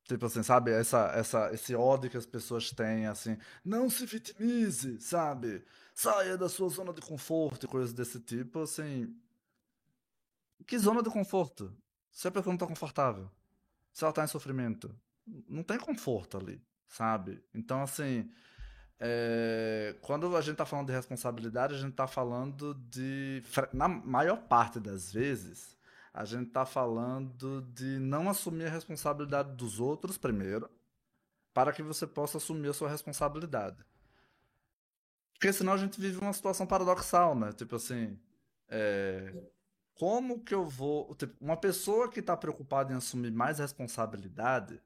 Tipo 0.04 0.26
assim, 0.26 0.42
sabe? 0.42 0.70
Essa, 0.70 1.10
essa, 1.16 1.52
esse 1.52 1.74
ódio 1.74 2.08
que 2.08 2.16
as 2.16 2.26
pessoas 2.26 2.70
têm, 2.70 3.06
assim, 3.06 3.36
não 3.64 3.90
se 3.90 4.06
vitimize, 4.06 5.00
sabe? 5.00 5.64
Saia 5.96 6.36
da 6.36 6.46
sua 6.46 6.68
zona 6.68 6.92
de 6.92 7.00
conforto 7.00 7.64
e 7.64 7.68
coisas 7.70 7.94
desse 7.94 8.20
tipo, 8.20 8.60
assim. 8.60 9.18
Que 10.66 10.78
zona 10.78 11.02
de 11.02 11.08
conforto? 11.08 11.74
Se 12.12 12.28
a 12.28 12.30
pessoa 12.30 12.52
não 12.52 12.58
tá 12.58 12.66
confortável, 12.66 13.30
se 13.94 14.04
ela 14.04 14.12
tá 14.12 14.22
em 14.22 14.26
sofrimento, 14.26 14.94
não 15.48 15.62
tem 15.62 15.78
conforto 15.78 16.36
ali, 16.36 16.62
sabe? 16.86 17.42
Então, 17.54 17.82
assim, 17.82 18.30
é, 19.00 19.96
quando 20.02 20.36
a 20.36 20.42
gente 20.42 20.52
está 20.52 20.66
falando 20.66 20.88
de 20.88 20.92
responsabilidade, 20.92 21.72
a 21.72 21.78
gente 21.78 21.92
está 21.92 22.06
falando 22.06 22.74
de. 22.74 23.42
Na 23.72 23.88
maior 23.88 24.42
parte 24.42 24.78
das 24.78 25.10
vezes, 25.10 25.78
a 26.12 26.26
gente 26.26 26.48
está 26.48 26.66
falando 26.66 27.62
de 27.72 27.98
não 28.00 28.28
assumir 28.28 28.66
a 28.66 28.70
responsabilidade 28.70 29.56
dos 29.56 29.80
outros 29.80 30.18
primeiro, 30.18 30.68
para 31.54 31.72
que 31.72 31.82
você 31.82 32.06
possa 32.06 32.36
assumir 32.36 32.68
a 32.68 32.74
sua 32.74 32.90
responsabilidade. 32.90 33.82
Porque 35.36 35.52
senão 35.52 35.74
a 35.74 35.76
gente 35.76 36.00
vive 36.00 36.18
uma 36.18 36.32
situação 36.32 36.66
paradoxal, 36.66 37.34
né? 37.34 37.52
Tipo 37.52 37.76
assim. 37.76 38.18
É, 38.68 39.32
como 39.94 40.42
que 40.42 40.54
eu 40.54 40.66
vou. 40.66 41.14
Tipo, 41.14 41.34
uma 41.44 41.56
pessoa 41.56 42.10
que 42.10 42.20
está 42.20 42.36
preocupada 42.36 42.92
em 42.92 42.96
assumir 42.96 43.30
mais 43.30 43.58
responsabilidade 43.58 44.80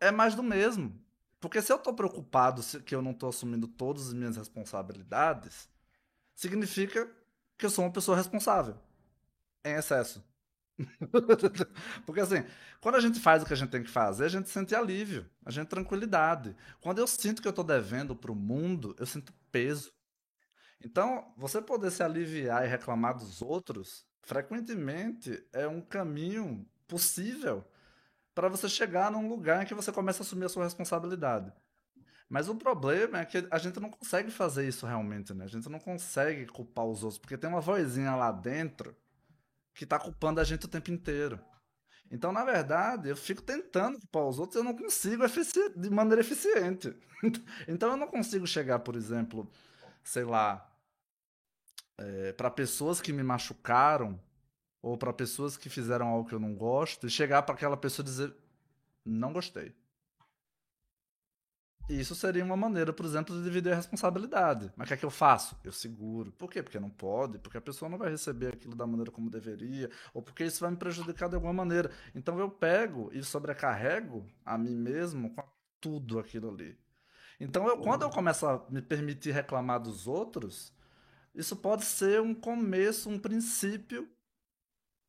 é 0.00 0.10
mais 0.10 0.34
do 0.34 0.42
mesmo. 0.42 0.98
Porque 1.40 1.60
se 1.60 1.72
eu 1.72 1.78
tô 1.78 1.92
preocupado 1.92 2.62
que 2.84 2.94
eu 2.94 3.02
não 3.02 3.14
tô 3.14 3.28
assumindo 3.28 3.66
todas 3.66 4.08
as 4.08 4.12
minhas 4.12 4.36
responsabilidades, 4.36 5.68
significa 6.34 7.10
que 7.58 7.66
eu 7.66 7.70
sou 7.70 7.84
uma 7.84 7.92
pessoa 7.92 8.16
responsável. 8.16 8.76
Em 9.64 9.74
excesso. 9.74 10.24
Porque 12.06 12.20
assim, 12.20 12.44
quando 12.80 12.96
a 12.96 13.00
gente 13.00 13.20
faz 13.20 13.42
o 13.42 13.46
que 13.46 13.52
a 13.52 13.56
gente 13.56 13.70
tem 13.70 13.82
que 13.82 13.90
fazer, 13.90 14.24
a 14.24 14.28
gente 14.28 14.48
sente 14.48 14.74
alívio, 14.74 15.28
a 15.44 15.50
gente 15.50 15.68
tranquilidade. 15.68 16.56
Quando 16.80 16.98
eu 16.98 17.06
sinto 17.06 17.42
que 17.42 17.48
eu 17.48 17.50
estou 17.50 17.64
devendo 17.64 18.14
para 18.16 18.32
o 18.32 18.36
mundo, 18.36 18.94
eu 18.98 19.06
sinto 19.06 19.32
peso. 19.50 19.92
Então, 20.82 21.32
você 21.36 21.60
poder 21.60 21.90
se 21.90 22.02
aliviar 22.02 22.64
e 22.64 22.68
reclamar 22.68 23.14
dos 23.14 23.42
outros, 23.42 24.06
frequentemente 24.22 25.46
é 25.52 25.68
um 25.68 25.80
caminho 25.80 26.66
possível 26.88 27.64
para 28.34 28.48
você 28.48 28.68
chegar 28.68 29.10
num 29.10 29.28
lugar 29.28 29.62
em 29.62 29.66
que 29.66 29.74
você 29.74 29.92
começa 29.92 30.22
a 30.22 30.24
assumir 30.24 30.46
a 30.46 30.48
sua 30.48 30.64
responsabilidade. 30.64 31.52
Mas 32.28 32.48
o 32.48 32.54
problema 32.54 33.20
é 33.20 33.24
que 33.26 33.46
a 33.50 33.58
gente 33.58 33.80
não 33.80 33.90
consegue 33.90 34.30
fazer 34.30 34.66
isso 34.66 34.86
realmente, 34.86 35.34
né? 35.34 35.44
A 35.44 35.48
gente 35.48 35.68
não 35.68 35.80
consegue 35.80 36.46
culpar 36.46 36.86
os 36.86 37.02
outros, 37.02 37.18
porque 37.18 37.36
tem 37.36 37.50
uma 37.50 37.60
vozinha 37.60 38.14
lá 38.14 38.30
dentro 38.30 38.96
que 39.80 39.86
tá 39.86 39.98
culpando 39.98 40.42
a 40.42 40.44
gente 40.44 40.66
o 40.66 40.68
tempo 40.68 40.90
inteiro. 40.90 41.40
Então, 42.10 42.32
na 42.32 42.44
verdade, 42.44 43.08
eu 43.08 43.16
fico 43.16 43.40
tentando 43.40 43.98
culpar 43.98 44.24
os 44.24 44.38
outros 44.38 44.56
eu 44.56 44.62
não 44.62 44.76
consigo 44.76 45.24
de 45.74 45.88
maneira 45.88 46.20
eficiente. 46.20 46.94
então, 47.66 47.92
eu 47.92 47.96
não 47.96 48.06
consigo 48.06 48.46
chegar, 48.46 48.80
por 48.80 48.94
exemplo, 48.94 49.50
sei 50.04 50.24
lá, 50.24 50.70
é, 51.96 52.30
para 52.34 52.50
pessoas 52.50 53.00
que 53.00 53.10
me 53.10 53.22
machucaram 53.22 54.20
ou 54.82 54.98
para 54.98 55.14
pessoas 55.14 55.56
que 55.56 55.70
fizeram 55.70 56.08
algo 56.08 56.28
que 56.28 56.34
eu 56.34 56.40
não 56.40 56.54
gosto 56.54 57.06
e 57.06 57.10
chegar 57.10 57.40
para 57.40 57.54
aquela 57.54 57.76
pessoa 57.76 58.04
dizer 58.04 58.36
não 59.02 59.32
gostei. 59.32 59.74
Isso 61.90 62.14
seria 62.14 62.44
uma 62.44 62.56
maneira, 62.56 62.92
por 62.92 63.04
exemplo, 63.04 63.36
de 63.36 63.42
dividir 63.42 63.72
a 63.72 63.76
responsabilidade. 63.76 64.72
Mas 64.76 64.86
o 64.86 64.88
que 64.88 64.94
é 64.94 64.96
que 64.96 65.04
eu 65.04 65.10
faço? 65.10 65.58
Eu 65.64 65.72
seguro. 65.72 66.30
Por 66.32 66.48
quê? 66.48 66.62
Porque 66.62 66.78
não 66.78 66.88
pode, 66.88 67.38
porque 67.38 67.58
a 67.58 67.60
pessoa 67.60 67.88
não 67.88 67.98
vai 67.98 68.10
receber 68.10 68.54
aquilo 68.54 68.76
da 68.76 68.86
maneira 68.86 69.10
como 69.10 69.28
deveria, 69.28 69.90
ou 70.14 70.22
porque 70.22 70.44
isso 70.44 70.60
vai 70.60 70.70
me 70.70 70.76
prejudicar 70.76 71.28
de 71.28 71.34
alguma 71.34 71.52
maneira. 71.52 71.90
Então 72.14 72.38
eu 72.38 72.48
pego 72.48 73.10
e 73.12 73.24
sobrecarrego 73.24 74.24
a 74.44 74.56
mim 74.56 74.76
mesmo 74.76 75.34
com 75.34 75.42
tudo 75.80 76.20
aquilo 76.20 76.50
ali. 76.50 76.78
Então 77.40 77.66
eu, 77.66 77.78
quando 77.78 78.02
eu 78.02 78.10
começo 78.10 78.46
a 78.46 78.64
me 78.70 78.82
permitir 78.82 79.32
reclamar 79.32 79.80
dos 79.80 80.06
outros, 80.06 80.72
isso 81.34 81.56
pode 81.56 81.84
ser 81.84 82.20
um 82.20 82.34
começo, 82.34 83.10
um 83.10 83.18
princípio 83.18 84.08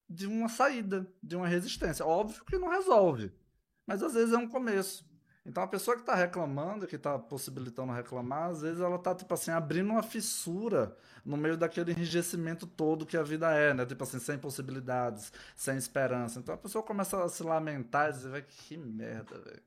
de 0.09 0.25
uma 0.25 0.49
saída, 0.49 1.07
de 1.21 1.36
uma 1.36 1.47
resistência. 1.47 2.05
Óbvio 2.05 2.43
que 2.45 2.57
não 2.57 2.69
resolve, 2.69 3.32
mas 3.86 4.01
às 4.01 4.13
vezes 4.13 4.34
é 4.34 4.38
um 4.38 4.47
começo. 4.47 5.11
Então 5.46 5.64
a 5.64 5.68
pessoa 5.68 5.96
que 5.96 6.04
está 6.04 6.14
reclamando, 6.14 6.86
que 6.86 6.96
está 6.96 7.18
possibilitando 7.18 7.92
reclamar, 7.92 8.52
às 8.52 8.62
vezes 8.62 8.80
ela 8.80 8.98
está 8.98 9.16
tipo 9.16 9.34
assim 9.34 9.50
abrindo 9.52 9.89
uma 9.89 10.04
fissura 10.04 10.96
no 11.26 11.36
meio 11.36 11.58
daquele 11.58 11.92
enrijecimento 11.92 12.68
todo 12.68 13.06
que 13.06 13.18
a 13.18 13.24
vida 13.24 13.52
é, 13.52 13.74
né? 13.74 13.86
Tipo 13.86 14.04
assim, 14.04 14.20
sem 14.20 14.38
possibilidades, 14.38 15.34
sem 15.56 15.78
esperança. 15.78 16.39
Então 16.39 16.54
a 16.54 16.58
pessoa 16.58 16.84
começa 16.84 17.24
a 17.24 17.30
se 17.30 17.42
lamentar 17.44 18.10
e 18.10 18.14
dizer, 18.14 18.46
que 18.46 18.78
merda, 18.78 19.39
velho. 19.39 19.64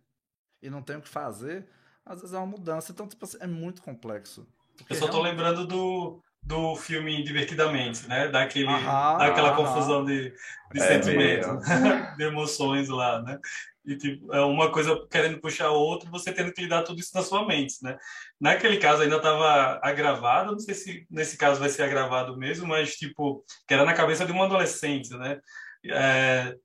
E 0.63 0.71
não 0.71 0.83
tem 0.83 0.97
o 0.97 1.03
que 1.03 1.09
fazer. 1.09 1.67
Às 2.07 2.21
vezes 2.21 2.35
é 2.35 2.39
uma 2.39 2.47
mudança. 2.47 2.93
Então, 2.93 3.07
tipo 3.09 3.25
assim, 3.25 3.39
é 3.41 3.47
muito 3.47 3.83
complexo. 3.83 4.47
Eu 4.89 4.97
só 4.97 5.07
tô 5.07 5.23
realmente... 5.23 5.33
lembrando 5.33 5.67
do, 5.67 6.23
do 6.43 6.77
filme 6.77 7.23
Divertidamente, 7.23 8.07
né? 8.09 8.29
Daquele, 8.29 8.69
aham, 8.69 9.19
daquela 9.19 9.51
aham. 9.51 9.57
confusão 9.57 10.05
de, 10.05 10.31
de 10.73 10.81
é 10.81 10.87
sentimentos, 10.87 11.65
de 12.17 12.25
emoções 12.25 12.89
lá, 12.89 13.23
né? 13.23 13.39
E 13.87 13.97
tipo, 13.97 14.33
é 14.33 14.41
uma 14.41 14.73
coisa 14.73 15.07
querendo 15.11 15.41
puxar 15.41 15.67
a 15.67 15.73
outra, 15.73 16.11
você 16.11 16.33
tendo 16.33 16.53
que 16.53 16.63
lidar 16.63 16.83
tudo 16.83 17.01
isso 17.01 17.11
na 17.15 17.23
sua 17.23 17.47
mente, 17.47 17.77
né? 17.83 17.99
Naquele 18.41 18.79
caso 18.79 19.03
ainda 19.03 19.17
estava 19.17 19.79
agravado, 19.83 20.53
não 20.53 20.59
sei 20.59 20.75
se 20.75 21.07
nesse 21.11 21.37
caso 21.37 21.61
vai 21.61 21.69
ser 21.69 21.83
agravado 21.83 22.37
mesmo, 22.37 22.67
mas 22.67 22.97
tipo, 22.97 23.45
que 23.69 23.75
era 23.75 23.85
na 23.85 23.93
cabeça 23.93 24.25
de 24.25 24.33
um 24.33 24.43
adolescente, 24.43 25.11
né? 25.11 25.39
É, 25.87 26.57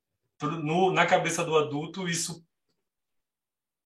no, 0.41 0.91
na 0.91 1.05
cabeça 1.05 1.43
do 1.43 1.57
adulto, 1.57 2.07
isso 2.07 2.41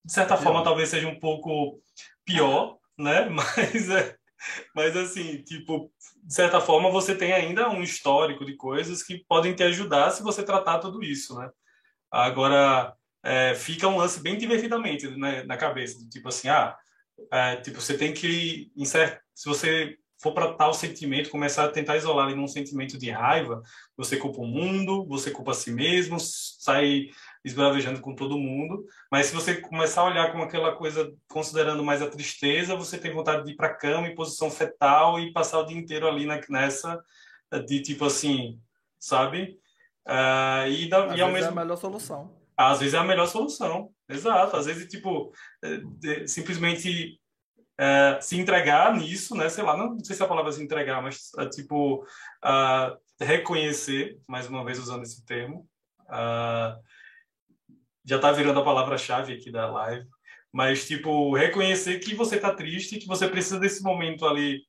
de 0.05 0.11
certa 0.11 0.35
é 0.35 0.37
forma, 0.37 0.63
talvez 0.63 0.89
seja 0.89 1.07
um 1.07 1.19
pouco 1.19 1.81
pior, 2.25 2.77
né? 2.97 3.27
Mas, 3.29 3.89
é, 3.89 4.15
mas 4.75 4.95
assim, 4.95 5.41
tipo, 5.43 5.91
de 6.21 6.33
certa 6.33 6.59
forma, 6.59 6.91
você 6.91 7.15
tem 7.15 7.31
ainda 7.31 7.69
um 7.69 7.81
histórico 7.81 8.45
de 8.45 8.55
coisas 8.55 9.01
que 9.01 9.23
podem 9.25 9.55
te 9.55 9.63
ajudar 9.63 10.11
se 10.11 10.21
você 10.21 10.43
tratar 10.43 10.79
tudo 10.79 11.01
isso, 11.01 11.37
né? 11.39 11.49
Agora, 12.11 12.93
é, 13.23 13.55
fica 13.55 13.87
um 13.87 13.97
lance 13.97 14.21
bem 14.21 14.37
divertidamente 14.37 15.07
né, 15.17 15.43
na 15.43 15.57
cabeça, 15.57 15.97
tipo 16.09 16.27
assim, 16.27 16.49
ah, 16.49 16.75
é, 17.31 17.55
tipo, 17.57 17.79
você 17.79 17.97
tem 17.97 18.13
que, 18.13 18.71
se 19.33 19.45
você 19.45 19.97
for 20.23 20.33
para 20.33 20.53
tal 20.53 20.73
sentimento, 20.73 21.29
começar 21.29 21.65
a 21.65 21.71
tentar 21.71 21.97
isolar 21.97 22.27
ele 22.27 22.39
num 22.39 22.47
sentimento 22.47 22.97
de 22.97 23.09
raiva, 23.11 23.61
você 23.97 24.15
culpa 24.15 24.39
o 24.39 24.47
mundo, 24.47 25.05
você 25.05 25.29
culpa 25.29 25.51
a 25.51 25.53
si 25.53 25.69
mesmo, 25.69 26.17
sai 26.19 27.09
esbravejando 27.43 27.99
com 27.99 28.15
todo 28.15 28.37
mundo. 28.37 28.85
Mas 29.11 29.27
se 29.27 29.35
você 29.35 29.59
começar 29.59 30.01
a 30.01 30.05
olhar 30.05 30.31
com 30.31 30.41
aquela 30.41 30.73
coisa, 30.77 31.13
considerando 31.27 31.83
mais 31.83 32.01
a 32.01 32.09
tristeza, 32.09 32.73
você 32.73 32.97
tem 32.97 33.11
vontade 33.11 33.43
de 33.43 33.51
ir 33.51 33.55
para 33.55 33.67
a 33.67 33.73
cama 33.73 34.07
em 34.07 34.15
posição 34.15 34.49
fetal 34.49 35.19
e 35.19 35.33
passar 35.33 35.59
o 35.59 35.65
dia 35.65 35.77
inteiro 35.77 36.07
ali 36.07 36.25
nessa, 36.49 37.03
de 37.67 37.81
tipo 37.81 38.05
assim, 38.05 38.57
sabe? 38.97 39.59
Uh, 40.07 40.67
e, 40.69 40.87
da, 40.87 41.17
e 41.17 41.21
ao 41.21 41.31
mesmo... 41.31 41.47
é 41.47 41.51
a 41.51 41.55
melhor 41.55 41.75
solução. 41.75 42.42
Às 42.55 42.79
vezes 42.79 42.93
é 42.93 42.97
a 42.97 43.03
melhor 43.03 43.27
solução, 43.27 43.89
exato. 44.07 44.55
Às 44.55 44.65
vezes, 44.65 44.87
tipo, 44.87 45.31
é, 45.63 46.27
simplesmente 46.27 47.19
é, 47.77 48.19
se 48.21 48.37
entregar 48.37 48.95
nisso, 48.95 49.35
né? 49.35 49.49
Sei 49.49 49.63
lá, 49.63 49.75
não, 49.75 49.99
sei 49.99 50.15
se 50.15 50.23
a 50.23 50.27
palavra 50.27 50.51
é 50.51 50.53
se 50.53 50.63
entregar, 50.63 51.01
mas 51.01 51.31
é, 51.37 51.49
tipo 51.49 52.03
uh, 52.03 52.97
reconhecer, 53.19 54.19
mais 54.27 54.47
uma 54.47 54.63
vez 54.63 54.77
usando 54.77 55.03
esse 55.03 55.25
termo, 55.25 55.67
uh, 56.01 56.79
já 58.05 58.17
está 58.17 58.31
virando 58.31 58.59
a 58.59 58.63
palavra-chave 58.65 59.33
aqui 59.33 59.51
da 59.51 59.69
live, 59.71 60.07
mas 60.51 60.87
tipo 60.87 61.35
reconhecer 61.35 61.99
que 61.99 62.13
você 62.13 62.35
está 62.35 62.53
triste, 62.53 62.99
que 62.99 63.07
você 63.07 63.27
precisa 63.27 63.59
desse 63.59 63.81
momento 63.81 64.25
ali 64.27 64.61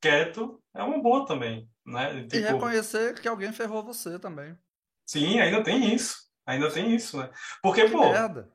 quieto, 0.00 0.62
é 0.72 0.82
uma 0.82 1.02
boa 1.02 1.26
também, 1.26 1.68
né? 1.84 2.22
Tipo, 2.22 2.36
e 2.36 2.40
reconhecer 2.40 3.20
que 3.20 3.26
alguém 3.26 3.52
ferrou 3.52 3.82
você 3.82 4.18
também. 4.18 4.56
Sim, 5.04 5.40
ainda 5.40 5.62
tem 5.62 5.94
isso, 5.94 6.25
ainda 6.46 6.70
tem 6.70 6.94
isso, 6.94 7.18
né? 7.18 7.28
Porque 7.60 7.84
que 7.84 7.90
pô, 7.90 8.10
merda 8.10 8.48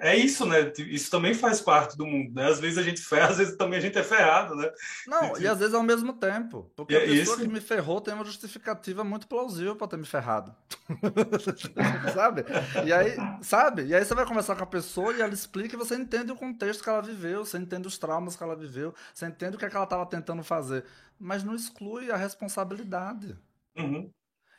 é 0.00 0.16
isso, 0.16 0.46
né? 0.46 0.72
Isso 0.78 1.10
também 1.10 1.34
faz 1.34 1.60
parte 1.60 1.96
do 1.96 2.06
mundo, 2.06 2.32
né? 2.34 2.46
Às 2.46 2.58
vezes 2.58 2.78
a 2.78 2.82
gente 2.82 3.00
ferra, 3.04 3.28
às 3.28 3.38
vezes 3.38 3.56
também 3.56 3.78
a 3.78 3.82
gente 3.82 3.98
é 3.98 4.02
ferrado, 4.02 4.54
né? 4.54 4.70
Não, 5.06 5.36
e, 5.36 5.42
e 5.42 5.46
às 5.46 5.58
vezes 5.58 5.74
ao 5.74 5.82
mesmo 5.82 6.14
tempo. 6.14 6.70
Porque 6.74 6.96
a 6.96 7.00
pessoa 7.00 7.36
isso... 7.36 7.38
que 7.38 7.48
me 7.48 7.60
ferrou 7.60 8.00
tem 8.00 8.14
uma 8.14 8.24
justificativa 8.24 9.04
muito 9.04 9.28
plausível 9.28 9.76
para 9.76 9.88
ter 9.88 9.98
me 9.98 10.06
ferrado. 10.06 10.54
sabe? 12.14 12.44
E 12.84 12.92
aí, 12.92 13.16
sabe? 13.42 13.84
E 13.84 13.94
aí 13.94 14.04
você 14.04 14.14
vai 14.14 14.26
conversar 14.26 14.56
com 14.56 14.64
a 14.64 14.66
pessoa 14.66 15.12
e 15.12 15.20
ela 15.20 15.34
explica 15.34 15.74
e 15.74 15.78
você 15.78 15.96
entende 15.96 16.32
o 16.32 16.36
contexto 16.36 16.82
que 16.82 16.88
ela 16.88 17.02
viveu, 17.02 17.44
você 17.44 17.58
entende 17.58 17.86
os 17.86 17.98
traumas 17.98 18.36
que 18.36 18.42
ela 18.42 18.56
viveu, 18.56 18.94
você 19.12 19.26
entende 19.26 19.56
o 19.56 19.58
que, 19.58 19.64
é 19.64 19.70
que 19.70 19.76
ela 19.76 19.84
estava 19.84 20.06
tentando 20.06 20.42
fazer. 20.42 20.84
Mas 21.18 21.44
não 21.44 21.54
exclui 21.54 22.10
a 22.10 22.16
responsabilidade. 22.16 23.36
Uhum. 23.76 24.10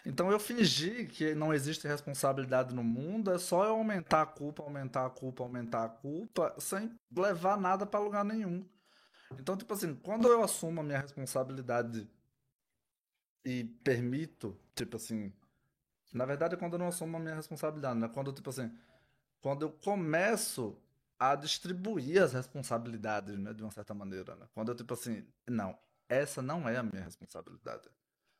Então 0.06 0.30
eu 0.30 0.40
fingi 0.40 1.06
que 1.06 1.34
não 1.34 1.54
existe 1.54 1.88
responsabilidade 1.88 2.76
no 2.76 2.84
mundo, 2.84 3.32
é 3.32 3.38
só 3.38 3.64
eu 3.66 3.72
aumentar 3.72 4.22
a 4.24 4.26
culpa, 4.26 4.62
aumentar 4.62 5.06
a 5.06 5.10
culpa, 5.10 5.44
aumentar 5.44 5.86
a 5.86 5.90
culpa, 5.90 6.54
sem 6.60 6.94
levar 7.16 7.58
nada 7.58 7.86
para 7.86 8.02
lugar 8.02 8.26
nenhum. 8.26 8.68
Então, 9.40 9.56
tipo 9.56 9.74
assim, 9.74 9.96
quando 9.96 10.28
eu 10.28 10.44
assumo 10.44 10.82
a 10.82 10.84
minha 10.84 11.00
responsabilidade 11.00 12.10
e 13.46 13.64
permito, 13.64 14.58
tipo 14.76 14.98
assim, 14.98 15.34
na 16.14 16.26
verdade 16.26 16.56
é 16.56 16.58
quando 16.58 16.74
eu 16.74 16.80
não 16.80 16.88
assumo 16.88 17.18
a 17.18 17.20
minha 17.20 17.36
responsabilidade, 17.36 18.00
né? 18.00 18.10
Quando, 18.10 18.32
tipo 18.34 18.50
assim, 18.50 18.72
quando 19.42 19.64
eu 19.64 19.72
começo 19.72 20.78
a 21.18 21.36
distribuir 21.36 22.22
as 22.22 22.34
responsabilidades, 22.34 23.38
né, 23.40 23.54
de 23.54 23.64
uma 23.64 23.72
certa 23.72 23.94
maneira, 23.94 24.36
né? 24.36 24.48
Quando 24.54 24.70
eu, 24.70 24.76
tipo 24.76 24.94
assim, 24.94 25.26
não, 25.48 25.78
essa 26.10 26.42
não 26.42 26.68
é 26.68 26.78
a 26.78 26.84
minha 26.84 27.04
responsabilidade. 27.04 27.90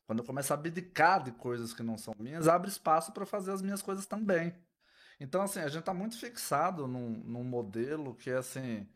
Quando 0.06 0.20
eu 0.20 0.26
começo 0.26 0.52
a 0.54 0.56
abdicar 0.56 1.24
de 1.24 1.32
coisas 1.32 1.74
que 1.74 1.84
não 1.84 1.98
são 1.98 2.14
minhas, 2.20 2.48
abre 2.48 2.70
espaço 2.70 3.12
para 3.12 3.26
fazer 3.26 3.52
as 3.52 3.62
minhas 3.62 3.82
coisas 3.82 4.06
também. 4.06 4.54
Então, 5.20 5.42
assim, 5.42 5.60
a 5.60 5.68
gente 5.68 5.80
está 5.80 5.94
muito 5.94 6.18
fixado 6.18 6.88
num, 6.88 7.22
num 7.24 7.44
modelo 7.44 8.16
que 8.16 8.30
é 8.30 8.38
assim, 8.38 8.88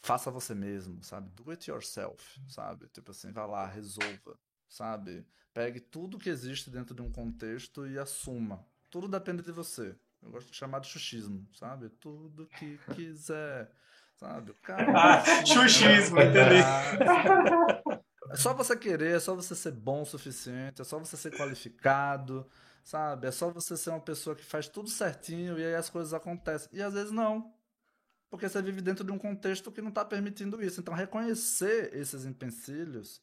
faça 0.00 0.30
você 0.30 0.54
mesmo, 0.54 1.02
sabe? 1.02 1.28
Do 1.30 1.50
it 1.50 1.68
yourself, 1.68 2.40
sabe? 2.48 2.86
Tipo 2.88 3.10
assim, 3.10 3.32
vá 3.32 3.46
lá, 3.46 3.66
resolva, 3.66 4.38
sabe? 4.68 5.26
Pegue 5.52 5.80
tudo 5.80 6.18
que 6.18 6.28
existe 6.28 6.70
dentro 6.70 6.94
de 6.94 7.02
um 7.02 7.10
contexto 7.10 7.86
e 7.86 7.98
assuma. 7.98 8.64
Tudo 8.90 9.08
depende 9.08 9.42
de 9.42 9.50
você. 9.50 9.96
Eu 10.22 10.30
gosto 10.30 10.50
de 10.50 10.56
chamar 10.56 10.80
de 10.80 10.88
xuxismo, 10.88 11.46
sabe? 11.52 11.88
Tudo 11.88 12.46
que 12.46 12.78
quiser, 12.94 13.70
sabe? 14.14 14.54
Cara, 14.62 14.92
ah, 15.18 15.44
xuxismo, 15.44 16.20
entendi. 16.20 16.62
É 18.30 18.36
só 18.36 18.54
você 18.54 18.76
querer, 18.76 19.16
é 19.16 19.20
só 19.20 19.34
você 19.34 19.54
ser 19.54 19.72
bom 19.72 20.02
o 20.02 20.06
suficiente, 20.06 20.80
é 20.80 20.84
só 20.84 20.98
você 20.98 21.16
ser 21.16 21.36
qualificado, 21.36 22.48
sabe? 22.82 23.26
É 23.26 23.30
só 23.30 23.50
você 23.50 23.76
ser 23.76 23.90
uma 23.90 24.00
pessoa 24.00 24.34
que 24.34 24.44
faz 24.44 24.68
tudo 24.68 24.88
certinho 24.88 25.58
e 25.58 25.64
aí 25.64 25.74
as 25.74 25.90
coisas 25.90 26.14
acontecem. 26.14 26.68
E 26.72 26.82
às 26.82 26.94
vezes 26.94 27.10
não. 27.12 27.52
Porque 28.30 28.48
você 28.48 28.60
vive 28.60 28.80
dentro 28.80 29.04
de 29.04 29.12
um 29.12 29.18
contexto 29.18 29.70
que 29.70 29.80
não 29.80 29.90
está 29.90 30.04
permitindo 30.04 30.62
isso. 30.62 30.80
Então, 30.80 30.92
reconhecer 30.92 31.94
esses 31.94 32.24
empecilhos 32.24 33.22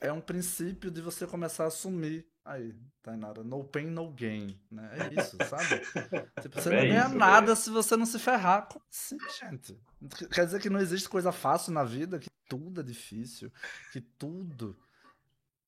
é 0.00 0.12
um 0.12 0.20
princípio 0.20 0.90
de 0.90 1.02
você 1.02 1.26
começar 1.26 1.64
a 1.64 1.66
assumir. 1.66 2.26
Aí, 2.48 2.74
Tainara, 3.02 3.44
no 3.44 3.62
pain, 3.62 3.88
no 3.88 4.10
gain. 4.10 4.58
Né? 4.70 4.90
É 4.96 5.20
isso, 5.20 5.36
sabe? 5.46 5.82
tipo, 6.40 6.58
você 6.58 6.68
é 6.72 6.72
não 6.72 6.88
ganha 6.88 7.06
isso, 7.06 7.14
nada 7.14 7.52
é. 7.52 7.54
se 7.54 7.68
você 7.68 7.94
não 7.94 8.06
se 8.06 8.18
ferrar. 8.18 8.66
Como 8.68 8.82
assim, 8.90 9.18
gente? 9.38 9.78
Quer 10.32 10.46
dizer 10.46 10.58
que 10.58 10.70
não 10.70 10.80
existe 10.80 11.10
coisa 11.10 11.30
fácil 11.30 11.74
na 11.74 11.84
vida, 11.84 12.18
que 12.18 12.30
tudo 12.48 12.80
é 12.80 12.84
difícil, 12.84 13.52
que 13.92 14.00
tudo. 14.00 14.74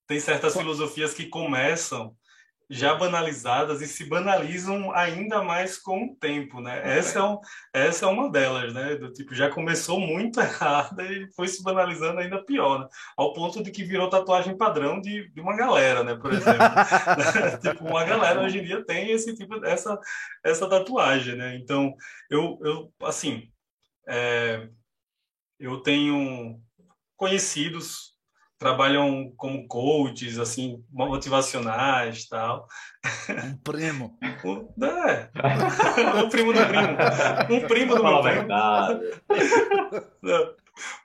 Tem 0.07 0.19
certas 0.19 0.55
filosofias 0.55 1.13
que 1.13 1.27
começam 1.27 2.17
já 2.73 2.95
banalizadas 2.95 3.83
e 3.83 3.89
se 3.89 4.05
banalizam 4.05 4.93
ainda 4.95 5.43
mais 5.43 5.77
com 5.77 6.05
o 6.05 6.15
tempo, 6.15 6.61
né? 6.61 6.81
Essa 6.85 7.19
é, 7.19 7.23
um, 7.25 7.41
essa 7.75 8.07
é 8.07 8.09
uma 8.09 8.31
delas, 8.31 8.73
né? 8.73 8.95
Do 8.95 9.13
tipo, 9.13 9.35
já 9.35 9.51
começou 9.51 9.99
muito 9.99 10.39
errada 10.41 11.03
e 11.03 11.29
foi 11.33 11.49
se 11.49 11.65
banalizando 11.65 12.21
ainda 12.21 12.45
pior, 12.45 12.79
né? 12.79 12.89
Ao 13.17 13.33
ponto 13.33 13.61
de 13.61 13.73
que 13.73 13.83
virou 13.83 14.09
tatuagem 14.09 14.57
padrão 14.57 15.01
de, 15.01 15.29
de 15.31 15.41
uma 15.41 15.57
galera, 15.57 16.05
né? 16.05 16.15
Por 16.15 16.33
exemplo. 16.33 16.61
tipo, 17.61 17.89
uma 17.89 18.05
galera 18.05 18.41
hoje 18.41 18.61
em 18.61 18.65
dia 18.65 18.85
tem 18.85 19.11
esse 19.11 19.35
tipo, 19.35 19.65
essa, 19.65 19.99
essa 20.45 20.69
tatuagem, 20.69 21.35
né? 21.35 21.57
Então, 21.57 21.93
eu, 22.31 22.57
eu 22.63 22.93
assim, 23.03 23.51
é, 24.09 24.69
eu 25.59 25.81
tenho 25.81 26.61
conhecidos 27.17 28.10
trabalham 28.61 29.33
como 29.39 29.67
coaches, 29.67 30.39
assim, 30.39 30.85
motivacionais 30.93 32.29
tal. 32.29 32.69
Um 33.43 33.57
primo. 33.57 34.19
é. 34.23 35.31
um 36.23 36.29
primo 36.29 36.53
do 36.53 36.61
primo. 36.67 37.57
Um 37.57 37.67
primo 37.67 37.97
do 37.97 38.05
meu 38.05 38.21
primo. 38.21 38.49
Não. 40.23 40.55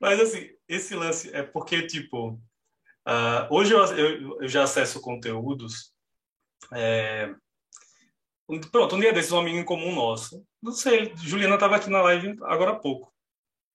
Mas, 0.01 0.19
assim, 0.19 0.49
esse 0.67 0.95
lance 0.95 1.33
é 1.33 1.43
porque, 1.43 1.87
tipo, 1.87 2.31
uh, 3.07 3.47
hoje 3.49 3.73
eu, 3.73 3.79
eu, 3.85 4.41
eu, 4.41 4.47
já 4.49 4.63
acesso 4.63 4.99
conteúdos. 4.99 5.93
É... 6.73 7.33
Pronto, 8.69 8.97
um 8.97 8.99
dia 8.99 9.13
desses, 9.13 9.31
um 9.31 9.39
amigo 9.39 9.57
em 9.57 9.63
comum 9.63 9.95
nosso. 9.95 10.45
Não 10.61 10.73
sei, 10.73 11.13
Juliana 11.15 11.55
estava 11.55 11.77
aqui 11.77 11.89
na 11.89 12.01
live 12.01 12.35
agora 12.43 12.71
há 12.71 12.75
pouco. 12.75 13.14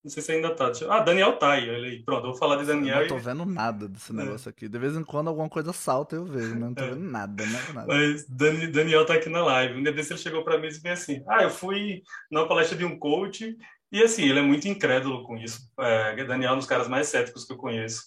Não 0.03 0.11
sei 0.11 0.23
se 0.23 0.33
ainda 0.33 0.55
tá. 0.55 0.73
Ah, 0.89 1.01
Daniel 1.01 1.37
tá 1.37 1.53
aí, 1.53 1.69
olha 1.69 1.89
aí. 1.89 2.03
Pronto, 2.03 2.25
eu 2.25 2.31
vou 2.31 2.39
falar 2.39 2.57
de 2.57 2.65
Daniel. 2.65 3.03
Eu 3.03 3.03
não 3.03 3.09
tô 3.09 3.19
vendo 3.19 3.45
nada 3.45 3.87
desse 3.87 4.13
é. 4.13 4.15
negócio 4.15 4.49
é. 4.49 4.51
aqui. 4.51 4.67
De 4.67 4.79
vez 4.79 4.97
em 4.97 5.05
quando 5.05 5.29
alguma 5.29 5.49
coisa 5.49 5.75
salta 5.75 6.17
eu 6.17 6.25
vejo, 6.25 6.53
mas 6.53 6.61
não 6.61 6.75
tô 6.75 6.85
é. 6.85 6.91
vendo 6.91 7.05
nada, 7.05 7.47
nada, 7.47 7.73
nada. 7.75 7.87
Mas 7.87 8.27
Dani, 8.27 8.67
Daniel 8.69 9.05
tá 9.05 9.15
aqui 9.15 9.29
na 9.29 9.45
live. 9.45 9.79
Um 9.79 9.83
dia 9.83 9.93
desse 9.93 10.13
ele 10.13 10.21
chegou 10.21 10.43
para 10.43 10.57
mim 10.57 10.69
e 10.69 10.71
disse 10.71 10.89
assim: 10.89 11.23
Ah, 11.29 11.43
eu 11.43 11.51
fui 11.51 12.03
na 12.31 12.47
palestra 12.47 12.79
de 12.79 12.85
um 12.85 12.99
coach. 12.99 13.57
E 13.93 14.03
assim, 14.03 14.23
ele 14.23 14.39
é 14.39 14.43
muito 14.43 14.69
incrédulo 14.69 15.25
com 15.25 15.37
isso. 15.37 15.61
É, 15.79 16.25
Daniel 16.25 16.53
é 16.53 16.55
um 16.55 16.59
dos 16.59 16.67
caras 16.67 16.89
mais 16.89 17.09
céticos 17.09 17.45
que 17.45 17.53
eu 17.53 17.59
conheço. 17.59 18.05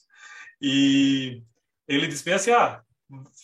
E 0.60 1.44
ele 1.88 2.08
disse 2.08 2.26
bem 2.26 2.34
assim: 2.34 2.52
Ah, 2.52 2.82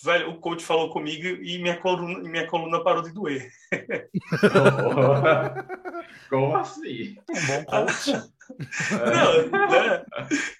velho, 0.03 0.31
o 0.31 0.39
coach 0.39 0.63
falou 0.63 0.89
comigo 0.89 1.27
e 1.43 1.59
minha 1.59 1.77
coluna, 1.77 2.27
minha 2.27 2.47
coluna 2.47 2.83
parou 2.83 3.03
de 3.03 3.11
doer. 3.11 3.47
Como 6.29 6.55
assim? 6.57 7.15
Um 7.29 7.45
bom 7.45 7.65
coach. 7.65 8.11
Não, 8.91 9.69
né? 9.69 10.05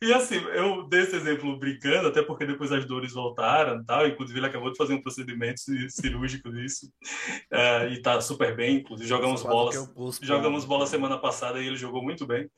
E 0.02 0.14
assim, 0.14 0.36
eu 0.54 0.88
dei 0.88 1.02
esse 1.02 1.16
exemplo 1.16 1.58
brincando, 1.58 2.08
até 2.08 2.22
porque 2.22 2.46
depois 2.46 2.72
as 2.72 2.86
dores 2.86 3.14
voltaram 3.14 3.84
tal. 3.84 4.08
Inclusive, 4.08 4.40
ele 4.40 4.46
acabou 4.46 4.72
de 4.72 4.78
fazer 4.78 4.94
um 4.94 5.02
procedimento 5.02 5.62
cirúrgico 5.90 6.50
nisso. 6.50 6.92
Uh, 7.52 7.92
e 7.92 8.02
tá 8.02 8.22
super 8.22 8.56
bem. 8.56 8.78
Inclusive, 8.78 9.08
jogamos 9.08 9.44
bola. 9.44 9.72
Jogamos 10.22 10.66
bola 10.66 10.86
semana 10.86 11.18
passada 11.18 11.62
e 11.62 11.68
ele 11.68 11.78
jogou 11.78 12.04
muito 12.04 12.26
bem. 12.26 12.50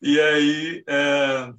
E 0.00 0.20
aí, 0.20 0.84
uh, 0.88 1.58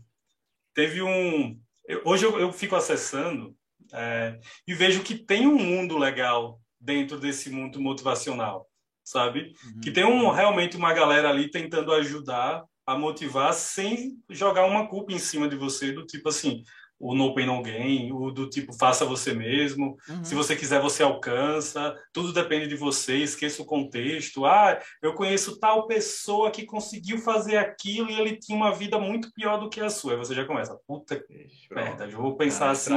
teve 0.74 1.02
um. 1.02 1.60
Hoje 2.06 2.26
eu, 2.26 2.40
eu 2.40 2.54
fico 2.54 2.76
acessando 2.76 3.50
uh, 3.92 4.40
e 4.68 4.74
vejo 4.74 5.02
que 5.02 5.16
tem 5.16 5.48
um 5.48 5.58
mundo 5.58 5.98
legal 5.98 6.60
dentro 6.80 7.20
desse 7.20 7.50
mundo 7.50 7.82
motivacional 7.82 8.70
sabe? 9.10 9.56
Uhum. 9.66 9.82
Que 9.82 9.92
tem 9.92 10.06
um, 10.06 10.30
realmente 10.30 10.78
uma 10.78 10.94
galera 10.94 11.30
ali 11.30 11.50
tentando 11.50 11.92
ajudar 11.94 12.64
a 12.90 12.98
motivar 12.98 13.54
sem 13.54 14.20
jogar 14.28 14.66
uma 14.66 14.88
culpa 14.88 15.14
em 15.14 15.20
cima 15.20 15.48
de 15.48 15.56
você, 15.56 15.92
do 15.92 16.08
tipo 16.08 16.28
assim, 16.28 16.64
o 17.00 17.16
No 17.16 17.34
Pain 17.34 17.46
No 17.46 17.62
Gain, 17.62 18.12
o 18.12 18.30
do 18.30 18.50
tipo 18.50 18.74
faça 18.74 19.06
você 19.06 19.34
mesmo, 19.34 19.98
uhum. 20.10 20.24
se 20.24 20.36
você 20.36 20.56
quiser 20.56 20.82
você 20.82 21.02
alcança, 21.02 21.96
tudo 22.12 22.34
depende 22.34 22.68
de 22.68 22.76
você, 22.76 23.18
esqueça 23.18 23.62
o 23.62 23.66
contexto. 23.66 24.46
Ah, 24.46 24.78
eu 25.02 25.14
conheço 25.14 25.60
tal 25.60 25.88
pessoa 25.88 26.52
que 26.52 26.66
conseguiu 26.66 27.18
fazer 27.20 27.58
aquilo 27.58 28.10
e 28.10 28.20
ele 28.20 28.38
tinha 28.38 28.56
uma 28.56 28.74
vida 28.74 29.00
muito 29.00 29.32
pior 29.34 29.58
do 29.58 29.70
que 29.70 29.80
a 29.80 29.90
sua. 29.90 30.14
Aí 30.14 30.18
você 30.18 30.36
já 30.36 30.46
começa, 30.46 30.78
puta 30.86 31.16
que 31.16 31.48
merda, 31.72 32.06
eu 32.06 32.18
vou 32.18 32.36
pensar 32.36 32.68
ah, 32.68 32.72
assim, 32.72 32.96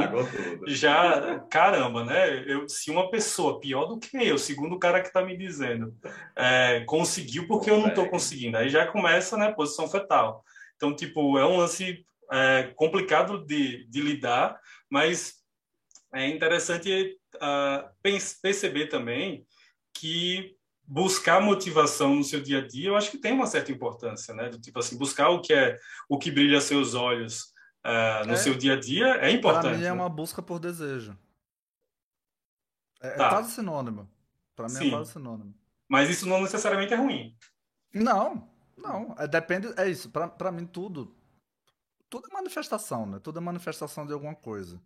já, 0.67 1.39
caramba, 1.49 2.03
né? 2.03 2.43
Eu, 2.45 2.67
se 2.67 2.91
uma 2.91 3.09
pessoa 3.09 3.59
pior 3.59 3.85
do 3.85 3.99
que 3.99 4.17
eu, 4.17 4.37
segundo 4.37 4.75
o 4.75 4.79
cara 4.79 5.01
que 5.01 5.13
tá 5.13 5.23
me 5.23 5.37
dizendo, 5.37 5.93
é, 6.35 6.83
conseguiu 6.85 7.47
porque 7.47 7.69
eu 7.69 7.79
não 7.79 7.93
tô 7.93 8.07
conseguindo, 8.07 8.57
aí 8.57 8.69
já 8.69 8.85
começa, 8.85 9.37
né, 9.37 9.51
posição 9.51 9.87
fetal. 9.87 10.43
Então, 10.75 10.93
tipo, 10.93 11.37
é 11.37 11.45
um 11.45 11.57
lance 11.57 12.05
é, 12.31 12.73
complicado 12.75 13.45
de, 13.45 13.85
de 13.87 14.01
lidar, 14.01 14.59
mas 14.89 15.43
é 16.13 16.27
interessante 16.27 17.19
uh, 17.35 17.89
perceber 18.41 18.87
também 18.87 19.45
que 19.93 20.55
buscar 20.85 21.41
motivação 21.41 22.15
no 22.15 22.23
seu 22.23 22.41
dia 22.41 22.59
a 22.59 22.67
dia, 22.67 22.89
eu 22.89 22.95
acho 22.95 23.09
que 23.09 23.17
tem 23.17 23.31
uma 23.31 23.47
certa 23.47 23.71
importância, 23.71 24.33
né? 24.33 24.49
Tipo 24.49 24.79
assim, 24.79 24.97
buscar 24.97 25.29
o 25.29 25.41
que 25.41 25.53
é 25.53 25.79
o 26.09 26.17
que 26.17 26.29
brilha 26.29 26.61
seus 26.61 26.93
olhos 26.93 27.53
uh, 27.85 28.27
no 28.27 28.33
é, 28.33 28.37
seu 28.37 28.53
dia 28.53 28.73
a 28.73 28.79
dia 28.79 29.07
é 29.15 29.31
importante. 29.31 29.63
Para 29.63 29.77
mim 29.77 29.83
é 29.83 29.87
né? 29.87 29.91
uma 29.93 30.09
busca 30.09 30.41
por 30.41 30.59
desejo. 30.59 31.17
É, 33.01 33.07
é 33.07 33.11
tá. 33.11 33.25
é 33.25 33.29
quase 33.29 33.51
sinônimo. 33.51 34.09
Para 34.55 34.67
mim 34.67 34.75
é 34.75 34.77
Sim. 34.77 34.87
é 34.87 34.91
quase 34.91 35.11
sinônimo. 35.11 35.55
Mas 35.87 36.09
isso 36.09 36.27
não 36.27 36.41
necessariamente 36.41 36.93
é 36.93 36.97
ruim. 36.97 37.35
Não, 37.93 38.49
não. 38.77 39.15
É, 39.17 39.27
depende. 39.27 39.73
É 39.77 39.87
isso. 39.87 40.09
Para 40.09 40.51
mim 40.51 40.65
tudo 40.65 41.15
tudo 42.13 42.27
é 42.29 42.33
manifestação, 42.35 43.07
né? 43.07 43.17
Tudo 43.17 43.39
é 43.39 43.41
manifestação 43.41 44.05
de 44.05 44.13
alguma 44.13 44.35
coisa. 44.35 44.79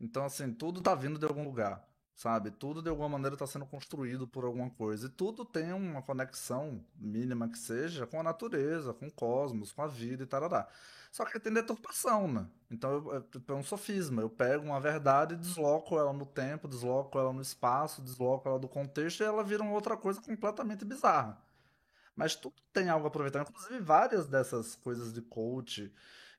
Então, 0.00 0.24
assim, 0.24 0.52
tudo 0.52 0.80
tá 0.80 0.94
vindo 0.94 1.18
de 1.18 1.26
algum 1.26 1.42
lugar, 1.42 1.84
sabe? 2.14 2.52
Tudo 2.52 2.80
de 2.80 2.88
alguma 2.88 3.08
maneira 3.08 3.34
está 3.34 3.48
sendo 3.48 3.66
construído 3.66 4.28
por 4.28 4.44
alguma 4.44 4.70
coisa. 4.70 5.06
E 5.06 5.08
tudo 5.08 5.44
tem 5.44 5.72
uma 5.72 6.00
conexão 6.02 6.86
mínima 6.94 7.48
que 7.48 7.58
seja 7.58 8.06
com 8.06 8.20
a 8.20 8.22
natureza, 8.22 8.94
com 8.94 9.08
o 9.08 9.12
cosmos, 9.12 9.72
com 9.72 9.82
a 9.82 9.88
vida 9.88 10.22
e 10.22 10.26
tal. 10.26 10.68
Só 11.10 11.24
que 11.24 11.40
tem 11.40 11.52
deturpação, 11.52 12.28
né? 12.28 12.46
Então 12.70 13.10
é 13.48 13.52
um 13.52 13.64
sofisma. 13.64 14.22
Eu 14.22 14.30
pego 14.30 14.64
uma 14.64 14.80
verdade 14.80 15.34
desloco 15.34 15.98
ela 15.98 16.12
no 16.12 16.24
tempo, 16.24 16.68
desloco 16.68 17.18
ela 17.18 17.32
no 17.32 17.42
espaço, 17.42 18.00
desloco 18.02 18.48
ela 18.48 18.60
do 18.60 18.68
contexto 18.68 19.20
e 19.20 19.24
ela 19.24 19.42
vira 19.42 19.64
uma 19.64 19.72
outra 19.72 19.96
coisa 19.96 20.22
completamente 20.22 20.84
bizarra. 20.84 21.42
Mas 22.14 22.36
tudo 22.36 22.54
tem 22.72 22.88
algo 22.88 23.06
a 23.06 23.08
aproveitar. 23.08 23.40
Inclusive, 23.42 23.80
várias 23.80 24.28
dessas 24.28 24.76
coisas 24.76 25.12
de 25.12 25.22
coach 25.22 25.92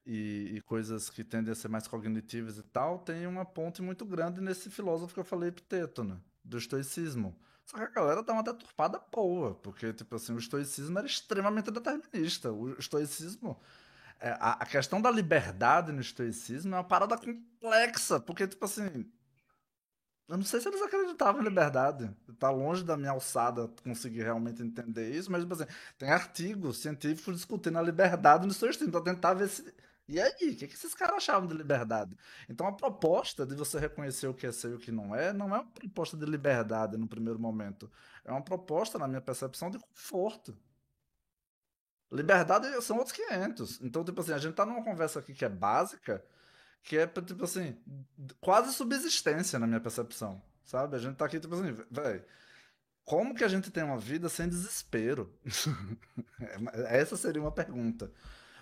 e, 0.05 0.55
e, 0.55 0.61
coisas 0.61 1.09
que 1.09 1.23
tendem 1.23 1.51
a 1.51 1.55
ser 1.55 1.69
mais 1.69 1.87
cognitivas 1.87 2.57
e 2.57 2.63
tal, 2.63 2.99
tem 2.99 3.25
uma 3.25 3.45
ponte 3.45 3.81
muito 3.81 4.05
grande 4.05 4.41
nesse 4.41 4.69
filósofo 4.69 5.13
que 5.13 5.19
eu 5.19 5.23
falei, 5.23 5.49
Epiteto, 5.49 6.03
né? 6.03 6.17
Do 6.43 6.57
estoicismo. 6.57 7.35
Só 7.65 7.77
que 7.77 7.83
a 7.83 7.87
galera 7.87 8.21
dá 8.21 8.33
uma 8.33 8.43
deturpada 8.43 9.01
boa, 9.11 9.55
porque, 9.55 9.93
tipo 9.93 10.15
assim, 10.15 10.33
o 10.33 10.37
estoicismo 10.37 10.97
era 10.97 11.07
extremamente 11.07 11.71
determinista. 11.71 12.51
O 12.51 12.77
estoicismo. 12.77 13.57
É, 14.19 14.31
a, 14.31 14.53
a 14.53 14.65
questão 14.65 15.01
da 15.01 15.09
liberdade 15.09 15.91
no 15.91 16.01
estoicismo 16.01 16.75
é 16.75 16.77
uma 16.77 16.83
parada 16.83 17.17
complexa, 17.17 18.19
porque, 18.19 18.47
tipo 18.47 18.65
assim. 18.65 19.09
Eu 20.27 20.37
não 20.37 20.43
sei 20.43 20.61
se 20.61 20.67
eles 20.67 20.81
acreditavam 20.81 21.41
em 21.41 21.43
liberdade. 21.43 22.09
Tá 22.39 22.49
longe 22.49 22.83
da 22.83 22.97
minha 22.97 23.11
alçada 23.11 23.69
conseguir 23.83 24.23
realmente 24.23 24.61
entender 24.61 25.11
isso, 25.11 25.31
mas, 25.31 25.41
tipo 25.43 25.53
assim, 25.53 25.65
tem 25.97 26.09
artigos 26.09 26.77
científicos 26.81 27.35
discutindo 27.35 27.77
a 27.77 27.81
liberdade 27.81 28.45
no 28.45 28.51
estoicismo, 28.51 28.91
pra 28.91 29.01
tentar 29.01 29.33
ver 29.33 29.47
se 29.49 29.73
e 30.07 30.19
aí, 30.19 30.31
o 30.31 30.55
que, 30.57 30.67
que 30.67 30.73
esses 30.73 30.93
caras 30.93 31.17
achavam 31.17 31.47
de 31.47 31.53
liberdade? 31.53 32.15
Então, 32.49 32.67
a 32.67 32.73
proposta 32.73 33.45
de 33.45 33.55
você 33.55 33.79
reconhecer 33.79 34.27
o 34.27 34.33
que 34.33 34.45
é 34.45 34.51
ser 34.51 34.71
e 34.71 34.73
o 34.73 34.79
que 34.79 34.91
não 34.91 35.15
é, 35.15 35.31
não 35.31 35.47
é 35.55 35.59
uma 35.59 35.65
proposta 35.65 36.17
de 36.17 36.25
liberdade 36.25 36.97
no 36.97 37.07
primeiro 37.07 37.39
momento. 37.39 37.89
É 38.25 38.31
uma 38.31 38.41
proposta, 38.41 38.99
na 38.99 39.07
minha 39.07 39.21
percepção, 39.21 39.71
de 39.71 39.79
conforto. 39.79 40.57
Liberdade 42.11 42.67
são 42.81 42.97
outros 42.97 43.15
500. 43.15 43.81
Então, 43.81 44.03
tipo 44.03 44.19
assim, 44.19 44.33
a 44.33 44.37
gente 44.37 44.53
tá 44.55 44.65
numa 44.65 44.83
conversa 44.83 45.19
aqui 45.19 45.33
que 45.33 45.45
é 45.45 45.49
básica, 45.49 46.23
que 46.83 46.97
é, 46.97 47.07
tipo 47.07 47.45
assim, 47.45 47.77
quase 48.41 48.73
subsistência, 48.73 49.57
na 49.57 49.65
minha 49.65 49.79
percepção. 49.79 50.41
Sabe? 50.65 50.95
A 50.97 50.99
gente 50.99 51.15
tá 51.15 51.25
aqui, 51.25 51.39
tipo 51.39 51.55
assim, 51.55 51.71
velho. 51.89 52.23
Como 53.05 53.35
que 53.35 53.43
a 53.43 53.47
gente 53.49 53.69
tem 53.71 53.83
uma 53.83 53.97
vida 53.97 54.29
sem 54.29 54.47
desespero? 54.47 55.33
Essa 56.87 57.17
seria 57.17 57.41
uma 57.41 57.51
pergunta. 57.51 58.11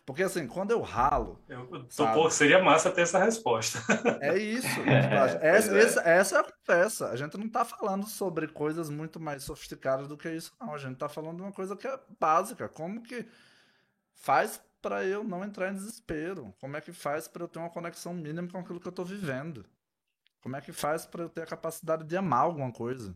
Porque 0.06 0.24
assim, 0.24 0.47
quando 0.47 0.72
eu 0.72 0.82
ralo. 0.82 1.39
Eu, 1.47 1.88
tô, 1.95 2.30
seria 2.30 2.62
massa 2.62 2.91
ter 2.91 3.02
essa 3.02 3.24
resposta. 3.24 3.80
É 4.20 4.38
isso. 4.38 4.68
É, 4.82 5.56
essa, 5.56 5.76
é. 5.76 5.84
Essa, 5.84 6.02
essa, 6.02 6.36
é 6.36 6.39
a 6.39 6.43
conversa. 6.43 7.10
A 7.10 7.16
gente 7.16 7.38
não 7.38 7.45
está 7.45 7.64
falando 7.64 8.08
sobre 8.08 8.47
coisas 8.47 8.89
muito 8.89 9.20
mais 9.20 9.43
sofisticadas 9.43 10.08
do 10.08 10.18
que 10.18 10.30
isso, 10.30 10.54
não. 10.60 10.74
A 10.74 10.78
gente 10.78 10.93
está 10.93 11.08
falando 11.08 11.38
de 11.38 11.43
uma 11.43 11.52
coisa 11.52 11.76
que 11.76 11.88
é 11.88 11.99
básica. 12.20 12.68
Como 12.68 13.04
que 13.04 13.26
faz 14.14 14.62
para 14.82 15.06
eu 15.06 15.24
não 15.24 15.43
entrar 15.43 15.70
em 15.70 15.76
desespero? 15.76 16.54
Como 16.60 16.76
é 16.76 16.82
que 16.82 16.91
faz 16.91 17.28
para 17.28 17.43
eu 17.43 17.47
ter 17.47 17.60
uma 17.60 17.70
conexão 17.70 18.14
mínima 18.14 18.47
com 18.47 18.58
aquilo 18.58 18.80
que 18.80 18.88
eu 18.88 18.91
estou 18.91 19.06
vivendo? 19.06 19.66
Como 20.41 20.56
é 20.56 20.62
que 20.62 20.72
faz 20.72 21.06
para 21.06 21.24
eu 21.24 21.30
ter 21.30 21.43
a 21.43 21.47
capacidade 21.47 22.04
de 22.04 22.18
amar 22.18 22.41
alguma 22.41 22.72
coisa? 22.72 23.16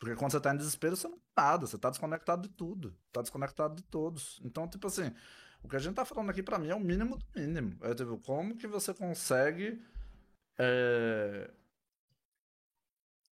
Porque 0.00 0.16
quando 0.16 0.32
você 0.32 0.38
está 0.38 0.52
em 0.52 0.56
desespero, 0.56 0.96
você 0.96 1.06
não 1.06 1.18
tem 1.18 1.24
nada, 1.36 1.66
você 1.66 1.76
está 1.76 1.90
desconectado 1.90 2.48
de 2.48 2.48
tudo, 2.48 2.96
está 3.06 3.20
desconectado 3.20 3.76
de 3.76 3.82
todos. 3.84 4.40
Então, 4.42 4.66
tipo 4.66 4.86
assim, 4.86 5.14
o 5.64 5.68
que 5.68 5.76
a 5.76 5.78
gente 5.78 5.94
tá 5.94 6.04
falando 6.04 6.28
aqui 6.28 6.42
para 6.42 6.58
mim 6.58 6.68
é 6.68 6.74
o 6.74 6.80
mínimo 6.80 7.16
do 7.16 7.26
mínimo. 7.34 7.78
É 7.82 7.94
tipo, 7.94 8.18
como 8.18 8.54
que 8.54 8.66
você 8.66 8.92
consegue 8.92 9.82
é, 10.58 11.50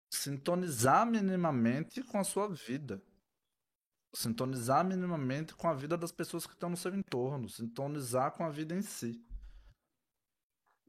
sintonizar 0.10 1.06
minimamente 1.06 2.02
com 2.02 2.18
a 2.18 2.24
sua 2.24 2.48
vida. 2.48 3.04
Sintonizar 4.16 4.86
minimamente 4.86 5.54
com 5.54 5.68
a 5.68 5.74
vida 5.74 5.98
das 5.98 6.14
pessoas 6.14 6.48
que 6.48 6.54
estão 6.54 6.70
no 6.70 6.78
seu 6.78 6.96
entorno. 6.96 7.50
Sintonizar 7.50 8.32
com 8.32 8.46
a 8.46 8.50
vida 8.50 8.74
em 8.74 8.82
si. 8.82 9.22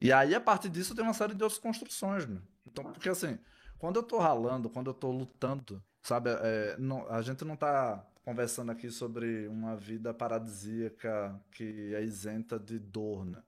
E 0.00 0.12
aí, 0.12 0.36
a 0.36 0.40
partir 0.40 0.68
disso, 0.68 0.94
tem 0.94 1.04
uma 1.04 1.12
série 1.12 1.34
de 1.34 1.42
outras 1.42 1.60
construções, 1.60 2.24
né? 2.26 2.40
Então, 2.64 2.84
porque 2.84 3.08
assim, 3.08 3.36
quando 3.78 3.96
eu 3.96 4.02
tô 4.04 4.18
ralando, 4.18 4.70
quando 4.70 4.90
eu 4.90 4.94
tô 4.94 5.10
lutando, 5.10 5.82
sabe? 6.04 6.30
É, 6.30 6.76
não, 6.78 7.08
a 7.08 7.20
gente 7.20 7.44
não 7.44 7.56
tá 7.56 8.08
conversando 8.22 8.70
aqui 8.70 8.90
sobre 8.90 9.46
uma 9.48 9.76
vida 9.76 10.14
paradisíaca 10.14 11.40
que 11.50 11.94
é 11.94 12.02
isenta 12.02 12.58
de 12.58 12.78
dor, 12.78 13.24
né? 13.24 13.42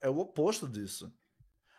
É 0.00 0.08
o 0.08 0.18
oposto 0.18 0.68
disso. 0.68 1.12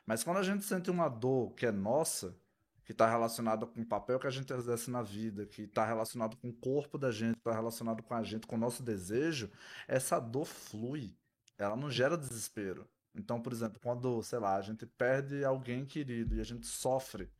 Mas 0.05 0.23
quando 0.23 0.37
a 0.37 0.43
gente 0.43 0.63
sente 0.63 0.89
uma 0.89 1.07
dor 1.07 1.53
que 1.53 1.65
é 1.65 1.71
nossa, 1.71 2.35
que 2.83 2.91
está 2.91 3.09
relacionada 3.09 3.65
com 3.65 3.81
o 3.81 3.85
papel 3.85 4.19
que 4.19 4.27
a 4.27 4.31
gente 4.31 4.51
exerce 4.51 4.91
na 4.91 5.01
vida, 5.01 5.45
que 5.45 5.63
está 5.63 5.85
relacionado 5.85 6.35
com 6.37 6.49
o 6.49 6.53
corpo 6.53 6.97
da 6.97 7.11
gente, 7.11 7.37
está 7.37 7.53
relacionado 7.53 8.03
com 8.03 8.13
a 8.13 8.23
gente, 8.23 8.47
com 8.47 8.55
o 8.55 8.59
nosso 8.59 8.83
desejo, 8.83 9.49
essa 9.87 10.19
dor 10.19 10.45
flui. 10.45 11.15
Ela 11.57 11.75
não 11.75 11.89
gera 11.89 12.17
desespero. 12.17 12.87
Então, 13.13 13.41
por 13.41 13.53
exemplo, 13.53 13.79
quando, 13.81 14.21
sei 14.23 14.39
lá, 14.39 14.55
a 14.55 14.61
gente 14.61 14.85
perde 14.85 15.43
alguém 15.43 15.85
querido 15.85 16.35
e 16.35 16.41
a 16.41 16.43
gente 16.43 16.65
sofre, 16.65 17.31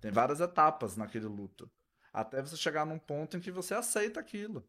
tem 0.00 0.10
várias 0.10 0.40
etapas 0.40 0.96
naquele 0.96 1.26
luto. 1.26 1.70
Até 2.16 2.40
você 2.40 2.56
chegar 2.56 2.86
num 2.86 2.98
ponto 2.98 3.36
em 3.36 3.40
que 3.40 3.50
você 3.50 3.74
aceita 3.74 4.18
aquilo. 4.18 4.66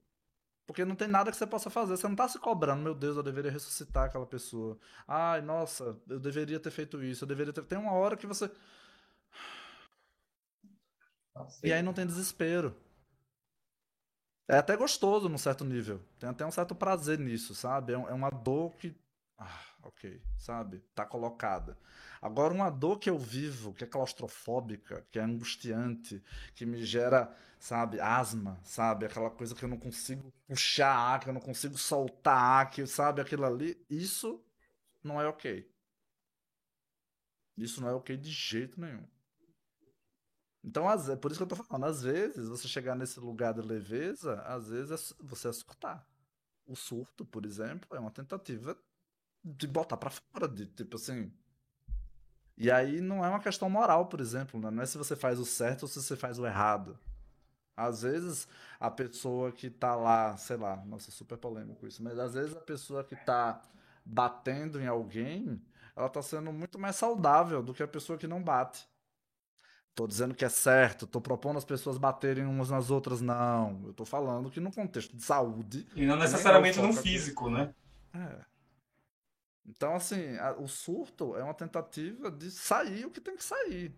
Porque 0.68 0.86
não 0.86 0.96
tem 0.96 1.08
nada 1.08 1.32
que 1.32 1.38
você 1.38 1.48
possa 1.48 1.70
fazer. 1.70 1.98
Você 1.98 2.08
não 2.08 2.14
está 2.14 2.28
se 2.28 2.40
cobrando, 2.40 2.84
meu 2.84 2.94
Deus, 2.94 3.18
eu 3.18 3.24
deveria 3.24 3.52
ressuscitar 3.52 4.06
aquela 4.06 4.26
pessoa. 4.26 4.78
Ai, 5.08 5.42
nossa, 5.42 5.98
eu 6.10 6.20
deveria 6.20 6.60
ter 6.60 6.72
feito 6.72 7.02
isso, 7.04 7.24
eu 7.24 7.28
deveria 7.28 7.54
ter. 7.54 7.64
Tem 7.64 7.78
uma 7.78 7.94
hora 7.94 8.18
que 8.18 8.28
você. 8.28 8.52
E 11.64 11.72
aí 11.72 11.82
não 11.82 11.94
tem 11.94 12.06
desespero. 12.06 12.76
É 14.48 14.58
até 14.58 14.76
gostoso 14.78 15.28
num 15.30 15.38
certo 15.38 15.66
nível. 15.66 16.02
Tem 16.20 16.30
até 16.30 16.46
um 16.46 16.52
certo 16.52 16.74
prazer 16.76 17.20
nisso, 17.20 17.54
sabe? 17.54 17.94
É, 17.94 17.96
é 17.96 18.14
uma 18.14 18.30
dor 18.30 18.76
que. 18.76 18.96
Ah, 19.38 19.67
ok, 19.88 20.22
sabe? 20.38 20.80
Tá 20.94 21.06
colocada. 21.06 21.78
Agora, 22.22 22.54
uma 22.54 22.70
dor 22.70 23.00
que 23.00 23.10
eu 23.10 23.18
vivo, 23.18 23.74
que 23.74 23.84
é 23.84 23.88
claustrofóbica, 23.88 25.06
que 25.12 25.20
é 25.20 25.24
angustiante, 25.24 26.22
que 26.56 26.66
me 26.66 26.84
gera, 26.84 27.34
sabe, 27.60 28.00
asma, 28.00 28.60
sabe? 28.64 29.06
Aquela 29.06 29.30
coisa 29.30 29.56
que 29.56 29.64
eu 29.64 29.70
não 29.70 29.78
consigo 29.78 30.34
puxar 30.48 30.96
ar, 30.96 31.20
que 31.20 31.30
eu 31.30 31.34
não 31.34 31.42
consigo 31.42 31.78
soltar 31.78 32.38
ar, 32.38 32.70
que, 32.70 32.86
sabe, 32.86 33.22
aquilo 33.22 33.46
ali, 33.46 33.80
isso 33.90 34.44
não 35.04 35.22
é 35.22 35.28
ok. 35.28 35.70
Isso 37.58 37.82
não 37.82 37.90
é 37.90 37.94
ok 37.94 38.16
de 38.18 38.30
jeito 38.30 38.80
nenhum. 38.80 39.06
Então, 40.64 40.90
é 40.92 41.16
por 41.16 41.32
isso 41.32 41.40
que 41.40 41.44
eu 41.44 41.48
tô 41.48 41.56
falando, 41.56 41.86
às 41.86 42.04
vezes, 42.04 42.50
você 42.50 42.68
chegar 42.68 42.94
nesse 42.96 43.20
lugar 43.20 43.54
de 43.54 43.62
leveza, 43.62 44.42
às 44.42 44.68
vezes 44.68 44.92
é, 44.92 45.16
você 45.24 45.48
é 45.48 45.54
surtar. 45.54 46.06
O 46.66 46.76
surto, 46.76 47.26
por 47.26 47.46
exemplo, 47.46 47.96
é 47.96 48.00
uma 48.00 48.12
tentativa 48.12 48.78
de 49.56 49.68
botar 49.68 49.98
para 49.98 50.10
fora, 50.10 50.48
de 50.48 50.66
tipo 50.66 50.98
assim, 50.98 51.32
e 52.58 52.72
aí 52.72 53.00
não 53.00 53.24
é 53.24 53.30
uma 53.30 53.40
questão 53.40 53.70
moral, 53.70 54.08
por 54.08 54.20
exemplo, 54.20 54.60
né? 54.60 54.72
não 54.72 54.82
é 54.82 54.86
se 54.86 54.98
você 54.98 55.16
faz 55.16 55.40
o 55.40 55.46
certo 55.46 55.84
ou 55.84 55.88
se 55.88 56.02
você 56.02 56.16
faz 56.16 56.40
o 56.40 56.46
errado. 56.46 56.98
Às 57.76 58.02
vezes 58.02 58.48
a 58.80 58.90
pessoa 58.90 59.52
que 59.52 59.70
tá 59.70 59.96
lá, 59.96 60.36
sei 60.38 60.58
lá, 60.58 60.78
nossa, 60.78 61.12
super 61.12 61.38
polêmico 61.38 61.86
isso, 61.86 62.02
mas 62.02 62.18
às 62.18 62.34
vezes 62.34 62.58
a 62.58 62.60
pessoa 62.60 63.04
que 63.04 63.16
tá 63.16 63.62
batendo 64.04 64.82
em 64.82 64.88
alguém, 64.88 65.62
ela 65.96 66.10
tá 66.10 66.22
sendo 66.24 66.52
muito 66.52 66.80
mais 66.80 66.96
saudável 66.96 67.62
do 67.62 67.76
que 67.76 67.84
a 67.84 67.88
pessoa 67.88 68.18
que 68.18 68.28
não 68.28 68.42
bate. 68.42 68.88
Tô 69.94 70.08
dizendo 70.08 70.34
que 70.34 70.46
é 70.46 70.50
certo, 70.50 71.06
tô 71.06 71.22
propondo 71.22 71.58
as 71.58 71.66
pessoas 71.66 72.00
baterem 72.00 72.46
umas 72.46 72.72
nas 72.72 72.90
outras, 72.90 73.22
não. 73.22 73.84
Eu 73.86 73.94
tô 73.94 74.06
falando 74.06 74.50
que 74.50 74.60
no 74.60 74.72
contexto 74.72 75.16
de 75.16 75.24
saúde. 75.24 75.88
E 75.96 76.06
não 76.06 76.18
necessariamente 76.18 76.80
no 76.80 76.94
físico, 76.94 77.50
né? 77.50 77.74
É. 78.14 78.57
Então, 79.68 79.96
assim, 79.96 80.38
a, 80.38 80.54
o 80.54 80.68
surto 80.68 81.36
é 81.36 81.44
uma 81.44 81.54
tentativa 81.54 82.32
de 82.32 82.50
sair 82.50 83.06
o 83.06 83.12
que 83.12 83.20
tem 83.20 83.36
que 83.36 83.44
sair. 83.44 83.94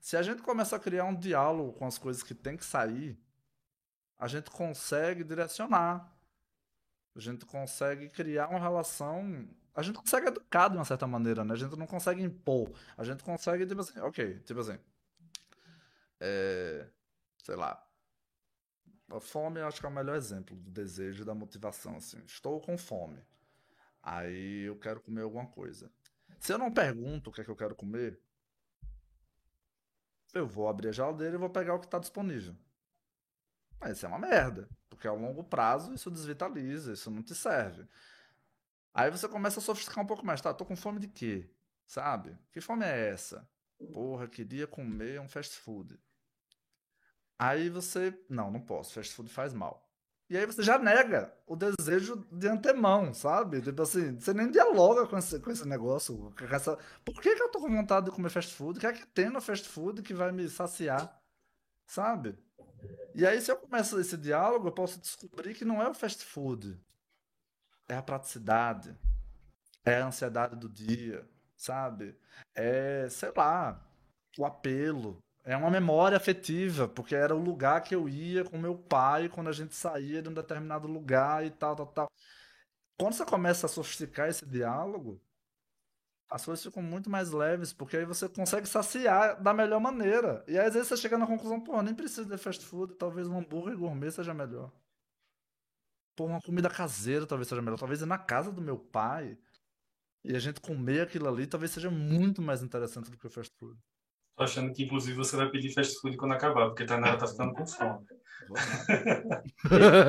Se 0.00 0.16
a 0.16 0.22
gente 0.22 0.42
começa 0.42 0.76
a 0.76 0.78
criar 0.78 1.04
um 1.04 1.14
diálogo 1.14 1.72
com 1.72 1.86
as 1.86 1.96
coisas 1.96 2.22
que 2.22 2.34
tem 2.34 2.56
que 2.56 2.64
sair, 2.64 3.18
a 4.18 4.28
gente 4.28 4.50
consegue 4.50 5.24
direcionar. 5.24 6.12
A 7.16 7.20
gente 7.20 7.46
consegue 7.46 8.08
criar 8.10 8.48
uma 8.48 8.60
relação. 8.60 9.48
A 9.74 9.82
gente 9.82 9.96
consegue 9.96 10.28
educar 10.28 10.68
de 10.68 10.76
uma 10.76 10.84
certa 10.84 11.06
maneira, 11.06 11.44
né? 11.44 11.54
A 11.54 11.56
gente 11.56 11.76
não 11.76 11.86
consegue 11.86 12.22
impor. 12.22 12.70
A 12.96 13.02
gente 13.02 13.22
consegue, 13.24 13.66
tipo 13.66 13.80
assim, 13.80 13.98
ok, 14.00 14.40
tipo 14.40 14.60
assim. 14.60 14.78
É, 16.20 16.86
sei 17.42 17.56
lá. 17.56 17.82
A 19.10 19.20
fome 19.20 19.60
acho 19.60 19.80
que 19.80 19.86
é 19.86 19.88
o 19.88 19.92
melhor 19.92 20.16
exemplo 20.16 20.54
do 20.54 20.70
desejo 20.70 21.22
e 21.22 21.24
da 21.24 21.34
motivação. 21.34 21.96
Assim. 21.96 22.18
Estou 22.26 22.60
com 22.60 22.76
fome. 22.76 23.18
Aí 24.02 24.62
eu 24.62 24.78
quero 24.78 25.00
comer 25.00 25.22
alguma 25.22 25.46
coisa. 25.46 25.90
Se 26.38 26.52
eu 26.52 26.58
não 26.58 26.72
pergunto 26.72 27.30
o 27.30 27.32
que 27.32 27.40
é 27.40 27.44
que 27.44 27.50
eu 27.50 27.56
quero 27.56 27.74
comer, 27.74 28.20
eu 30.34 30.46
vou 30.46 30.68
abrir 30.68 30.88
a 30.88 30.92
geladeira 30.92 31.34
e 31.34 31.38
vou 31.38 31.50
pegar 31.50 31.74
o 31.74 31.80
que 31.80 31.86
está 31.86 31.98
disponível. 31.98 32.54
Mas 33.80 33.96
isso 33.96 34.06
é 34.06 34.08
uma 34.08 34.18
merda, 34.18 34.68
porque 34.88 35.06
a 35.06 35.12
longo 35.12 35.44
prazo 35.44 35.94
isso 35.94 36.10
desvitaliza, 36.10 36.92
isso 36.92 37.10
não 37.10 37.22
te 37.22 37.34
serve. 37.34 37.86
Aí 38.92 39.10
você 39.10 39.28
começa 39.28 39.60
a 39.60 39.62
sofisticar 39.62 40.02
um 40.02 40.06
pouco 40.06 40.26
mais, 40.26 40.40
tá? 40.40 40.52
Tô 40.52 40.64
com 40.64 40.74
fome 40.74 40.98
de 40.98 41.08
quê? 41.08 41.48
Sabe? 41.86 42.36
Que 42.52 42.60
fome 42.60 42.84
é 42.84 43.10
essa? 43.10 43.48
Porra, 43.92 44.26
queria 44.26 44.66
comer 44.66 45.20
um 45.20 45.28
fast 45.28 45.56
food. 45.56 45.98
Aí 47.38 47.70
você, 47.70 48.18
não, 48.28 48.50
não 48.50 48.60
posso, 48.60 48.92
fast 48.92 49.14
food 49.14 49.30
faz 49.30 49.52
mal. 49.52 49.87
E 50.30 50.36
aí 50.36 50.44
você 50.44 50.62
já 50.62 50.78
nega 50.78 51.32
o 51.46 51.56
desejo 51.56 52.26
de 52.30 52.48
antemão, 52.48 53.14
sabe? 53.14 53.62
Tipo 53.62 53.82
assim, 53.82 54.18
você 54.18 54.34
nem 54.34 54.50
dialoga 54.50 55.06
com 55.06 55.16
esse, 55.16 55.40
com 55.40 55.50
esse 55.50 55.66
negócio. 55.66 56.34
Com 56.38 56.54
essa... 56.54 56.76
Por 57.04 57.20
que, 57.20 57.34
que 57.34 57.42
eu 57.42 57.50
tô 57.50 57.60
com 57.60 57.68
vontade 57.74 58.06
de 58.06 58.12
comer 58.12 58.28
fast 58.28 58.54
food? 58.54 58.78
O 58.78 58.80
que 58.80 58.86
é 58.86 58.92
que 58.92 59.06
tem 59.06 59.30
no 59.30 59.40
fast 59.40 59.66
food 59.66 60.02
que 60.02 60.12
vai 60.12 60.30
me 60.30 60.46
saciar? 60.48 61.18
Sabe? 61.86 62.38
E 63.14 63.26
aí, 63.26 63.40
se 63.40 63.50
eu 63.50 63.56
começo 63.56 63.98
esse 63.98 64.18
diálogo, 64.18 64.68
eu 64.68 64.72
posso 64.72 65.00
descobrir 65.00 65.54
que 65.54 65.64
não 65.64 65.82
é 65.82 65.88
o 65.88 65.94
fast 65.94 66.22
food. 66.24 66.78
É 67.88 67.96
a 67.96 68.02
praticidade. 68.02 68.94
É 69.84 70.02
a 70.02 70.06
ansiedade 70.08 70.56
do 70.56 70.68
dia, 70.68 71.26
sabe? 71.56 72.14
É, 72.54 73.08
sei 73.08 73.32
lá, 73.34 73.82
o 74.36 74.44
apelo. 74.44 75.18
É 75.48 75.56
uma 75.56 75.70
memória 75.70 76.14
afetiva, 76.14 76.86
porque 76.86 77.14
era 77.14 77.34
o 77.34 77.42
lugar 77.42 77.80
que 77.82 77.94
eu 77.94 78.06
ia 78.06 78.44
com 78.44 78.58
meu 78.58 78.76
pai 78.76 79.30
quando 79.30 79.48
a 79.48 79.52
gente 79.52 79.74
saía 79.74 80.20
de 80.20 80.28
um 80.28 80.34
determinado 80.34 80.86
lugar 80.86 81.42
e 81.46 81.50
tal, 81.50 81.74
tal, 81.74 81.86
tal. 81.86 82.12
Quando 82.98 83.14
você 83.14 83.24
começa 83.24 83.64
a 83.64 83.68
sofisticar 83.68 84.28
esse 84.28 84.44
diálogo, 84.44 85.18
as 86.30 86.44
coisas 86.44 86.62
ficam 86.62 86.82
muito 86.82 87.08
mais 87.08 87.30
leves, 87.30 87.72
porque 87.72 87.96
aí 87.96 88.04
você 88.04 88.28
consegue 88.28 88.68
saciar 88.68 89.42
da 89.42 89.54
melhor 89.54 89.80
maneira. 89.80 90.44
E 90.46 90.58
aí, 90.58 90.66
às 90.66 90.74
vezes 90.74 90.88
você 90.88 90.98
chega 90.98 91.16
na 91.16 91.26
conclusão, 91.26 91.58
pô, 91.58 91.80
nem 91.80 91.94
precisa 91.94 92.26
de 92.26 92.36
fast 92.36 92.62
food, 92.66 92.96
talvez 92.96 93.26
um 93.26 93.38
hambúrguer 93.38 93.78
gourmet 93.78 94.10
seja 94.10 94.34
melhor. 94.34 94.70
Pô, 96.14 96.26
uma 96.26 96.42
comida 96.42 96.68
caseira 96.68 97.26
talvez 97.26 97.48
seja 97.48 97.62
melhor. 97.62 97.78
Talvez 97.78 98.02
ir 98.02 98.06
na 98.06 98.18
casa 98.18 98.52
do 98.52 98.60
meu 98.60 98.76
pai 98.76 99.38
e 100.22 100.36
a 100.36 100.38
gente 100.38 100.60
comer 100.60 101.02
aquilo 101.02 101.26
ali 101.26 101.46
talvez 101.46 101.70
seja 101.72 101.90
muito 101.90 102.42
mais 102.42 102.62
interessante 102.62 103.10
do 103.10 103.16
que 103.16 103.26
o 103.26 103.30
fast 103.30 103.56
food. 103.56 103.80
Tô 104.38 104.44
achando 104.44 104.72
que, 104.72 104.84
inclusive, 104.84 105.16
você 105.16 105.36
vai 105.36 105.48
pedir 105.50 105.74
fast 105.74 106.00
food 106.00 106.16
quando 106.16 106.30
acabar, 106.30 106.66
porque 106.66 106.84
Tainara 106.84 107.16
tá 107.18 107.26
ficando 107.26 107.52
com 107.54 107.66
fome. 107.66 107.98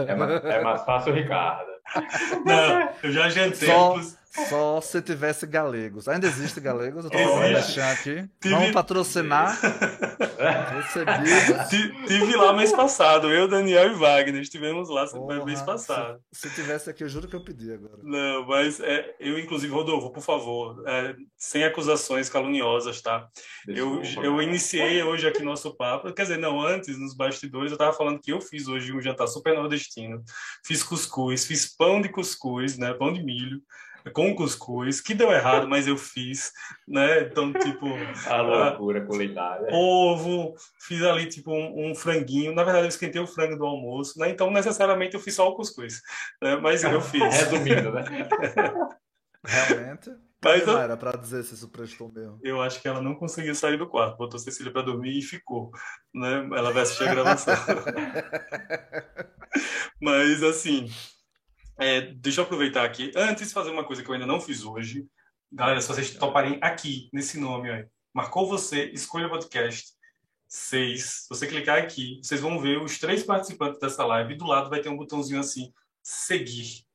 é, 0.07 0.15
mais, 0.15 0.45
é 0.45 0.61
mais 0.61 0.85
fácil, 0.85 1.13
Ricardo. 1.15 1.67
Não, 2.45 2.89
eu 3.01 3.11
já 3.11 3.27
jantei. 3.29 3.67
Só, 3.67 3.99
só 4.31 4.79
se 4.79 5.01
tivesse 5.01 5.47
galegos. 5.47 6.07
Ainda 6.07 6.27
existe 6.27 6.59
galegos? 6.59 7.05
Eu 7.05 7.11
tô 7.11 7.17
falando 7.17 7.57
aqui. 7.57 8.29
Tive... 8.39 8.53
Vamos 8.53 8.71
patrocinar. 8.71 9.59
Recebido. 10.71 12.07
Tive 12.07 12.35
lá 12.35 12.53
mês 12.53 12.71
passado. 12.71 13.29
Eu, 13.29 13.47
Daniel 13.47 13.91
e 13.91 13.95
Wagner. 13.95 14.41
Estivemos 14.41 14.87
lá 14.87 15.07
Porra, 15.07 15.43
mês 15.43 15.61
passado. 15.63 16.19
Se, 16.31 16.47
se, 16.47 16.55
tivesse 16.55 16.89
aqui, 16.89 17.03
eu 17.03 17.09
juro 17.09 17.27
que 17.27 17.35
eu 17.35 17.43
pedi 17.43 17.73
agora. 17.73 17.97
Não, 18.03 18.45
mas 18.45 18.79
é, 18.79 19.15
eu, 19.19 19.39
inclusive, 19.39 19.73
Rodolfo, 19.73 20.11
por 20.11 20.21
favor, 20.21 20.83
é, 20.87 21.15
sem 21.35 21.63
acusações 21.63 22.29
caluniosas, 22.29 23.01
tá? 23.01 23.27
eu, 23.67 24.01
eu 24.21 24.41
iniciei 24.41 25.01
hoje 25.01 25.27
aqui 25.27 25.41
nosso 25.41 25.75
papo. 25.75 26.13
Quer 26.13 26.23
dizer, 26.23 26.37
não, 26.37 26.61
antes, 26.61 26.99
nos 26.99 27.15
bastidores, 27.15 27.71
eu 27.71 27.77
tava 27.77 27.93
falando 27.93 28.19
que 28.19 28.31
eu 28.31 28.39
fiz 28.39 28.67
hoje 28.67 28.93
um 28.93 29.01
jantar 29.01 29.27
super 29.27 29.55
nordestino. 29.55 30.23
Fiz 30.63 30.83
cuscuz, 30.83 31.45
fiz 31.45 31.75
pão 31.75 31.99
de 31.99 32.09
cuscuz, 32.09 32.77
né? 32.77 32.93
Pão 32.93 33.11
de 33.11 33.23
milho 33.23 33.59
com 34.09 34.35
cuscuz, 34.35 35.01
que 35.01 35.13
deu 35.13 35.31
errado, 35.31 35.67
mas 35.67 35.87
eu 35.87 35.97
fiz, 35.97 36.51
né? 36.87 37.21
Então, 37.21 37.51
tipo. 37.53 37.85
A 38.27 38.41
loucura 38.41 39.05
culinária. 39.05 39.67
Ovo, 39.71 40.53
fiz 40.79 41.01
ali, 41.03 41.27
tipo, 41.27 41.51
um, 41.51 41.91
um, 41.91 41.95
franguinho. 41.95 42.53
Na 42.53 42.63
verdade, 42.63 42.85
eu 42.85 42.89
esquentei 42.89 43.21
o 43.21 43.27
frango 43.27 43.57
do 43.57 43.65
almoço, 43.65 44.19
né? 44.19 44.29
Então, 44.29 44.51
necessariamente, 44.51 45.15
eu 45.15 45.21
fiz 45.21 45.35
só 45.35 45.49
o 45.49 45.55
cuscuz. 45.55 46.01
Né? 46.41 46.55
Mas 46.57 46.83
eu 46.83 47.01
fiz. 47.01 47.21
Resumindo, 47.23 47.91
né? 47.91 48.03
Realmente. 49.45 50.11
Mas 50.43 50.65
não 50.65 50.77
era 50.77 50.95
para 50.95 51.17
dizer 51.17 51.43
se 51.43 51.53
isso 51.53 51.69
prestou 51.69 52.11
mesmo. 52.11 52.39
Eu 52.41 52.61
acho 52.61 52.81
que 52.81 52.87
ela 52.87 53.01
não 53.01 53.13
conseguiu 53.13 53.53
sair 53.53 53.77
do 53.77 53.87
quarto. 53.87 54.17
Botou 54.17 54.39
Cecília 54.39 54.71
para 54.71 54.83
dormir 54.83 55.19
e 55.19 55.21
ficou. 55.21 55.71
Né? 56.13 56.47
Ela 56.55 56.71
vai 56.71 56.83
assistir 56.83 57.07
a 57.07 57.13
gravação. 57.13 57.55
Mas, 60.01 60.41
assim, 60.41 60.89
é, 61.79 62.01
deixa 62.01 62.41
eu 62.41 62.45
aproveitar 62.45 62.83
aqui. 62.83 63.11
Antes 63.15 63.53
fazer 63.53 63.71
uma 63.71 63.83
coisa 63.83 64.03
que 64.03 64.09
eu 64.09 64.13
ainda 64.13 64.27
não 64.27 64.41
fiz 64.41 64.63
hoje, 64.63 65.07
galera, 65.51 65.79
se 65.81 65.87
vocês 65.87 66.13
toparem 66.15 66.59
aqui, 66.61 67.09
nesse 67.13 67.39
nome, 67.39 67.69
marcou 68.13 68.47
você, 68.47 68.89
escolha 68.91 69.29
podcast 69.29 69.93
6. 70.47 71.03
Se 71.03 71.29
você 71.29 71.47
clicar 71.47 71.79
aqui, 71.79 72.19
vocês 72.21 72.41
vão 72.41 72.59
ver 72.59 72.81
os 72.81 72.97
três 72.99 73.23
participantes 73.23 73.79
dessa 73.79 74.05
live 74.05 74.33
e 74.33 74.37
do 74.37 74.45
lado 74.45 74.69
vai 74.69 74.81
ter 74.81 74.89
um 74.89 74.97
botãozinho 74.97 75.39
assim, 75.39 75.73
seguir. 76.03 76.85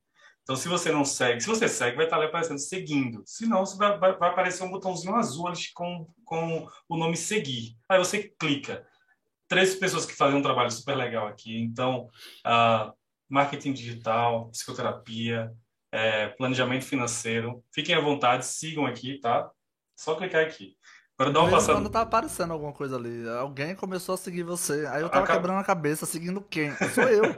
Então, 0.42 0.56
se 0.56 0.68
você 0.68 0.92
não 0.92 1.06
segue, 1.06 1.40
se 1.40 1.46
você 1.46 1.66
segue, 1.66 1.96
vai 1.96 2.04
estar 2.04 2.16
ali 2.16 2.26
aparecendo 2.26 2.58
seguindo. 2.58 3.22
Se 3.24 3.46
não, 3.46 3.64
vai, 3.64 3.98
vai, 3.98 4.10
aparecer 4.10 4.62
um 4.62 4.70
botãozinho 4.70 5.14
azul 5.14 5.50
com, 5.72 6.06
com 6.22 6.68
o 6.86 6.98
nome 6.98 7.16
seguir. 7.16 7.78
Aí 7.88 7.98
você 7.98 8.24
clica. 8.38 8.86
Três 9.48 9.74
pessoas 9.74 10.04
que 10.04 10.14
fazem 10.14 10.38
um 10.38 10.42
trabalho 10.42 10.70
super 10.70 10.94
legal 10.94 11.26
aqui. 11.26 11.58
Então, 11.58 12.10
uh, 12.46 12.92
marketing 13.34 13.72
digital, 13.72 14.48
psicoterapia, 14.50 15.52
é, 15.90 16.28
planejamento 16.28 16.84
financeiro. 16.84 17.64
Fiquem 17.72 17.96
à 17.96 18.00
vontade, 18.00 18.46
sigam 18.46 18.86
aqui, 18.86 19.18
tá? 19.18 19.50
Só 19.96 20.14
clicar 20.14 20.44
aqui. 20.44 20.76
Agora 21.18 21.32
dá 21.32 21.40
uma 21.40 21.50
passada. 21.50 21.78
Quando 21.78 21.90
tá 21.90 22.00
aparecendo 22.02 22.52
alguma 22.52 22.72
coisa 22.72 22.96
ali, 22.96 23.28
alguém 23.28 23.74
começou 23.74 24.14
a 24.14 24.18
seguir 24.18 24.44
você. 24.44 24.86
Aí 24.86 25.02
eu 25.02 25.08
tava 25.08 25.24
Acab... 25.24 25.38
quebrando 25.38 25.58
a 25.60 25.64
cabeça, 25.64 26.06
seguindo 26.06 26.40
quem? 26.40 26.72
Sou 26.92 27.04
eu. 27.04 27.22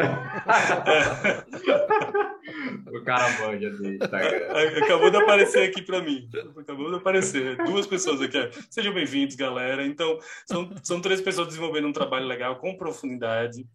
o 2.94 3.04
cara 3.04 3.28
manja 3.40 3.70
do 3.70 3.86
Instagram. 3.86 4.46
Acabou 4.82 5.10
de 5.10 5.16
aparecer 5.18 5.68
aqui 5.68 5.82
para 5.82 6.00
mim. 6.02 6.28
Acabou 6.58 6.90
de 6.90 6.96
aparecer. 6.96 7.56
Duas 7.64 7.86
pessoas 7.86 8.22
aqui. 8.22 8.50
Sejam 8.70 8.94
bem-vindos, 8.94 9.36
galera. 9.36 9.86
Então, 9.86 10.18
são, 10.46 10.74
são 10.82 11.00
três 11.00 11.20
pessoas 11.20 11.48
desenvolvendo 11.48 11.88
um 11.88 11.92
trabalho 11.92 12.26
legal 12.26 12.56
com 12.56 12.78
profundidade 12.78 13.66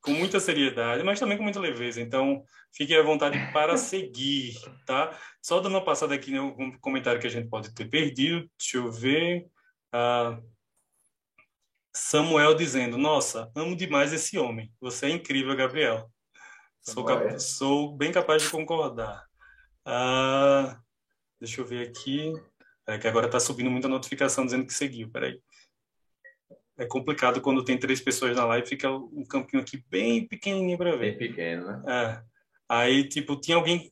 com 0.00 0.12
muita 0.12 0.40
seriedade, 0.40 1.02
mas 1.02 1.18
também 1.18 1.36
com 1.36 1.42
muita 1.42 1.60
leveza. 1.60 2.00
Então, 2.00 2.42
fiquem 2.72 2.96
à 2.96 3.02
vontade 3.02 3.38
para 3.52 3.76
seguir, 3.78 4.54
tá? 4.86 5.16
Só 5.42 5.60
dando 5.60 5.72
uma 5.72 5.84
passada 5.84 6.14
aqui 6.14 6.32
em 6.32 6.38
algum 6.38 6.76
comentário 6.78 7.20
que 7.20 7.26
a 7.26 7.30
gente 7.30 7.48
pode 7.48 7.74
ter 7.74 7.86
perdido. 7.86 8.48
Deixa 8.58 8.78
eu 8.78 8.90
ver. 8.90 9.46
Ah, 9.92 10.38
Samuel 11.94 12.54
dizendo: 12.54 12.96
Nossa, 12.96 13.50
amo 13.54 13.76
demais 13.76 14.12
esse 14.12 14.38
homem. 14.38 14.72
Você 14.80 15.06
é 15.06 15.10
incrível, 15.10 15.56
Gabriel. 15.56 16.10
Sou, 16.80 17.04
cap... 17.04 17.40
Sou 17.40 17.96
bem 17.96 18.12
capaz 18.12 18.42
de 18.42 18.50
concordar. 18.50 19.24
Ah, 19.84 20.78
deixa 21.40 21.60
eu 21.60 21.66
ver 21.66 21.88
aqui. 21.88 22.32
É 22.86 22.96
que 22.96 23.06
agora 23.06 23.26
está 23.26 23.38
subindo 23.38 23.70
muita 23.70 23.88
notificação 23.88 24.46
dizendo 24.46 24.66
que 24.66 24.72
seguiu. 24.72 25.10
Peraí 25.10 25.38
é 26.78 26.86
complicado 26.86 27.40
quando 27.40 27.64
tem 27.64 27.76
três 27.76 28.00
pessoas 28.00 28.36
na 28.36 28.44
live, 28.44 28.68
fica 28.68 28.88
um 28.90 29.24
campinho 29.28 29.60
aqui 29.60 29.82
bem 29.90 30.26
pequenininho 30.26 30.78
para 30.78 30.92
ver. 30.92 31.18
Bem 31.18 31.30
pequeno, 31.30 31.66
né? 31.66 31.82
É. 31.88 32.38
Aí, 32.68 33.08
tipo, 33.08 33.34
tinha 33.34 33.56
alguém. 33.56 33.90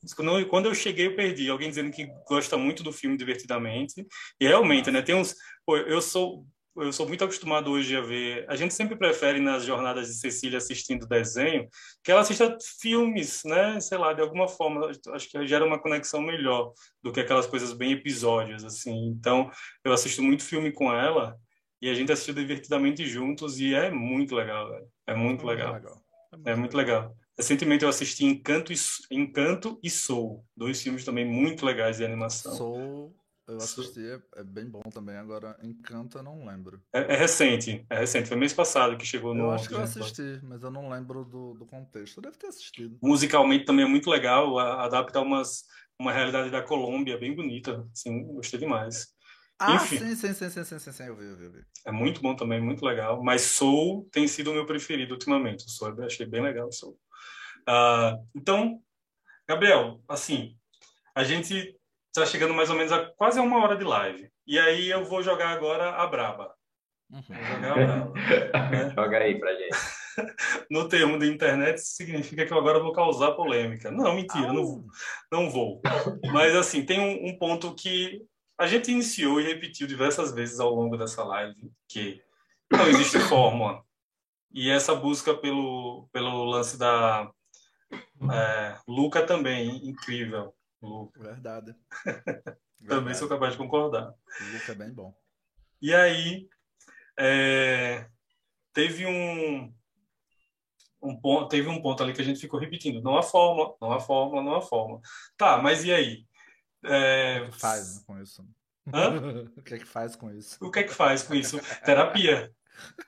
Quando 0.49 0.67
eu 0.67 0.75
cheguei, 0.75 1.07
eu 1.07 1.15
perdi. 1.15 1.49
Alguém 1.49 1.69
dizendo 1.69 1.91
que 1.91 2.07
gosta 2.27 2.57
muito 2.57 2.83
do 2.83 2.93
filme 2.93 3.17
Divertidamente. 3.17 4.05
E 4.39 4.47
realmente, 4.47 4.89
né? 4.91 5.01
Tem 5.01 5.15
uns. 5.15 5.35
Pô, 5.65 5.75
eu 5.75 5.99
sou. 5.99 6.45
eu 6.77 6.93
sou 6.93 7.07
muito 7.07 7.23
acostumado 7.23 7.71
hoje 7.71 7.95
a 7.95 8.01
ver. 8.01 8.45
A 8.47 8.55
gente 8.55 8.73
sempre 8.73 8.95
prefere 8.95 9.39
nas 9.39 9.65
jornadas 9.65 10.07
de 10.07 10.13
Cecília 10.13 10.59
assistindo 10.59 11.07
desenho 11.07 11.67
que 12.03 12.11
ela 12.11 12.21
assista 12.21 12.55
filmes, 12.79 13.41
né? 13.43 13.81
Sei 13.81 13.97
lá, 13.97 14.13
de 14.13 14.21
alguma 14.21 14.47
forma, 14.47 14.91
acho 15.13 15.29
que 15.29 15.47
gera 15.47 15.65
uma 15.65 15.81
conexão 15.81 16.21
melhor 16.21 16.71
do 17.01 17.11
que 17.11 17.19
aquelas 17.19 17.47
coisas 17.47 17.73
bem 17.73 17.93
episódias, 17.93 18.63
assim. 18.63 19.07
Então, 19.07 19.49
eu 19.83 19.91
assisto 19.91 20.21
muito 20.21 20.43
filme 20.43 20.71
com 20.71 20.93
ela 20.93 21.35
e 21.81 21.89
a 21.89 21.93
gente 21.93 22.11
assistiu 22.11 22.33
divertidamente 22.33 23.05
juntos 23.05 23.59
e 23.59 23.73
é 23.73 23.91
muito 23.91 24.35
legal, 24.35 24.69
velho. 24.69 24.87
É 25.05 25.15
muito, 25.15 25.43
é 25.43 25.53
legal. 25.53 25.73
legal. 25.73 26.01
É 26.31 26.35
muito, 26.35 26.49
é 26.49 26.55
muito 26.55 26.77
legal. 26.77 27.01
legal. 27.01 27.17
Recentemente 27.37 27.83
eu 27.83 27.89
assisti 27.89 28.25
Encanto 28.25 28.73
e, 28.73 28.75
Encanto 29.11 29.79
e 29.83 29.89
Soul, 29.89 30.43
dois 30.55 30.81
filmes 30.81 31.05
também 31.05 31.25
muito 31.25 31.65
legais 31.65 31.97
de 31.97 32.05
animação. 32.05 32.53
Soul 32.53 33.15
eu 33.47 33.57
assisti, 33.57 34.05
é, 34.05 34.21
é, 34.35 34.43
bem 34.43 34.65
bom 34.65 34.81
também. 34.91 35.15
Agora, 35.15 35.57
Encanto 35.63 36.17
eu 36.17 36.23
não 36.23 36.45
lembro. 36.45 36.81
É, 36.91 37.13
é, 37.13 37.15
recente, 37.15 37.85
é 37.89 37.99
recente. 37.99 38.27
Foi 38.27 38.35
mês 38.35 38.53
passado 38.53 38.97
que 38.97 39.05
chegou 39.05 39.33
no. 39.33 39.45
Eu 39.45 39.51
acho 39.51 39.69
que 39.69 39.73
eu 39.73 39.81
assisti, 39.81 40.41
mas 40.43 40.63
eu 40.63 40.69
não 40.69 40.89
lembro 40.89 41.23
do, 41.23 41.53
do 41.53 41.65
contexto. 41.65 42.17
Eu 42.17 42.23
deve 42.23 42.37
ter 42.37 42.47
assistido. 42.47 42.97
Musicalmente 43.01 43.63
também 43.63 43.85
é 43.85 43.87
muito 43.87 44.09
legal. 44.09 44.59
Adapta 44.59 45.21
umas, 45.21 45.63
uma 45.97 46.11
realidade 46.11 46.49
da 46.49 46.61
Colômbia 46.61 47.17
bem 47.17 47.33
bonita. 47.33 47.87
Sim, 47.93 48.25
gostei 48.33 48.59
demais. 48.59 49.15
Ah, 49.59 49.75
Enfim, 49.75 49.97
sim, 49.97 50.15
sim, 50.15 50.33
sim, 50.33 50.49
sim, 50.49 50.63
sim, 50.63 50.79
sim, 50.79 50.91
sim, 50.91 51.03
eu 51.03 51.15
vi, 51.15 51.25
eu 51.25 51.35
vi, 51.35 51.45
eu 51.45 51.51
vi. 51.51 51.65
É 51.85 51.91
muito 51.91 52.21
bom 52.21 52.35
também, 52.35 52.61
muito 52.61 52.85
legal. 52.85 53.23
Mas 53.23 53.41
Soul 53.41 54.07
tem 54.11 54.27
sido 54.27 54.51
o 54.51 54.53
meu 54.53 54.65
preferido 54.65 55.13
ultimamente. 55.13 55.65
O 55.65 55.69
Soul 55.69 55.95
eu 55.97 56.05
achei 56.05 56.25
bem 56.25 56.41
legal. 56.41 56.71
Soul. 56.71 56.99
Uh, 57.67 58.23
então, 58.35 58.79
Gabriel, 59.47 59.99
assim, 60.07 60.55
a 61.15 61.23
gente 61.23 61.75
está 62.07 62.25
chegando 62.25 62.53
mais 62.53 62.69
ou 62.69 62.75
menos 62.75 62.91
a 62.91 63.05
quase 63.17 63.39
uma 63.39 63.61
hora 63.63 63.75
de 63.75 63.83
live. 63.83 64.29
E 64.45 64.59
aí 64.59 64.89
eu 64.89 65.03
vou 65.03 65.23
jogar 65.23 65.49
agora 65.49 65.91
a 65.91 66.05
Braba. 66.05 66.53
Uhum. 67.09 67.21
jogar 67.23 67.71
a 67.71 67.75
Braba. 67.75 68.13
né? 68.69 68.91
Joga 68.95 69.17
aí 69.17 69.39
pra 69.39 69.53
gente. 69.55 69.75
no 70.69 70.87
termo 70.87 71.17
de 71.17 71.27
internet, 71.27 71.79
significa 71.79 72.45
que 72.45 72.53
eu 72.53 72.57
agora 72.57 72.79
vou 72.79 72.91
causar 72.91 73.31
polêmica. 73.31 73.91
Não, 73.91 74.15
mentira, 74.15 74.51
não, 74.53 74.85
não 75.31 75.49
vou. 75.49 75.81
Mas, 76.31 76.55
assim, 76.55 76.85
tem 76.85 76.99
um, 76.99 77.29
um, 77.29 77.37
ponto 77.37 77.75
que 77.75 78.21
a 78.57 78.65
gente 78.65 78.91
iniciou 78.91 79.39
e 79.39 79.45
repetiu 79.45 79.87
diversas 79.87 80.33
vezes 80.33 80.59
ao 80.59 80.73
longo 80.73 80.97
dessa 80.97 81.23
live, 81.23 81.71
que 81.87 82.21
não 82.71 82.87
existe 82.87 83.19
fórmula. 83.19 83.83
E 84.51 84.69
essa 84.69 84.95
busca 84.95 85.35
pelo, 85.35 86.09
pelo 86.11 86.45
lance 86.45 86.77
da 86.77 87.31
é, 88.31 88.77
Luca 88.87 89.25
também, 89.25 89.87
incrível. 89.87 90.55
Luca. 90.81 91.21
Verdade. 91.21 91.75
Também 92.87 93.13
sou 93.15 93.27
capaz 93.27 93.53
de 93.53 93.57
concordar. 93.57 94.13
Luca 94.53 94.71
é 94.71 94.75
bem 94.75 94.93
bom. 94.93 95.13
E 95.81 95.93
aí, 95.93 96.47
é, 97.19 98.07
teve 98.73 99.05
um, 99.05 99.73
um 101.01 101.19
ponto, 101.19 101.49
teve 101.49 101.67
um 101.67 101.81
ponto 101.81 102.01
ali 102.03 102.13
que 102.13 102.21
a 102.21 102.25
gente 102.25 102.39
ficou 102.39 102.59
repetindo, 102.59 103.01
não 103.01 103.17
há 103.17 103.23
fórmula, 103.23 103.75
não 103.81 103.91
há 103.91 103.99
fórmula, 103.99 104.43
não 104.43 104.55
há 104.55 104.61
fórmula. 104.61 105.01
Tá, 105.35 105.57
mas 105.57 105.83
e 105.83 105.91
aí? 105.91 106.25
É... 106.83 107.41
O 107.41 107.51
que 107.51 107.59
faz 107.59 108.03
com 108.05 108.21
isso? 108.21 108.47
Hã? 108.93 109.47
o 109.57 109.61
que 109.61 109.75
é 109.75 109.77
que 109.79 109.85
faz 109.85 110.15
com 110.15 110.31
isso? 110.31 110.57
O 110.61 110.71
que 110.71 110.79
é 110.79 110.83
que 110.83 110.93
faz 110.93 111.23
com 111.23 111.35
isso? 111.35 111.59
Terapia. 111.83 112.51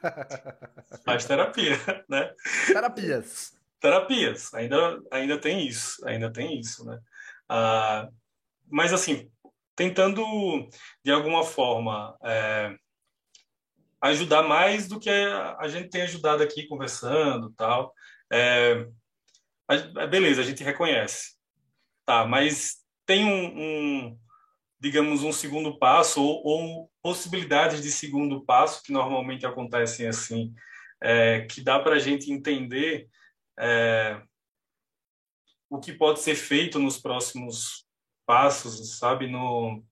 faz 1.05 1.25
terapia, 1.25 1.75
né? 2.09 2.33
Terapias. 2.67 3.53
Terapias. 3.79 4.53
Ainda, 4.53 4.99
ainda 5.11 5.39
tem 5.39 5.67
isso, 5.67 6.05
ainda 6.05 6.31
tem 6.31 6.59
isso, 6.59 6.85
né? 6.85 6.99
Ah, 7.47 8.09
mas, 8.67 8.93
assim, 8.93 9.31
tentando, 9.75 10.23
de 11.03 11.11
alguma 11.11 11.43
forma, 11.43 12.17
é, 12.23 12.75
ajudar 14.01 14.43
mais 14.43 14.87
do 14.87 14.99
que 14.99 15.09
a 15.09 15.67
gente 15.67 15.89
tem 15.89 16.01
ajudado 16.03 16.43
aqui 16.43 16.67
conversando 16.67 17.51
tal. 17.51 17.93
É, 18.31 18.85
beleza, 20.09 20.41
a 20.41 20.43
gente 20.43 20.63
reconhece. 20.63 21.35
Tá, 22.05 22.25
mas 22.25 22.77
tem 23.09 23.25
um, 23.25 23.59
um 23.59 24.19
digamos, 24.79 25.23
um 25.23 25.31
segundo 25.31 25.79
passo 25.79 26.21
ou, 26.21 26.45
ou, 26.45 26.91
possibilidades 27.01 27.81
de 27.81 27.89
segundo 27.89 28.45
passo 28.45 28.83
que 28.83 28.91
normalmente 28.91 29.47
acontecem 29.47 30.07
assim, 30.07 30.53
é, 31.01 31.41
que 31.41 31.59
dá 31.59 31.79
para 31.79 31.95
a 31.95 31.99
gente 31.99 32.31
entender 32.31 33.09
é, 33.57 34.21
o 35.67 35.79
que 35.79 35.91
pode 35.91 36.19
ser 36.19 36.35
feito 36.35 36.77
nos 36.77 36.99
próximos 36.99 37.83
passos, 38.27 38.99
sabe? 38.99 39.25
No... 39.25 39.83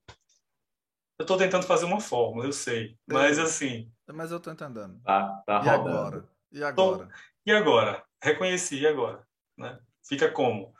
Eu 1.17 1.23
estou 1.23 1.39
tentando 1.39 1.65
fazer 1.65 1.85
uma 1.85 1.99
fórmula, 1.99 2.45
eu 2.45 2.53
sei, 2.53 2.99
mas 3.07 3.39
assim. 3.39 3.91
Mas 4.13 4.29
eu 4.29 4.37
estou 4.37 4.53
entendendo. 4.53 5.01
Tá, 5.01 5.41
tá 5.43 5.63
e 5.65 5.69
agora? 5.69 6.29
E 6.51 6.63
agora? 6.63 7.07
Tô... 7.07 7.13
E 7.47 7.51
agora? 7.51 8.05
Reconheci, 8.21 8.79
e 8.79 8.85
agora? 8.85 9.25
Né? 9.57 9.79
Fica 10.07 10.29
como? 10.29 10.76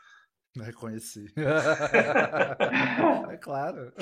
Reconheci. 0.56 1.32
é 3.30 3.36
claro. 3.36 3.92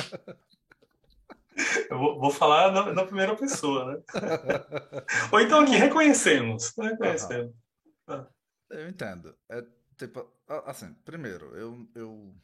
Eu 1.90 1.98
vou, 1.98 2.20
vou 2.20 2.30
falar 2.30 2.70
na, 2.72 2.92
na, 2.92 3.04
primeira 3.04 3.34
pessoa, 3.34 3.92
né? 3.92 4.02
Ou 5.32 5.40
então 5.40 5.60
aqui, 5.60 5.76
reconhecemos. 5.76 6.72
Reconhecemos. 6.76 7.54
Uhum. 8.08 8.26
Eu 8.70 8.88
entendo. 8.88 9.34
É, 9.48 9.64
Tipo, 9.96 10.30
assim, 10.66 10.92
primeiro, 11.04 11.56
eu, 11.56 11.88
eu, 11.94 12.34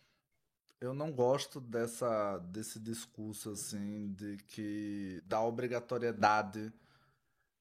eu 0.81 0.95
não 0.95 1.13
gosto 1.13 1.61
dessa, 1.61 2.39
desse 2.39 2.81
discurso, 2.81 3.51
assim, 3.51 4.11
de 4.15 4.39
que 4.49 5.23
da 5.27 5.43
obrigatoriedade 5.43 6.73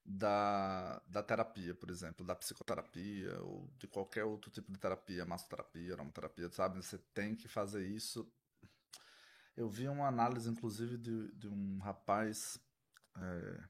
da, 0.06 1.02
da 1.08 1.24
terapia, 1.24 1.74
por 1.76 1.90
exemplo, 1.90 2.26
da 2.26 2.36
psicoterapia 2.36 3.40
ou 3.42 3.70
de 3.78 3.88
qualquer 3.88 4.24
outro 4.26 4.50
tipo 4.52 4.72
de 4.72 4.80
terapia, 4.80 5.26
massoterapia, 5.26 5.94
aromaterapia, 5.94 6.50
sabe? 6.52 6.78
Você 6.78 6.98
tem 7.14 7.36
que 7.36 7.48
fazer 7.48 7.86
isso. 7.88 8.30
Eu 9.56 9.70
vi 9.70 9.88
uma 9.88 10.08
análise, 10.08 10.50
inclusive, 10.50 10.98
de, 10.98 11.32
de 11.34 11.48
um 11.48 11.80
rapaz 11.80 12.60
é, 13.18 13.64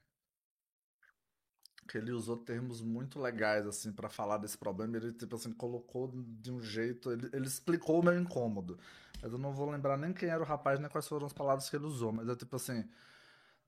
que 1.88 1.98
ele 1.98 2.12
usou 2.12 2.36
termos 2.36 2.80
muito 2.80 3.20
legais 3.20 3.66
assim 3.66 3.92
para 3.92 4.08
falar 4.08 4.38
desse 4.38 4.56
problema. 4.56 4.96
Ele 4.96 5.12
tipo 5.12 5.36
assim 5.36 5.52
colocou 5.52 6.10
de 6.14 6.50
um 6.50 6.60
jeito, 6.60 7.10
ele, 7.12 7.28
ele 7.32 7.46
explicou 7.46 8.00
o 8.00 8.04
meu 8.04 8.18
incômodo. 8.18 8.78
Mas 9.20 9.32
eu 9.32 9.38
não 9.38 9.52
vou 9.52 9.70
lembrar 9.70 9.96
nem 9.96 10.12
quem 10.12 10.28
era 10.28 10.42
o 10.42 10.46
rapaz 10.46 10.80
nem 10.80 10.88
quais 10.88 11.06
foram 11.06 11.26
as 11.26 11.32
palavras 11.32 11.68
que 11.68 11.76
ele 11.76 11.84
usou. 11.84 12.12
Mas 12.12 12.28
é 12.28 12.34
tipo 12.36 12.56
assim, 12.56 12.88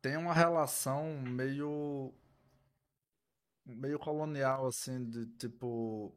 tem 0.00 0.16
uma 0.16 0.32
relação 0.32 1.20
meio 1.20 2.12
meio 3.64 3.98
colonial 3.98 4.66
assim 4.66 5.04
de 5.08 5.26
tipo 5.38 6.14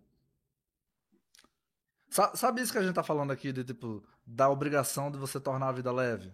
Sabe 2.09 2.61
isso 2.61 2.71
que 2.71 2.77
a 2.77 2.83
gente 2.83 2.95
tá 2.95 3.03
falando 3.03 3.31
aqui 3.31 3.51
de 3.51 3.63
tipo 3.63 4.03
da 4.25 4.49
obrigação 4.49 5.11
de 5.11 5.17
você 5.17 5.39
tornar 5.39 5.69
a 5.69 5.71
vida 5.73 5.91
leve? 5.91 6.33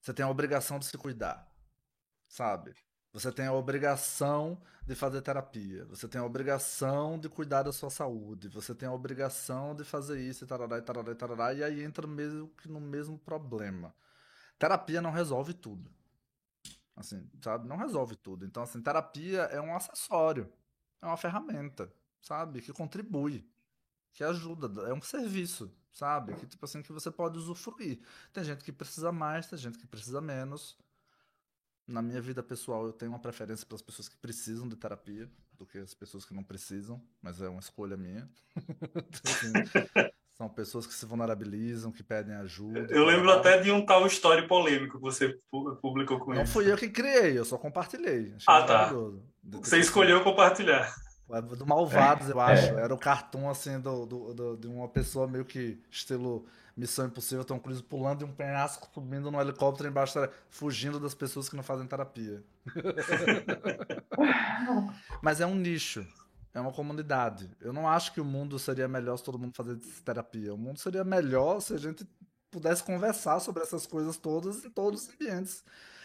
Você 0.00 0.14
tem 0.14 0.24
a 0.24 0.28
obrigação 0.30 0.78
de 0.78 0.86
se 0.86 0.96
cuidar, 0.96 1.50
sabe? 2.28 2.74
Você 3.12 3.32
tem 3.32 3.46
a 3.46 3.52
obrigação 3.52 4.60
de 4.86 4.94
fazer 4.94 5.20
terapia. 5.20 5.84
Você 5.86 6.06
tem 6.06 6.20
a 6.20 6.24
obrigação 6.24 7.18
de 7.18 7.28
cuidar 7.28 7.64
da 7.64 7.72
sua 7.72 7.90
saúde. 7.90 8.48
Você 8.48 8.74
tem 8.74 8.88
a 8.88 8.92
obrigação 8.92 9.74
de 9.74 9.84
fazer 9.84 10.20
isso 10.20 10.44
e 10.44 10.46
tarará, 10.46 10.78
e 10.78 10.82
tarará, 10.82 11.12
e 11.12 11.14
tarará. 11.14 11.52
E 11.52 11.64
aí 11.64 11.82
entra 11.82 12.06
mesmo 12.06 12.48
que 12.48 12.68
no 12.68 12.80
mesmo 12.80 13.18
problema. 13.18 13.94
Terapia 14.58 15.02
não 15.02 15.10
resolve 15.10 15.52
tudo. 15.52 15.90
Assim, 16.98 17.28
sabe? 17.42 17.68
Não 17.68 17.76
resolve 17.76 18.16
tudo. 18.16 18.44
Então, 18.44 18.62
assim, 18.62 18.82
terapia 18.82 19.42
é 19.42 19.60
um 19.60 19.74
acessório. 19.74 20.52
É 21.00 21.06
uma 21.06 21.16
ferramenta, 21.16 21.92
sabe? 22.20 22.60
Que 22.60 22.72
contribui. 22.72 23.48
Que 24.12 24.24
ajuda. 24.24 24.88
É 24.88 24.92
um 24.92 25.00
serviço, 25.00 25.72
sabe? 25.92 26.34
Que, 26.34 26.46
tipo 26.46 26.64
assim, 26.64 26.82
que 26.82 26.92
você 26.92 27.10
pode 27.10 27.38
usufruir. 27.38 28.00
Tem 28.32 28.42
gente 28.42 28.64
que 28.64 28.72
precisa 28.72 29.12
mais, 29.12 29.46
tem 29.46 29.58
gente 29.58 29.78
que 29.78 29.86
precisa 29.86 30.20
menos 30.20 30.76
na 31.88 32.02
minha 32.02 32.20
vida 32.20 32.42
pessoal, 32.42 32.86
eu 32.86 32.92
tenho 32.92 33.10
uma 33.10 33.18
preferência 33.18 33.66
pelas 33.66 33.80
pessoas 33.80 34.08
que 34.08 34.16
precisam 34.18 34.68
de 34.68 34.76
terapia 34.76 35.28
do 35.54 35.64
que 35.64 35.78
as 35.78 35.94
pessoas 35.94 36.24
que 36.24 36.34
não 36.34 36.44
precisam, 36.44 37.02
mas 37.22 37.40
é 37.40 37.48
uma 37.48 37.60
escolha 37.60 37.96
minha. 37.96 38.28
são 40.38 40.48
pessoas 40.48 40.86
que 40.86 40.94
se 40.94 41.04
vulnerabilizam, 41.04 41.90
que 41.90 42.02
pedem 42.02 42.34
ajuda. 42.36 42.86
Eu 42.90 43.04
lembro 43.04 43.30
até 43.32 43.58
de 43.58 43.72
um 43.72 43.84
tal 43.84 44.06
história 44.06 44.46
polêmico 44.46 44.96
que 44.96 45.02
você 45.02 45.36
publicou 45.82 46.20
com 46.20 46.30
ele. 46.30 46.38
Não 46.38 46.44
isso. 46.44 46.52
fui 46.52 46.70
eu 46.70 46.76
que 46.76 46.88
criei, 46.88 47.36
eu 47.36 47.44
só 47.44 47.58
compartilhei. 47.58 48.32
Achei 48.36 48.46
ah, 48.46 48.62
tá. 48.62 48.92
Você 49.42 49.80
escolheu 49.80 50.22
compartilhar. 50.22 50.94
É 51.30 51.42
do 51.42 51.66
Malvados, 51.66 52.30
eu 52.30 52.40
acho. 52.40 52.66
Era 52.78 52.94
o 52.94 52.98
cartoon, 52.98 53.50
assim, 53.50 53.80
do, 53.80 54.06
do, 54.06 54.32
do, 54.32 54.56
de 54.56 54.68
uma 54.68 54.88
pessoa 54.88 55.26
meio 55.26 55.44
que 55.44 55.78
estilo 55.90 56.46
Missão 56.76 57.06
Impossível, 57.06 57.44
Tom 57.44 57.58
Cruise 57.58 57.82
pulando 57.82 58.20
de 58.20 58.24
um 58.24 58.32
penhasco, 58.32 58.88
subindo 58.94 59.32
no 59.32 59.40
helicóptero 59.40 59.88
embaixo, 59.88 60.20
fugindo 60.48 61.00
das 61.00 61.12
pessoas 61.12 61.48
que 61.48 61.56
não 61.56 61.64
fazem 61.64 61.88
terapia. 61.88 62.44
Mas 65.20 65.40
é 65.40 65.46
um 65.46 65.56
nicho, 65.56 66.06
é 66.58 66.60
uma 66.60 66.72
comunidade. 66.72 67.50
Eu 67.60 67.72
não 67.72 67.88
acho 67.88 68.12
que 68.12 68.20
o 68.20 68.24
mundo 68.24 68.58
seria 68.58 68.88
melhor 68.88 69.16
se 69.16 69.24
todo 69.24 69.38
mundo 69.38 69.54
fizesse 69.56 70.02
terapia. 70.02 70.54
O 70.54 70.58
mundo 70.58 70.78
seria 70.78 71.04
melhor 71.04 71.60
se 71.60 71.74
a 71.74 71.78
gente 71.78 72.06
pudesse 72.50 72.82
conversar 72.82 73.40
sobre 73.40 73.62
essas 73.62 73.86
coisas 73.86 74.16
todas 74.16 74.64
em 74.64 74.70
todos 74.70 75.02
os 75.02 75.14
ambientes. 75.14 75.64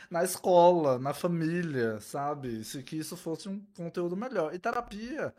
na 0.09 0.23
escola, 0.23 0.99
na 0.99 1.13
família, 1.13 1.99
sabe? 1.99 2.63
Se 2.63 2.83
que 2.83 2.95
isso 2.95 3.17
fosse 3.17 3.49
um 3.49 3.59
conteúdo 3.75 4.15
melhor. 4.15 4.53
E 4.53 4.59
terapia 4.59 5.33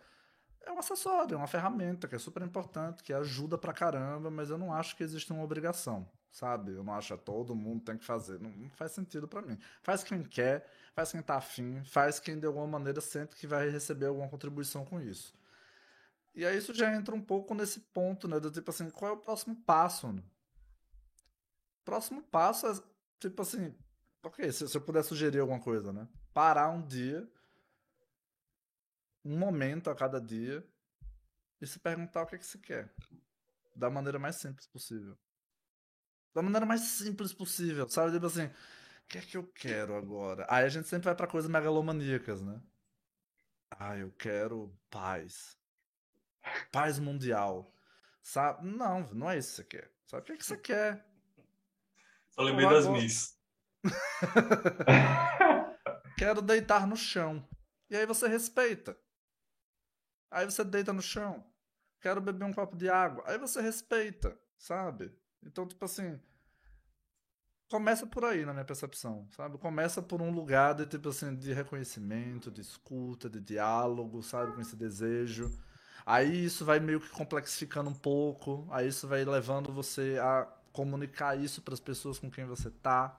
é 0.66 0.72
um 0.72 0.78
acessório, 0.78 1.34
é 1.34 1.38
uma 1.38 1.46
ferramenta 1.46 2.08
que 2.08 2.14
é 2.16 2.18
super 2.18 2.42
importante, 2.42 3.02
que 3.02 3.12
ajuda 3.12 3.56
pra 3.58 3.72
caramba, 3.72 4.30
mas 4.30 4.50
eu 4.50 4.58
não 4.58 4.72
acho 4.72 4.96
que 4.96 5.04
existe 5.04 5.32
uma 5.32 5.44
obrigação, 5.44 6.08
sabe? 6.34 6.72
Eu 6.72 6.82
não 6.82 6.92
acho 6.94 7.16
que 7.16 7.24
todo 7.24 7.54
mundo 7.54 7.84
tem 7.84 7.96
que 7.96 8.04
fazer. 8.04 8.40
Não, 8.40 8.50
não 8.50 8.70
faz 8.70 8.90
sentido 8.92 9.28
para 9.28 9.40
mim. 9.40 9.56
Faz 9.82 10.02
quem 10.02 10.22
quer, 10.22 10.68
faz 10.92 11.12
quem 11.12 11.22
tá 11.22 11.36
afim, 11.36 11.82
faz 11.84 12.18
quem 12.18 12.38
de 12.38 12.46
alguma 12.46 12.66
maneira 12.66 13.00
sente 13.00 13.36
que 13.36 13.46
vai 13.46 13.70
receber 13.70 14.06
alguma 14.06 14.28
contribuição 14.28 14.84
com 14.84 15.00
isso. 15.00 15.32
E 16.34 16.44
aí 16.44 16.58
isso 16.58 16.74
já 16.74 16.92
entra 16.92 17.14
um 17.14 17.22
pouco 17.22 17.54
nesse 17.54 17.78
ponto, 17.78 18.26
né? 18.26 18.40
Do 18.40 18.50
tipo 18.50 18.68
assim, 18.70 18.90
qual 18.90 19.12
é 19.12 19.14
o 19.14 19.18
próximo 19.18 19.54
passo? 19.64 20.12
Né? 20.12 20.22
Próximo 21.84 22.20
passo 22.22 22.66
é, 22.66 22.82
tipo 23.20 23.40
assim, 23.40 23.72
ok, 24.20 24.50
se, 24.50 24.68
se 24.68 24.76
eu 24.76 24.80
puder 24.80 25.04
sugerir 25.04 25.38
alguma 25.38 25.60
coisa, 25.60 25.92
né? 25.92 26.08
Parar 26.32 26.68
um 26.70 26.84
dia 26.84 27.30
um 29.24 29.38
momento 29.38 29.88
a 29.88 29.94
cada 29.94 30.20
dia 30.20 30.62
e 31.60 31.66
se 31.66 31.78
perguntar 31.78 32.22
o 32.22 32.26
que, 32.26 32.34
é 32.34 32.38
que 32.38 32.44
você 32.44 32.58
quer. 32.58 32.92
Da 33.74 33.88
maneira 33.88 34.18
mais 34.18 34.36
simples 34.36 34.66
possível. 34.66 35.16
Da 36.34 36.42
maneira 36.42 36.66
mais 36.66 36.80
simples 36.80 37.32
possível, 37.32 37.88
sabe? 37.88 38.12
Tipo 38.12 38.26
assim, 38.26 38.46
o 38.46 39.08
que 39.08 39.18
é 39.18 39.20
que 39.20 39.36
eu 39.36 39.46
quero 39.46 39.94
agora? 39.94 40.44
Aí 40.50 40.64
a 40.64 40.68
gente 40.68 40.88
sempre 40.88 41.04
vai 41.04 41.14
para 41.14 41.28
coisas 41.28 41.48
megalomaníacas, 41.48 42.42
né? 42.42 42.60
Ah, 43.70 43.96
eu 43.96 44.10
quero 44.12 44.76
paz. 44.90 45.56
Paz 46.72 46.98
mundial. 46.98 47.72
Sabe? 48.20 48.66
Não, 48.66 49.02
não 49.12 49.30
é 49.30 49.38
isso 49.38 49.50
que 49.50 49.56
você 49.56 49.64
quer. 49.64 49.92
Sabe 50.06 50.22
o 50.22 50.26
que, 50.26 50.32
é 50.32 50.36
que 50.36 50.44
você 50.44 50.56
quer? 50.58 51.06
Só 52.30 52.42
lembrei 52.42 52.68
das 52.68 52.88
Miss. 52.88 53.38
quero 56.18 56.42
deitar 56.42 56.86
no 56.86 56.96
chão. 56.96 57.46
E 57.88 57.96
aí 57.96 58.06
você 58.06 58.26
respeita. 58.26 58.98
Aí 60.30 60.44
você 60.44 60.64
deita 60.64 60.92
no 60.92 61.02
chão. 61.02 61.46
Quero 62.00 62.20
beber 62.20 62.44
um 62.44 62.52
copo 62.52 62.76
de 62.76 62.88
água. 62.88 63.22
Aí 63.26 63.38
você 63.38 63.60
respeita, 63.60 64.36
sabe? 64.58 65.16
Então, 65.46 65.66
tipo 65.66 65.84
assim. 65.84 66.20
Começa 67.70 68.06
por 68.06 68.24
aí, 68.24 68.44
na 68.44 68.52
minha 68.52 68.64
percepção, 68.64 69.26
sabe? 69.30 69.58
Começa 69.58 70.00
por 70.02 70.20
um 70.22 70.30
lugar 70.30 70.74
de, 70.74 70.86
tipo 70.86 71.08
assim, 71.08 71.34
de 71.34 71.52
reconhecimento, 71.52 72.50
de 72.50 72.60
escuta, 72.60 73.28
de 73.28 73.40
diálogo, 73.40 74.22
sabe? 74.22 74.52
Com 74.52 74.60
esse 74.60 74.76
desejo. 74.76 75.50
Aí 76.06 76.44
isso 76.44 76.64
vai 76.64 76.78
meio 76.78 77.00
que 77.00 77.08
complexificando 77.08 77.90
um 77.90 77.94
pouco. 77.94 78.68
Aí 78.70 78.88
isso 78.88 79.08
vai 79.08 79.24
levando 79.24 79.72
você 79.72 80.18
a 80.20 80.46
comunicar 80.72 81.38
isso 81.38 81.62
para 81.62 81.74
as 81.74 81.80
pessoas 81.80 82.18
com 82.18 82.30
quem 82.30 82.44
você 82.44 82.70
tá. 82.70 83.18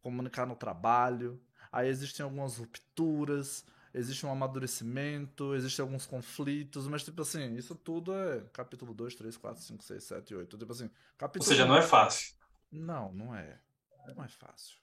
Comunicar 0.00 0.46
no 0.46 0.56
trabalho. 0.56 1.40
Aí 1.70 1.88
existem 1.88 2.24
algumas 2.24 2.56
rupturas 2.56 3.64
existe 3.94 4.24
um 4.26 4.30
amadurecimento, 4.32 5.54
existem 5.54 5.82
alguns 5.82 6.06
conflitos, 6.06 6.86
mas 6.88 7.04
tipo 7.04 7.22
assim, 7.22 7.54
isso 7.54 7.74
tudo 7.74 8.12
é 8.14 8.40
capítulo 8.52 8.94
2, 8.94 9.14
3, 9.14 9.36
4, 9.36 9.62
5, 9.62 9.84
6, 9.84 10.04
7, 10.04 10.34
8. 10.34 10.58
Tipo 10.58 10.72
assim, 10.72 10.90
capítulo 11.16 11.44
Ou 11.44 11.44
seja, 11.44 11.64
não 11.64 11.76
é 11.76 11.82
fácil. 11.82 12.34
Não, 12.70 13.12
não 13.12 13.34
é. 13.34 13.60
Não 14.04 14.24
é 14.24 14.28
fácil. 14.28 14.78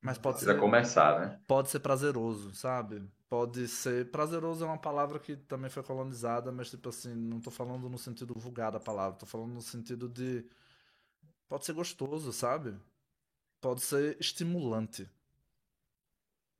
Mas 0.00 0.18
pode 0.18 0.34
Precisa 0.36 0.54
ser. 0.54 0.58
começar, 0.58 1.20
né? 1.20 1.40
Pode 1.46 1.70
ser 1.70 1.80
prazeroso, 1.80 2.54
sabe? 2.54 3.02
Pode 3.28 3.66
ser. 3.68 4.10
Prazeroso 4.10 4.64
é 4.64 4.66
uma 4.68 4.78
palavra 4.78 5.18
que 5.18 5.36
também 5.36 5.70
foi 5.70 5.82
colonizada, 5.82 6.52
mas, 6.52 6.70
tipo 6.70 6.88
assim, 6.88 7.14
não 7.14 7.40
tô 7.40 7.50
falando 7.50 7.88
no 7.88 7.98
sentido 7.98 8.34
vulgar 8.38 8.70
da 8.72 8.80
palavra, 8.80 9.18
tô 9.18 9.26
falando 9.26 9.52
no 9.54 9.62
sentido 9.62 10.08
de. 10.08 10.44
Pode 11.48 11.64
ser 11.64 11.72
gostoso, 11.72 12.32
sabe? 12.32 12.78
Pode 13.60 13.82
ser 13.82 14.16
estimulante. 14.20 15.10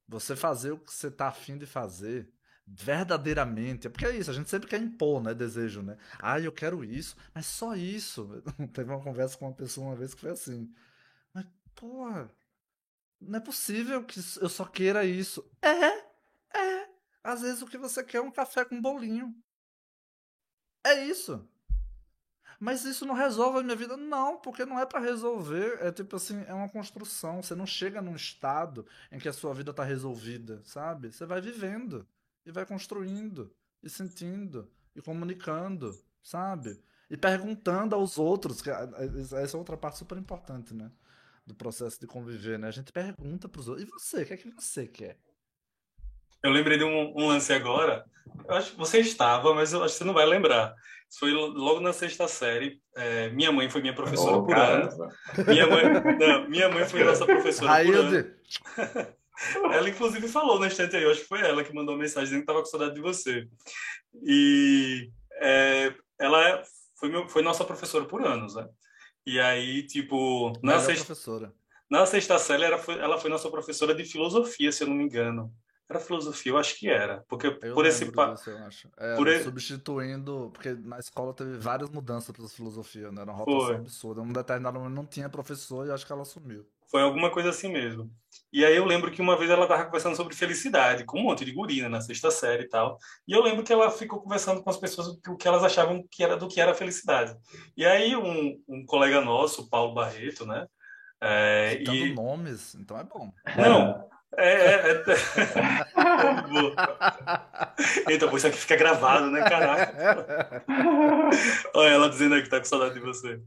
Você 0.09 0.37
fazer 0.37 0.73
o 0.73 0.79
que 0.79 0.93
você 0.93 1.11
tá 1.11 1.29
afim 1.29 1.59
de 1.59 1.67
fazer 1.67 2.33
verdadeiramente. 2.67 3.89
Porque 3.89 4.07
é 4.07 4.17
isso, 4.17 4.31
a 4.31 4.35
gente 4.35 4.51
sempre 4.51 4.69
quer 4.69 4.81
impor, 4.81 5.23
né? 5.23 5.33
Desejo, 5.35 5.83
né? 5.83 5.97
Ah, 6.19 6.41
eu 6.41 6.53
quero 6.53 6.85
isso, 6.85 7.17
mas 7.35 7.47
só 7.47 7.75
isso. 7.75 8.43
Teve 8.73 8.91
uma 8.91 9.03
conversa 9.03 9.37
com 9.37 9.47
uma 9.47 9.55
pessoa 9.55 9.89
uma 9.89 9.97
vez 9.97 10.15
que 10.15 10.21
foi 10.21 10.31
assim. 10.31 10.73
Mas, 11.33 11.47
pô, 11.75 12.09
não 13.21 13.39
é 13.39 13.41
possível 13.41 14.05
que 14.05 14.21
eu 14.41 14.49
só 14.49 14.65
queira 14.65 15.05
isso. 15.05 15.49
É, 15.63 16.59
é. 16.59 16.89
Às 17.23 17.43
vezes 17.43 17.63
o 17.63 17.67
que 17.67 17.79
você 17.79 18.03
quer 18.03 18.19
é 18.19 18.23
um 18.23 18.31
café 18.31 18.65
com 18.65 18.81
bolinho. 18.81 19.35
É 20.85 21.05
isso. 21.05 21.49
Mas 22.59 22.85
isso 22.85 23.05
não 23.05 23.15
resolve 23.15 23.59
a 23.59 23.63
minha 23.63 23.77
vida. 23.77 23.97
Não, 23.97 24.39
porque 24.39 24.65
não 24.65 24.79
é 24.79 24.87
para 24.87 25.01
resolver. 25.01 25.79
É 25.81 25.93
tipo 25.93 26.17
assim, 26.17 26.43
é 26.47 26.55
uma 26.55 26.69
construção. 26.69 27.43
Você 27.43 27.55
não 27.55 27.67
chega 27.67 28.01
num 28.01 28.17
estado 28.17 28.87
em 29.11 29.19
que 29.19 29.29
a 29.29 29.33
sua 29.33 29.53
vida 29.55 29.73
tá 29.73 29.85
resolvida, 29.85 30.63
sabe? 30.65 31.13
Você 31.13 31.27
vai 31.27 31.41
vivendo 31.41 32.07
e 32.45 32.51
vai 32.51 32.65
construindo 32.65 33.55
e 33.83 33.91
sentindo 33.91 34.71
e 34.95 35.03
comunicando, 35.03 35.99
sabe? 36.23 36.81
E 37.11 37.17
perguntando 37.17 37.95
aos 37.95 38.19
outros. 38.19 38.63
Que 38.63 38.71
essa 38.71 39.57
é 39.57 39.59
outra 39.59 39.77
parte 39.77 39.99
super 39.99 40.17
importante, 40.19 40.75
né? 40.75 40.91
Do 41.47 41.55
processo 41.55 42.01
de 42.01 42.07
conviver, 42.07 42.59
né? 42.59 42.69
A 42.69 42.73
gente 42.73 42.93
pergunta 42.93 43.49
pros 43.49 43.69
outros. 43.69 43.87
E 43.87 43.91
você? 43.91 44.23
O 44.23 44.27
que 44.27 44.33
é 44.33 44.37
que 44.37 44.51
você 44.51 44.87
quer? 44.87 45.19
Eu 46.47 46.53
lembrei 46.53 46.79
de 46.79 46.85
um, 46.85 47.13
um, 47.17 47.27
lance 47.27 47.53
agora. 47.53 48.05
Eu 48.49 48.55
acho 48.55 48.71
que 48.71 48.79
você 48.79 49.01
estava, 49.01 49.53
mas 49.53 49.73
eu 49.73 49.83
acho 49.83 49.95
que 49.95 49.99
você 49.99 50.05
não 50.05 50.15
vai 50.15 50.25
lembrar. 50.25 50.75
Isso 51.11 51.19
foi 51.19 51.33
logo 51.33 51.81
na 51.81 51.93
sexta 51.93 52.29
série. 52.29 52.81
É, 52.97 53.31
minha 53.31 53.51
mãe 53.51 53.69
foi 53.69 53.81
minha 53.81 53.95
professora 53.95 54.37
oh, 54.37 54.45
por 54.45 54.57
anos. 54.57 54.95
Minha 55.47 55.67
mãe, 55.67 55.85
não, 56.19 56.49
minha 56.49 56.69
mãe 56.69 56.87
foi 56.87 57.03
nossa 57.03 57.27
professora 57.27 57.73
Aí 57.73 57.87
por 57.87 57.97
anos. 57.97 58.27
Ela, 59.71 59.89
inclusive, 59.89 60.29
falou 60.29 60.59
na 60.61 60.69
instante 60.69 60.97
aí. 60.97 61.03
Eu 61.03 61.11
acho 61.11 61.21
que 61.21 61.29
foi 61.29 61.41
ela 61.41 61.63
que 61.63 61.75
mandou 61.75 61.95
a 61.95 61.99
mensagem 61.99 62.25
dizendo 62.25 62.39
que 62.39 62.45
estava 62.45 62.61
com 62.61 62.65
saudade 62.65 62.95
de 62.95 63.03
você. 63.03 63.47
E 64.23 65.11
é, 65.43 65.93
ela 66.19 66.63
foi, 66.99 67.11
meu, 67.11 67.29
foi 67.29 67.43
nossa 67.43 67.63
professora 67.63 68.07
por 68.07 68.25
anos, 68.25 68.55
né? 68.55 68.67
E 69.27 69.39
aí, 69.39 69.83
tipo, 69.83 70.55
na 70.63 70.79
sexta, 70.79 71.05
professora. 71.05 71.53
na 71.91 72.07
sexta 72.07 72.39
série, 72.39 72.65
ela 72.65 72.79
foi, 72.79 72.99
ela 72.99 73.19
foi 73.19 73.29
nossa 73.29 73.51
professora 73.51 73.95
de 73.95 74.05
filosofia, 74.05 74.73
se 74.73 74.85
eu 74.85 74.89
não 74.89 74.95
me 74.95 75.05
engano. 75.05 75.53
Era 75.89 76.01
filosofia, 76.01 76.53
eu 76.53 76.59
acho 76.59 76.79
que 76.79 76.89
era. 76.89 77.25
Porque 77.29 77.47
eu 77.63 77.75
por 77.75 77.87
esse 77.87 78.11
pa... 78.11 78.33
disso, 78.33 78.51
eu 78.51 78.59
acho. 78.59 78.91
Era, 78.97 79.17
por 79.17 79.29
substituindo, 79.41 80.51
porque 80.53 80.75
na 80.75 80.99
escola 80.99 81.33
teve 81.33 81.57
várias 81.59 81.89
mudanças 81.91 82.35
para 82.35 82.49
filosofia, 82.49 83.13
né? 83.13 83.23
Era 83.23 83.31
uma 83.31 83.39
rotação 83.39 83.67
Foi. 83.67 83.77
absurda. 83.77 84.21
Um 84.21 84.33
determinado 84.33 84.79
momento 84.79 84.95
não 84.95 85.07
tinha 85.07 85.29
professor 85.29 85.87
e 85.87 85.93
acho 85.93 86.05
que 86.05 86.13
ela 86.13 86.23
assumiu. 86.23 86.67
Foi 86.89 87.03
alguma 87.03 87.31
coisa 87.31 87.51
assim 87.51 87.69
mesmo. 87.69 88.11
E 88.53 88.65
aí 88.65 88.77
eu 88.77 88.85
lembro 88.85 89.11
que 89.11 89.21
uma 89.21 89.37
vez 89.37 89.51
ela 89.51 89.63
estava 89.63 89.85
conversando 89.85 90.17
sobre 90.17 90.35
felicidade, 90.35 91.05
com 91.05 91.19
um 91.19 91.23
monte 91.23 91.45
de 91.45 91.53
gurina 91.53 91.89
na 91.89 92.01
sexta 92.01 92.31
série 92.31 92.65
e 92.65 92.69
tal. 92.69 92.99
E 93.27 93.33
eu 93.33 93.43
lembro 93.43 93.65
que 93.65 93.73
ela 93.73 93.91
ficou 93.91 94.21
conversando 94.21 94.63
com 94.63 94.71
as 94.71 94.77
pessoas 94.77 95.09
o 95.29 95.37
que 95.37 95.49
elas 95.49 95.65
achavam 95.65 96.05
que 96.11 96.23
era 96.23 96.37
do 96.37 96.49
que 96.49 96.61
era 96.61 96.75
felicidade. 96.75 97.37
E 97.77 97.85
aí 97.85 98.17
um, 98.17 98.61
um 98.69 98.85
colega 98.85 99.21
nosso, 99.21 99.69
Paulo 99.69 99.95
Barreto, 99.95 100.47
né? 100.47 100.67
É, 101.21 101.77
Citando 101.79 101.97
e... 101.97 102.15
nomes, 102.15 102.75
então 102.75 102.99
é 102.99 103.05
bom. 103.05 103.33
Não, 103.57 104.09
é, 104.37 104.53
é, 104.53 104.93
é... 104.93 105.03
Eita, 108.11 108.29
pô, 108.29 108.37
isso 108.37 108.47
aqui 108.47 108.59
fica 108.59 108.77
gravado, 108.77 109.31
né? 109.31 109.49
Caraca. 109.49 110.65
Olha 111.75 111.89
ela 111.89 112.09
dizendo 112.09 112.35
aí 112.35 112.43
que 112.43 112.49
tá 112.49 112.59
com 112.59 112.65
saudade 112.65 112.95
de 112.95 113.01
você. 113.01 113.41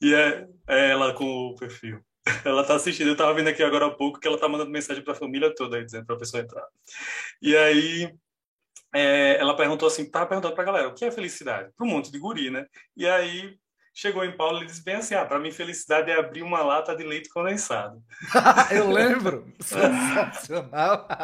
E 0.00 0.14
é, 0.14 0.46
é 0.68 0.90
ela 0.90 1.12
com 1.14 1.24
o 1.24 1.56
perfil. 1.56 2.00
Ela 2.44 2.64
tá 2.64 2.74
assistindo, 2.74 3.08
eu 3.08 3.16
tava 3.16 3.34
vendo 3.34 3.48
aqui 3.48 3.62
agora 3.62 3.86
há 3.86 3.90
pouco 3.90 4.18
que 4.18 4.26
ela 4.26 4.38
tá 4.38 4.48
mandando 4.48 4.70
mensagem 4.70 5.02
pra 5.02 5.14
família 5.14 5.54
toda 5.54 5.76
aí, 5.76 5.84
dizendo 5.84 6.06
pra 6.06 6.16
pessoa 6.16 6.42
entrar. 6.42 6.66
E 7.40 7.56
aí, 7.56 8.12
é, 8.92 9.38
ela 9.38 9.56
perguntou 9.56 9.86
assim, 9.86 10.10
tava 10.10 10.26
perguntando 10.26 10.54
pra 10.54 10.64
galera, 10.64 10.88
o 10.88 10.94
que 10.94 11.04
é 11.04 11.10
felicidade? 11.10 11.70
Pra 11.76 11.86
um 11.86 11.90
monte 11.90 12.10
de 12.10 12.18
guri, 12.18 12.50
né? 12.50 12.66
E 12.96 13.06
aí, 13.06 13.56
chegou 13.96 14.22
em 14.22 14.36
Paulo 14.36 14.62
e 14.62 14.66
disse 14.66 14.84
bem 14.84 14.96
assim: 14.96 15.14
ah, 15.14 15.24
para 15.24 15.38
mim, 15.38 15.50
felicidade 15.50 16.10
é 16.10 16.18
abrir 16.18 16.42
uma 16.42 16.62
lata 16.62 16.94
de 16.94 17.02
leite 17.02 17.30
condensado. 17.30 17.98
Eu 18.70 18.90
lembro! 18.90 19.50
Sensacional! 19.58 21.08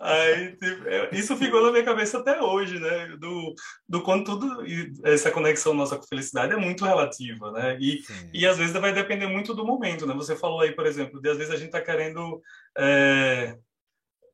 Aí, 0.00 0.56
tipo, 0.56 0.84
isso 1.12 1.36
ficou 1.36 1.60
na 1.62 1.72
minha 1.72 1.84
cabeça 1.84 2.18
até 2.18 2.40
hoje, 2.40 2.78
né? 2.78 3.16
Do, 3.18 3.52
do 3.88 4.00
quanto 4.02 4.38
tudo, 4.38 4.64
essa 5.04 5.30
conexão 5.30 5.74
nossa 5.74 5.96
com 5.96 6.06
felicidade 6.06 6.52
é 6.52 6.56
muito 6.56 6.84
relativa, 6.84 7.50
né? 7.50 7.76
E, 7.80 8.00
e 8.32 8.46
às 8.46 8.56
vezes 8.56 8.72
vai 8.72 8.92
depender 8.92 9.26
muito 9.26 9.52
do 9.52 9.66
momento, 9.66 10.06
né? 10.06 10.14
Você 10.14 10.36
falou 10.36 10.60
aí, 10.60 10.72
por 10.72 10.86
exemplo, 10.86 11.20
de 11.20 11.28
às 11.28 11.36
vezes 11.36 11.52
a 11.52 11.56
gente 11.56 11.66
está 11.66 11.80
querendo. 11.80 12.40
É, 12.78 13.58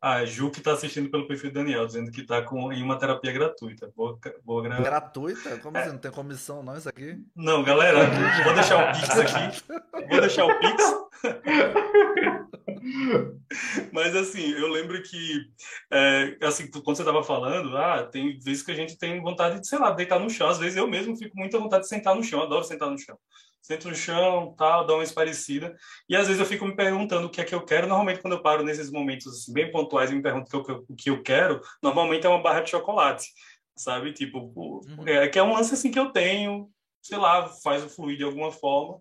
a 0.00 0.24
Ju 0.24 0.50
que 0.50 0.58
está 0.58 0.72
assistindo 0.72 1.10
pelo 1.10 1.26
perfil 1.26 1.50
do 1.50 1.54
Daniel, 1.54 1.86
dizendo 1.86 2.10
que 2.10 2.22
está 2.22 2.38
em 2.72 2.82
uma 2.82 2.98
terapia 2.98 3.32
gratuita. 3.32 3.92
Vou, 3.94 4.18
vou 4.44 4.62
gra... 4.62 4.80
Gratuita? 4.80 5.58
Como 5.58 5.76
é. 5.76 5.82
assim? 5.82 5.90
Não 5.90 5.98
tem 5.98 6.10
comissão 6.10 6.62
não 6.62 6.76
isso 6.76 6.88
aqui? 6.88 7.22
Não, 7.36 7.62
galera, 7.62 8.06
vou 8.44 8.54
deixar 8.54 8.90
o 8.90 8.92
Pix 8.92 9.18
aqui. 9.18 9.62
Vou 10.08 10.20
deixar 10.20 10.44
o 10.46 10.58
Pix. 10.58 10.99
Mas 13.92 14.14
assim, 14.14 14.52
eu 14.52 14.68
lembro 14.68 15.02
que, 15.02 15.44
é, 15.90 16.36
assim, 16.42 16.70
quando 16.70 16.96
você 16.96 17.02
estava 17.02 17.22
falando, 17.22 17.76
ah, 17.76 18.04
tem 18.04 18.38
vezes 18.38 18.62
que 18.62 18.70
a 18.70 18.74
gente 18.74 18.96
tem 18.96 19.20
vontade 19.20 19.60
de, 19.60 19.66
sei 19.66 19.78
lá, 19.78 19.90
deitar 19.90 20.18
no 20.18 20.30
chão. 20.30 20.48
Às 20.48 20.58
vezes 20.58 20.76
eu 20.76 20.86
mesmo 20.86 21.16
fico 21.16 21.36
muita 21.36 21.58
vontade 21.58 21.82
de 21.82 21.88
sentar 21.88 22.14
no 22.14 22.22
chão, 22.22 22.42
adoro 22.42 22.64
sentar 22.64 22.90
no 22.90 22.98
chão. 22.98 23.18
Sento 23.60 23.88
no 23.88 23.94
chão, 23.94 24.54
tal, 24.56 24.86
dá 24.86 24.94
uma 24.94 25.04
esparecida. 25.04 25.76
E 26.08 26.16
às 26.16 26.26
vezes 26.26 26.40
eu 26.40 26.46
fico 26.46 26.64
me 26.64 26.74
perguntando 26.74 27.26
o 27.26 27.30
que 27.30 27.40
é 27.40 27.44
que 27.44 27.54
eu 27.54 27.64
quero. 27.64 27.86
Normalmente, 27.86 28.20
quando 28.20 28.34
eu 28.34 28.42
paro 28.42 28.64
nesses 28.64 28.90
momentos 28.90 29.26
assim, 29.26 29.52
bem 29.52 29.70
pontuais 29.70 30.10
e 30.10 30.14
me 30.14 30.22
pergunto 30.22 30.56
o 30.56 30.64
que, 30.64 30.70
eu, 30.70 30.84
o 30.88 30.96
que 30.96 31.10
eu 31.10 31.22
quero, 31.22 31.60
normalmente 31.82 32.26
é 32.26 32.28
uma 32.28 32.42
barra 32.42 32.60
de 32.60 32.70
chocolate, 32.70 33.26
sabe? 33.76 34.12
Tipo, 34.12 34.52
uhum. 34.56 35.06
é 35.06 35.28
que 35.28 35.38
é 35.38 35.42
um 35.42 35.52
lance 35.52 35.74
assim 35.74 35.90
que 35.90 35.98
eu 35.98 36.10
tenho, 36.10 36.70
sei 37.02 37.18
lá, 37.18 37.48
faz 37.62 37.84
o 37.84 37.88
fluir 37.88 38.16
de 38.16 38.24
alguma 38.24 38.50
forma. 38.50 39.00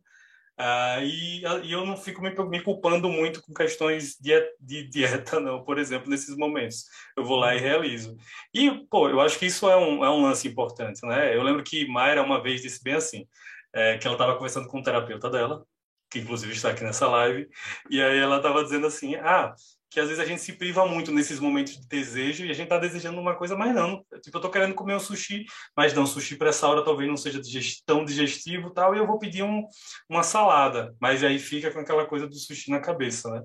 Uh, 0.60 1.02
e, 1.04 1.42
e, 1.64 1.72
eu 1.72 1.86
não 1.86 1.96
fico 1.96 2.22
me, 2.22 2.32
me, 2.32 2.62
culpando 2.62 3.08
muito 3.08 3.42
com 3.42 3.54
questões 3.54 4.18
de, 4.20 4.34
de, 4.60 4.84
dieta, 4.90 5.40
não, 5.40 5.64
por 5.64 5.78
exemplo, 5.78 6.10
nesses 6.10 6.36
momentos. 6.36 6.84
Eu 7.16 7.24
vou 7.24 7.38
lá 7.38 7.56
e 7.56 7.60
realizo. 7.60 8.18
E, 8.54 8.70
pô, 8.90 9.08
eu 9.08 9.22
acho 9.22 9.40
que 9.40 9.46
isso 9.46 9.70
é 9.70 9.78
um, 9.78 10.04
é 10.04 10.10
um 10.10 10.22
lance 10.22 10.50
importante, 10.50 11.06
né? 11.06 11.34
Eu 11.34 11.44
lembro 11.44 11.64
que 11.64 11.88
Mayra 11.88 12.22
uma 12.22 12.44
vez 12.44 12.62
disse 12.62 12.84
bem 12.84 12.96
assim, 12.96 13.26
é, 13.72 13.98
que 13.98 14.06
ela 14.06 14.16
estava 14.16 14.36
conversando 14.36 14.68
com 14.68 14.80
o 14.80 14.84
terapeuta 14.84 15.30
dela, 15.30 15.64
que 16.10 16.20
inclusive 16.20 16.52
está 16.52 16.72
aqui 16.72 16.84
nessa 16.84 17.08
live, 17.08 17.48
e 17.90 18.02
aí 18.02 18.18
ela 18.18 18.38
estava 18.38 18.62
dizendo 18.62 18.86
assim, 18.88 19.16
ah, 19.16 19.54
que 19.90 20.00
às 20.00 20.08
vezes 20.08 20.22
a 20.22 20.26
gente 20.26 20.42
se 20.42 20.54
priva 20.54 20.86
muito 20.86 21.12
nesses 21.12 21.40
momentos 21.40 21.76
de 21.76 21.88
desejo 21.88 22.46
e 22.46 22.52
a 22.52 22.54
gente 22.54 22.70
tá 22.70 22.78
desejando 22.78 23.20
uma 23.20 23.36
coisa, 23.36 23.56
mas 23.56 23.74
não. 23.74 24.06
Tipo, 24.22 24.38
eu 24.38 24.42
tô 24.42 24.50
querendo 24.52 24.76
comer 24.76 24.96
um 24.96 25.00
sushi, 25.00 25.46
mas 25.76 25.94
não, 25.94 26.06
sushi 26.06 26.36
para 26.36 26.50
essa 26.50 26.68
hora 26.68 26.86
talvez 26.86 27.10
não 27.10 27.18
seja 27.18 27.42
tão 27.86 28.06
digestivo 28.06 28.70
tal, 28.70 28.96
e 28.96 29.00
eu 29.00 29.08
vou 29.08 29.18
pedir 29.18 29.42
um, 29.42 29.68
uma 30.08 30.22
salada. 30.22 30.96
Mas 31.02 31.24
aí 31.24 31.40
fica 31.40 31.72
com 31.72 31.80
aquela 31.80 32.06
coisa 32.06 32.28
do 32.28 32.36
sushi 32.36 32.70
na 32.70 32.80
cabeça, 32.80 33.32
né? 33.32 33.44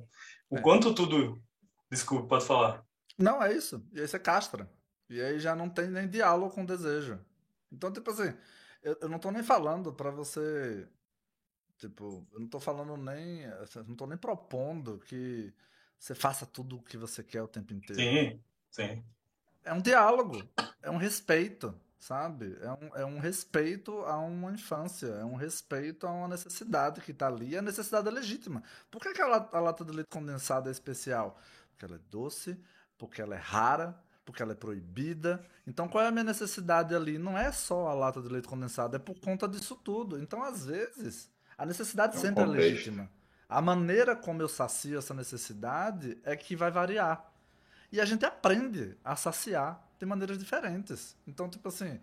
O 0.51 0.59
é. 0.59 0.61
quanto 0.61 0.95
tudo... 0.95 1.43
Desculpa, 1.91 2.29
pode 2.29 2.45
falar. 2.45 2.85
Não, 3.19 3.43
é 3.43 3.53
isso. 3.55 3.83
E 3.93 4.01
aí 4.01 4.07
você 4.07 4.19
castra. 4.19 4.71
E 5.09 5.21
aí 5.21 5.39
já 5.39 5.55
não 5.55 5.71
tem 5.71 5.89
nem 5.89 6.09
diálogo 6.09 6.55
com 6.55 6.63
o 6.63 6.67
desejo. 6.67 7.19
Então, 7.73 7.91
tipo 7.91 8.11
assim, 8.11 8.35
eu, 8.83 8.97
eu 9.01 9.09
não 9.09 9.19
tô 9.19 9.31
nem 9.31 9.43
falando 9.43 9.93
para 9.95 10.11
você... 10.11 10.87
Tipo, 11.79 12.27
eu 12.33 12.41
não 12.41 12.49
tô 12.49 12.61
falando 12.61 12.97
nem... 12.97 13.43
Eu 13.45 13.85
não 13.87 13.97
tô 13.97 14.07
nem 14.07 14.19
propondo 14.19 14.99
que 14.99 15.55
você 15.99 16.15
faça 16.15 16.45
tudo 16.45 16.77
o 16.77 16.83
que 16.83 16.97
você 16.97 17.23
quer 17.23 17.43
o 17.43 17.49
tempo 17.49 17.73
inteiro. 17.73 18.01
Sim, 18.01 18.41
sim. 18.71 19.05
É 19.65 19.73
um 19.73 19.81
diálogo, 19.81 20.43
é 20.83 20.91
um 20.91 20.97
respeito, 20.97 21.75
sabe? 21.99 22.57
É 22.61 22.71
um, 22.71 22.97
é 22.97 23.05
um 23.07 23.19
respeito 23.19 24.01
a 24.01 24.19
uma 24.19 24.53
infância, 24.53 25.07
é 25.07 25.25
um 25.25 25.35
respeito 25.35 26.07
a 26.07 26.13
uma 26.13 26.29
necessidade 26.29 27.01
que 27.01 27.13
está 27.13 27.29
ali, 27.29 27.51
e 27.51 27.57
a 27.57 27.63
necessidade 27.63 28.07
é 28.07 28.11
legítima. 28.11 28.63
Por 28.91 29.01
que, 29.01 29.13
que 29.13 29.23
a, 29.23 29.27
a 29.27 29.61
lata 29.61 29.85
de 29.85 29.93
leite 29.93 30.09
condensado 30.11 30.69
é 30.69 30.73
especial? 30.73 31.39
Porque 31.71 31.87
ela 31.87 31.97
é 31.97 32.01
doce, 32.11 32.59
porque 32.99 33.23
ela 33.23 33.35
é 33.35 33.39
rara, 33.39 33.99
porque 34.25 34.43
ela 34.43 34.53
é 34.53 34.55
proibida. 34.55 35.45
Então, 35.67 35.89
qual 35.89 36.05
é 36.05 36.09
a 36.09 36.11
minha 36.11 36.25
necessidade 36.25 36.95
ali? 36.95 37.19
Não 37.19 37.39
é 37.39 37.51
só 37.53 37.89
a 37.89 37.95
lata 37.95 38.21
de 38.21 38.29
leite 38.29 38.49
condensado, 38.49 38.97
é 38.97 38.99
por 38.99 39.19
conta 39.21 39.49
disso 39.49 39.75
tudo. 39.77 40.19
Então, 40.21 40.43
às 40.43 40.67
vezes, 40.67 41.31
a 41.57 41.65
necessidade 41.65 42.17
é 42.17 42.19
um 42.19 42.21
sempre 42.21 42.43
é 42.43 42.47
legítima. 42.47 43.11
A 43.49 43.61
maneira 43.61 44.17
como 44.17 44.43
eu 44.43 44.49
sacio 44.49 44.99
essa 44.99 45.15
necessidade 45.15 46.19
é 46.25 46.37
que 46.37 46.57
vai 46.57 46.71
variar. 46.71 47.33
E 47.93 48.01
a 48.01 48.05
gente 48.05 48.25
aprende 48.25 48.97
a 49.05 49.15
saciar 49.15 49.87
de 49.99 50.07
maneiras 50.07 50.39
diferentes. 50.39 51.17
Então, 51.27 51.49
tipo 51.49 51.69
assim, 51.69 52.01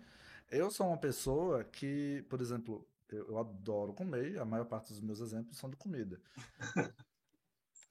eu 0.50 0.70
sou 0.70 0.88
uma 0.88 0.96
pessoa 0.96 1.64
que, 1.64 2.24
por 2.28 2.40
exemplo, 2.40 2.86
eu, 3.08 3.28
eu 3.28 3.38
adoro 3.38 3.92
comer, 3.92 4.38
a 4.38 4.44
maior 4.44 4.64
parte 4.64 4.88
dos 4.88 5.00
meus 5.00 5.20
exemplos 5.20 5.58
são 5.58 5.68
de 5.68 5.76
comida. 5.76 6.20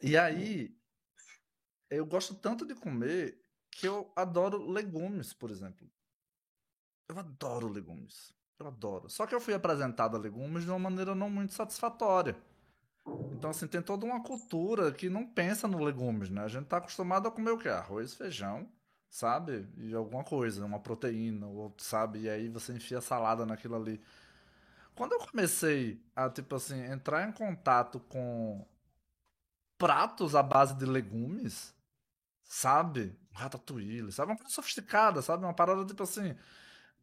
e 0.02 0.18
aí, 0.18 0.76
eu 1.90 2.06
gosto 2.06 2.34
tanto 2.34 2.66
de 2.66 2.74
comer 2.74 3.40
que 3.70 3.88
eu 3.88 4.12
adoro 4.16 4.70
legumes, 4.70 5.34
por 5.34 5.52
exemplo. 5.52 5.90
Eu 7.08 7.20
adoro 7.20 7.68
legumes. 7.68 8.34
Eu 8.58 8.68
adoro. 8.68 9.10
Só 9.10 9.26
que 9.26 9.36
eu 9.36 9.42
fui 9.42 9.54
apresentado 9.54 10.16
a 10.16 10.20
legumes 10.20 10.64
de 10.64 10.70
uma 10.70 10.80
maneira 10.80 11.14
não 11.14 11.30
muito 11.30 11.54
satisfatória. 11.54 12.36
Então, 13.32 13.50
assim, 13.50 13.68
tem 13.68 13.82
toda 13.82 14.06
uma 14.06 14.22
cultura 14.22 14.92
que 14.92 15.10
não 15.10 15.26
pensa 15.26 15.68
no 15.68 15.84
legumes, 15.84 16.30
né? 16.30 16.44
A 16.44 16.48
gente 16.48 16.68
tá 16.68 16.78
acostumado 16.78 17.28
a 17.28 17.32
comer 17.32 17.52
o 17.52 17.58
quê? 17.58 17.70
Arroz, 17.70 18.14
feijão, 18.14 18.70
sabe? 19.10 19.68
E 19.78 19.94
alguma 19.94 20.24
coisa, 20.24 20.66
uma 20.66 20.80
proteína, 20.80 21.48
ou, 21.48 21.74
sabe? 21.78 22.22
E 22.22 22.30
aí 22.30 22.48
você 22.48 22.74
enfia 22.74 23.02
salada 23.02 23.46
naquilo 23.46 23.76
ali. 23.76 24.02
Quando 24.96 25.14
eu 25.14 25.20
comecei 25.20 26.04
a, 26.16 26.30
tipo 26.30 26.56
assim, 26.56 26.80
entrar 26.84 27.28
em 27.28 27.32
contato 27.32 28.00
com 28.02 28.66
pratos 29.78 30.36
à 30.36 30.44
base 30.44 30.76
de 30.76 30.86
legumes, 30.86 31.74
sabe? 32.44 33.18
Ratatouille, 33.34 34.12
sabe? 34.12 34.32
Uma 34.32 34.38
coisa 34.38 34.54
sofisticada, 34.54 35.22
sabe? 35.22 35.44
Uma 35.44 35.54
parada, 35.54 35.84
tipo 35.86 36.04
assim, 36.04 36.36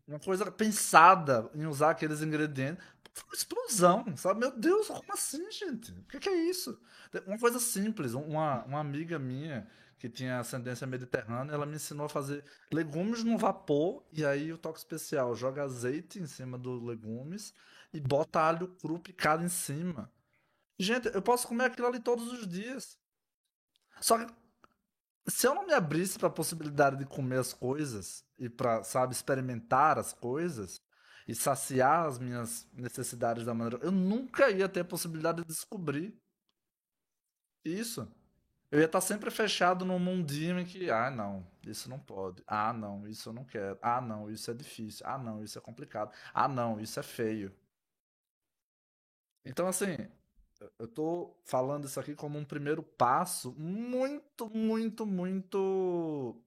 uma 0.09 0.19
coisa 0.19 0.51
pensada 0.51 1.51
em 1.55 1.67
usar 1.67 1.91
aqueles 1.91 2.23
ingredientes. 2.23 2.83
Foi 3.13 3.25
uma 3.29 3.35
explosão, 3.35 4.17
sabe? 4.17 4.41
Meu 4.41 4.57
Deus, 4.57 4.87
como 4.89 5.13
assim, 5.13 5.51
gente? 5.51 5.93
O 5.93 6.05
que, 6.05 6.19
que 6.19 6.29
é 6.29 6.37
isso? 6.37 6.81
Uma 7.27 7.39
coisa 7.39 7.59
simples, 7.59 8.15
uma, 8.15 8.65
uma 8.65 8.81
amiga 8.81 9.19
minha 9.19 9.69
que 9.99 10.09
tinha 10.09 10.39
ascendência 10.39 10.87
mediterrânea, 10.87 11.53
ela 11.53 11.67
me 11.67 11.75
ensinou 11.75 12.07
a 12.07 12.09
fazer 12.09 12.45
legumes 12.73 13.25
no 13.25 13.37
vapor, 13.37 14.05
e 14.13 14.25
aí 14.25 14.53
o 14.53 14.59
toque 14.59 14.79
especial, 14.79 15.35
joga 15.35 15.65
azeite 15.65 16.21
em 16.21 16.27
cima 16.27 16.57
dos 16.57 16.81
legumes 16.83 17.53
e 17.93 18.01
bota 18.01 18.41
alho 18.41 18.69
cru 18.81 18.99
picado 19.01 19.45
em 19.45 19.49
cima. 19.49 20.11
Gente, 20.79 21.09
eu 21.13 21.21
posso 21.21 21.49
comer 21.49 21.65
aquilo 21.65 21.89
ali 21.89 21.99
todos 21.99 22.33
os 22.33 22.47
dias. 22.47 22.97
Só 24.01 24.25
que 24.25 24.33
se 25.29 25.47
eu 25.47 25.55
não 25.55 25.67
me 25.67 25.75
abrisse 25.75 26.19
para 26.19 26.29
a 26.29 26.33
possibilidade 26.33 26.97
de 26.97 27.07
comer 27.07 27.39
as 27.39 27.53
coisas 27.53 28.25
e 28.39 28.49
para, 28.49 28.83
sabe, 28.83 29.13
experimentar 29.13 29.99
as 29.99 30.13
coisas, 30.13 30.81
e 31.29 31.35
saciar 31.35 32.07
as 32.07 32.19
minhas 32.19 32.67
necessidades 32.73 33.45
da 33.45 33.53
maneira. 33.53 33.85
Eu 33.85 33.93
nunca 33.93 34.51
ia 34.51 34.67
ter 34.67 34.81
a 34.81 34.85
possibilidade 34.85 35.43
de 35.43 35.47
descobrir 35.47 36.19
isso. 37.63 38.11
Eu 38.71 38.81
ia 38.81 38.87
estar 38.87 39.01
sempre 39.03 39.31
fechado 39.31 39.85
num 39.85 39.99
mundinho 39.99 40.59
em 40.59 40.65
que, 40.65 40.91
ah, 40.91 41.11
não, 41.11 41.47
isso 41.67 41.89
não 41.91 41.99
pode. 41.99 42.43
Ah, 42.47 42.73
não, 42.73 43.07
isso 43.07 43.29
eu 43.29 43.33
não 43.35 43.45
quero. 43.45 43.79
Ah, 43.83 44.01
não, 44.01 44.31
isso 44.31 44.51
é 44.51 44.55
difícil. 44.55 45.07
Ah, 45.07 45.19
não, 45.19 45.43
isso 45.43 45.59
é 45.59 45.61
complicado. 45.61 46.13
Ah, 46.33 46.49
não, 46.49 46.81
isso 46.81 46.99
é 46.99 47.03
feio. 47.03 47.55
Então, 49.45 49.67
assim, 49.69 49.97
eu 50.79 50.87
estou 50.87 51.41
falando 51.45 51.87
isso 51.87 51.99
aqui 52.01 52.15
como 52.15 52.39
um 52.39 52.45
primeiro 52.45 52.83
passo 52.83 53.53
muito, 53.53 54.49
muito, 54.51 55.07
muito 55.07 56.41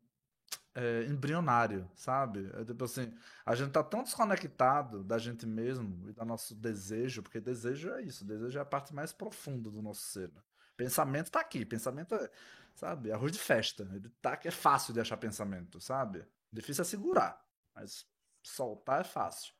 é, 0.76 1.06
embrionário, 1.06 1.90
sabe? 1.96 2.50
É 2.56 2.66
tipo 2.66 2.84
assim, 2.84 3.14
a 3.46 3.56
gente 3.56 3.72
tá 3.72 3.84
tão 3.84 4.04
desconectado 4.04 5.04
da 5.04 5.18
gente 5.18 5.46
mesmo 5.46 6.10
e 6.10 6.14
do 6.14 6.26
nosso 6.26 6.56
desejo, 6.56 7.22
porque 7.22 7.40
desejo 7.40 7.90
é 7.92 8.02
isso, 8.02 8.26
desejo 8.26 8.58
é 8.58 8.62
a 8.62 8.66
parte 8.66 8.94
mais 8.94 9.12
profunda 9.14 9.70
do 9.70 9.82
nosso 9.82 10.02
ser. 10.02 10.30
Né? 10.34 10.42
Pensamento 10.76 11.32
tá 11.32 11.40
aqui, 11.40 11.66
pensamento 11.66 12.16
é, 12.16 12.30
sabe, 12.76 13.12
arroz 13.12 13.32
de 13.32 13.40
festa. 13.40 13.90
Ele 13.94 14.10
tá 14.22 14.34
aqui, 14.34 14.48
é 14.48 14.52
fácil 14.52 14.94
de 14.94 15.00
achar 15.00 15.18
pensamento, 15.18 15.80
sabe? 15.80 16.26
Difícil 16.52 16.82
é 16.82 16.86
segurar, 16.86 17.46
mas 17.74 18.06
soltar 18.44 19.02
é 19.02 19.04
fácil. 19.04 19.54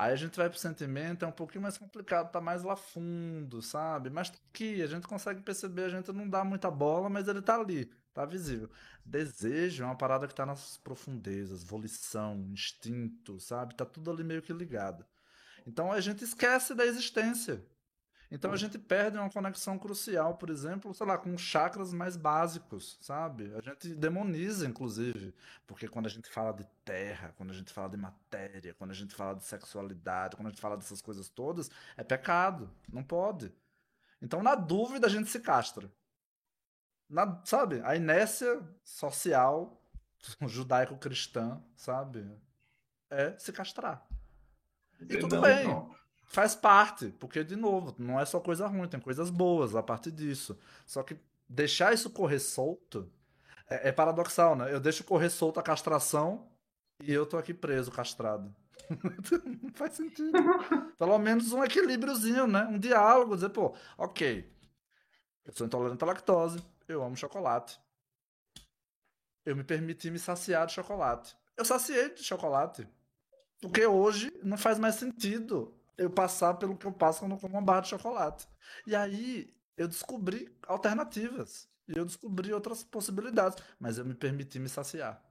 Aí 0.00 0.12
a 0.12 0.16
gente 0.16 0.36
vai 0.36 0.48
pro 0.48 0.56
sentimento, 0.56 1.24
é 1.24 1.28
um 1.28 1.32
pouquinho 1.32 1.62
mais 1.62 1.76
complicado, 1.76 2.30
tá 2.30 2.40
mais 2.40 2.62
lá 2.62 2.76
fundo, 2.76 3.60
sabe? 3.60 4.10
Mas 4.10 4.30
tá 4.30 4.38
aqui, 4.48 4.80
a 4.80 4.86
gente 4.86 5.08
consegue 5.08 5.40
perceber, 5.42 5.86
a 5.86 5.88
gente 5.88 6.12
não 6.12 6.30
dá 6.30 6.44
muita 6.44 6.70
bola, 6.70 7.08
mas 7.08 7.26
ele 7.26 7.42
tá 7.42 7.56
ali. 7.58 7.86
Tá 8.14 8.24
visível. 8.24 8.70
Desejo 9.04 9.82
é 9.82 9.86
uma 9.86 9.96
parada 9.96 10.28
que 10.28 10.34
tá 10.34 10.46
nas 10.46 10.76
profundezas, 10.76 11.64
volição, 11.64 12.36
instinto, 12.52 13.40
sabe? 13.40 13.74
Tá 13.74 13.84
tudo 13.84 14.12
ali 14.12 14.22
meio 14.22 14.40
que 14.40 14.52
ligado. 14.52 15.04
Então 15.66 15.90
a 15.90 16.00
gente 16.00 16.22
esquece 16.22 16.76
da 16.76 16.86
existência. 16.86 17.66
Então 18.30 18.52
a 18.52 18.56
gente 18.56 18.78
perde 18.78 19.16
uma 19.16 19.30
conexão 19.30 19.78
crucial, 19.78 20.36
por 20.36 20.50
exemplo, 20.50 20.92
sei 20.92 21.06
lá, 21.06 21.16
com 21.16 21.36
chakras 21.38 21.94
mais 21.94 22.16
básicos, 22.16 22.98
sabe? 23.00 23.50
A 23.56 23.60
gente 23.62 23.94
demoniza, 23.94 24.66
inclusive, 24.66 25.34
porque 25.66 25.88
quando 25.88 26.06
a 26.06 26.10
gente 26.10 26.28
fala 26.28 26.52
de 26.52 26.66
terra, 26.84 27.32
quando 27.36 27.50
a 27.50 27.54
gente 27.54 27.72
fala 27.72 27.88
de 27.88 27.96
matéria, 27.96 28.74
quando 28.74 28.90
a 28.90 28.94
gente 28.94 29.14
fala 29.14 29.34
de 29.34 29.44
sexualidade, 29.44 30.36
quando 30.36 30.48
a 30.48 30.50
gente 30.50 30.60
fala 30.60 30.76
dessas 30.76 31.00
coisas 31.00 31.28
todas, 31.30 31.70
é 31.96 32.04
pecado, 32.04 32.70
não 32.92 33.02
pode. 33.02 33.50
Então, 34.20 34.42
na 34.42 34.54
dúvida, 34.54 35.06
a 35.06 35.10
gente 35.10 35.30
se 35.30 35.40
castra 35.40 35.90
na, 37.08 37.40
sabe, 37.44 37.80
a 37.84 37.96
inércia 37.96 38.60
social 38.84 39.80
judaico-cristã, 40.46 41.62
sabe, 41.74 42.30
é 43.10 43.36
se 43.38 43.52
castrar. 43.52 44.06
E 45.00 45.16
tudo 45.16 45.36
não, 45.36 45.42
bem, 45.42 45.66
não. 45.66 45.94
Faz 46.28 46.54
parte, 46.54 47.08
porque, 47.18 47.42
de 47.42 47.56
novo, 47.56 47.94
não 47.98 48.20
é 48.20 48.24
só 48.24 48.38
coisa 48.38 48.66
ruim, 48.66 48.86
tem 48.86 49.00
coisas 49.00 49.30
boas 49.30 49.74
a 49.74 49.82
partir 49.82 50.12
disso. 50.12 50.56
Só 50.86 51.02
que 51.02 51.16
deixar 51.48 51.92
isso 51.92 52.10
correr 52.10 52.38
solto 52.38 53.10
é, 53.68 53.88
é 53.88 53.92
paradoxal, 53.92 54.54
né? 54.54 54.72
Eu 54.72 54.78
deixo 54.78 55.02
correr 55.04 55.30
solto 55.30 55.58
a 55.58 55.62
castração 55.62 56.46
e 57.02 57.12
eu 57.12 57.24
tô 57.26 57.38
aqui 57.38 57.54
preso, 57.54 57.90
castrado. 57.90 58.54
não 59.62 59.72
faz 59.72 59.94
sentido. 59.94 60.32
Pelo 60.98 61.18
menos 61.18 61.50
um 61.52 61.64
equilíbriozinho, 61.64 62.46
né? 62.46 62.64
Um 62.64 62.78
diálogo, 62.78 63.34
dizer, 63.34 63.48
pô, 63.48 63.74
ok, 63.96 64.52
Eu 65.46 65.52
sou 65.54 65.66
intolerante 65.66 66.04
à 66.04 66.06
lactose, 66.06 66.62
eu 66.86 67.02
amo 67.02 67.16
chocolate. 67.16 67.80
Eu 69.46 69.56
me 69.56 69.64
permiti 69.64 70.10
me 70.10 70.18
saciar 70.18 70.66
de 70.66 70.74
chocolate. 70.74 71.34
Eu 71.56 71.64
saciei 71.64 72.10
de 72.10 72.22
chocolate. 72.22 72.86
Porque 73.62 73.86
hoje 73.86 74.30
não 74.42 74.58
faz 74.58 74.78
mais 74.78 74.96
sentido 74.96 75.77
eu 75.98 76.08
passar 76.08 76.54
pelo 76.54 76.76
que 76.76 76.86
eu 76.86 76.92
passo 76.92 77.20
quando 77.20 77.32
eu 77.32 77.38
como 77.38 77.54
uma 77.54 77.62
barra 77.62 77.80
de 77.80 77.88
chocolate. 77.88 78.48
E 78.86 78.94
aí 78.94 79.52
eu 79.76 79.88
descobri 79.88 80.56
alternativas. 80.66 81.68
E 81.88 81.98
eu 81.98 82.04
descobri 82.04 82.52
outras 82.52 82.82
possibilidades. 82.84 83.58
Mas 83.78 83.98
eu 83.98 84.04
me 84.04 84.14
permiti 84.14 84.58
me 84.58 84.68
saciar. 84.68 85.22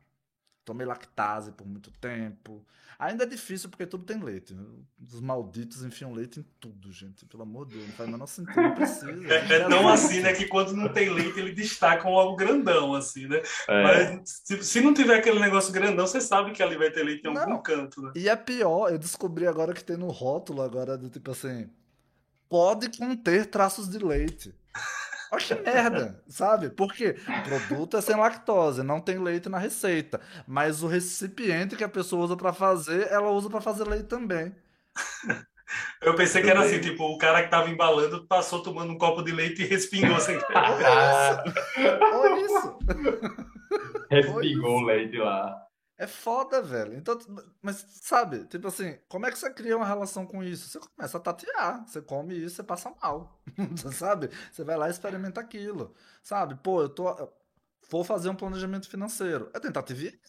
Tomei 0.68 0.86
lactase 0.86 1.54
por 1.54 1.66
muito 1.66 1.90
tempo. 1.92 2.62
Ainda 3.00 3.24
é 3.24 3.26
difícil 3.28 3.70
porque 3.70 3.86
tudo 3.86 4.04
tem 4.04 4.22
leite. 4.22 4.54
Os 5.02 5.22
malditos 5.22 5.82
enfiam 5.82 6.12
leite 6.12 6.42
em 6.42 6.46
tudo, 6.60 6.92
gente. 6.92 7.26
Pelo 7.26 7.44
amor 7.44 7.66
de 7.66 7.76
Deus, 7.76 7.88
não 7.88 7.94
faz 7.94 8.10
o 8.10 8.12
menor 8.12 8.26
sentido, 8.26 8.62
não 8.62 8.76
precisa. 8.76 9.34
É, 9.34 9.36
é 9.64 9.70
tão 9.70 9.88
assim, 9.88 10.20
né, 10.20 10.34
que 10.34 10.46
quando 10.46 10.74
não 10.74 10.92
tem 10.92 11.10
leite, 11.10 11.40
ele 11.40 11.54
destaca 11.54 12.06
um 12.10 12.18
algo 12.18 12.36
grandão, 12.36 12.94
assim, 12.94 13.28
né? 13.30 13.42
É. 13.70 13.84
Mas 13.84 14.42
se, 14.44 14.62
se, 14.62 14.82
não 14.82 14.94
tiver 14.94 15.16
aquele 15.16 15.40
negócio 15.40 15.72
grandão, 15.72 16.06
você 16.06 16.20
sabe 16.20 16.52
que 16.52 16.62
ali 16.62 16.76
vai 16.76 16.92
ter 16.92 17.02
leite 17.02 17.26
em 17.26 17.34
não. 17.34 17.44
algum 17.44 17.62
canto, 17.62 18.02
né? 18.02 18.12
E 18.14 18.28
é 18.28 18.36
pior, 18.36 18.92
eu 18.92 18.98
descobri 18.98 19.48
agora 19.48 19.74
que 19.74 19.86
tem 19.86 19.96
no 19.96 20.10
rótulo 20.10 20.62
agora 20.62 20.98
do 20.98 21.10
tipo 21.10 21.32
assim. 21.32 21.70
Pode 22.50 22.90
conter 22.98 23.46
traços 23.46 23.88
de 23.88 24.00
leite. 24.00 24.54
Olha 25.32 25.42
que 25.42 25.56
merda, 25.56 26.24
sabe? 26.28 26.70
Porque 26.70 27.16
o 27.28 27.44
produto 27.68 27.98
é 27.98 28.02
sem 28.02 28.16
lactose, 28.16 28.84
não 28.84 29.02
tem 29.02 29.20
leite 29.20 29.50
na 29.50 29.58
receita. 29.58 30.22
Mas 30.48 30.84
o 30.84 30.88
recipiente 30.88 31.76
que 31.76 31.84
a 31.84 31.90
pessoa 31.90 32.24
usa 32.24 32.38
para 32.38 32.54
fazer, 32.54 33.12
ela 33.12 33.30
usa 33.32 33.50
para 33.50 33.62
fazer 33.62 33.88
leite 33.88 34.06
também. 34.06 34.56
Eu 36.02 36.16
pensei 36.16 36.42
que 36.42 36.50
era 36.50 36.62
assim, 36.62 36.80
tipo, 36.80 37.04
o 37.04 37.18
cara 37.18 37.44
que 37.44 37.50
tava 37.50 37.70
embalando 37.70 38.26
passou 38.26 38.64
tomando 38.64 38.94
um 38.94 38.98
copo 38.98 39.22
de 39.22 39.34
leite 39.34 39.64
e 39.64 39.66
respingou 39.66 40.18
sem 40.20 40.40
Olha 42.14 42.42
isso! 42.42 42.80
Respingou 44.10 44.78
o 44.78 44.86
leite 44.86 45.18
lá. 45.18 45.62
É 45.98 46.06
foda, 46.06 46.62
velho. 46.62 46.94
Então, 46.96 47.18
mas 47.62 47.84
sabe, 48.02 48.46
tipo 48.46 48.68
assim, 48.68 49.00
como 49.10 49.26
é 49.26 49.32
que 49.32 49.40
você 49.40 49.50
cria 49.52 49.76
uma 49.76 49.86
relação 49.86 50.28
com 50.28 50.44
isso? 50.44 50.70
Você 50.70 50.80
começa 50.80 51.18
a 51.18 51.20
tatear, 51.20 51.88
você 51.88 52.02
come 52.02 52.36
isso, 52.38 52.58
você 52.58 52.64
passa 52.64 52.94
mal. 53.02 53.42
sabe? 53.94 54.30
Você 54.52 54.64
vai 54.64 54.78
lá 54.78 54.88
e 54.88 54.92
experimenta 54.92 55.42
aquilo. 55.42 55.96
Sabe? 56.22 56.56
Pô, 56.56 56.82
eu 56.84 56.90
tô 56.90 57.32
vou 57.90 58.04
fazer 58.04 58.30
um 58.30 58.36
planejamento 58.36 58.90
financeiro. 58.90 59.50
É 59.54 59.60
tentativa 59.60 60.04
e 60.04 60.20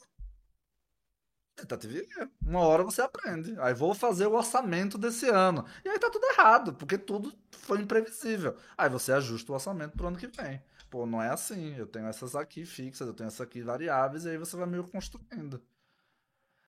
tentativa 1.57 1.99
e 1.99 2.28
Uma 2.40 2.61
hora 2.61 2.85
você 2.85 3.03
aprende. 3.03 3.55
Aí 3.61 3.74
vou 3.74 3.95
fazer 3.95 4.27
o 4.27 4.35
orçamento 4.35 4.97
desse 4.97 5.28
ano. 5.28 5.65
E 5.85 5.89
aí 5.89 5.99
tá 5.99 6.09
tudo 6.11 6.24
errado, 6.27 6.74
porque 6.74 6.97
tudo 6.97 7.32
foi 7.51 7.81
imprevisível. 7.81 8.57
Aí 8.77 8.89
você 8.89 9.12
ajusta 9.12 9.51
o 9.53 9.55
orçamento 9.55 9.97
pro 9.97 10.07
ano 10.07 10.16
que 10.16 10.28
vem 10.28 10.62
pô, 10.90 11.06
não 11.06 11.23
é 11.23 11.31
assim. 11.31 11.74
Eu 11.77 11.86
tenho 11.86 12.06
essas 12.06 12.35
aqui 12.35 12.65
fixas, 12.65 13.06
eu 13.09 13.15
tenho 13.15 13.28
essas 13.28 13.40
aqui 13.40 13.62
variáveis, 13.62 14.24
e 14.24 14.31
aí 14.31 14.39
você 14.39 14.56
vai 14.56 14.66
meio 14.66 14.86
construindo. 14.89 15.62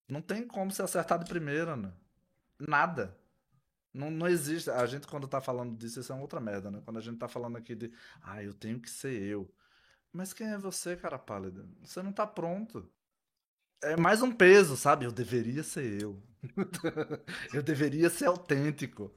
Não 0.09 0.21
tem 0.21 0.47
como 0.47 0.71
ser 0.71 0.83
acertado 0.83 1.25
de 1.25 1.31
primeira, 1.31 1.77
né? 1.77 1.93
Nada. 2.59 3.17
Não, 3.93 4.11
não 4.11 4.29
existe. 4.29 4.71
A 4.71 4.87
gente, 4.87 5.07
quando 5.07 5.29
tá 5.29 5.41
falando 5.41 5.77
disso, 5.77 6.01
isso 6.01 6.13
é 6.13 6.15
uma 6.15 6.23
outra 6.23 6.41
merda, 6.41 6.71
né? 6.71 6.81
Quando 6.85 6.99
a 6.99 7.01
gente 7.01 7.19
tá 7.19 7.29
falando 7.29 7.57
aqui 7.57 7.75
de, 7.75 7.93
ah, 8.23 8.43
eu 8.43 8.55
tenho 8.55 8.81
que 8.81 8.91
ser 8.91 9.21
eu. 9.23 9.53
Mas 10.13 10.33
quem 10.33 10.49
é 10.49 10.59
você, 10.59 10.97
cara 10.97 11.19
pálida? 11.19 11.69
Você 11.83 12.03
não 12.03 12.13
tá 12.13 12.27
pronto. 12.27 12.91
É 13.83 13.97
mais 13.97 14.23
um 14.23 14.33
peso, 14.33 14.77
sabe? 14.77 15.07
Eu 15.07 15.13
deveria 15.13 15.63
ser 15.63 16.03
eu. 16.03 16.23
eu 17.55 17.63
deveria 17.63 18.11
ser 18.11 18.27
autêntico. 18.27 19.15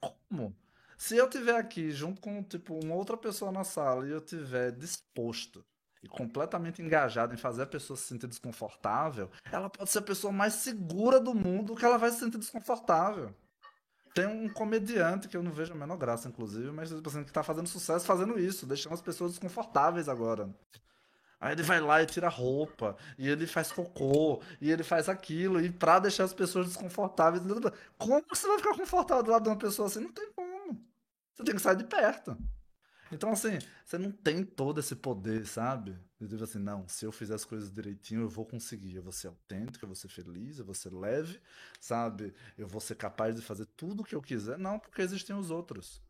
Como? 0.00 0.56
Se 0.96 1.16
eu 1.16 1.28
tiver 1.28 1.56
aqui 1.56 1.90
junto 1.90 2.20
com 2.20 2.42
tipo 2.42 2.78
uma 2.82 2.94
outra 2.94 3.16
pessoa 3.16 3.50
na 3.50 3.64
sala 3.64 4.06
e 4.06 4.10
eu 4.10 4.20
tiver 4.20 4.72
disposto 4.72 5.64
e 6.02 6.08
completamente 6.08 6.82
engajado 6.82 7.34
em 7.34 7.38
fazer 7.38 7.62
a 7.62 7.66
pessoa 7.66 7.96
se 7.96 8.04
sentir 8.04 8.26
desconfortável, 8.26 9.30
ela 9.50 9.70
pode 9.70 9.90
ser 9.90 9.98
a 9.98 10.02
pessoa 10.02 10.32
mais 10.32 10.54
segura 10.54 11.18
do 11.18 11.34
mundo 11.34 11.74
que 11.74 11.84
ela 11.84 11.98
vai 11.98 12.10
se 12.10 12.18
sentir 12.18 12.38
desconfortável. 12.38 13.34
Tem 14.14 14.26
um 14.26 14.48
comediante 14.48 15.26
que 15.26 15.36
eu 15.36 15.42
não 15.42 15.50
vejo 15.50 15.72
a 15.72 15.76
menor 15.76 15.96
graça, 15.96 16.28
inclusive, 16.28 16.70
mas 16.70 16.90
tipo 16.90 17.08
assim, 17.08 17.24
que 17.24 17.32
tá 17.32 17.42
fazendo 17.42 17.66
sucesso 17.66 18.06
fazendo 18.06 18.38
isso, 18.38 18.64
deixando 18.64 18.92
as 18.92 19.02
pessoas 19.02 19.32
desconfortáveis 19.32 20.08
agora. 20.08 20.54
Aí 21.40 21.52
ele 21.52 21.62
vai 21.62 21.80
lá 21.80 22.00
e 22.00 22.06
tira 22.06 22.28
roupa, 22.28 22.96
e 23.18 23.28
ele 23.28 23.46
faz 23.46 23.72
cocô, 23.72 24.40
e 24.60 24.70
ele 24.70 24.84
faz 24.84 25.08
aquilo, 25.08 25.60
e 25.60 25.70
pra 25.70 25.98
deixar 25.98 26.24
as 26.24 26.32
pessoas 26.32 26.68
desconfortáveis. 26.68 27.42
Como 27.98 28.24
você 28.28 28.46
vai 28.46 28.58
ficar 28.58 28.76
confortável 28.76 29.24
do 29.24 29.30
lado 29.32 29.42
de 29.42 29.48
uma 29.48 29.58
pessoa 29.58 29.88
assim? 29.88 30.00
Não 30.00 30.12
tem 30.12 30.30
como. 30.32 30.53
Você 31.34 31.44
tem 31.44 31.54
que 31.54 31.60
sair 31.62 31.76
de 31.76 31.84
perto. 31.84 32.36
Então, 33.12 33.30
assim, 33.30 33.58
você 33.84 33.98
não 33.98 34.10
tem 34.10 34.44
todo 34.44 34.80
esse 34.80 34.96
poder, 34.96 35.46
sabe? 35.46 35.96
De 36.18 36.26
dizer 36.26 36.44
assim, 36.44 36.58
não, 36.58 36.88
se 36.88 37.04
eu 37.04 37.12
fizer 37.12 37.34
as 37.34 37.44
coisas 37.44 37.70
direitinho, 37.70 38.22
eu 38.22 38.28
vou 38.28 38.46
conseguir. 38.46 38.96
Eu 38.96 39.02
vou 39.02 39.12
ser 39.12 39.28
autêntico, 39.28 39.84
eu 39.84 39.88
vou 39.88 39.96
ser 39.96 40.08
feliz, 40.08 40.58
eu 40.58 40.64
vou 40.64 40.74
ser 40.74 40.92
leve, 40.92 41.40
sabe? 41.80 42.34
Eu 42.56 42.66
vou 42.66 42.80
ser 42.80 42.94
capaz 42.94 43.36
de 43.36 43.42
fazer 43.42 43.66
tudo 43.76 44.00
o 44.00 44.04
que 44.04 44.14
eu 44.14 44.22
quiser. 44.22 44.58
Não, 44.58 44.78
porque 44.78 45.02
existem 45.02 45.36
os 45.36 45.50
outros. 45.50 46.02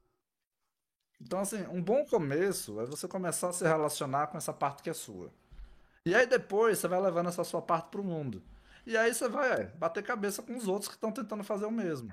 Então, 1.20 1.40
assim, 1.40 1.66
um 1.68 1.82
bom 1.82 2.04
começo 2.04 2.80
é 2.80 2.86
você 2.86 3.08
começar 3.08 3.48
a 3.48 3.52
se 3.52 3.64
relacionar 3.64 4.28
com 4.28 4.38
essa 4.38 4.52
parte 4.52 4.82
que 4.82 4.90
é 4.90 4.94
sua. 4.94 5.32
E 6.06 6.14
aí 6.14 6.26
depois 6.26 6.78
você 6.78 6.88
vai 6.88 7.00
levando 7.00 7.28
essa 7.28 7.44
sua 7.44 7.62
parte 7.62 7.88
pro 7.90 8.04
mundo. 8.04 8.42
E 8.86 8.96
aí 8.96 9.14
você 9.14 9.28
vai 9.28 9.50
é, 9.52 9.64
bater 9.76 10.02
cabeça 10.02 10.42
com 10.42 10.56
os 10.56 10.68
outros 10.68 10.88
que 10.88 10.94
estão 10.94 11.10
tentando 11.10 11.42
fazer 11.42 11.64
o 11.64 11.70
mesmo. 11.70 12.12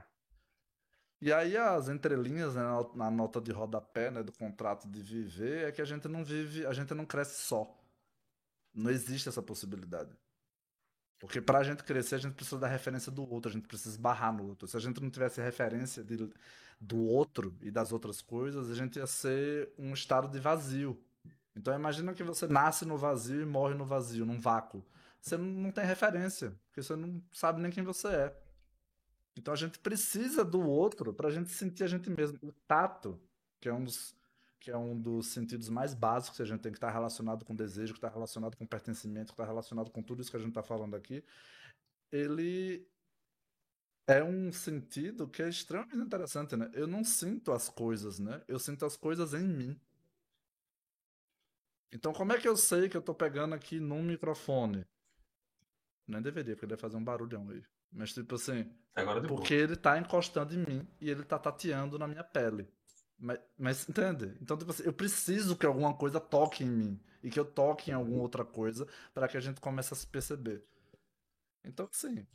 E 1.21 1.31
aí 1.31 1.55
as 1.55 1.87
entrelinhas 1.87 2.55
né, 2.55 2.63
na 2.95 3.11
nota 3.11 3.39
de 3.39 3.51
rodapé 3.51 4.09
né, 4.09 4.23
do 4.23 4.31
contrato 4.31 4.87
de 4.87 5.01
viver 5.01 5.67
é 5.67 5.71
que 5.71 5.81
a 5.81 5.85
gente 5.85 6.07
não 6.07 6.25
vive, 6.25 6.65
a 6.65 6.73
gente 6.73 6.93
não 6.95 7.05
cresce 7.05 7.43
só. 7.43 7.71
Não 8.73 8.89
existe 8.89 9.29
essa 9.29 9.41
possibilidade. 9.41 10.09
Porque 11.19 11.39
para 11.39 11.59
a 11.59 11.63
gente 11.63 11.83
crescer, 11.83 12.15
a 12.15 12.17
gente 12.17 12.33
precisa 12.33 12.57
da 12.57 12.67
referência 12.67 13.11
do 13.11 13.29
outro, 13.29 13.51
a 13.51 13.53
gente 13.53 13.67
precisa 13.67 13.91
esbarrar 13.91 14.33
no 14.33 14.47
outro. 14.47 14.67
Se 14.67 14.75
a 14.75 14.79
gente 14.79 14.99
não 14.99 15.11
tivesse 15.11 15.39
referência 15.39 16.03
de, 16.03 16.27
do 16.79 16.97
outro 16.97 17.55
e 17.61 17.69
das 17.69 17.91
outras 17.91 18.21
coisas, 18.23 18.71
a 18.71 18.73
gente 18.73 18.95
ia 18.97 19.05
ser 19.05 19.71
um 19.77 19.93
estado 19.93 20.27
de 20.27 20.39
vazio. 20.39 20.99
Então 21.55 21.75
imagina 21.75 22.15
que 22.15 22.23
você 22.23 22.47
nasce 22.47 22.83
no 22.83 22.97
vazio 22.97 23.43
e 23.43 23.45
morre 23.45 23.75
no 23.75 23.85
vazio, 23.85 24.25
num 24.25 24.39
vácuo. 24.39 24.83
Você 25.21 25.37
não 25.37 25.71
tem 25.71 25.85
referência, 25.85 26.57
porque 26.65 26.81
você 26.81 26.95
não 26.95 27.21
sabe 27.31 27.61
nem 27.61 27.71
quem 27.71 27.83
você 27.83 28.07
é. 28.07 28.41
Então 29.41 29.55
a 29.55 29.57
gente 29.57 29.79
precisa 29.79 30.45
do 30.45 30.61
outro 30.61 31.11
para 31.11 31.27
a 31.27 31.31
gente 31.31 31.49
sentir 31.49 31.83
a 31.83 31.87
gente 31.87 32.07
mesmo. 32.11 32.37
O 32.43 32.51
tato, 32.67 33.19
que 33.59 33.67
é 33.67 33.73
um 33.73 33.83
dos 33.83 34.15
que 34.59 34.69
é 34.69 34.77
um 34.77 34.95
dos 34.95 35.29
sentidos 35.29 35.69
mais 35.69 35.95
básicos 35.95 36.37
que 36.37 36.43
a 36.43 36.45
gente 36.45 36.61
tem 36.61 36.71
que 36.71 36.77
estar 36.77 36.91
relacionado 36.91 37.43
com 37.43 37.55
desejo, 37.55 37.93
que 37.93 37.97
está 37.97 38.09
relacionado 38.09 38.55
com 38.55 38.63
pertencimento, 38.63 39.29
que 39.29 39.33
está 39.33 39.43
relacionado 39.43 39.89
com 39.89 40.03
tudo 40.03 40.21
isso 40.21 40.29
que 40.29 40.37
a 40.37 40.39
gente 40.39 40.49
está 40.49 40.61
falando 40.61 40.95
aqui, 40.95 41.23
ele 42.11 42.87
é 44.05 44.23
um 44.23 44.51
sentido 44.51 45.27
que 45.27 45.41
é 45.41 45.49
extremamente 45.49 45.97
interessante, 45.97 46.55
né? 46.55 46.69
Eu 46.75 46.85
não 46.85 47.03
sinto 47.03 47.51
as 47.51 47.69
coisas, 47.69 48.19
né? 48.19 48.43
Eu 48.47 48.59
sinto 48.59 48.85
as 48.85 48.95
coisas 48.95 49.33
em 49.33 49.47
mim. 49.47 49.81
Então, 51.91 52.13
como 52.13 52.31
é 52.31 52.39
que 52.39 52.47
eu 52.47 52.55
sei 52.55 52.87
que 52.87 52.95
eu 52.95 53.01
estou 53.01 53.15
pegando 53.15 53.55
aqui 53.55 53.79
num 53.79 54.03
microfone? 54.03 54.85
Nem 56.07 56.21
deveria, 56.21 56.55
porque 56.55 56.67
deve 56.67 56.79
fazer 56.79 56.97
um 56.97 57.03
barulhão 57.03 57.49
aí. 57.49 57.63
Mas, 57.91 58.13
tipo 58.13 58.35
assim. 58.35 58.71
Agora 58.95 59.21
porque 59.21 59.55
boa. 59.55 59.63
ele 59.63 59.75
tá 59.75 59.97
encostando 59.97 60.53
em 60.53 60.65
mim 60.65 60.87
e 60.99 61.09
ele 61.09 61.23
tá 61.23 61.39
tateando 61.39 61.97
na 61.97 62.07
minha 62.07 62.23
pele. 62.23 62.67
Mas, 63.17 63.39
mas 63.57 63.89
entende? 63.89 64.35
Então, 64.41 64.57
tipo 64.57 64.71
assim, 64.71 64.83
eu 64.83 64.93
preciso 64.93 65.55
que 65.55 65.65
alguma 65.65 65.93
coisa 65.93 66.19
toque 66.19 66.63
em 66.63 66.69
mim. 66.69 66.99
E 67.23 67.29
que 67.29 67.39
eu 67.39 67.45
toque 67.45 67.91
em 67.91 67.93
alguma 67.93 68.21
outra 68.21 68.43
coisa 68.43 68.87
para 69.13 69.27
que 69.27 69.37
a 69.37 69.39
gente 69.39 69.61
comece 69.61 69.93
a 69.93 69.97
se 69.97 70.07
perceber. 70.07 70.63
Então, 71.63 71.87
assim. 71.91 72.25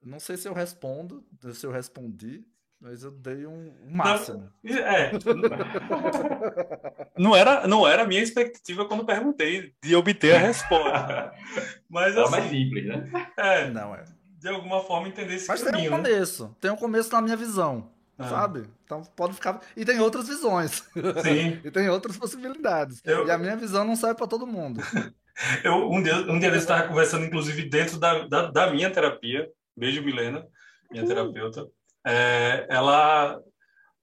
Não 0.00 0.18
sei 0.18 0.36
se 0.36 0.48
eu 0.48 0.52
respondo, 0.52 1.24
se 1.52 1.64
eu 1.64 1.70
respondi, 1.70 2.44
mas 2.80 3.04
eu 3.04 3.12
dei 3.12 3.46
um, 3.46 3.72
máximo. 3.88 4.52
Não, 4.64 4.76
é. 4.76 5.12
não 7.16 7.36
era, 7.36 7.68
não 7.68 7.86
era 7.86 8.02
a 8.02 8.06
minha 8.06 8.20
expectativa 8.20 8.88
quando 8.88 9.06
perguntei 9.06 9.76
de 9.80 9.94
obter 9.94 10.34
a 10.34 10.38
resposta. 10.38 11.32
Mas 11.88 12.16
é 12.16 12.22
assim, 12.22 12.30
mais 12.32 12.50
simples, 12.50 12.86
né? 12.86 13.30
É. 13.36 13.70
Não 13.70 13.94
é 13.94 14.02
de 14.42 14.48
alguma 14.48 14.82
forma 14.82 15.06
entender 15.06 15.36
esse 15.36 15.46
Mas 15.46 15.62
caminho, 15.62 15.88
tem 15.88 15.88
um 15.88 16.02
né? 16.02 16.10
começo, 16.10 16.44
né? 16.44 16.50
tem 16.60 16.70
um 16.72 16.76
começo 16.76 17.12
na 17.12 17.22
minha 17.22 17.36
visão, 17.36 17.88
ah. 18.18 18.28
sabe? 18.28 18.64
Então 18.84 19.02
pode 19.14 19.34
ficar 19.34 19.60
e 19.76 19.84
tem 19.84 20.00
outras 20.00 20.26
visões. 20.26 20.82
Sim. 21.22 21.60
e 21.64 21.70
tem 21.70 21.88
outras 21.88 22.16
possibilidades. 22.16 23.00
Eu... 23.04 23.24
E 23.24 23.30
a 23.30 23.38
minha 23.38 23.56
visão 23.56 23.84
não 23.84 23.94
serve 23.94 24.16
para 24.16 24.26
todo 24.26 24.44
mundo. 24.44 24.82
eu 25.62 25.88
um 25.88 26.02
dia, 26.02 26.16
um 26.28 26.40
dia 26.40 26.48
eu 26.48 26.56
estava 26.56 26.88
conversando 26.88 27.24
inclusive 27.24 27.68
dentro 27.68 27.98
da, 27.98 28.26
da, 28.26 28.50
da, 28.50 28.70
minha 28.72 28.90
terapia. 28.90 29.48
Beijo 29.76 30.02
Milena, 30.02 30.44
minha 30.90 31.06
terapeuta. 31.06 31.64
É, 32.04 32.66
ela 32.68 33.40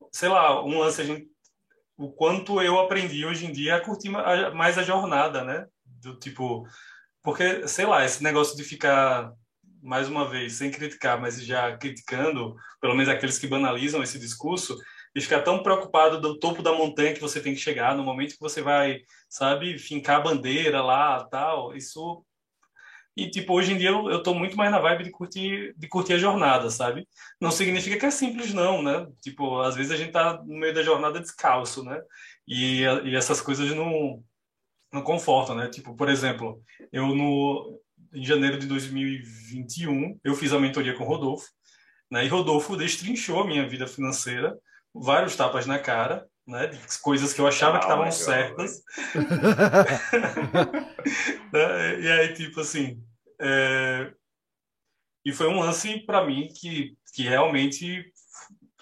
sei 0.10 0.30
lá, 0.30 0.64
um 0.64 0.80
lance 0.80 1.02
a 1.02 1.06
gente 1.06 1.28
o 1.98 2.10
quanto 2.10 2.62
eu 2.62 2.80
aprendi 2.80 3.26
hoje 3.26 3.46
em 3.46 3.52
dia 3.52 3.76
a 3.76 3.82
curtir 3.82 4.08
mais 4.08 4.78
a 4.78 4.84
jornada, 4.84 5.44
né? 5.44 5.68
Do 5.84 6.16
tipo, 6.16 6.66
porque, 7.22 7.68
sei 7.68 7.86
lá, 7.86 8.06
esse 8.06 8.24
negócio 8.24 8.56
de 8.56 8.64
ficar 8.64 9.34
mais 9.82 10.08
uma 10.08 10.28
vez, 10.28 10.54
sem 10.54 10.72
criticar, 10.72 11.20
mas 11.20 11.44
já 11.44 11.78
criticando, 11.78 12.56
pelo 12.82 12.94
menos 12.96 13.10
aqueles 13.10 13.40
que 13.40 13.48
banalizam 13.48 14.04
esse 14.04 14.20
discurso, 14.20 14.78
de 15.16 15.22
ficar 15.22 15.42
tão 15.42 15.64
preocupado 15.64 16.20
do 16.22 16.38
topo 16.38 16.62
da 16.62 16.74
montanha 16.74 17.14
que 17.14 17.22
você 17.22 17.42
tem 17.42 17.54
que 17.54 17.60
chegar, 17.60 17.96
no 17.96 18.04
momento 18.04 18.34
que 18.34 18.40
você 18.40 18.62
vai, 18.62 19.00
sabe, 19.28 19.80
fincar 19.80 20.18
a 20.18 20.22
bandeira 20.22 20.82
lá, 20.82 21.24
tal. 21.26 21.76
Isso 21.76 22.24
e, 23.20 23.30
tipo, 23.30 23.54
hoje 23.54 23.74
em 23.74 23.78
dia 23.78 23.90
eu, 23.90 24.10
eu 24.10 24.24
tô 24.24 24.34
muito 24.34 24.56
mais 24.56 24.72
na 24.72 24.80
vibe 24.80 25.04
de 25.04 25.12
curtir, 25.12 25.74
de 25.78 25.88
curtir 25.90 26.14
a 26.14 26.18
jornada, 26.18 26.70
sabe? 26.70 27.06
Não 27.40 27.52
significa 27.52 27.98
que 28.00 28.06
é 28.06 28.12
simples, 28.12 28.54
não, 28.54 28.82
né? 28.82 29.08
Tipo, 29.22 29.60
às 29.60 29.76
vezes 29.76 29.92
a 29.92 29.98
gente 29.98 30.14
tá 30.14 30.42
no 30.42 30.58
meio 30.58 30.74
da 30.74 30.82
jornada 30.84 31.20
descalço, 31.20 31.84
né? 31.84 32.02
E, 32.48 32.84
e 32.84 33.16
essas 33.16 33.42
coisas 33.42 33.76
não, 33.76 34.24
não 34.94 35.02
confortam, 35.02 35.54
né? 35.54 35.68
Tipo, 35.68 35.94
por 35.96 36.08
exemplo, 36.08 36.62
eu 36.94 37.08
no, 37.08 37.82
em 38.14 38.24
janeiro 38.24 38.58
de 38.58 38.68
2021, 38.68 40.20
eu 40.24 40.36
fiz 40.36 40.54
a 40.54 40.60
mentoria 40.60 40.96
com 40.96 41.04
o 41.04 41.08
Rodolfo, 41.08 41.48
né? 42.10 42.26
E 42.26 42.28
Rodolfo 42.28 42.76
destrinchou 42.76 43.42
a 43.42 43.48
minha 43.48 43.68
vida 43.68 43.88
financeira, 43.88 44.58
vários 44.94 45.36
tapas 45.36 45.66
na 45.66 45.80
cara, 45.80 46.26
né, 46.48 46.68
de 46.68 46.80
coisas 47.02 47.32
que 47.32 47.40
eu 47.40 47.48
achava 47.48 47.78
ah, 47.78 47.80
que 47.80 47.86
estavam 47.86 48.12
certas. 48.12 48.82
né? 51.54 52.02
E 52.02 52.08
aí, 52.08 52.34
tipo 52.34 52.60
assim, 52.60 53.02
é... 53.40 54.12
E 55.24 55.32
foi 55.32 55.48
um 55.48 55.60
lance 55.60 56.00
para 56.06 56.26
mim 56.26 56.48
que, 56.48 56.98
que 57.14 57.24
realmente 57.24 58.12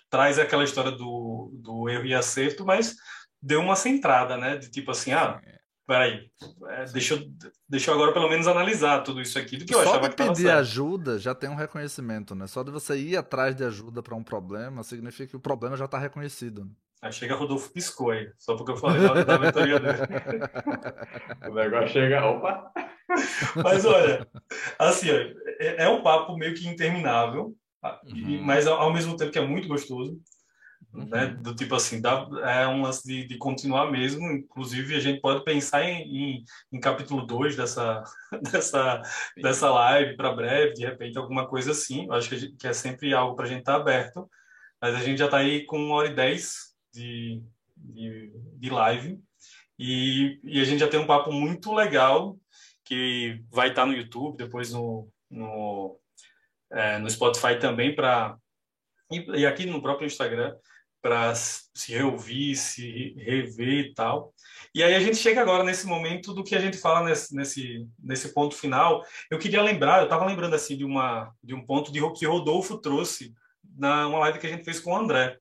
traz 0.10 0.40
aquela 0.40 0.64
história 0.64 0.92
do, 0.92 1.52
do 1.54 1.90
erro 1.90 2.06
e 2.06 2.14
acerto, 2.14 2.66
mas 2.66 2.96
deu 3.42 3.60
uma 3.60 3.76
centrada, 3.76 4.38
né? 4.38 4.56
De 4.56 4.70
tipo 4.70 4.92
assim, 4.92 5.12
ah, 5.12 5.42
peraí, 5.88 6.30
é, 6.68 6.86
deixa, 6.92 7.16
eu, 7.16 7.32
deixa 7.68 7.90
eu 7.90 7.96
agora 7.96 8.14
pelo 8.14 8.30
menos 8.30 8.46
analisar 8.48 9.02
tudo 9.02 9.22
isso 9.22 9.40
aqui 9.40 9.58
do 9.58 9.66
que 9.66 9.74
eu 9.74 9.82
Só 9.82 9.90
achava 9.92 10.10
de 10.10 10.16
que 10.16 10.24
pedir 10.24 10.44
certo. 10.44 10.60
ajuda 10.60 11.18
já 11.18 11.34
tem 11.34 11.50
um 11.50 11.56
reconhecimento, 11.56 12.36
né? 12.36 12.46
Só 12.46 12.62
de 12.62 12.70
você 12.70 12.98
ir 12.98 13.16
atrás 13.16 13.56
de 13.56 13.64
ajuda 13.64 14.04
para 14.04 14.16
um 14.16 14.24
problema 14.24 14.84
significa 14.84 15.30
que 15.30 15.38
o 15.38 15.40
problema 15.40 15.78
já 15.78 15.86
está 15.86 15.98
reconhecido. 15.98 16.66
Né? 16.66 16.72
Aí 17.02 17.12
chega 17.14 17.36
Rodolfo 17.36 17.72
piscou 17.72 18.12
aí, 18.12 18.30
só 18.38 18.56
porque 18.56 18.72
eu 18.72 18.78
falei 18.78 19.02
da, 19.02 19.24
da 19.24 19.40
mentoria 19.40 19.80
dele. 19.80 19.98
o 21.50 21.54
negócio 21.54 21.90
chega, 21.90 22.26
opa! 22.26 22.72
Mas 23.64 23.86
olha, 23.86 24.28
assim, 24.78 25.10
é, 25.10 25.86
é 25.86 25.90
um 25.90 26.02
papo 26.02 26.36
meio 26.36 26.54
que 26.54 26.68
interminável, 26.68 27.56
uhum. 28.04 28.42
mas 28.44 28.68
ao, 28.68 28.82
ao, 28.82 28.94
mesmo 28.94 29.16
tempo 29.16 29.32
que 29.32 29.40
é 29.40 29.46
muito 29.46 29.68
gostoso. 29.68 30.20
Uhum. 30.98 31.06
Né? 31.06 31.28
Do 31.28 31.54
tipo 31.56 31.76
assim, 31.76 32.02
dá, 32.02 32.28
é 32.44 32.68
um 32.68 32.82
lance 32.82 33.06
de, 33.06 33.28
de, 33.28 33.38
continuar 33.38 33.92
mesmo. 33.92 34.26
Inclusive, 34.32 34.96
a 34.96 35.00
gente 35.00 35.22
pode 35.22 35.44
pensar 35.44 35.84
em, 35.84 36.02
em, 36.02 36.44
em 36.72 36.80
capítulo 36.80 37.26
2 37.26 37.56
dessa, 37.56 38.04
dessa, 38.52 39.02
dessa 39.38 39.70
live 39.70 40.18
para 40.18 40.34
breve, 40.34 40.74
de 40.74 40.86
repente, 40.86 41.18
alguma 41.18 41.48
coisa 41.48 41.72
assim. 41.72 42.06
Eu 42.06 42.14
acho 42.14 42.30
que, 42.30 42.38
gente, 42.38 42.56
que 42.56 42.68
é 42.68 42.74
sempre 42.74 43.14
algo 43.14 43.36
para 43.36 43.46
a 43.46 43.48
gente 43.48 43.60
estar 43.60 43.76
tá 43.76 43.80
aberto. 43.80 44.28
Mas 44.82 44.96
a 44.96 45.00
gente 45.00 45.20
já 45.20 45.26
está 45.26 45.38
aí 45.38 45.66
com 45.66 45.78
uma 45.78 45.96
hora 45.96 46.10
e 46.10 46.16
dez 46.16 46.74
de, 46.92 47.44
de, 47.76 48.32
de 48.56 48.70
live. 48.70 49.20
E, 49.78 50.40
e, 50.44 50.60
a 50.60 50.66
gente 50.66 50.80
já 50.80 50.88
tem 50.88 51.00
um 51.00 51.06
papo 51.06 51.32
muito 51.32 51.74
legal 51.74 52.36
que 52.84 53.44
vai 53.52 53.70
estar 53.70 53.86
no 53.86 53.94
YouTube, 53.94 54.38
depois 54.38 54.74
no, 54.74 55.08
no, 55.30 56.00
é, 56.72 56.98
no 56.98 57.10
Spotify 57.10 57.60
também, 57.60 57.94
para 57.94 58.36
e, 59.12 59.42
e, 59.42 59.46
aqui 59.46 59.66
no 59.66 59.82
próprio 59.82 60.08
Instagram, 60.08 60.56
para 61.02 61.34
se 61.36 61.92
reouvir, 61.92 62.56
se 62.56 63.14
rever 63.18 63.86
e 63.86 63.94
tal. 63.94 64.34
E 64.74 64.84
aí 64.84 64.96
a 64.96 65.00
gente 65.00 65.18
chega 65.18 65.42
agora 65.42 65.64
nesse 65.64 65.86
momento 65.86 66.34
do 66.34 66.44
que 66.44 66.56
a 66.56 66.60
gente 66.60 66.78
fala 66.78 67.08
nesse, 67.08 67.36
nesse, 67.36 67.88
nesse 68.00 68.34
ponto 68.34 68.56
final. 68.56 69.04
Eu 69.30 69.40
queria 69.40 69.62
lembrar, 69.62 70.00
eu 70.00 70.06
estava 70.06 70.26
lembrando 70.26 70.56
assim 70.56 70.76
de, 70.76 70.84
uma, 70.84 71.32
de 71.44 71.54
um 71.54 71.66
ponto 71.66 71.92
de, 71.92 72.00
que 72.14 72.26
Rodolfo 72.26 72.78
trouxe 72.78 73.34
na 73.78 74.08
uma 74.08 74.20
live 74.20 74.40
que 74.40 74.48
a 74.48 74.50
gente 74.50 74.64
fez 74.64 74.80
com 74.80 74.92
o 74.92 74.98
André 74.98 75.38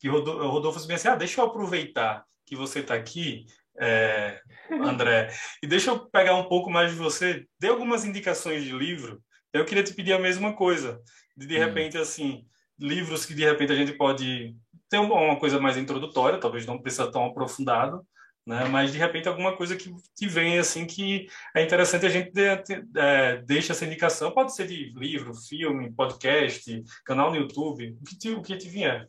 que 0.00 0.08
o 0.08 0.48
Rodolfo 0.48 0.78
disse 0.80 0.92
assim, 0.94 1.08
ah, 1.08 1.14
deixa 1.14 1.40
eu 1.40 1.44
aproveitar 1.44 2.24
que 2.46 2.56
você 2.56 2.80
está 2.80 2.94
aqui, 2.94 3.44
é, 3.78 4.40
André, 4.72 5.30
e 5.62 5.66
deixa 5.66 5.90
eu 5.90 6.10
pegar 6.10 6.34
um 6.34 6.48
pouco 6.48 6.70
mais 6.70 6.90
de 6.90 6.96
você, 6.96 7.46
dê 7.60 7.68
algumas 7.68 8.04
indicações 8.04 8.64
de 8.64 8.72
livro, 8.72 9.22
eu 9.52 9.64
queria 9.64 9.84
te 9.84 9.92
pedir 9.92 10.14
a 10.14 10.18
mesma 10.18 10.54
coisa, 10.54 11.00
de, 11.36 11.46
de 11.46 11.56
hum. 11.56 11.58
repente, 11.58 11.98
assim, 11.98 12.46
livros 12.78 13.26
que 13.26 13.34
de 13.34 13.44
repente 13.44 13.72
a 13.72 13.76
gente 13.76 13.92
pode 13.92 14.56
ter 14.90 14.98
uma 14.98 15.38
coisa 15.38 15.60
mais 15.60 15.76
introdutória, 15.76 16.40
talvez 16.40 16.66
não 16.66 16.82
precisa 16.82 17.10
tão 17.10 17.24
aprofundado, 17.24 18.04
né? 18.44 18.64
Mas 18.64 18.92
de 18.92 18.98
repente 18.98 19.28
alguma 19.28 19.56
coisa 19.56 19.76
que, 19.76 19.94
que 20.16 20.26
vem 20.26 20.58
assim 20.58 20.84
que 20.84 21.28
é 21.54 21.62
interessante 21.62 22.04
a 22.04 22.08
gente 22.08 22.32
de, 22.32 22.56
de, 22.56 22.98
é, 22.98 23.36
deixa 23.42 23.72
essa 23.72 23.86
indicação, 23.86 24.32
pode 24.32 24.54
ser 24.54 24.66
de 24.66 24.92
livro, 24.96 25.32
filme, 25.32 25.92
podcast, 25.92 26.82
canal 27.04 27.30
no 27.30 27.36
YouTube, 27.36 27.96
o 28.00 28.04
que 28.04 28.18
te, 28.18 28.30
o 28.30 28.42
que 28.42 28.56
te 28.56 28.68
vier. 28.68 29.08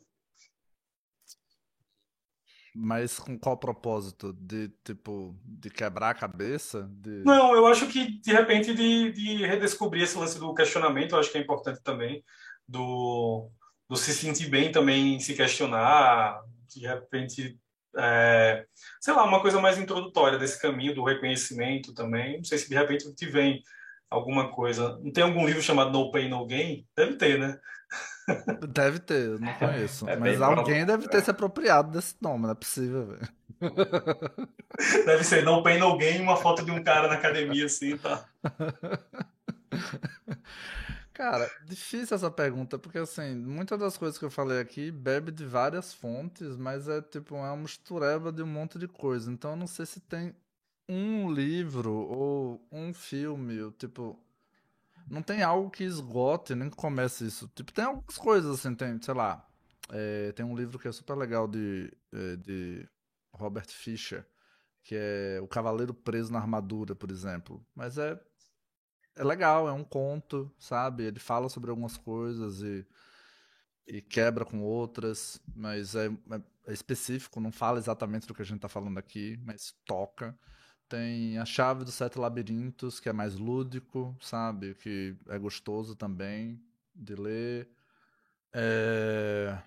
Mas 2.73 3.19
com 3.19 3.37
qual 3.37 3.57
propósito? 3.57 4.31
De, 4.31 4.69
tipo, 4.83 5.35
de 5.43 5.69
quebrar 5.69 6.11
a 6.11 6.13
cabeça? 6.13 6.89
De... 6.93 7.23
Não, 7.25 7.53
eu 7.53 7.65
acho 7.67 7.87
que, 7.87 8.21
de 8.21 8.31
repente, 8.31 8.73
de, 8.73 9.11
de 9.11 9.45
redescobrir 9.45 10.03
esse 10.03 10.17
lance 10.17 10.39
do 10.39 10.53
questionamento, 10.53 11.13
eu 11.13 11.19
acho 11.19 11.29
que 11.29 11.37
é 11.37 11.41
importante 11.41 11.81
também, 11.83 12.23
do, 12.65 13.51
do 13.91 13.97
se 13.97 14.13
sentir 14.13 14.47
bem 14.47 14.71
também, 14.71 15.19
se 15.19 15.33
questionar, 15.33 16.41
de 16.73 16.87
repente, 16.87 17.59
é, 17.97 18.65
sei 19.01 19.13
lá, 19.13 19.25
uma 19.25 19.41
coisa 19.41 19.59
mais 19.59 19.77
introdutória 19.77 20.39
desse 20.39 20.61
caminho 20.61 20.95
do 20.95 21.03
reconhecimento 21.03 21.93
também. 21.93 22.37
Não 22.37 22.43
sei 22.45 22.57
se 22.57 22.69
de 22.69 22.75
repente 22.75 23.13
te 23.13 23.25
vem 23.25 23.61
alguma 24.09 24.49
coisa. 24.49 24.97
Não 25.03 25.11
tem 25.11 25.25
algum 25.25 25.45
livro 25.45 25.61
chamado 25.61 25.91
No 25.91 26.09
Pain 26.09 26.29
No 26.29 26.47
Gain? 26.47 26.87
Deve 26.95 27.17
ter, 27.17 27.37
né? 27.37 27.59
Deve 28.69 28.99
ter, 28.99 29.25
eu 29.25 29.39
não 29.39 29.53
conheço. 29.55 30.07
É 30.07 30.15
mas 30.15 30.41
alguém 30.41 30.85
deve 30.85 31.09
ter 31.09 31.21
se 31.21 31.29
apropriado 31.29 31.91
desse 31.91 32.15
nome, 32.21 32.43
não 32.43 32.51
é 32.51 32.55
possível, 32.55 33.07
velho. 33.07 33.27
Deve 35.05 35.25
ser 35.25 35.43
No 35.43 35.61
Pain 35.61 35.79
No 35.79 35.97
Gain, 35.97 36.21
uma 36.21 36.37
foto 36.37 36.63
de 36.63 36.71
um 36.71 36.81
cara 36.81 37.09
na 37.09 37.15
academia 37.15 37.65
assim, 37.65 37.97
tá? 37.97 38.23
Cara, 41.21 41.51
difícil 41.63 42.15
essa 42.15 42.31
pergunta, 42.31 42.79
porque 42.79 42.97
assim, 42.97 43.35
muitas 43.35 43.77
das 43.79 43.95
coisas 43.95 44.17
que 44.17 44.25
eu 44.25 44.31
falei 44.31 44.59
aqui 44.59 44.89
bebe 44.89 45.31
de 45.31 45.45
várias 45.45 45.93
fontes, 45.93 46.57
mas 46.57 46.87
é 46.87 46.99
tipo, 46.99 47.35
é 47.35 47.41
uma 47.41 47.57
mistureba 47.57 48.31
de 48.31 48.41
um 48.41 48.47
monte 48.47 48.79
de 48.79 48.87
coisa. 48.87 49.31
Então 49.31 49.51
eu 49.51 49.55
não 49.55 49.67
sei 49.67 49.85
se 49.85 49.99
tem 49.99 50.35
um 50.89 51.31
livro 51.31 51.93
ou 51.93 52.67
um 52.71 52.91
filme, 52.91 53.71
tipo, 53.73 54.19
não 55.07 55.21
tem 55.21 55.43
algo 55.43 55.69
que 55.69 55.83
esgote 55.83 56.55
nem 56.55 56.71
que 56.71 56.75
comece 56.75 57.27
isso. 57.27 57.47
Tipo, 57.55 57.71
tem 57.71 57.85
algumas 57.85 58.17
coisas 58.17 58.59
assim, 58.59 58.73
tem, 58.75 58.99
sei 58.99 59.13
lá, 59.13 59.47
é, 59.91 60.31
tem 60.31 60.43
um 60.43 60.55
livro 60.55 60.79
que 60.79 60.87
é 60.87 60.91
super 60.91 61.15
legal 61.15 61.47
de, 61.47 61.93
é, 62.11 62.35
de 62.37 62.89
Robert 63.33 63.67
Fisher, 63.69 64.25
que 64.83 64.95
é 64.97 65.39
O 65.41 65.47
Cavaleiro 65.47 65.93
Preso 65.93 66.33
na 66.33 66.39
Armadura, 66.39 66.95
por 66.95 67.11
exemplo. 67.11 67.63
Mas 67.75 67.99
é, 67.99 68.19
é 69.15 69.23
legal, 69.23 69.67
é 69.67 69.71
um 69.71 69.83
conto, 69.83 70.51
sabe? 70.57 71.03
Ele 71.03 71.19
fala 71.19 71.49
sobre 71.49 71.69
algumas 71.69 71.97
coisas 71.97 72.61
e, 72.61 72.85
e 73.87 74.01
quebra 74.01 74.45
com 74.45 74.61
outras, 74.61 75.41
mas 75.55 75.95
é, 75.95 76.07
é, 76.07 76.41
é 76.67 76.73
específico, 76.73 77.39
não 77.39 77.51
fala 77.51 77.77
exatamente 77.79 78.27
do 78.27 78.33
que 78.33 78.41
a 78.41 78.45
gente 78.45 78.57
está 78.57 78.69
falando 78.69 78.97
aqui, 78.97 79.39
mas 79.43 79.73
toca. 79.85 80.37
Tem 80.87 81.37
a 81.37 81.45
chave 81.45 81.85
dos 81.85 81.93
sete 81.93 82.19
labirintos, 82.19 82.99
que 82.99 83.09
é 83.09 83.13
mais 83.13 83.35
lúdico, 83.35 84.15
sabe? 84.21 84.75
Que 84.75 85.15
é 85.29 85.39
gostoso 85.39 85.95
também 85.95 86.61
de 86.93 87.15
ler. 87.15 87.69
É... 88.53 89.57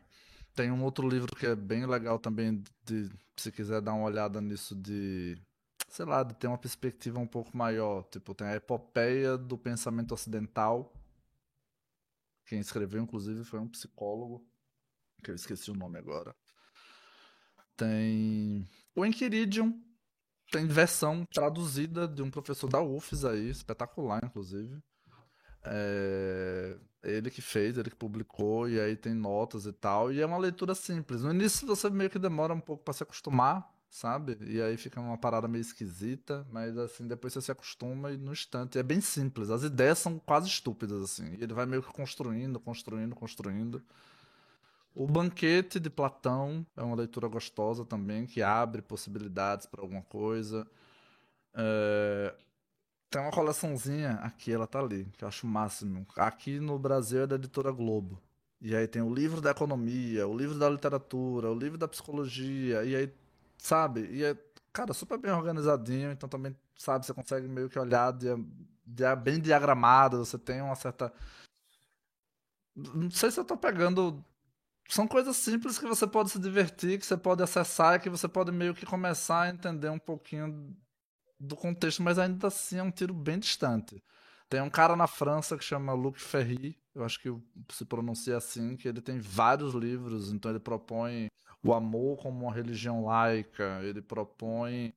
Tem 0.54 0.70
um 0.70 0.82
outro 0.84 1.08
livro 1.08 1.34
que 1.34 1.46
é 1.46 1.56
bem 1.56 1.86
legal 1.86 2.18
também, 2.18 2.62
de, 2.84 3.10
se 3.36 3.50
quiser 3.50 3.80
dar 3.80 3.94
uma 3.94 4.04
olhada 4.04 4.40
nisso 4.40 4.74
de, 4.74 5.36
sei 5.94 6.04
lá, 6.04 6.24
de 6.24 6.34
ter 6.34 6.48
uma 6.48 6.58
perspectiva 6.58 7.20
um 7.20 7.26
pouco 7.26 7.56
maior. 7.56 8.02
Tipo, 8.10 8.34
tem 8.34 8.48
a 8.48 8.56
Epopeia 8.56 9.38
do 9.38 9.56
Pensamento 9.56 10.12
Ocidental. 10.12 10.92
Quem 12.46 12.58
escreveu, 12.58 13.00
inclusive, 13.00 13.44
foi 13.44 13.60
um 13.60 13.68
psicólogo, 13.68 14.44
que 15.22 15.30
eu 15.30 15.36
esqueci 15.36 15.70
o 15.70 15.74
nome 15.74 15.96
agora. 15.96 16.34
Tem 17.76 18.68
o 18.92 19.06
Enquiridium, 19.06 19.80
tem 20.50 20.66
versão 20.66 21.24
traduzida 21.26 22.08
de 22.08 22.22
um 22.22 22.30
professor 22.30 22.68
da 22.68 22.80
UFES 22.80 23.24
aí, 23.24 23.48
espetacular, 23.48 24.20
inclusive. 24.24 24.82
É, 25.62 26.76
ele 27.04 27.30
que 27.30 27.40
fez, 27.40 27.78
ele 27.78 27.90
que 27.90 27.96
publicou, 27.96 28.68
e 28.68 28.80
aí 28.80 28.96
tem 28.96 29.14
notas 29.14 29.64
e 29.64 29.72
tal. 29.72 30.12
E 30.12 30.20
é 30.20 30.26
uma 30.26 30.38
leitura 30.38 30.74
simples. 30.74 31.22
No 31.22 31.30
início 31.30 31.68
você 31.68 31.88
meio 31.88 32.10
que 32.10 32.18
demora 32.18 32.52
um 32.52 32.60
pouco 32.60 32.82
para 32.82 32.94
se 32.94 33.04
acostumar, 33.04 33.73
sabe? 33.94 34.36
E 34.40 34.60
aí 34.60 34.76
fica 34.76 35.00
uma 35.00 35.16
parada 35.16 35.46
meio 35.46 35.62
esquisita, 35.62 36.44
mas 36.50 36.76
assim, 36.76 37.06
depois 37.06 37.32
você 37.32 37.40
se 37.40 37.52
acostuma 37.52 38.10
e 38.10 38.16
no 38.16 38.32
instante. 38.32 38.76
É 38.76 38.82
bem 38.82 39.00
simples. 39.00 39.50
As 39.50 39.62
ideias 39.62 40.00
são 40.00 40.18
quase 40.18 40.48
estúpidas, 40.48 41.00
assim. 41.00 41.36
E 41.38 41.44
ele 41.44 41.54
vai 41.54 41.64
meio 41.64 41.80
que 41.80 41.92
construindo, 41.92 42.58
construindo, 42.58 43.14
construindo. 43.14 43.80
O 44.92 45.06
Banquete 45.06 45.78
de 45.78 45.88
Platão 45.88 46.66
é 46.76 46.82
uma 46.82 46.96
leitura 46.96 47.28
gostosa 47.28 47.84
também, 47.84 48.26
que 48.26 48.42
abre 48.42 48.82
possibilidades 48.82 49.64
para 49.66 49.80
alguma 49.80 50.02
coisa. 50.02 50.66
É... 51.54 52.34
Tem 53.08 53.22
uma 53.22 53.30
coleçãozinha 53.30 54.14
aqui, 54.22 54.52
ela 54.52 54.66
tá 54.66 54.80
ali, 54.80 55.04
que 55.16 55.22
eu 55.22 55.28
acho 55.28 55.46
o 55.46 55.50
máximo. 55.50 56.04
Aqui 56.16 56.58
no 56.58 56.80
Brasil 56.80 57.22
é 57.22 57.26
da 57.28 57.36
editora 57.36 57.70
Globo. 57.70 58.20
E 58.60 58.74
aí 58.74 58.88
tem 58.88 59.02
o 59.02 59.14
livro 59.14 59.40
da 59.40 59.52
economia, 59.52 60.26
o 60.26 60.36
livro 60.36 60.58
da 60.58 60.68
literatura, 60.68 61.48
o 61.48 61.54
livro 61.54 61.78
da 61.78 61.86
psicologia, 61.86 62.82
e 62.84 62.96
aí, 62.96 63.14
sabe? 63.64 64.06
E 64.12 64.22
é, 64.22 64.36
cara, 64.72 64.92
super 64.92 65.18
bem 65.18 65.32
organizadinho, 65.32 66.12
então 66.12 66.28
também, 66.28 66.54
sabe, 66.76 67.06
você 67.06 67.14
consegue 67.14 67.48
meio 67.48 67.68
que 67.70 67.78
olhar 67.78 68.12
de, 68.12 68.28
de, 68.86 69.16
bem 69.16 69.40
diagramado, 69.40 70.18
você 70.18 70.38
tem 70.38 70.60
uma 70.60 70.76
certa. 70.76 71.12
Não 72.76 73.10
sei 73.10 73.30
se 73.30 73.40
eu 73.40 73.44
tô 73.44 73.56
pegando. 73.56 74.22
São 74.88 75.08
coisas 75.08 75.36
simples 75.38 75.78
que 75.78 75.86
você 75.86 76.06
pode 76.06 76.30
se 76.30 76.38
divertir, 76.38 76.98
que 76.98 77.06
você 77.06 77.16
pode 77.16 77.42
acessar, 77.42 78.00
que 78.02 78.10
você 78.10 78.28
pode 78.28 78.52
meio 78.52 78.74
que 78.74 78.84
começar 78.84 79.42
a 79.42 79.48
entender 79.48 79.88
um 79.88 79.98
pouquinho 79.98 80.76
do 81.40 81.56
contexto, 81.56 82.02
mas 82.02 82.18
ainda 82.18 82.48
assim 82.48 82.78
é 82.78 82.82
um 82.82 82.90
tiro 82.90 83.14
bem 83.14 83.38
distante. 83.38 84.04
Tem 84.46 84.60
um 84.60 84.68
cara 84.68 84.94
na 84.94 85.06
França 85.06 85.56
que 85.56 85.64
chama 85.64 85.94
Luc 85.94 86.20
Ferry, 86.20 86.78
eu 86.94 87.02
acho 87.02 87.18
que 87.18 87.34
se 87.72 87.86
pronuncia 87.86 88.36
assim, 88.36 88.76
que 88.76 88.86
ele 88.86 89.00
tem 89.00 89.18
vários 89.18 89.72
livros, 89.74 90.30
então 90.30 90.50
ele 90.50 90.60
propõe 90.60 91.28
o 91.64 91.72
amor 91.72 92.18
como 92.18 92.44
uma 92.44 92.52
religião 92.52 93.04
laica, 93.04 93.80
ele 93.82 94.02
propõe 94.02 94.94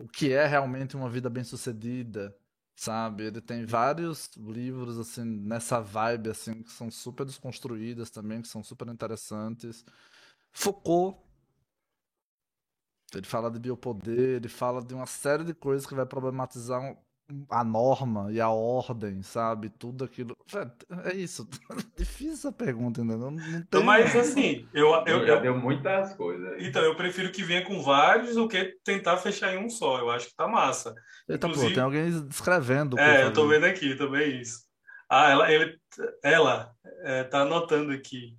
o 0.00 0.08
que 0.08 0.32
é 0.32 0.46
realmente 0.46 0.96
uma 0.96 1.08
vida 1.08 1.30
bem-sucedida, 1.30 2.36
sabe? 2.74 3.24
Ele 3.24 3.40
tem 3.40 3.64
vários 3.64 4.30
livros 4.36 4.98
assim 4.98 5.24
nessa 5.24 5.80
vibe 5.80 6.30
assim 6.30 6.62
que 6.62 6.72
são 6.72 6.90
super 6.90 7.24
desconstruídas 7.24 8.10
também, 8.10 8.42
que 8.42 8.48
são 8.48 8.62
super 8.62 8.88
interessantes. 8.88 9.84
Foucault 10.52 11.18
ele 13.14 13.26
fala 13.26 13.50
de 13.50 13.58
biopoder, 13.58 14.36
ele 14.36 14.48
fala 14.48 14.82
de 14.84 14.94
uma 14.94 15.06
série 15.06 15.44
de 15.44 15.54
coisas 15.54 15.86
que 15.86 15.94
vai 15.94 16.04
problematizar 16.04 16.96
a 17.50 17.62
norma 17.62 18.32
e 18.32 18.40
a 18.40 18.48
ordem, 18.48 19.22
sabe? 19.22 19.68
Tudo 19.68 20.04
aquilo. 20.04 20.36
É 21.04 21.14
isso. 21.14 21.48
Difícil 21.96 22.32
essa 22.32 22.52
pergunta, 22.52 23.02
ainda 23.02 23.16
não, 23.16 23.30
não 23.30 23.38
tem... 23.38 23.56
Então, 23.56 23.82
mas 23.82 24.14
assim, 24.16 24.66
eu, 24.72 24.90
eu, 25.06 25.26
já 25.26 25.36
deu 25.36 25.56
muitas 25.56 26.14
coisas. 26.14 26.62
Então, 26.62 26.82
eu 26.82 26.96
prefiro 26.96 27.30
que 27.30 27.42
venha 27.42 27.64
com 27.64 27.82
vários 27.82 28.34
do 28.34 28.48
que 28.48 28.76
tentar 28.82 29.16
fechar 29.18 29.54
em 29.54 29.64
um 29.64 29.68
só. 29.68 29.98
Eu 29.98 30.10
acho 30.10 30.28
que 30.28 30.36
tá 30.36 30.48
massa. 30.48 30.94
Eita, 31.28 31.46
Inclusive... 31.46 31.70
pô, 31.70 31.74
tem 31.74 31.84
alguém 31.84 32.28
escrevendo. 32.28 32.98
É, 32.98 33.24
eu 33.24 33.32
tô 33.32 33.46
vendo 33.46 33.64
aqui 33.64 33.94
também 33.94 34.40
isso. 34.40 34.66
Ah, 35.10 35.30
ela, 35.30 35.52
ele, 35.52 35.78
ela 36.22 36.70
é, 37.04 37.24
tá 37.24 37.40
anotando 37.40 37.92
aqui 37.92 38.36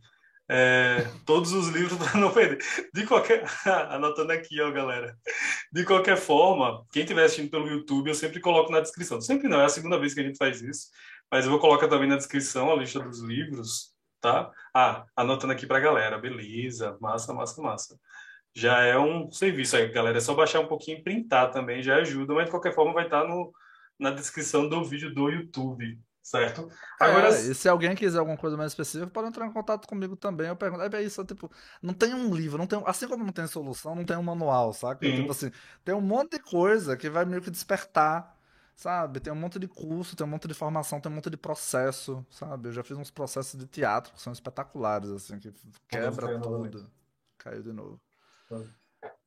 é, 0.50 1.08
todos 1.26 1.54
os 1.54 1.68
livros 1.68 1.96
para 1.98 2.20
não 2.20 2.34
perder. 2.34 2.58
De 2.92 3.06
qualquer, 3.06 3.44
anotando 3.90 4.32
aqui, 4.32 4.60
ó, 4.60 4.72
galera. 4.72 5.16
De 5.72 5.86
qualquer 5.86 6.18
forma, 6.18 6.84
quem 6.92 7.04
estiver 7.04 7.24
assistindo 7.24 7.52
pelo 7.52 7.68
YouTube, 7.68 8.08
eu 8.08 8.16
sempre 8.16 8.40
coloco 8.40 8.72
na 8.72 8.82
descrição. 8.82 9.22
Sempre 9.22 9.48
não, 9.48 9.62
é 9.62 9.66
a 9.66 9.70
segunda 9.70 10.00
vez 10.00 10.14
que 10.14 10.22
a 10.22 10.24
gente 10.24 10.38
faz 10.38 10.62
isso, 10.62 10.88
mas 11.32 11.46
eu 11.46 11.52
vou 11.52 11.60
colocar 11.60 11.88
também 11.88 12.10
na 12.10 12.16
descrição 12.18 12.72
a 12.72 12.76
lista 12.76 13.00
dos 13.00 13.22
livros, 13.22 13.94
tá? 14.20 14.52
Ah, 14.74 15.06
anotando 15.16 15.54
aqui 15.54 15.68
para 15.68 15.78
a 15.78 15.82
galera, 15.82 16.18
beleza, 16.18 16.98
massa, 17.00 17.32
massa, 17.32 17.62
massa. 17.62 18.00
Já 18.56 18.82
é 18.82 18.98
um 18.98 19.32
serviço 19.32 19.76
aí, 19.78 19.88
galera. 19.90 20.18
É 20.18 20.22
só 20.22 20.34
baixar 20.34 20.60
um 20.60 20.68
pouquinho 20.68 20.98
e 20.98 21.04
printar 21.04 21.52
também, 21.52 21.84
já 21.84 21.98
ajuda, 21.98 22.34
mas 22.34 22.46
de 22.46 22.52
qualquer 22.52 22.74
forma 22.74 22.92
vai 22.92 23.06
estar 23.06 23.24
no, 23.28 23.54
na 24.00 24.10
descrição 24.10 24.68
do 24.68 24.84
vídeo 24.84 25.14
do 25.14 25.30
YouTube, 25.30 26.00
certo? 26.30 26.70
Agora, 27.00 27.30
é, 27.30 27.42
e 27.42 27.56
se 27.56 27.68
alguém 27.68 27.96
quiser 27.96 28.20
alguma 28.20 28.38
coisa 28.38 28.56
mais 28.56 28.72
específica, 28.72 29.10
pode 29.10 29.30
entrar 29.30 29.48
em 29.48 29.52
contato 29.52 29.88
comigo 29.88 30.16
também. 30.16 30.48
Eu 30.48 30.56
pergunto, 30.56 30.84
é 30.84 31.02
isso, 31.02 31.26
tipo, 31.26 31.52
não 31.82 31.94
tem 31.94 32.14
um 32.14 32.34
livro, 32.34 32.58
não 32.60 32.68
tem, 32.68 32.82
assim 32.86 33.08
como 33.08 33.24
não 33.24 33.34
tem 33.34 33.48
solução, 33.48 33.96
não 33.96 34.06
tem 34.06 34.16
um 34.16 34.22
manual, 34.22 34.72
saca? 34.72 35.04
Sim. 35.06 35.16
Tipo 35.16 35.32
assim, 35.32 35.52
tem 35.84 35.96
um 35.96 36.02
monte 36.02 36.38
de 36.38 36.40
coisa 36.40 36.96
que 36.96 37.10
vai 37.10 37.26
meio 37.26 37.42
que 37.42 37.50
despertar, 37.50 38.38
sabe? 38.76 39.20
Tem 39.20 39.34
um 39.34 39.36
monte 39.36 39.58
de 39.58 39.68
curso, 39.68 40.16
tem 40.16 40.26
um 40.26 40.30
monte 40.30 40.48
de 40.48 40.54
formação, 40.54 41.02
tem 41.02 41.12
um 41.12 41.16
monte 41.16 41.32
de 41.32 41.38
processo, 41.38 42.24
sabe? 42.30 42.70
Eu 42.70 42.74
já 42.74 42.84
fiz 42.84 42.96
uns 42.96 43.10
processos 43.10 43.60
de 43.60 43.66
teatro 43.66 44.14
que 44.14 44.22
são 44.22 44.32
espetaculares, 44.32 45.10
assim, 45.10 45.40
que 45.40 45.52
quebra 45.88 46.40
tudo. 46.40 46.92
Caiu 47.40 47.64
de 47.64 47.74
novo. 47.74 48.00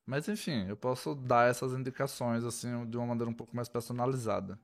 Mas 0.06 0.28
enfim, 0.28 0.68
eu 0.68 0.76
posso 0.76 1.16
dar 1.16 1.50
essas 1.50 1.72
indicações, 1.72 2.44
assim, 2.44 2.86
de 2.86 2.96
uma 2.96 3.06
maneira 3.06 3.28
um 3.28 3.34
pouco 3.34 3.56
mais 3.56 3.68
personalizada. 3.68 4.56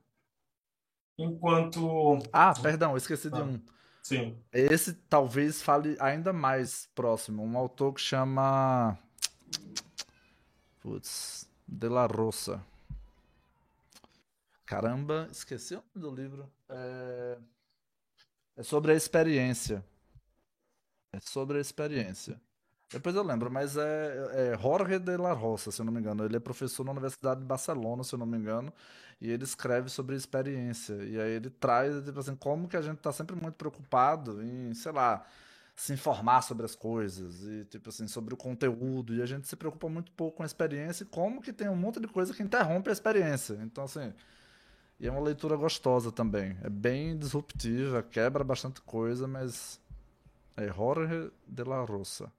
Enquanto. 1.19 2.17
Ah, 2.31 2.53
perdão, 2.53 2.95
esqueci 2.95 3.29
de 3.29 3.39
ah, 3.39 3.43
um. 3.43 3.61
Sim. 4.01 4.37
Esse 4.53 4.93
talvez 4.93 5.61
fale 5.61 5.97
ainda 5.99 6.31
mais 6.31 6.87
próximo. 6.95 7.43
Um 7.43 7.57
autor 7.57 7.93
que 7.93 8.01
chama. 8.01 8.97
Putz. 10.79 11.47
De 11.67 11.87
La 11.87 12.07
Rosa. 12.07 12.65
Caramba, 14.65 15.27
esqueci 15.31 15.75
o 15.75 15.83
nome 15.93 16.07
do 16.07 16.15
livro. 16.15 16.51
É... 16.69 17.37
é 18.57 18.63
sobre 18.63 18.93
a 18.93 18.95
experiência. 18.95 19.83
É 21.11 21.19
sobre 21.19 21.57
a 21.57 21.61
experiência. 21.61 22.39
Depois 22.91 23.15
eu 23.15 23.23
lembro, 23.23 23.51
mas 23.51 23.77
é, 23.77 24.53
é 24.53 24.57
Jorge 24.59 24.97
de 24.97 25.15
la 25.15 25.31
Roça, 25.31 25.71
se 25.71 25.79
eu 25.79 25.85
não 25.85 25.93
me 25.93 25.99
engano. 25.99 26.25
Ele 26.25 26.37
é 26.37 26.39
professor 26.39 26.83
na 26.83 26.91
Universidade 26.91 27.39
de 27.39 27.45
Barcelona, 27.45 28.03
se 28.03 28.13
eu 28.13 28.19
não 28.19 28.25
me 28.25 28.37
engano, 28.37 28.73
e 29.21 29.29
ele 29.29 29.43
escreve 29.43 29.89
sobre 29.89 30.15
experiência. 30.15 30.95
E 31.03 31.19
aí 31.19 31.33
ele 31.33 31.49
traz, 31.51 32.03
tipo 32.03 32.19
assim, 32.19 32.35
como 32.35 32.67
que 32.67 32.75
a 32.75 32.81
gente 32.81 32.97
está 32.97 33.11
sempre 33.11 33.35
muito 33.35 33.55
preocupado 33.55 34.41
em, 34.43 34.73
sei 34.73 34.91
lá, 34.91 35.23
se 35.79 35.93
informar 35.93 36.41
sobre 36.41 36.65
as 36.65 36.75
coisas 36.75 37.45
e 37.47 37.63
tipo 37.63 37.87
assim 37.87 38.05
sobre 38.05 38.33
o 38.33 38.37
conteúdo 38.37 39.15
e 39.15 39.21
a 39.21 39.25
gente 39.25 39.47
se 39.47 39.55
preocupa 39.55 39.87
muito 39.87 40.11
pouco 40.11 40.35
com 40.35 40.43
a 40.43 40.45
experiência 40.45 41.03
e 41.03 41.05
como 41.05 41.41
que 41.41 41.53
tem 41.53 41.69
um 41.69 41.75
monte 41.75 42.01
de 42.01 42.07
coisa 42.09 42.33
que 42.33 42.43
interrompe 42.43 42.89
a 42.89 42.91
experiência 42.91 43.57
então 43.63 43.85
assim 43.85 44.13
e 44.99 45.07
é 45.07 45.11
uma 45.11 45.21
leitura 45.21 45.55
gostosa 45.55 46.11
também 46.11 46.57
é 46.63 46.69
bem 46.69 47.17
disruptiva 47.17 48.03
quebra 48.03 48.43
bastante 48.43 48.81
coisa 48.81 49.25
mas 49.25 49.79
é 50.57 50.67
Jorge 50.67 51.31
de 51.47 51.63
la 51.63 51.81
Rosa 51.85 52.29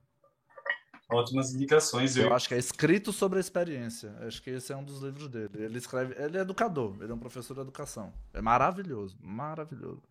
Ótimas 1.11 1.53
indicações. 1.53 2.15
Eu... 2.15 2.27
eu 2.27 2.33
acho 2.33 2.47
que 2.47 2.53
é 2.53 2.57
escrito 2.57 3.11
sobre 3.11 3.37
a 3.37 3.41
experiência. 3.41 4.15
Acho 4.21 4.41
que 4.41 4.49
esse 4.49 4.71
é 4.71 4.75
um 4.75 4.83
dos 4.83 5.01
livros 5.01 5.27
dele. 5.27 5.51
Ele 5.55 5.77
escreve. 5.77 6.15
Ele 6.17 6.37
é 6.37 6.41
educador, 6.41 6.95
ele 7.01 7.11
é 7.11 7.15
um 7.15 7.19
professor 7.19 7.53
de 7.53 7.61
educação. 7.61 8.13
É 8.33 8.41
maravilhoso, 8.41 9.17
maravilhoso. 9.21 10.03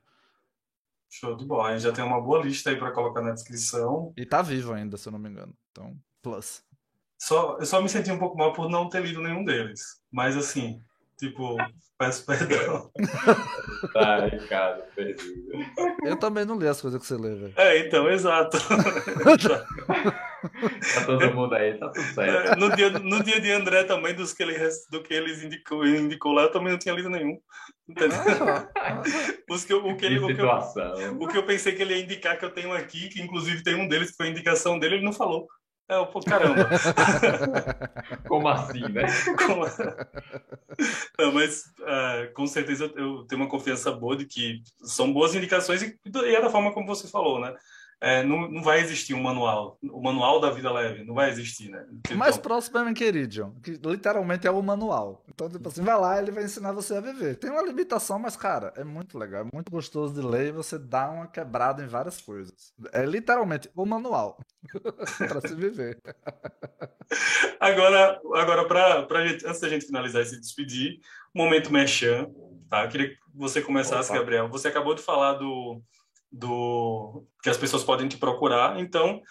Show 1.08 1.36
de 1.36 1.44
bola. 1.44 1.68
A 1.68 1.72
gente 1.72 1.82
já 1.82 1.92
tem 1.92 2.04
uma 2.04 2.20
boa 2.20 2.42
lista 2.42 2.70
aí 2.70 2.76
para 2.76 2.92
colocar 2.92 3.22
na 3.22 3.32
descrição. 3.32 4.12
E 4.16 4.24
tá 4.24 4.42
vivo 4.42 4.72
ainda, 4.72 4.96
se 4.96 5.08
eu 5.08 5.12
não 5.12 5.18
me 5.18 5.28
engano. 5.28 5.54
Então, 5.72 5.96
plus. 6.22 6.62
Só, 7.18 7.58
eu 7.58 7.66
só 7.66 7.82
me 7.82 7.88
senti 7.88 8.10
um 8.10 8.18
pouco 8.18 8.36
mal 8.36 8.52
por 8.52 8.68
não 8.68 8.88
ter 8.88 9.02
lido 9.02 9.20
nenhum 9.20 9.44
deles. 9.44 10.00
Mas 10.10 10.36
assim, 10.36 10.80
Tipo, 11.20 11.54
peço 11.98 12.24
perdão. 12.24 12.90
tá, 13.92 14.24
Ricardo, 14.24 14.82
perdido. 14.96 15.52
Eu 16.02 16.16
também 16.16 16.46
não 16.46 16.58
li 16.58 16.66
as 16.66 16.80
coisas 16.80 16.98
que 16.98 17.06
você 17.06 17.14
lê, 17.14 17.34
velho. 17.34 17.52
É, 17.56 17.78
então, 17.86 18.08
exato. 18.08 18.56
tá 20.94 21.04
todo 21.06 21.34
mundo 21.34 21.54
aí, 21.54 21.78
tá 21.78 21.88
tudo 21.88 22.04
certo. 22.14 22.52
É, 22.52 22.56
no, 22.56 22.74
dia, 22.74 22.90
no 22.90 23.22
dia 23.22 23.40
de 23.40 23.50
André 23.50 23.84
também, 23.84 24.14
dos 24.14 24.32
que 24.32 24.42
ele, 24.42 24.56
do 24.90 25.02
que 25.02 25.14
eles 25.14 25.42
indicou, 25.42 25.86
indicou 25.86 26.32
lá, 26.32 26.42
eu 26.42 26.52
também 26.52 26.72
não 26.72 26.78
tinha 26.78 26.94
lido 26.94 27.10
nenhum. 27.10 27.38
Ah, 28.76 29.02
Os 29.50 29.64
que 29.64 29.72
eu, 29.72 29.84
o, 29.84 29.96
que 29.96 30.06
ele, 30.06 30.18
o, 30.18 30.26
que 30.26 30.40
eu, 30.40 30.48
o 31.18 31.28
que 31.28 31.36
eu 31.36 31.44
pensei 31.44 31.74
que 31.74 31.82
ele 31.82 31.94
ia 31.94 32.04
indicar 32.04 32.38
que 32.38 32.44
eu 32.44 32.50
tenho 32.50 32.72
aqui, 32.72 33.08
que 33.08 33.20
inclusive 33.20 33.62
tem 33.62 33.74
um 33.74 33.88
deles 33.88 34.10
que 34.10 34.16
foi 34.16 34.26
a 34.26 34.30
indicação 34.30 34.78
dele, 34.78 34.96
ele 34.96 35.04
não 35.04 35.12
falou. 35.12 35.48
É, 35.88 36.04
pô, 36.06 36.20
caramba. 36.20 36.70
Como 38.28 38.48
assim, 38.48 38.80
né? 38.80 39.02
Como... 39.44 39.64
Não, 41.18 41.32
mas 41.32 41.64
uh, 41.80 42.32
com 42.32 42.46
certeza 42.46 42.84
eu 42.94 43.24
tenho 43.26 43.42
uma 43.42 43.50
confiança 43.50 43.90
boa 43.90 44.16
de 44.16 44.24
que 44.24 44.62
são 44.84 45.12
boas 45.12 45.34
indicações 45.34 45.82
e, 45.82 45.98
e 46.06 46.34
é 46.34 46.40
da 46.40 46.48
forma 46.48 46.72
como 46.72 46.86
você 46.86 47.08
falou, 47.08 47.40
né? 47.40 47.52
É, 48.00 48.22
não, 48.22 48.50
não 48.50 48.62
vai 48.62 48.80
existir 48.80 49.12
um 49.12 49.22
manual. 49.22 49.78
O 49.82 50.02
manual 50.02 50.40
da 50.40 50.50
vida 50.50 50.72
leve, 50.72 51.04
não 51.04 51.14
vai 51.14 51.28
existir, 51.28 51.68
né? 51.68 51.84
Então... 51.92 52.16
Mais 52.16 52.38
próximo 52.38 52.78
é 52.78 52.84
o 52.84 52.88
Enquiridion, 52.88 53.50
que 53.62 53.72
literalmente 53.72 54.46
é 54.46 54.50
o 54.50 54.62
manual. 54.62 55.22
Então, 55.28 55.50
tipo 55.50 55.68
assim, 55.68 55.82
vai 55.82 55.98
lá 55.98 56.18
ele 56.18 56.30
vai 56.30 56.44
ensinar 56.44 56.72
você 56.72 56.94
a 56.94 57.00
viver. 57.00 57.36
Tem 57.36 57.50
uma 57.50 57.62
limitação, 57.62 58.18
mas, 58.18 58.36
cara, 58.36 58.72
é 58.76 58.84
muito 58.84 59.18
legal, 59.18 59.42
é 59.42 59.48
muito 59.52 59.70
gostoso 59.70 60.14
de 60.14 60.26
ler 60.26 60.48
e 60.48 60.52
você 60.52 60.78
dá 60.78 61.10
uma 61.10 61.26
quebrada 61.26 61.82
em 61.82 61.86
várias 61.86 62.20
coisas. 62.22 62.72
É 62.90 63.04
literalmente 63.04 63.68
o 63.76 63.84
manual 63.84 64.38
para 65.18 65.40
se 65.42 65.54
viver. 65.54 66.00
agora, 67.60 68.18
agora 68.34 68.66
pra, 68.66 69.02
pra 69.02 69.26
gente, 69.26 69.46
antes 69.46 69.60
da 69.60 69.68
gente 69.68 69.84
finalizar 69.84 70.22
e 70.22 70.26
se 70.26 70.40
despedir, 70.40 71.00
momento 71.34 71.70
mechan, 71.70 72.30
tá? 72.70 72.84
Eu 72.84 72.88
queria 72.88 73.10
que 73.10 73.18
você 73.34 73.60
começasse, 73.60 74.10
Opa. 74.10 74.20
Gabriel. 74.20 74.48
Você 74.48 74.68
acabou 74.68 74.94
de 74.94 75.02
falar 75.02 75.34
do 75.34 75.82
do 76.30 77.24
que 77.42 77.50
as 77.50 77.56
pessoas 77.56 77.82
podem 77.82 78.08
te 78.08 78.16
procurar. 78.16 78.78
Então, 78.78 79.22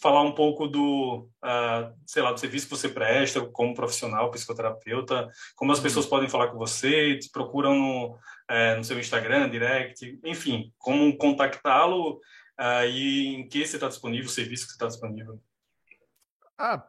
falar 0.00 0.22
um 0.22 0.34
pouco 0.34 0.66
do, 0.66 1.28
uh, 1.44 1.94
sei 2.06 2.22
lá, 2.22 2.32
do 2.32 2.40
serviço 2.40 2.66
que 2.66 2.76
você 2.76 2.88
presta 2.88 3.44
como 3.46 3.74
profissional, 3.74 4.30
psicoterapeuta, 4.30 5.28
como 5.54 5.72
as 5.72 5.78
uhum. 5.78 5.84
pessoas 5.84 6.06
podem 6.06 6.28
falar 6.28 6.48
com 6.48 6.58
você, 6.58 7.18
te 7.18 7.30
procuram 7.30 7.74
no, 7.74 8.14
uh, 8.14 8.76
no 8.76 8.84
seu 8.84 8.98
Instagram, 8.98 9.48
direct, 9.50 10.18
enfim, 10.24 10.72
como 10.78 11.16
contactá-lo 11.16 12.14
uh, 12.58 12.86
e 12.88 13.36
em 13.36 13.48
que 13.48 13.66
você 13.66 13.76
está 13.76 13.88
disponível, 13.88 14.26
o 14.26 14.32
serviço 14.32 14.64
que 14.64 14.70
você 14.70 14.76
está 14.76 14.86
disponível. 14.86 15.40
Ah, 16.58 16.86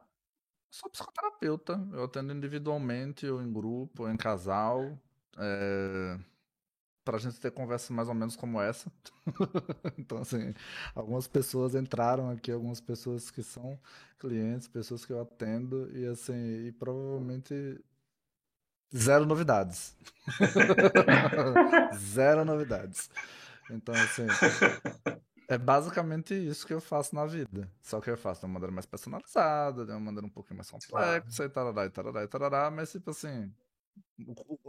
sou 0.70 0.90
psicoterapeuta, 0.90 1.80
eu 1.94 2.04
atendo 2.04 2.34
individualmente 2.34 3.28
ou 3.28 3.42
em 3.42 3.52
grupo 3.52 4.04
ou 4.04 4.10
em 4.10 4.18
casal. 4.18 4.98
É 5.38 6.31
para 7.04 7.18
a 7.18 7.20
gente 7.20 7.40
ter 7.40 7.52
conversa 7.52 7.94
mais 7.94 8.08
ou 8.08 8.14
menos 8.14 8.36
como 8.36 8.62
essa. 8.62 8.92
então, 9.98 10.20
assim, 10.20 10.54
algumas 10.94 11.28
pessoas 11.28 11.76
entraram 11.76 12.30
aqui, 12.30 12.52
algumas 12.52 12.80
pessoas 12.80 13.32
que 13.32 13.42
são 13.44 13.80
clientes, 14.20 14.68
pessoas 14.68 15.06
que 15.06 15.12
eu 15.12 15.22
atendo, 15.22 15.90
e 15.98 16.06
assim, 16.06 16.68
e 16.68 16.72
provavelmente 16.72 17.84
zero 18.96 19.26
novidades. 19.26 19.96
zero 21.98 22.46
novidades. 22.46 23.10
Então, 23.70 23.96
assim, 23.96 24.28
é 25.48 25.58
basicamente 25.58 26.34
isso 26.34 26.68
que 26.68 26.74
eu 26.74 26.82
faço 26.82 27.16
na 27.16 27.26
vida. 27.26 27.70
Só 27.82 28.00
que 28.00 28.10
eu 28.10 28.18
faço 28.18 28.42
de 28.42 28.46
uma 28.46 28.54
maneira 28.54 28.74
mais 28.74 28.86
personalizada, 28.86 29.86
de 29.86 29.92
uma 29.92 30.00
maneira 30.00 30.28
um 30.28 30.30
pouquinho 30.30 30.58
mais 30.58 30.70
complexa, 30.70 31.46
e 31.46 31.50
tarará, 31.50 31.86
e 31.86 31.90
tarará, 31.90 32.24
e 32.24 32.28
tarará, 32.28 32.72
mas, 32.72 32.92
tipo 32.92 33.12
assim, 33.12 33.52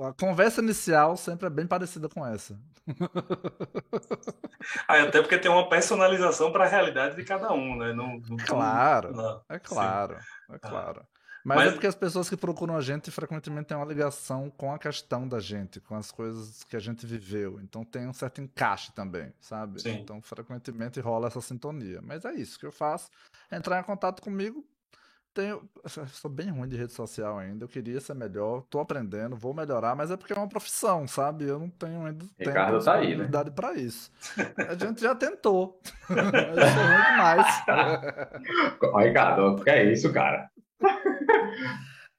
a 0.01 0.13
conversa 0.13 0.61
inicial 0.61 1.17
sempre 1.17 1.47
é 1.47 1.51
bem 1.51 1.67
parecida 1.67 2.09
com 2.09 2.27
essa. 2.27 2.59
ah, 4.89 5.03
até 5.03 5.21
porque 5.21 5.39
tem 5.39 5.51
uma 5.51 5.69
personalização 5.69 6.53
para 6.53 6.65
a 6.65 6.69
realidade 6.69 7.17
de 7.17 7.25
cada 7.25 7.53
um, 7.53 7.77
né? 7.77 7.93
Não, 7.93 8.19
não 8.29 8.37
claro, 8.39 9.15
não. 9.15 9.43
é 9.49 9.59
claro, 9.59 10.19
Sim. 10.19 10.55
é 10.55 10.59
claro. 10.59 11.07
Mas, 11.45 11.59
Mas, 11.59 11.69
é 11.69 11.73
porque 11.73 11.87
as 11.89 11.95
pessoas 11.97 12.29
que 12.29 12.37
procuram 12.37 12.77
a 12.77 12.81
gente 12.81 13.11
frequentemente 13.11 13.67
têm 13.67 13.77
uma 13.77 13.87
ligação 13.87 14.49
com 14.51 14.73
a 14.73 14.79
questão 14.79 15.27
da 15.27 15.41
gente, 15.41 15.81
com 15.81 15.97
as 15.97 16.13
coisas 16.13 16.63
que 16.63 16.77
a 16.77 16.79
gente 16.79 17.05
viveu. 17.05 17.61
Então 17.61 17.85
tem 17.85 18.07
um 18.07 18.13
certo 18.13 18.41
encaixe 18.41 18.93
também, 18.93 19.33
sabe? 19.41 19.83
Sim. 19.83 19.95
Então 19.95 20.23
frequentemente 20.23 21.01
rola 21.01 21.27
essa 21.27 21.41
sintonia. 21.41 22.01
Mas 22.01 22.25
é 22.25 22.33
isso 22.33 22.59
que 22.59 22.65
eu 22.65 22.71
faço. 22.71 23.11
Entrar 23.51 23.81
em 23.81 23.83
contato 23.83 24.23
comigo, 24.23 24.65
tenho. 25.33 25.63
Sou 26.13 26.31
bem 26.31 26.51
ruim 26.51 26.69
de 26.69 26.77
rede 26.77 26.93
social 26.93 27.39
ainda. 27.39 27.65
Eu 27.65 27.69
queria 27.69 28.01
ser 28.01 28.15
melhor. 28.15 28.63
Tô 28.71 28.81
aprendendo, 28.81 29.37
vou 29.37 29.55
melhorar, 29.55 29.97
mas 29.97 30.11
é 30.11 30.17
porque 30.17 30.33
é 30.33 30.37
uma 30.37 30.49
profissão, 30.49 31.07
sabe? 31.07 31.45
Eu 31.45 31.59
não 31.59 31.69
tenho 31.69 32.05
ainda 32.05 32.25
Ricardo 32.39 32.73
tempo 32.73 32.85
tá 32.85 32.95
aí, 32.95 33.17
né? 33.17 33.29
para 33.55 33.75
isso. 33.75 34.11
A 34.69 34.75
gente 34.75 35.01
já 35.01 35.15
tentou. 35.15 35.81
eu 36.09 36.17
sou 36.17 36.83
ruim 36.85 37.03
demais. 37.11 37.65
Ricardo, 39.07 39.57
o 39.57 39.65
que 39.65 39.71
é 39.71 39.93
isso, 39.93 40.13
cara? 40.13 40.51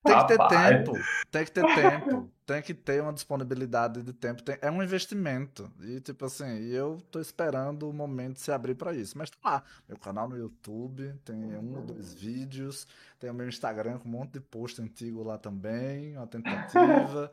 Tem 0.03 0.17
que 0.19 0.27
ter 0.27 0.47
tempo, 0.49 0.93
tem 1.31 1.45
que 1.45 1.51
ter 1.51 1.75
tempo, 1.75 2.31
tem 2.45 2.61
que 2.61 2.73
ter 2.73 3.01
uma 3.01 3.13
disponibilidade 3.13 4.03
de 4.03 4.11
tempo. 4.11 4.43
Tem, 4.43 4.57
é 4.61 4.69
um 4.69 4.83
investimento. 4.83 5.71
E, 5.79 6.01
tipo 6.01 6.25
assim, 6.25 6.65
eu 6.65 7.01
tô 7.09 7.21
esperando 7.21 7.89
o 7.89 7.93
momento 7.93 8.33
de 8.33 8.41
se 8.41 8.51
abrir 8.51 8.75
para 8.75 8.93
isso. 8.93 9.17
Mas 9.17 9.29
tá 9.29 9.37
lá, 9.43 9.63
meu 9.87 9.97
canal 9.97 10.27
no 10.27 10.37
YouTube, 10.37 11.13
tem 11.23 11.37
um 11.55 11.77
ou 11.77 11.81
dois 11.81 12.13
vídeos, 12.13 12.85
tem 13.17 13.29
o 13.29 13.33
meu 13.33 13.47
Instagram 13.47 13.97
com 13.97 14.09
um 14.09 14.11
monte 14.11 14.33
de 14.33 14.41
post 14.41 14.81
antigo 14.81 15.23
lá 15.23 15.37
também, 15.37 16.17
uma 16.17 16.27
tentativa. 16.27 17.31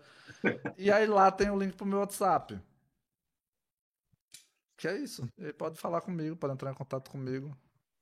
e 0.79 0.93
aí 0.93 1.07
lá 1.07 1.31
tem 1.33 1.51
o 1.51 1.59
link 1.59 1.75
pro 1.75 1.85
meu 1.85 1.99
WhatsApp. 1.99 2.57
Que 4.77 4.87
é 4.87 4.97
isso. 4.97 5.29
Ele 5.37 5.53
pode 5.53 5.79
falar 5.79 6.01
comigo, 6.03 6.37
pode 6.37 6.55
entrar 6.55 6.71
em 6.71 6.75
contato 6.75 7.11
comigo. 7.11 7.55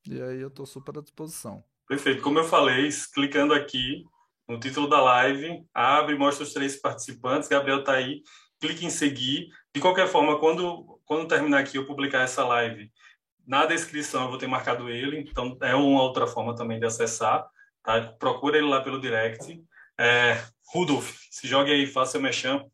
E 0.07 0.21
aí 0.21 0.39
eu 0.39 0.51
tô 0.51 0.65
super 0.65 0.97
à 0.97 1.01
disposição. 1.01 1.63
Perfeito. 1.87 2.21
Como 2.21 2.37
eu 2.37 2.45
falei, 2.45 2.87
clicando 3.13 3.53
aqui, 3.53 4.05
no 4.49 4.59
título 4.59 4.89
da 4.89 4.99
live, 4.99 5.63
abre, 5.71 6.17
mostra 6.17 6.43
os 6.43 6.51
três 6.51 6.75
participantes, 6.75 7.47
Gabriel 7.47 7.81
está 7.81 7.93
aí, 7.93 8.23
clique 8.59 8.83
em 8.83 8.89
seguir. 8.89 9.47
De 9.73 9.79
qualquer 9.79 10.07
forma, 10.07 10.39
quando, 10.39 10.99
quando 11.05 11.27
terminar 11.27 11.59
aqui 11.59 11.77
eu 11.77 11.85
publicar 11.85 12.23
essa 12.23 12.43
live, 12.43 12.91
na 13.45 13.67
descrição 13.67 14.23
eu 14.23 14.29
vou 14.29 14.39
ter 14.39 14.47
marcado 14.47 14.89
ele, 14.89 15.19
então 15.19 15.55
é 15.61 15.75
uma 15.75 16.01
outra 16.01 16.25
forma 16.25 16.55
também 16.55 16.79
de 16.79 16.85
acessar, 16.87 17.47
tá? 17.83 18.01
Procura 18.19 18.57
ele 18.57 18.67
lá 18.67 18.81
pelo 18.81 18.99
direct. 18.99 19.63
É, 19.99 20.41
Rudolf, 20.73 21.15
se 21.29 21.47
jogue 21.47 21.71
aí, 21.71 21.85
faça 21.85 22.13
seu 22.13 22.21
mexão. 22.21 22.71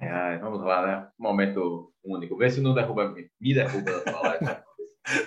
Ai, 0.00 0.38
vamos 0.38 0.60
lá, 0.60 0.86
né? 0.86 1.08
Momento 1.16 1.92
único. 2.04 2.36
Vê 2.36 2.50
se 2.50 2.60
não 2.60 2.74
derruba 2.74 3.14
me 3.40 3.54
derruba 3.54 4.02
a 4.06 4.20
live. 4.28 4.61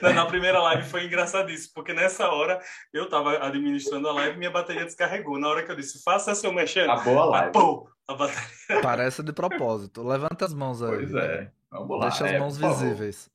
Na 0.02 0.26
primeira 0.26 0.61
live 0.61 0.84
foi 0.84 1.06
engraçadíssimo, 1.06 1.73
porque 1.76 1.93
nessa 1.93 2.30
hora 2.30 2.61
eu 2.93 3.06
estava 3.06 3.45
administrando 3.45 4.07
a 4.07 4.14
live 4.14 4.35
e 4.35 4.39
minha 4.39 4.52
bateria 4.52 4.85
descarregou. 4.85 5.38
Na 5.38 5.49
hora 5.49 5.64
que 5.64 5.72
eu 5.72 5.76
disse, 5.76 6.02
faça 6.02 6.34
seu 6.34 6.53
mexendo. 6.53 6.91
Acabou 6.91 7.19
a 7.19 7.26
live. 7.26 7.52
Pô, 7.52 7.89
a 8.07 8.14
bateria... 8.14 8.81
Parece 8.81 9.22
de 9.22 9.34
propósito. 9.34 10.02
Levanta 10.02 10.45
as 10.45 10.53
mãos 10.53 10.81
aí. 10.81 10.89
Pois 10.89 11.14
é. 11.15 11.52
Vamos 11.69 11.99
lá. 11.99 12.07
Deixa 12.07 12.26
as 12.26 12.31
é, 12.31 12.39
mãos 12.39 12.57
visíveis. 12.57 13.30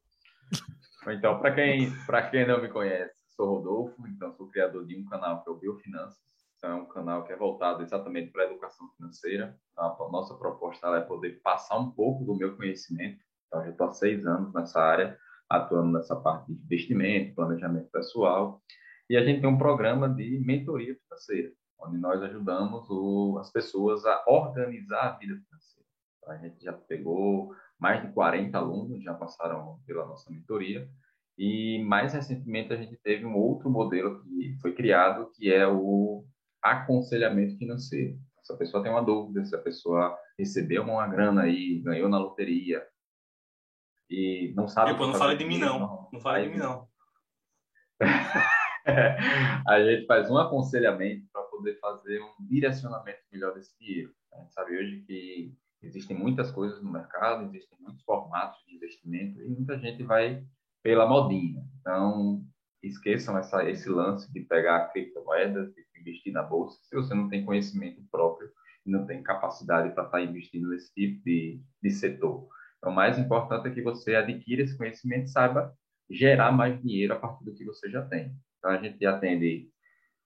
Então, 1.08 1.38
para 1.38 1.54
quem, 1.54 1.92
quem 2.30 2.46
não 2.46 2.60
me 2.60 2.68
conhece, 2.68 3.14
sou 3.36 3.56
Rodolfo, 3.56 4.06
então 4.06 4.32
sou 4.34 4.48
criador 4.48 4.86
de 4.86 4.96
um 4.96 5.04
canal 5.04 5.42
que 5.42 5.48
é 5.48 5.52
o 5.52 5.56
Biofinanças. 5.56 6.18
Então, 6.56 6.70
é 6.70 6.74
um 6.74 6.86
canal 6.86 7.24
que 7.24 7.32
é 7.32 7.36
voltado 7.36 7.82
exatamente 7.82 8.30
para 8.30 8.42
a 8.42 8.46
educação 8.46 8.88
financeira. 8.96 9.56
Então, 9.72 10.06
a 10.06 10.10
nossa 10.10 10.34
proposta 10.34 10.88
é 10.88 11.00
poder 11.00 11.40
passar 11.42 11.78
um 11.78 11.90
pouco 11.90 12.24
do 12.24 12.36
meu 12.36 12.56
conhecimento. 12.56 13.18
Então, 13.46 13.64
já 13.64 13.70
estou 13.70 13.86
há 13.88 13.92
seis 13.92 14.26
anos 14.26 14.52
nessa 14.54 14.80
área 14.80 15.18
atuando 15.50 15.90
nessa 15.92 16.14
parte 16.14 16.52
de 16.52 16.62
investimento, 16.62 17.34
planejamento 17.34 17.90
pessoal. 17.90 18.62
E 19.08 19.16
a 19.16 19.24
gente 19.24 19.40
tem 19.40 19.50
um 19.50 19.58
programa 19.58 20.08
de 20.08 20.38
mentoria 20.38 20.96
financeira, 21.02 21.52
onde 21.80 21.98
nós 21.98 22.22
ajudamos 22.22 22.88
o, 22.88 23.36
as 23.40 23.50
pessoas 23.50 24.06
a 24.06 24.22
organizar 24.28 25.00
a 25.00 25.18
vida 25.18 25.34
financeira. 25.34 25.88
Então, 26.18 26.32
a 26.32 26.36
gente 26.36 26.62
já 26.62 26.72
pegou 26.72 27.52
mais 27.78 28.00
de 28.02 28.12
40 28.12 28.56
alunos, 28.56 29.02
já 29.02 29.12
passaram 29.14 29.80
pela 29.84 30.06
nossa 30.06 30.30
mentoria. 30.30 30.88
E 31.36 31.82
mais 31.84 32.12
recentemente 32.12 32.72
a 32.72 32.76
gente 32.76 32.96
teve 33.02 33.24
um 33.24 33.34
outro 33.34 33.68
modelo 33.68 34.22
que 34.22 34.56
foi 34.60 34.74
criado, 34.74 35.30
que 35.34 35.52
é 35.52 35.66
o 35.66 36.24
aconselhamento 36.62 37.56
financeiro. 37.56 38.18
Se 38.42 38.52
a 38.52 38.56
pessoa 38.56 38.82
tem 38.82 38.92
uma 38.92 39.02
dúvida, 39.02 39.44
se 39.44 39.56
a 39.56 39.60
pessoa 39.60 40.16
recebeu 40.38 40.82
uma 40.82 41.06
grana 41.08 41.42
aí, 41.42 41.80
ganhou 41.80 42.08
na 42.08 42.18
loteria, 42.18 42.86
e 44.10 44.52
não 44.56 44.66
sabe. 44.66 44.92
Depois 44.92 45.10
não 45.10 45.18
fale 45.18 45.36
de 45.36 45.44
mim, 45.44 45.58
não. 45.58 45.78
Não, 45.78 46.08
não 46.12 46.20
fale 46.20 46.44
de 46.44 46.50
mim, 46.50 46.58
não. 46.58 46.88
a 49.68 49.84
gente 49.84 50.06
faz 50.06 50.30
um 50.30 50.38
aconselhamento 50.38 51.26
para 51.32 51.42
poder 51.42 51.78
fazer 51.78 52.20
um 52.20 52.46
direcionamento 52.46 53.20
melhor 53.32 53.54
desse 53.54 53.78
dinheiro. 53.78 54.12
A 54.32 54.40
gente 54.40 54.52
sabe 54.52 54.76
hoje 54.76 55.04
que 55.06 55.54
existem 55.82 56.16
muitas 56.16 56.50
coisas 56.50 56.82
no 56.82 56.90
mercado, 56.90 57.44
existem 57.44 57.78
muitos 57.80 58.02
formatos 58.02 58.60
de 58.66 58.74
investimento 58.74 59.40
e 59.40 59.48
muita 59.48 59.78
gente 59.78 60.02
vai 60.02 60.44
pela 60.82 61.06
modinha. 61.06 61.62
Então, 61.80 62.42
esqueçam 62.82 63.36
essa, 63.38 63.68
esse 63.68 63.88
lance 63.88 64.32
de 64.32 64.40
pegar 64.40 64.88
criptomoedas, 64.88 65.72
de 65.74 65.84
investir 66.00 66.32
na 66.32 66.42
bolsa, 66.42 66.78
se 66.82 66.96
você 66.96 67.14
não 67.14 67.28
tem 67.28 67.44
conhecimento 67.44 68.02
próprio 68.10 68.50
e 68.86 68.90
não 68.90 69.06
tem 69.06 69.22
capacidade 69.22 69.94
para 69.94 70.04
estar 70.04 70.18
tá 70.18 70.22
investindo 70.22 70.68
nesse 70.68 70.92
tipo 70.94 71.22
de, 71.24 71.60
de 71.82 71.90
setor. 71.90 72.48
Então, 72.80 72.92
o 72.92 72.96
mais 72.96 73.18
importante 73.18 73.68
é 73.68 73.70
que 73.70 73.82
você 73.82 74.16
adquira 74.16 74.62
esse 74.62 74.76
conhecimento 74.76 75.26
e 75.26 75.30
saiba 75.30 75.76
gerar 76.10 76.50
mais 76.50 76.80
dinheiro 76.80 77.12
a 77.12 77.18
partir 77.18 77.44
do 77.44 77.54
que 77.54 77.64
você 77.64 77.90
já 77.90 78.02
tem. 78.06 78.34
Então, 78.58 78.70
a 78.70 78.78
gente 78.78 79.04
atende 79.04 79.70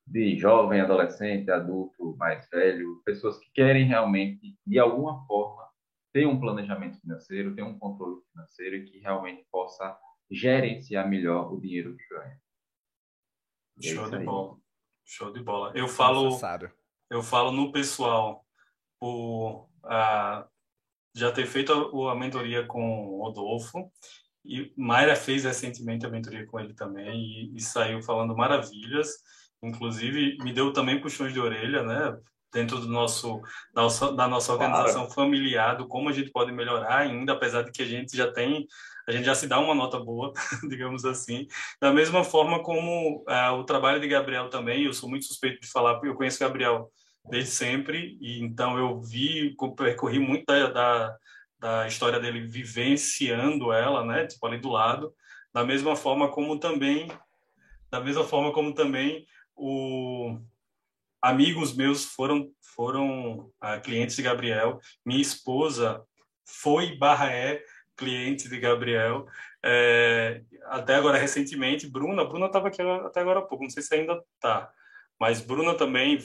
de 0.06 0.38
jovem, 0.38 0.80
adolescente, 0.80 1.50
adulto, 1.50 2.16
mais 2.16 2.48
velho, 2.48 3.02
pessoas 3.04 3.38
que 3.38 3.50
querem 3.52 3.86
realmente, 3.86 4.56
de 4.64 4.78
alguma 4.78 5.26
forma, 5.26 5.68
ter 6.12 6.26
um 6.26 6.38
planejamento 6.38 7.00
financeiro, 7.00 7.56
ter 7.56 7.62
um 7.62 7.76
controle 7.76 8.20
financeiro 8.30 8.76
e 8.76 8.84
que 8.84 8.98
realmente 8.98 9.44
possa 9.50 9.98
gerenciar 10.30 11.08
melhor 11.08 11.52
o 11.52 11.60
dinheiro 11.60 11.96
que 11.96 12.08
ganha. 12.08 12.40
É 13.78 13.82
Show 13.82 14.10
de 14.10 14.18
bola. 14.18 14.58
Show 15.04 15.32
de 15.32 15.42
bola. 15.42 15.72
Eu 15.74 15.88
falo, 15.88 16.38
eu 17.10 17.22
falo 17.22 17.50
no 17.50 17.72
pessoal 17.72 18.46
por 19.00 19.68
uh, 19.84 20.48
já 21.14 21.30
ter 21.30 21.46
feito 21.46 21.72
a, 21.72 22.12
a 22.12 22.14
mentoria 22.16 22.66
com 22.66 23.06
o 23.06 23.22
Rodolfo 23.22 23.90
e 24.44 24.72
Mayra 24.76 25.16
fez 25.16 25.44
recentemente 25.44 26.04
a 26.04 26.10
mentoria 26.10 26.46
com 26.46 26.60
ele 26.60 26.74
também 26.74 27.18
e, 27.18 27.56
e, 27.56 27.60
saiu 27.60 28.02
falando 28.02 28.36
maravilhas. 28.36 29.08
Inclusive, 29.62 30.36
me 30.42 30.52
deu 30.52 30.72
também 30.72 31.00
puxões 31.00 31.32
de 31.32 31.40
orelha, 31.40 31.82
né? 31.82 32.18
Dentro 32.52 32.78
do 32.78 32.86
nosso, 32.86 33.40
da 33.72 33.82
nossa, 33.82 34.12
da 34.12 34.28
nossa 34.28 34.52
organização 34.52 35.06
claro. 35.06 35.14
familiar, 35.14 35.76
do 35.76 35.88
como 35.88 36.08
a 36.08 36.12
gente 36.12 36.30
pode 36.30 36.52
melhorar 36.52 36.98
ainda, 36.98 37.32
apesar 37.32 37.62
de 37.62 37.72
que 37.72 37.82
a 37.82 37.86
gente 37.86 38.16
já 38.16 38.30
tem, 38.30 38.66
a 39.08 39.12
gente 39.12 39.24
já 39.24 39.34
se 39.34 39.48
dá 39.48 39.58
uma 39.58 39.74
nota 39.74 39.98
boa, 39.98 40.32
digamos 40.68 41.04
assim. 41.04 41.46
Da 41.80 41.92
mesma 41.92 42.22
forma 42.22 42.62
como 42.62 43.24
uh, 43.28 43.54
o 43.54 43.64
trabalho 43.64 44.00
de 44.00 44.06
Gabriel 44.06 44.50
também, 44.50 44.84
eu 44.84 44.92
sou 44.92 45.08
muito 45.08 45.24
suspeito 45.24 45.60
de 45.62 45.66
falar, 45.66 45.94
porque 45.94 46.08
eu 46.08 46.14
conheço 46.14 46.38
Gabriel 46.38 46.92
desde 47.30 47.50
sempre, 47.50 48.18
e 48.20 48.42
então 48.42 48.78
eu 48.78 49.00
vi, 49.00 49.56
percorri 49.76 50.18
muito 50.18 50.44
da, 50.44 51.16
da, 51.58 51.86
história 51.88 52.20
dele 52.20 52.46
vivenciando 52.46 53.72
ela, 53.72 54.04
né, 54.04 54.26
tipo 54.26 54.46
ali 54.46 54.58
do 54.58 54.68
lado, 54.68 55.14
da 55.52 55.64
mesma 55.64 55.96
forma 55.96 56.28
como 56.30 56.58
também, 56.58 57.10
da 57.90 58.00
mesma 58.00 58.24
forma 58.24 58.52
como 58.52 58.74
também 58.74 59.26
o 59.56 60.38
amigos 61.22 61.74
meus 61.74 62.04
foram 62.04 62.50
foram 62.60 63.50
ah, 63.60 63.78
clientes 63.78 64.16
de 64.16 64.22
Gabriel, 64.22 64.78
minha 65.06 65.22
esposa 65.22 66.02
foi 66.44 66.96
barra 66.96 67.32
é 67.32 67.62
cliente 67.96 68.48
de 68.48 68.58
Gabriel, 68.58 69.26
é, 69.64 70.42
até 70.64 70.96
agora 70.96 71.16
recentemente, 71.16 71.88
Bruna, 71.88 72.24
Bruna 72.24 72.46
estava 72.46 72.68
aqui 72.68 72.82
até 72.82 73.20
agora 73.20 73.38
há 73.38 73.42
pouco, 73.42 73.62
não 73.62 73.70
sei 73.70 73.82
se 73.82 73.94
ainda 73.94 74.20
está, 74.34 74.70
mas 75.20 75.40
Bruna 75.40 75.74
também, 75.74 76.18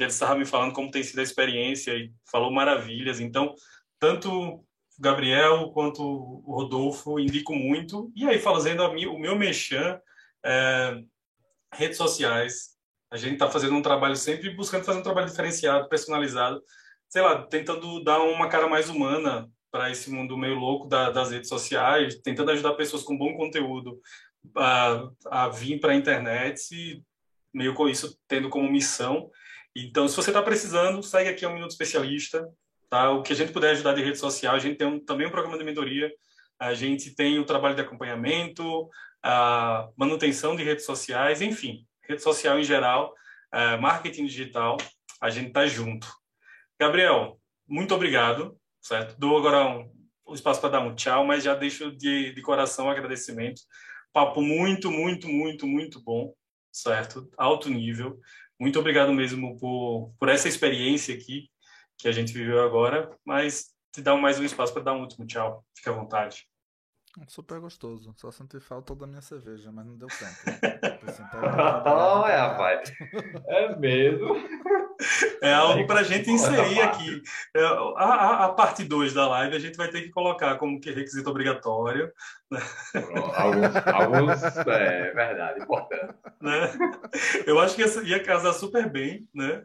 estava 0.00 0.36
me 0.36 0.44
falando 0.44 0.72
como 0.72 0.90
tem 0.90 1.02
sido 1.02 1.18
a 1.18 1.22
experiência 1.22 1.92
e 1.92 2.12
falou 2.30 2.52
maravilhas. 2.52 3.20
Então, 3.20 3.54
tanto 3.98 4.64
Gabriel 4.98 5.70
quanto 5.72 6.02
o 6.02 6.54
Rodolfo, 6.54 7.18
indico 7.18 7.54
muito. 7.54 8.12
E 8.14 8.26
aí, 8.26 8.38
fazendo 8.38 8.92
minha, 8.92 9.10
o 9.10 9.18
meu 9.18 9.36
mexã, 9.36 9.98
é, 10.44 11.00
redes 11.72 11.96
sociais. 11.96 12.74
A 13.10 13.16
gente 13.16 13.34
está 13.34 13.50
fazendo 13.50 13.74
um 13.74 13.82
trabalho 13.82 14.16
sempre 14.16 14.50
buscando 14.50 14.84
fazer 14.84 14.98
um 14.98 15.02
trabalho 15.02 15.28
diferenciado, 15.28 15.88
personalizado, 15.88 16.62
sei 17.08 17.22
lá, 17.22 17.42
tentando 17.46 18.02
dar 18.02 18.20
uma 18.20 18.48
cara 18.48 18.68
mais 18.68 18.88
humana 18.88 19.48
para 19.70 19.90
esse 19.90 20.10
mundo 20.10 20.36
meio 20.36 20.54
louco 20.54 20.88
da, 20.88 21.10
das 21.10 21.30
redes 21.30 21.48
sociais, 21.48 22.20
tentando 22.22 22.50
ajudar 22.50 22.74
pessoas 22.74 23.02
com 23.02 23.18
bom 23.18 23.36
conteúdo 23.36 24.00
a, 24.56 25.08
a 25.26 25.48
vir 25.48 25.80
para 25.80 25.92
a 25.92 25.96
internet, 25.96 27.02
meio 27.54 27.74
com 27.74 27.88
isso 27.88 28.18
tendo 28.28 28.48
como 28.48 28.70
missão. 28.70 29.30
Então, 29.76 30.08
se 30.08 30.16
você 30.16 30.30
está 30.30 30.42
precisando, 30.42 31.02
segue 31.02 31.30
aqui 31.30 31.46
um 31.46 31.54
Minuto 31.54 31.70
Especialista. 31.70 32.46
Tá? 32.90 33.10
O 33.10 33.22
que 33.22 33.32
a 33.32 33.36
gente 33.36 33.52
puder 33.52 33.70
ajudar 33.70 33.94
de 33.94 34.02
rede 34.02 34.18
social, 34.18 34.54
a 34.54 34.58
gente 34.58 34.76
tem 34.76 34.86
um, 34.86 34.98
também 35.02 35.26
um 35.26 35.30
programa 35.30 35.58
de 35.58 35.64
mentoria, 35.64 36.12
a 36.58 36.74
gente 36.74 37.14
tem 37.14 37.38
o 37.38 37.44
trabalho 37.44 37.74
de 37.74 37.80
acompanhamento, 37.80 38.88
a 39.22 39.88
manutenção 39.96 40.54
de 40.54 40.62
redes 40.62 40.84
sociais, 40.84 41.40
enfim, 41.40 41.86
rede 42.08 42.22
social 42.22 42.58
em 42.58 42.64
geral, 42.64 43.12
é, 43.52 43.76
marketing 43.76 44.26
digital, 44.26 44.76
a 45.20 45.30
gente 45.30 45.48
está 45.48 45.66
junto. 45.66 46.06
Gabriel, 46.78 47.40
muito 47.66 47.94
obrigado 47.94 48.56
certo? 48.84 49.18
Dou 49.18 49.36
agora 49.36 49.66
um, 49.66 49.90
um 50.28 50.34
espaço 50.34 50.60
para 50.60 50.70
dar 50.70 50.80
um 50.80 50.94
tchau, 50.94 51.26
mas 51.26 51.42
já 51.42 51.54
deixo 51.54 51.90
de, 51.90 52.32
de 52.32 52.42
coração 52.42 52.90
agradecimento. 52.90 53.62
Papo 54.12 54.42
muito, 54.42 54.90
muito, 54.90 55.28
muito, 55.28 55.66
muito 55.66 56.00
bom, 56.02 56.32
certo? 56.74 57.30
Alto 57.38 57.70
nível. 57.70 58.20
Muito 58.58 58.78
obrigado 58.78 59.12
mesmo 59.12 59.56
por, 59.58 60.12
por 60.18 60.28
essa 60.28 60.48
experiência 60.48 61.14
aqui 61.14 61.48
que 61.96 62.08
a 62.08 62.12
gente 62.12 62.32
viveu 62.32 62.62
agora, 62.62 63.16
mas 63.24 63.72
te 63.92 64.02
dá 64.02 64.16
mais 64.16 64.38
um 64.40 64.44
espaço 64.44 64.72
para 64.72 64.82
dar 64.82 64.92
um 64.94 65.02
último 65.02 65.26
tchau. 65.26 65.64
Fique 65.74 65.88
à 65.88 65.92
vontade. 65.92 66.46
Super 67.28 67.60
gostoso. 67.60 68.12
Só 68.16 68.32
senti 68.32 68.58
falta 68.58 68.94
da 68.96 69.06
minha 69.06 69.22
cerveja, 69.22 69.70
mas 69.70 69.86
não 69.86 69.96
deu 69.96 70.08
tempo. 70.08 70.34
Olha, 71.86 72.48
rapaz. 72.48 72.92
É 73.46 73.76
mesmo. 73.76 74.34
É 75.40 75.52
algo 75.52 75.86
para 75.86 76.00
a 76.00 76.02
gente 76.02 76.30
inserir 76.30 76.80
aqui. 76.80 77.22
É, 77.54 77.64
a, 77.64 78.04
a, 78.04 78.44
a 78.46 78.48
parte 78.52 78.84
2 78.84 79.12
da 79.12 79.28
live 79.28 79.56
a 79.56 79.58
gente 79.58 79.76
vai 79.76 79.88
ter 79.88 80.02
que 80.02 80.10
colocar 80.10 80.56
como 80.56 80.80
que 80.80 80.90
requisito 80.90 81.28
obrigatório. 81.28 82.12
Né? 82.50 82.60
Alguns, 83.34 83.76
alguns 83.86 84.42
é 84.66 85.12
verdade, 85.12 85.62
importante. 85.62 86.14
Né? 86.40 86.72
Eu 87.46 87.58
acho 87.60 87.74
que 87.74 87.82
ia 88.06 88.22
casar 88.22 88.52
super 88.52 88.88
bem 88.90 89.28
né? 89.34 89.64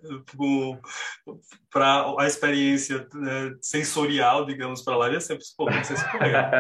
para 1.72 2.16
a 2.20 2.26
experiência 2.26 3.08
né, 3.14 3.56
sensorial, 3.62 4.46
digamos, 4.46 4.82
para 4.82 4.98
lá. 4.98 5.10
Ia 5.10 5.22
ser, 5.22 5.38
pô, 5.58 5.70
ia 5.70 5.84
ser 5.84 5.98
super 5.98 6.22
legal. 6.22 6.52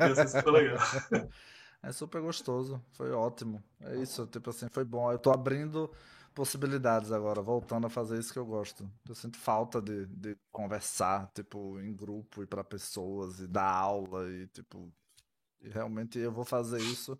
Ia 0.00 0.14
ser 0.14 0.28
super 0.28 0.50
legal. 0.50 0.78
É 1.82 1.92
super 1.92 2.20
gostoso, 2.20 2.82
foi 2.94 3.12
ótimo. 3.12 3.62
É 3.80 3.94
isso, 3.96 4.26
tipo 4.26 4.50
assim, 4.50 4.68
foi 4.68 4.84
bom. 4.84 5.12
Eu 5.12 5.18
tô 5.18 5.30
abrindo 5.30 5.88
possibilidades 6.36 7.10
agora, 7.12 7.40
voltando 7.40 7.86
a 7.86 7.90
fazer 7.90 8.18
isso 8.18 8.30
que 8.30 8.38
eu 8.38 8.44
gosto. 8.44 8.88
Eu 9.08 9.14
sinto 9.14 9.38
falta 9.38 9.80
de, 9.80 10.04
de 10.04 10.36
conversar, 10.52 11.32
tipo, 11.34 11.80
em 11.80 11.96
grupo 11.96 12.42
e 12.42 12.46
para 12.46 12.62
pessoas 12.62 13.40
e 13.40 13.46
dar 13.46 13.70
aula 13.70 14.30
e 14.30 14.46
tipo, 14.48 14.92
e 15.62 15.70
realmente 15.70 16.18
eu 16.18 16.30
vou 16.30 16.44
fazer 16.44 16.78
isso 16.82 17.18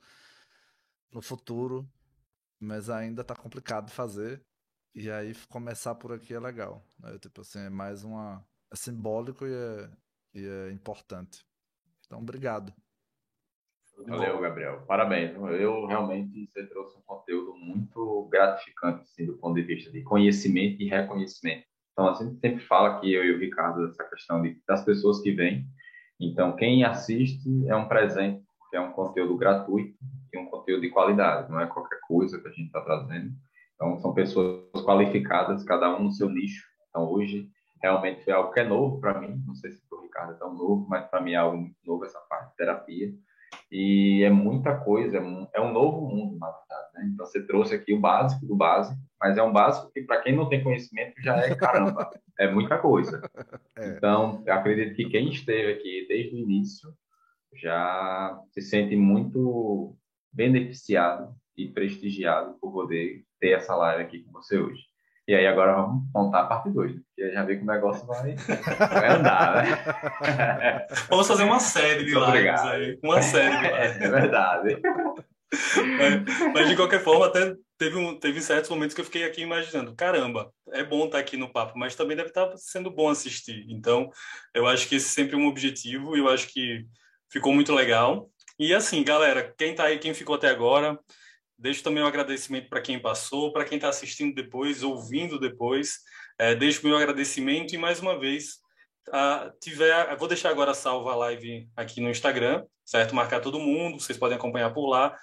no 1.10 1.22
futuro, 1.22 1.90
mas 2.60 2.90
ainda 2.90 3.24
tá 3.24 3.34
complicado 3.34 3.86
de 3.86 3.92
fazer. 3.92 4.44
E 4.94 5.10
aí 5.10 5.34
começar 5.48 5.94
por 5.94 6.12
aqui 6.12 6.34
é 6.34 6.38
legal. 6.38 6.84
Né? 6.98 7.18
Tipo 7.18 7.40
assim, 7.40 7.60
é 7.60 7.70
mais 7.70 8.04
uma 8.04 8.46
é 8.70 8.76
simbólico 8.76 9.46
e 9.46 9.54
é, 9.54 9.90
e 10.34 10.46
é 10.46 10.72
importante. 10.72 11.42
Então, 12.04 12.18
obrigado. 12.18 12.70
Valeu, 14.04 14.40
Gabriel. 14.40 14.82
Parabéns. 14.86 15.34
Eu 15.34 15.86
realmente 15.86 16.48
você 16.52 16.66
trouxe 16.66 16.96
um 16.98 17.02
conteúdo 17.02 17.54
muito 17.54 18.28
gratificante 18.30 19.02
assim, 19.02 19.26
do 19.26 19.38
ponto 19.38 19.54
de 19.54 19.62
vista 19.62 19.90
de 19.90 20.02
conhecimento 20.02 20.82
e 20.82 20.88
reconhecimento. 20.88 21.64
Então, 21.92 22.10
a 22.10 22.12
gente 22.12 22.38
sempre 22.38 22.60
fala 22.60 22.96
aqui, 22.96 23.12
eu 23.12 23.24
e 23.24 23.34
o 23.34 23.38
Ricardo, 23.38 23.86
dessa 23.86 24.04
questão 24.04 24.42
de, 24.42 24.60
das 24.68 24.84
pessoas 24.84 25.20
que 25.22 25.32
vêm. 25.32 25.66
Então, 26.20 26.54
quem 26.54 26.84
assiste 26.84 27.48
é 27.66 27.74
um 27.74 27.88
presente, 27.88 28.44
porque 28.58 28.76
é 28.76 28.80
um 28.80 28.92
conteúdo 28.92 29.36
gratuito 29.36 29.96
e 30.32 30.38
um 30.38 30.46
conteúdo 30.46 30.82
de 30.82 30.90
qualidade, 30.90 31.50
não 31.50 31.58
é 31.58 31.66
qualquer 31.66 31.98
coisa 32.06 32.38
que 32.38 32.48
a 32.48 32.50
gente 32.50 32.66
está 32.66 32.82
trazendo. 32.82 33.32
Então, 33.74 33.96
são 33.98 34.12
pessoas 34.12 34.82
qualificadas, 34.84 35.64
cada 35.64 35.96
um 35.96 36.04
no 36.04 36.12
seu 36.12 36.28
nicho. 36.28 36.66
Então, 36.90 37.10
hoje, 37.10 37.48
realmente 37.82 38.24
foi 38.24 38.32
algo 38.32 38.52
que 38.52 38.60
é 38.60 38.64
novo 38.64 39.00
para 39.00 39.18
mim. 39.18 39.42
Não 39.46 39.54
sei 39.54 39.72
se 39.72 39.80
para 39.88 39.98
o 39.98 40.02
Ricardo 40.02 40.32
é 40.32 40.36
tão 40.36 40.54
novo, 40.54 40.86
mas 40.88 41.06
para 41.06 41.20
mim 41.20 41.32
é 41.32 41.36
algo 41.36 41.56
muito 41.56 41.76
novo 41.84 42.04
essa 42.04 42.18
parte 42.28 42.50
de 42.50 42.56
terapia. 42.56 43.12
E 43.70 44.22
é 44.22 44.30
muita 44.30 44.76
coisa, 44.76 45.18
é 45.52 45.60
um 45.60 45.72
novo 45.72 46.06
mundo, 46.08 46.38
na 46.38 46.46
verdade. 46.46 46.88
Né? 46.94 47.10
Então, 47.12 47.26
você 47.26 47.44
trouxe 47.46 47.74
aqui 47.74 47.92
o 47.92 48.00
básico 48.00 48.46
do 48.46 48.56
básico, 48.56 48.98
mas 49.20 49.36
é 49.36 49.42
um 49.42 49.52
básico 49.52 49.90
que, 49.92 50.02
para 50.02 50.22
quem 50.22 50.36
não 50.36 50.48
tem 50.48 50.62
conhecimento, 50.62 51.14
já 51.22 51.36
é 51.36 51.54
caramba, 51.54 52.10
é 52.38 52.50
muita 52.50 52.78
coisa. 52.78 53.20
É. 53.78 53.88
Então, 53.88 54.42
eu 54.46 54.54
acredito 54.54 54.96
que 54.96 55.04
quem 55.10 55.28
esteve 55.28 55.74
aqui 55.74 56.06
desde 56.08 56.34
o 56.34 56.38
início 56.38 56.94
já 57.54 58.40
se 58.50 58.62
sente 58.62 58.96
muito 58.96 59.94
beneficiado 60.32 61.36
e 61.54 61.68
prestigiado 61.68 62.56
por 62.58 62.72
poder 62.72 63.22
ter 63.38 63.50
essa 63.50 63.76
live 63.76 64.02
aqui 64.02 64.22
com 64.22 64.32
você 64.32 64.58
hoje. 64.58 64.85
E 65.28 65.34
aí 65.34 65.46
agora 65.46 65.74
vamos 65.74 66.04
montar 66.14 66.42
a 66.42 66.46
parte 66.46 66.70
2, 66.70 66.92
porque 66.92 67.32
já 67.32 67.42
vê 67.42 67.56
que 67.56 67.62
o 67.64 67.66
negócio 67.66 68.06
vai, 68.06 68.36
vai 68.36 69.08
andar, 69.08 69.64
né? 69.64 70.86
Vamos 71.10 71.26
fazer 71.26 71.42
uma 71.42 71.58
série 71.58 72.04
de 72.04 72.12
Muito 72.12 72.30
lives 72.30 72.60
obrigado. 72.60 72.68
aí. 72.68 72.98
Uma 73.02 73.22
série 73.22 73.56
de 73.56 73.62
lives. 73.62 74.02
É 74.02 74.08
verdade. 74.08 74.80
Mas, 75.52 76.52
mas, 76.54 76.68
de 76.68 76.76
qualquer 76.76 77.02
forma, 77.02 77.26
até 77.26 77.54
teve, 77.78 77.96
um, 77.96 78.18
teve 78.18 78.40
certos 78.40 78.70
momentos 78.70 78.94
que 78.94 79.00
eu 79.00 79.04
fiquei 79.04 79.24
aqui 79.24 79.42
imaginando, 79.42 79.94
caramba, 79.94 80.52
é 80.72 80.84
bom 80.84 81.06
estar 81.06 81.18
aqui 81.18 81.36
no 81.36 81.52
papo, 81.52 81.78
mas 81.78 81.94
também 81.94 82.16
deve 82.16 82.28
estar 82.28 82.52
sendo 82.56 82.90
bom 82.90 83.08
assistir. 83.08 83.64
Então, 83.68 84.10
eu 84.54 84.66
acho 84.66 84.88
que 84.88 84.96
esse 84.96 85.06
é 85.06 85.22
sempre 85.24 85.36
um 85.36 85.46
objetivo 85.46 86.16
e 86.16 86.20
eu 86.20 86.28
acho 86.28 86.48
que 86.48 86.84
ficou 87.30 87.52
muito 87.52 87.74
legal. 87.74 88.30
E 88.58 88.72
assim, 88.74 89.02
galera, 89.02 89.52
quem 89.56 89.72
está 89.72 89.84
aí, 89.84 89.98
quem 89.98 90.14
ficou 90.14 90.36
até 90.36 90.48
agora, 90.48 90.98
Deixo 91.58 91.82
também 91.82 92.02
um 92.02 92.06
agradecimento 92.06 92.68
para 92.68 92.80
quem 92.80 93.00
passou, 93.00 93.52
para 93.52 93.64
quem 93.64 93.76
está 93.76 93.88
assistindo 93.88 94.34
depois, 94.34 94.82
ouvindo 94.82 95.38
depois. 95.38 96.00
É, 96.38 96.54
deixo 96.54 96.86
meu 96.86 96.96
agradecimento 96.96 97.74
e 97.74 97.78
mais 97.78 98.00
uma 98.00 98.18
vez 98.18 98.58
a, 99.12 99.50
tiver, 99.60 100.16
vou 100.16 100.28
deixar 100.28 100.50
agora 100.50 100.74
salva 100.74 101.12
a 101.12 101.16
live 101.16 101.68
aqui 101.76 102.00
no 102.00 102.10
Instagram, 102.10 102.64
certo? 102.84 103.14
Marcar 103.14 103.40
todo 103.40 103.58
mundo, 103.58 104.00
vocês 104.00 104.18
podem 104.18 104.36
acompanhar 104.36 104.72
por 104.72 104.88
lá 104.88 105.16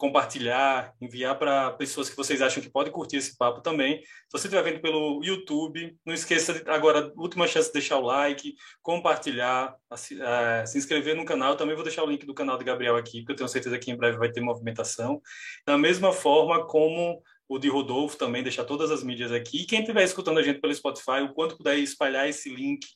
compartilhar, 0.00 0.94
enviar 0.98 1.38
para 1.38 1.72
pessoas 1.72 2.08
que 2.08 2.16
vocês 2.16 2.40
acham 2.40 2.62
que 2.62 2.70
podem 2.70 2.90
curtir 2.90 3.18
esse 3.18 3.36
papo 3.36 3.60
também. 3.60 4.00
Se 4.00 4.32
você 4.32 4.46
estiver 4.46 4.62
vendo 4.62 4.80
pelo 4.80 5.22
YouTube, 5.22 5.94
não 6.06 6.14
esqueça 6.14 6.54
de, 6.54 6.70
agora, 6.70 7.12
última 7.16 7.46
chance 7.46 7.68
de 7.68 7.74
deixar 7.74 7.98
o 7.98 8.06
like, 8.06 8.54
compartilhar, 8.80 9.76
se, 9.96 10.14
uh, 10.14 10.66
se 10.66 10.78
inscrever 10.78 11.14
no 11.14 11.26
canal. 11.26 11.54
também 11.54 11.74
vou 11.74 11.84
deixar 11.84 12.02
o 12.02 12.06
link 12.06 12.24
do 12.24 12.32
canal 12.32 12.56
de 12.56 12.64
Gabriel 12.64 12.96
aqui, 12.96 13.20
porque 13.20 13.32
eu 13.32 13.36
tenho 13.36 13.48
certeza 13.50 13.78
que 13.78 13.90
em 13.90 13.96
breve 13.96 14.16
vai 14.16 14.32
ter 14.32 14.40
movimentação. 14.40 15.20
Da 15.66 15.76
mesma 15.76 16.14
forma 16.14 16.66
como 16.66 17.22
o 17.46 17.58
de 17.58 17.68
Rodolfo 17.68 18.16
também, 18.16 18.42
deixar 18.42 18.64
todas 18.64 18.90
as 18.90 19.04
mídias 19.04 19.30
aqui. 19.30 19.62
E 19.62 19.66
quem 19.66 19.80
estiver 19.80 20.02
escutando 20.02 20.38
a 20.38 20.42
gente 20.42 20.60
pelo 20.60 20.74
Spotify, 20.74 21.20
o 21.22 21.34
quanto 21.34 21.58
puder 21.58 21.76
espalhar 21.78 22.26
esse 22.26 22.48
link 22.48 22.86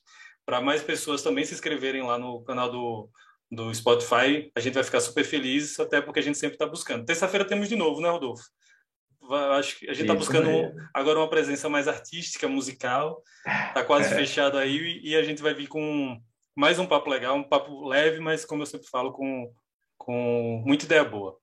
para 0.43 0.59
mais 0.59 0.81
pessoas 0.81 1.21
também 1.21 1.45
se 1.45 1.53
inscreverem 1.53 2.01
lá 2.01 2.17
no 2.17 2.43
canal 2.43 2.71
do 2.71 3.07
do 3.51 3.73
Spotify, 3.73 4.51
a 4.55 4.59
gente 4.59 4.73
vai 4.73 4.83
ficar 4.83 4.99
super 4.99 5.23
feliz, 5.23 5.79
até 5.79 6.01
porque 6.01 6.19
a 6.19 6.23
gente 6.23 6.37
sempre 6.37 6.55
está 6.55 6.65
buscando. 6.65 7.05
Terça-feira 7.05 7.45
temos 7.45 7.69
de 7.69 7.75
novo, 7.75 8.01
né, 8.01 8.09
Rodolfo? 8.09 8.43
Acho 9.57 9.79
que 9.79 9.89
a 9.89 9.93
gente 9.93 10.03
está 10.03 10.13
buscando 10.13 10.49
agora 10.93 11.19
uma 11.19 11.29
presença 11.29 11.67
mais 11.67 11.87
artística, 11.87 12.47
musical. 12.47 13.23
Está 13.67 13.83
quase 13.83 14.13
é. 14.13 14.17
fechado 14.17 14.57
aí 14.57 14.99
e 15.03 15.15
a 15.15 15.23
gente 15.23 15.41
vai 15.41 15.53
vir 15.53 15.67
com 15.67 16.21
mais 16.55 16.77
um 16.77 16.85
papo 16.85 17.09
legal, 17.09 17.35
um 17.35 17.43
papo 17.43 17.87
leve, 17.87 18.19
mas 18.19 18.45
como 18.45 18.61
eu 18.61 18.67
sempre 18.67 18.87
falo, 18.87 19.11
com, 19.11 19.51
com 19.97 20.63
muita 20.65 20.85
ideia 20.85 21.03
boa. 21.03 21.37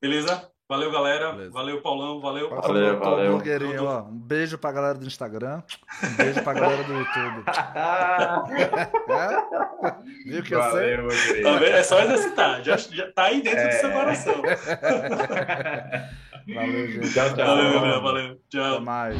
Beleza? 0.00 0.50
Valeu, 0.70 0.90
galera. 0.92 1.32
Beleza. 1.32 1.50
Valeu, 1.50 1.82
Paulão. 1.82 2.20
Valeu. 2.20 2.48
Valeu, 2.48 3.00
valeu. 3.00 3.38
valeu. 3.38 3.86
Ó, 3.86 4.02
um 4.02 4.16
beijo 4.16 4.56
pra 4.56 4.70
galera 4.70 4.96
do 4.96 5.04
Instagram. 5.04 5.64
Um 6.04 6.14
beijo 6.14 6.40
pra 6.44 6.52
galera 6.52 6.84
do 6.84 6.92
YouTube. 6.92 7.42
é? 9.10 10.30
Viu 10.30 10.44
que 10.44 10.54
eu 10.54 10.62
sei? 10.70 11.42
Tá 11.42 11.60
é 11.66 11.82
só 11.82 12.00
exercitar. 12.02 12.62
Já, 12.62 12.76
já 12.76 13.10
tá 13.10 13.24
aí 13.24 13.42
dentro 13.42 13.58
é. 13.58 13.66
do 13.66 13.80
seu 13.80 13.90
coração. 13.90 14.40
valeu, 16.46 16.86
gente. 16.86 17.14
Tchau, 17.14 17.34
tchau. 17.34 17.46
Valeu, 17.46 17.72
Gabriel. 17.72 18.02
Valeu. 18.02 18.40
Tchau. 18.48 18.74
Até 18.74 18.80
mais. 18.84 19.16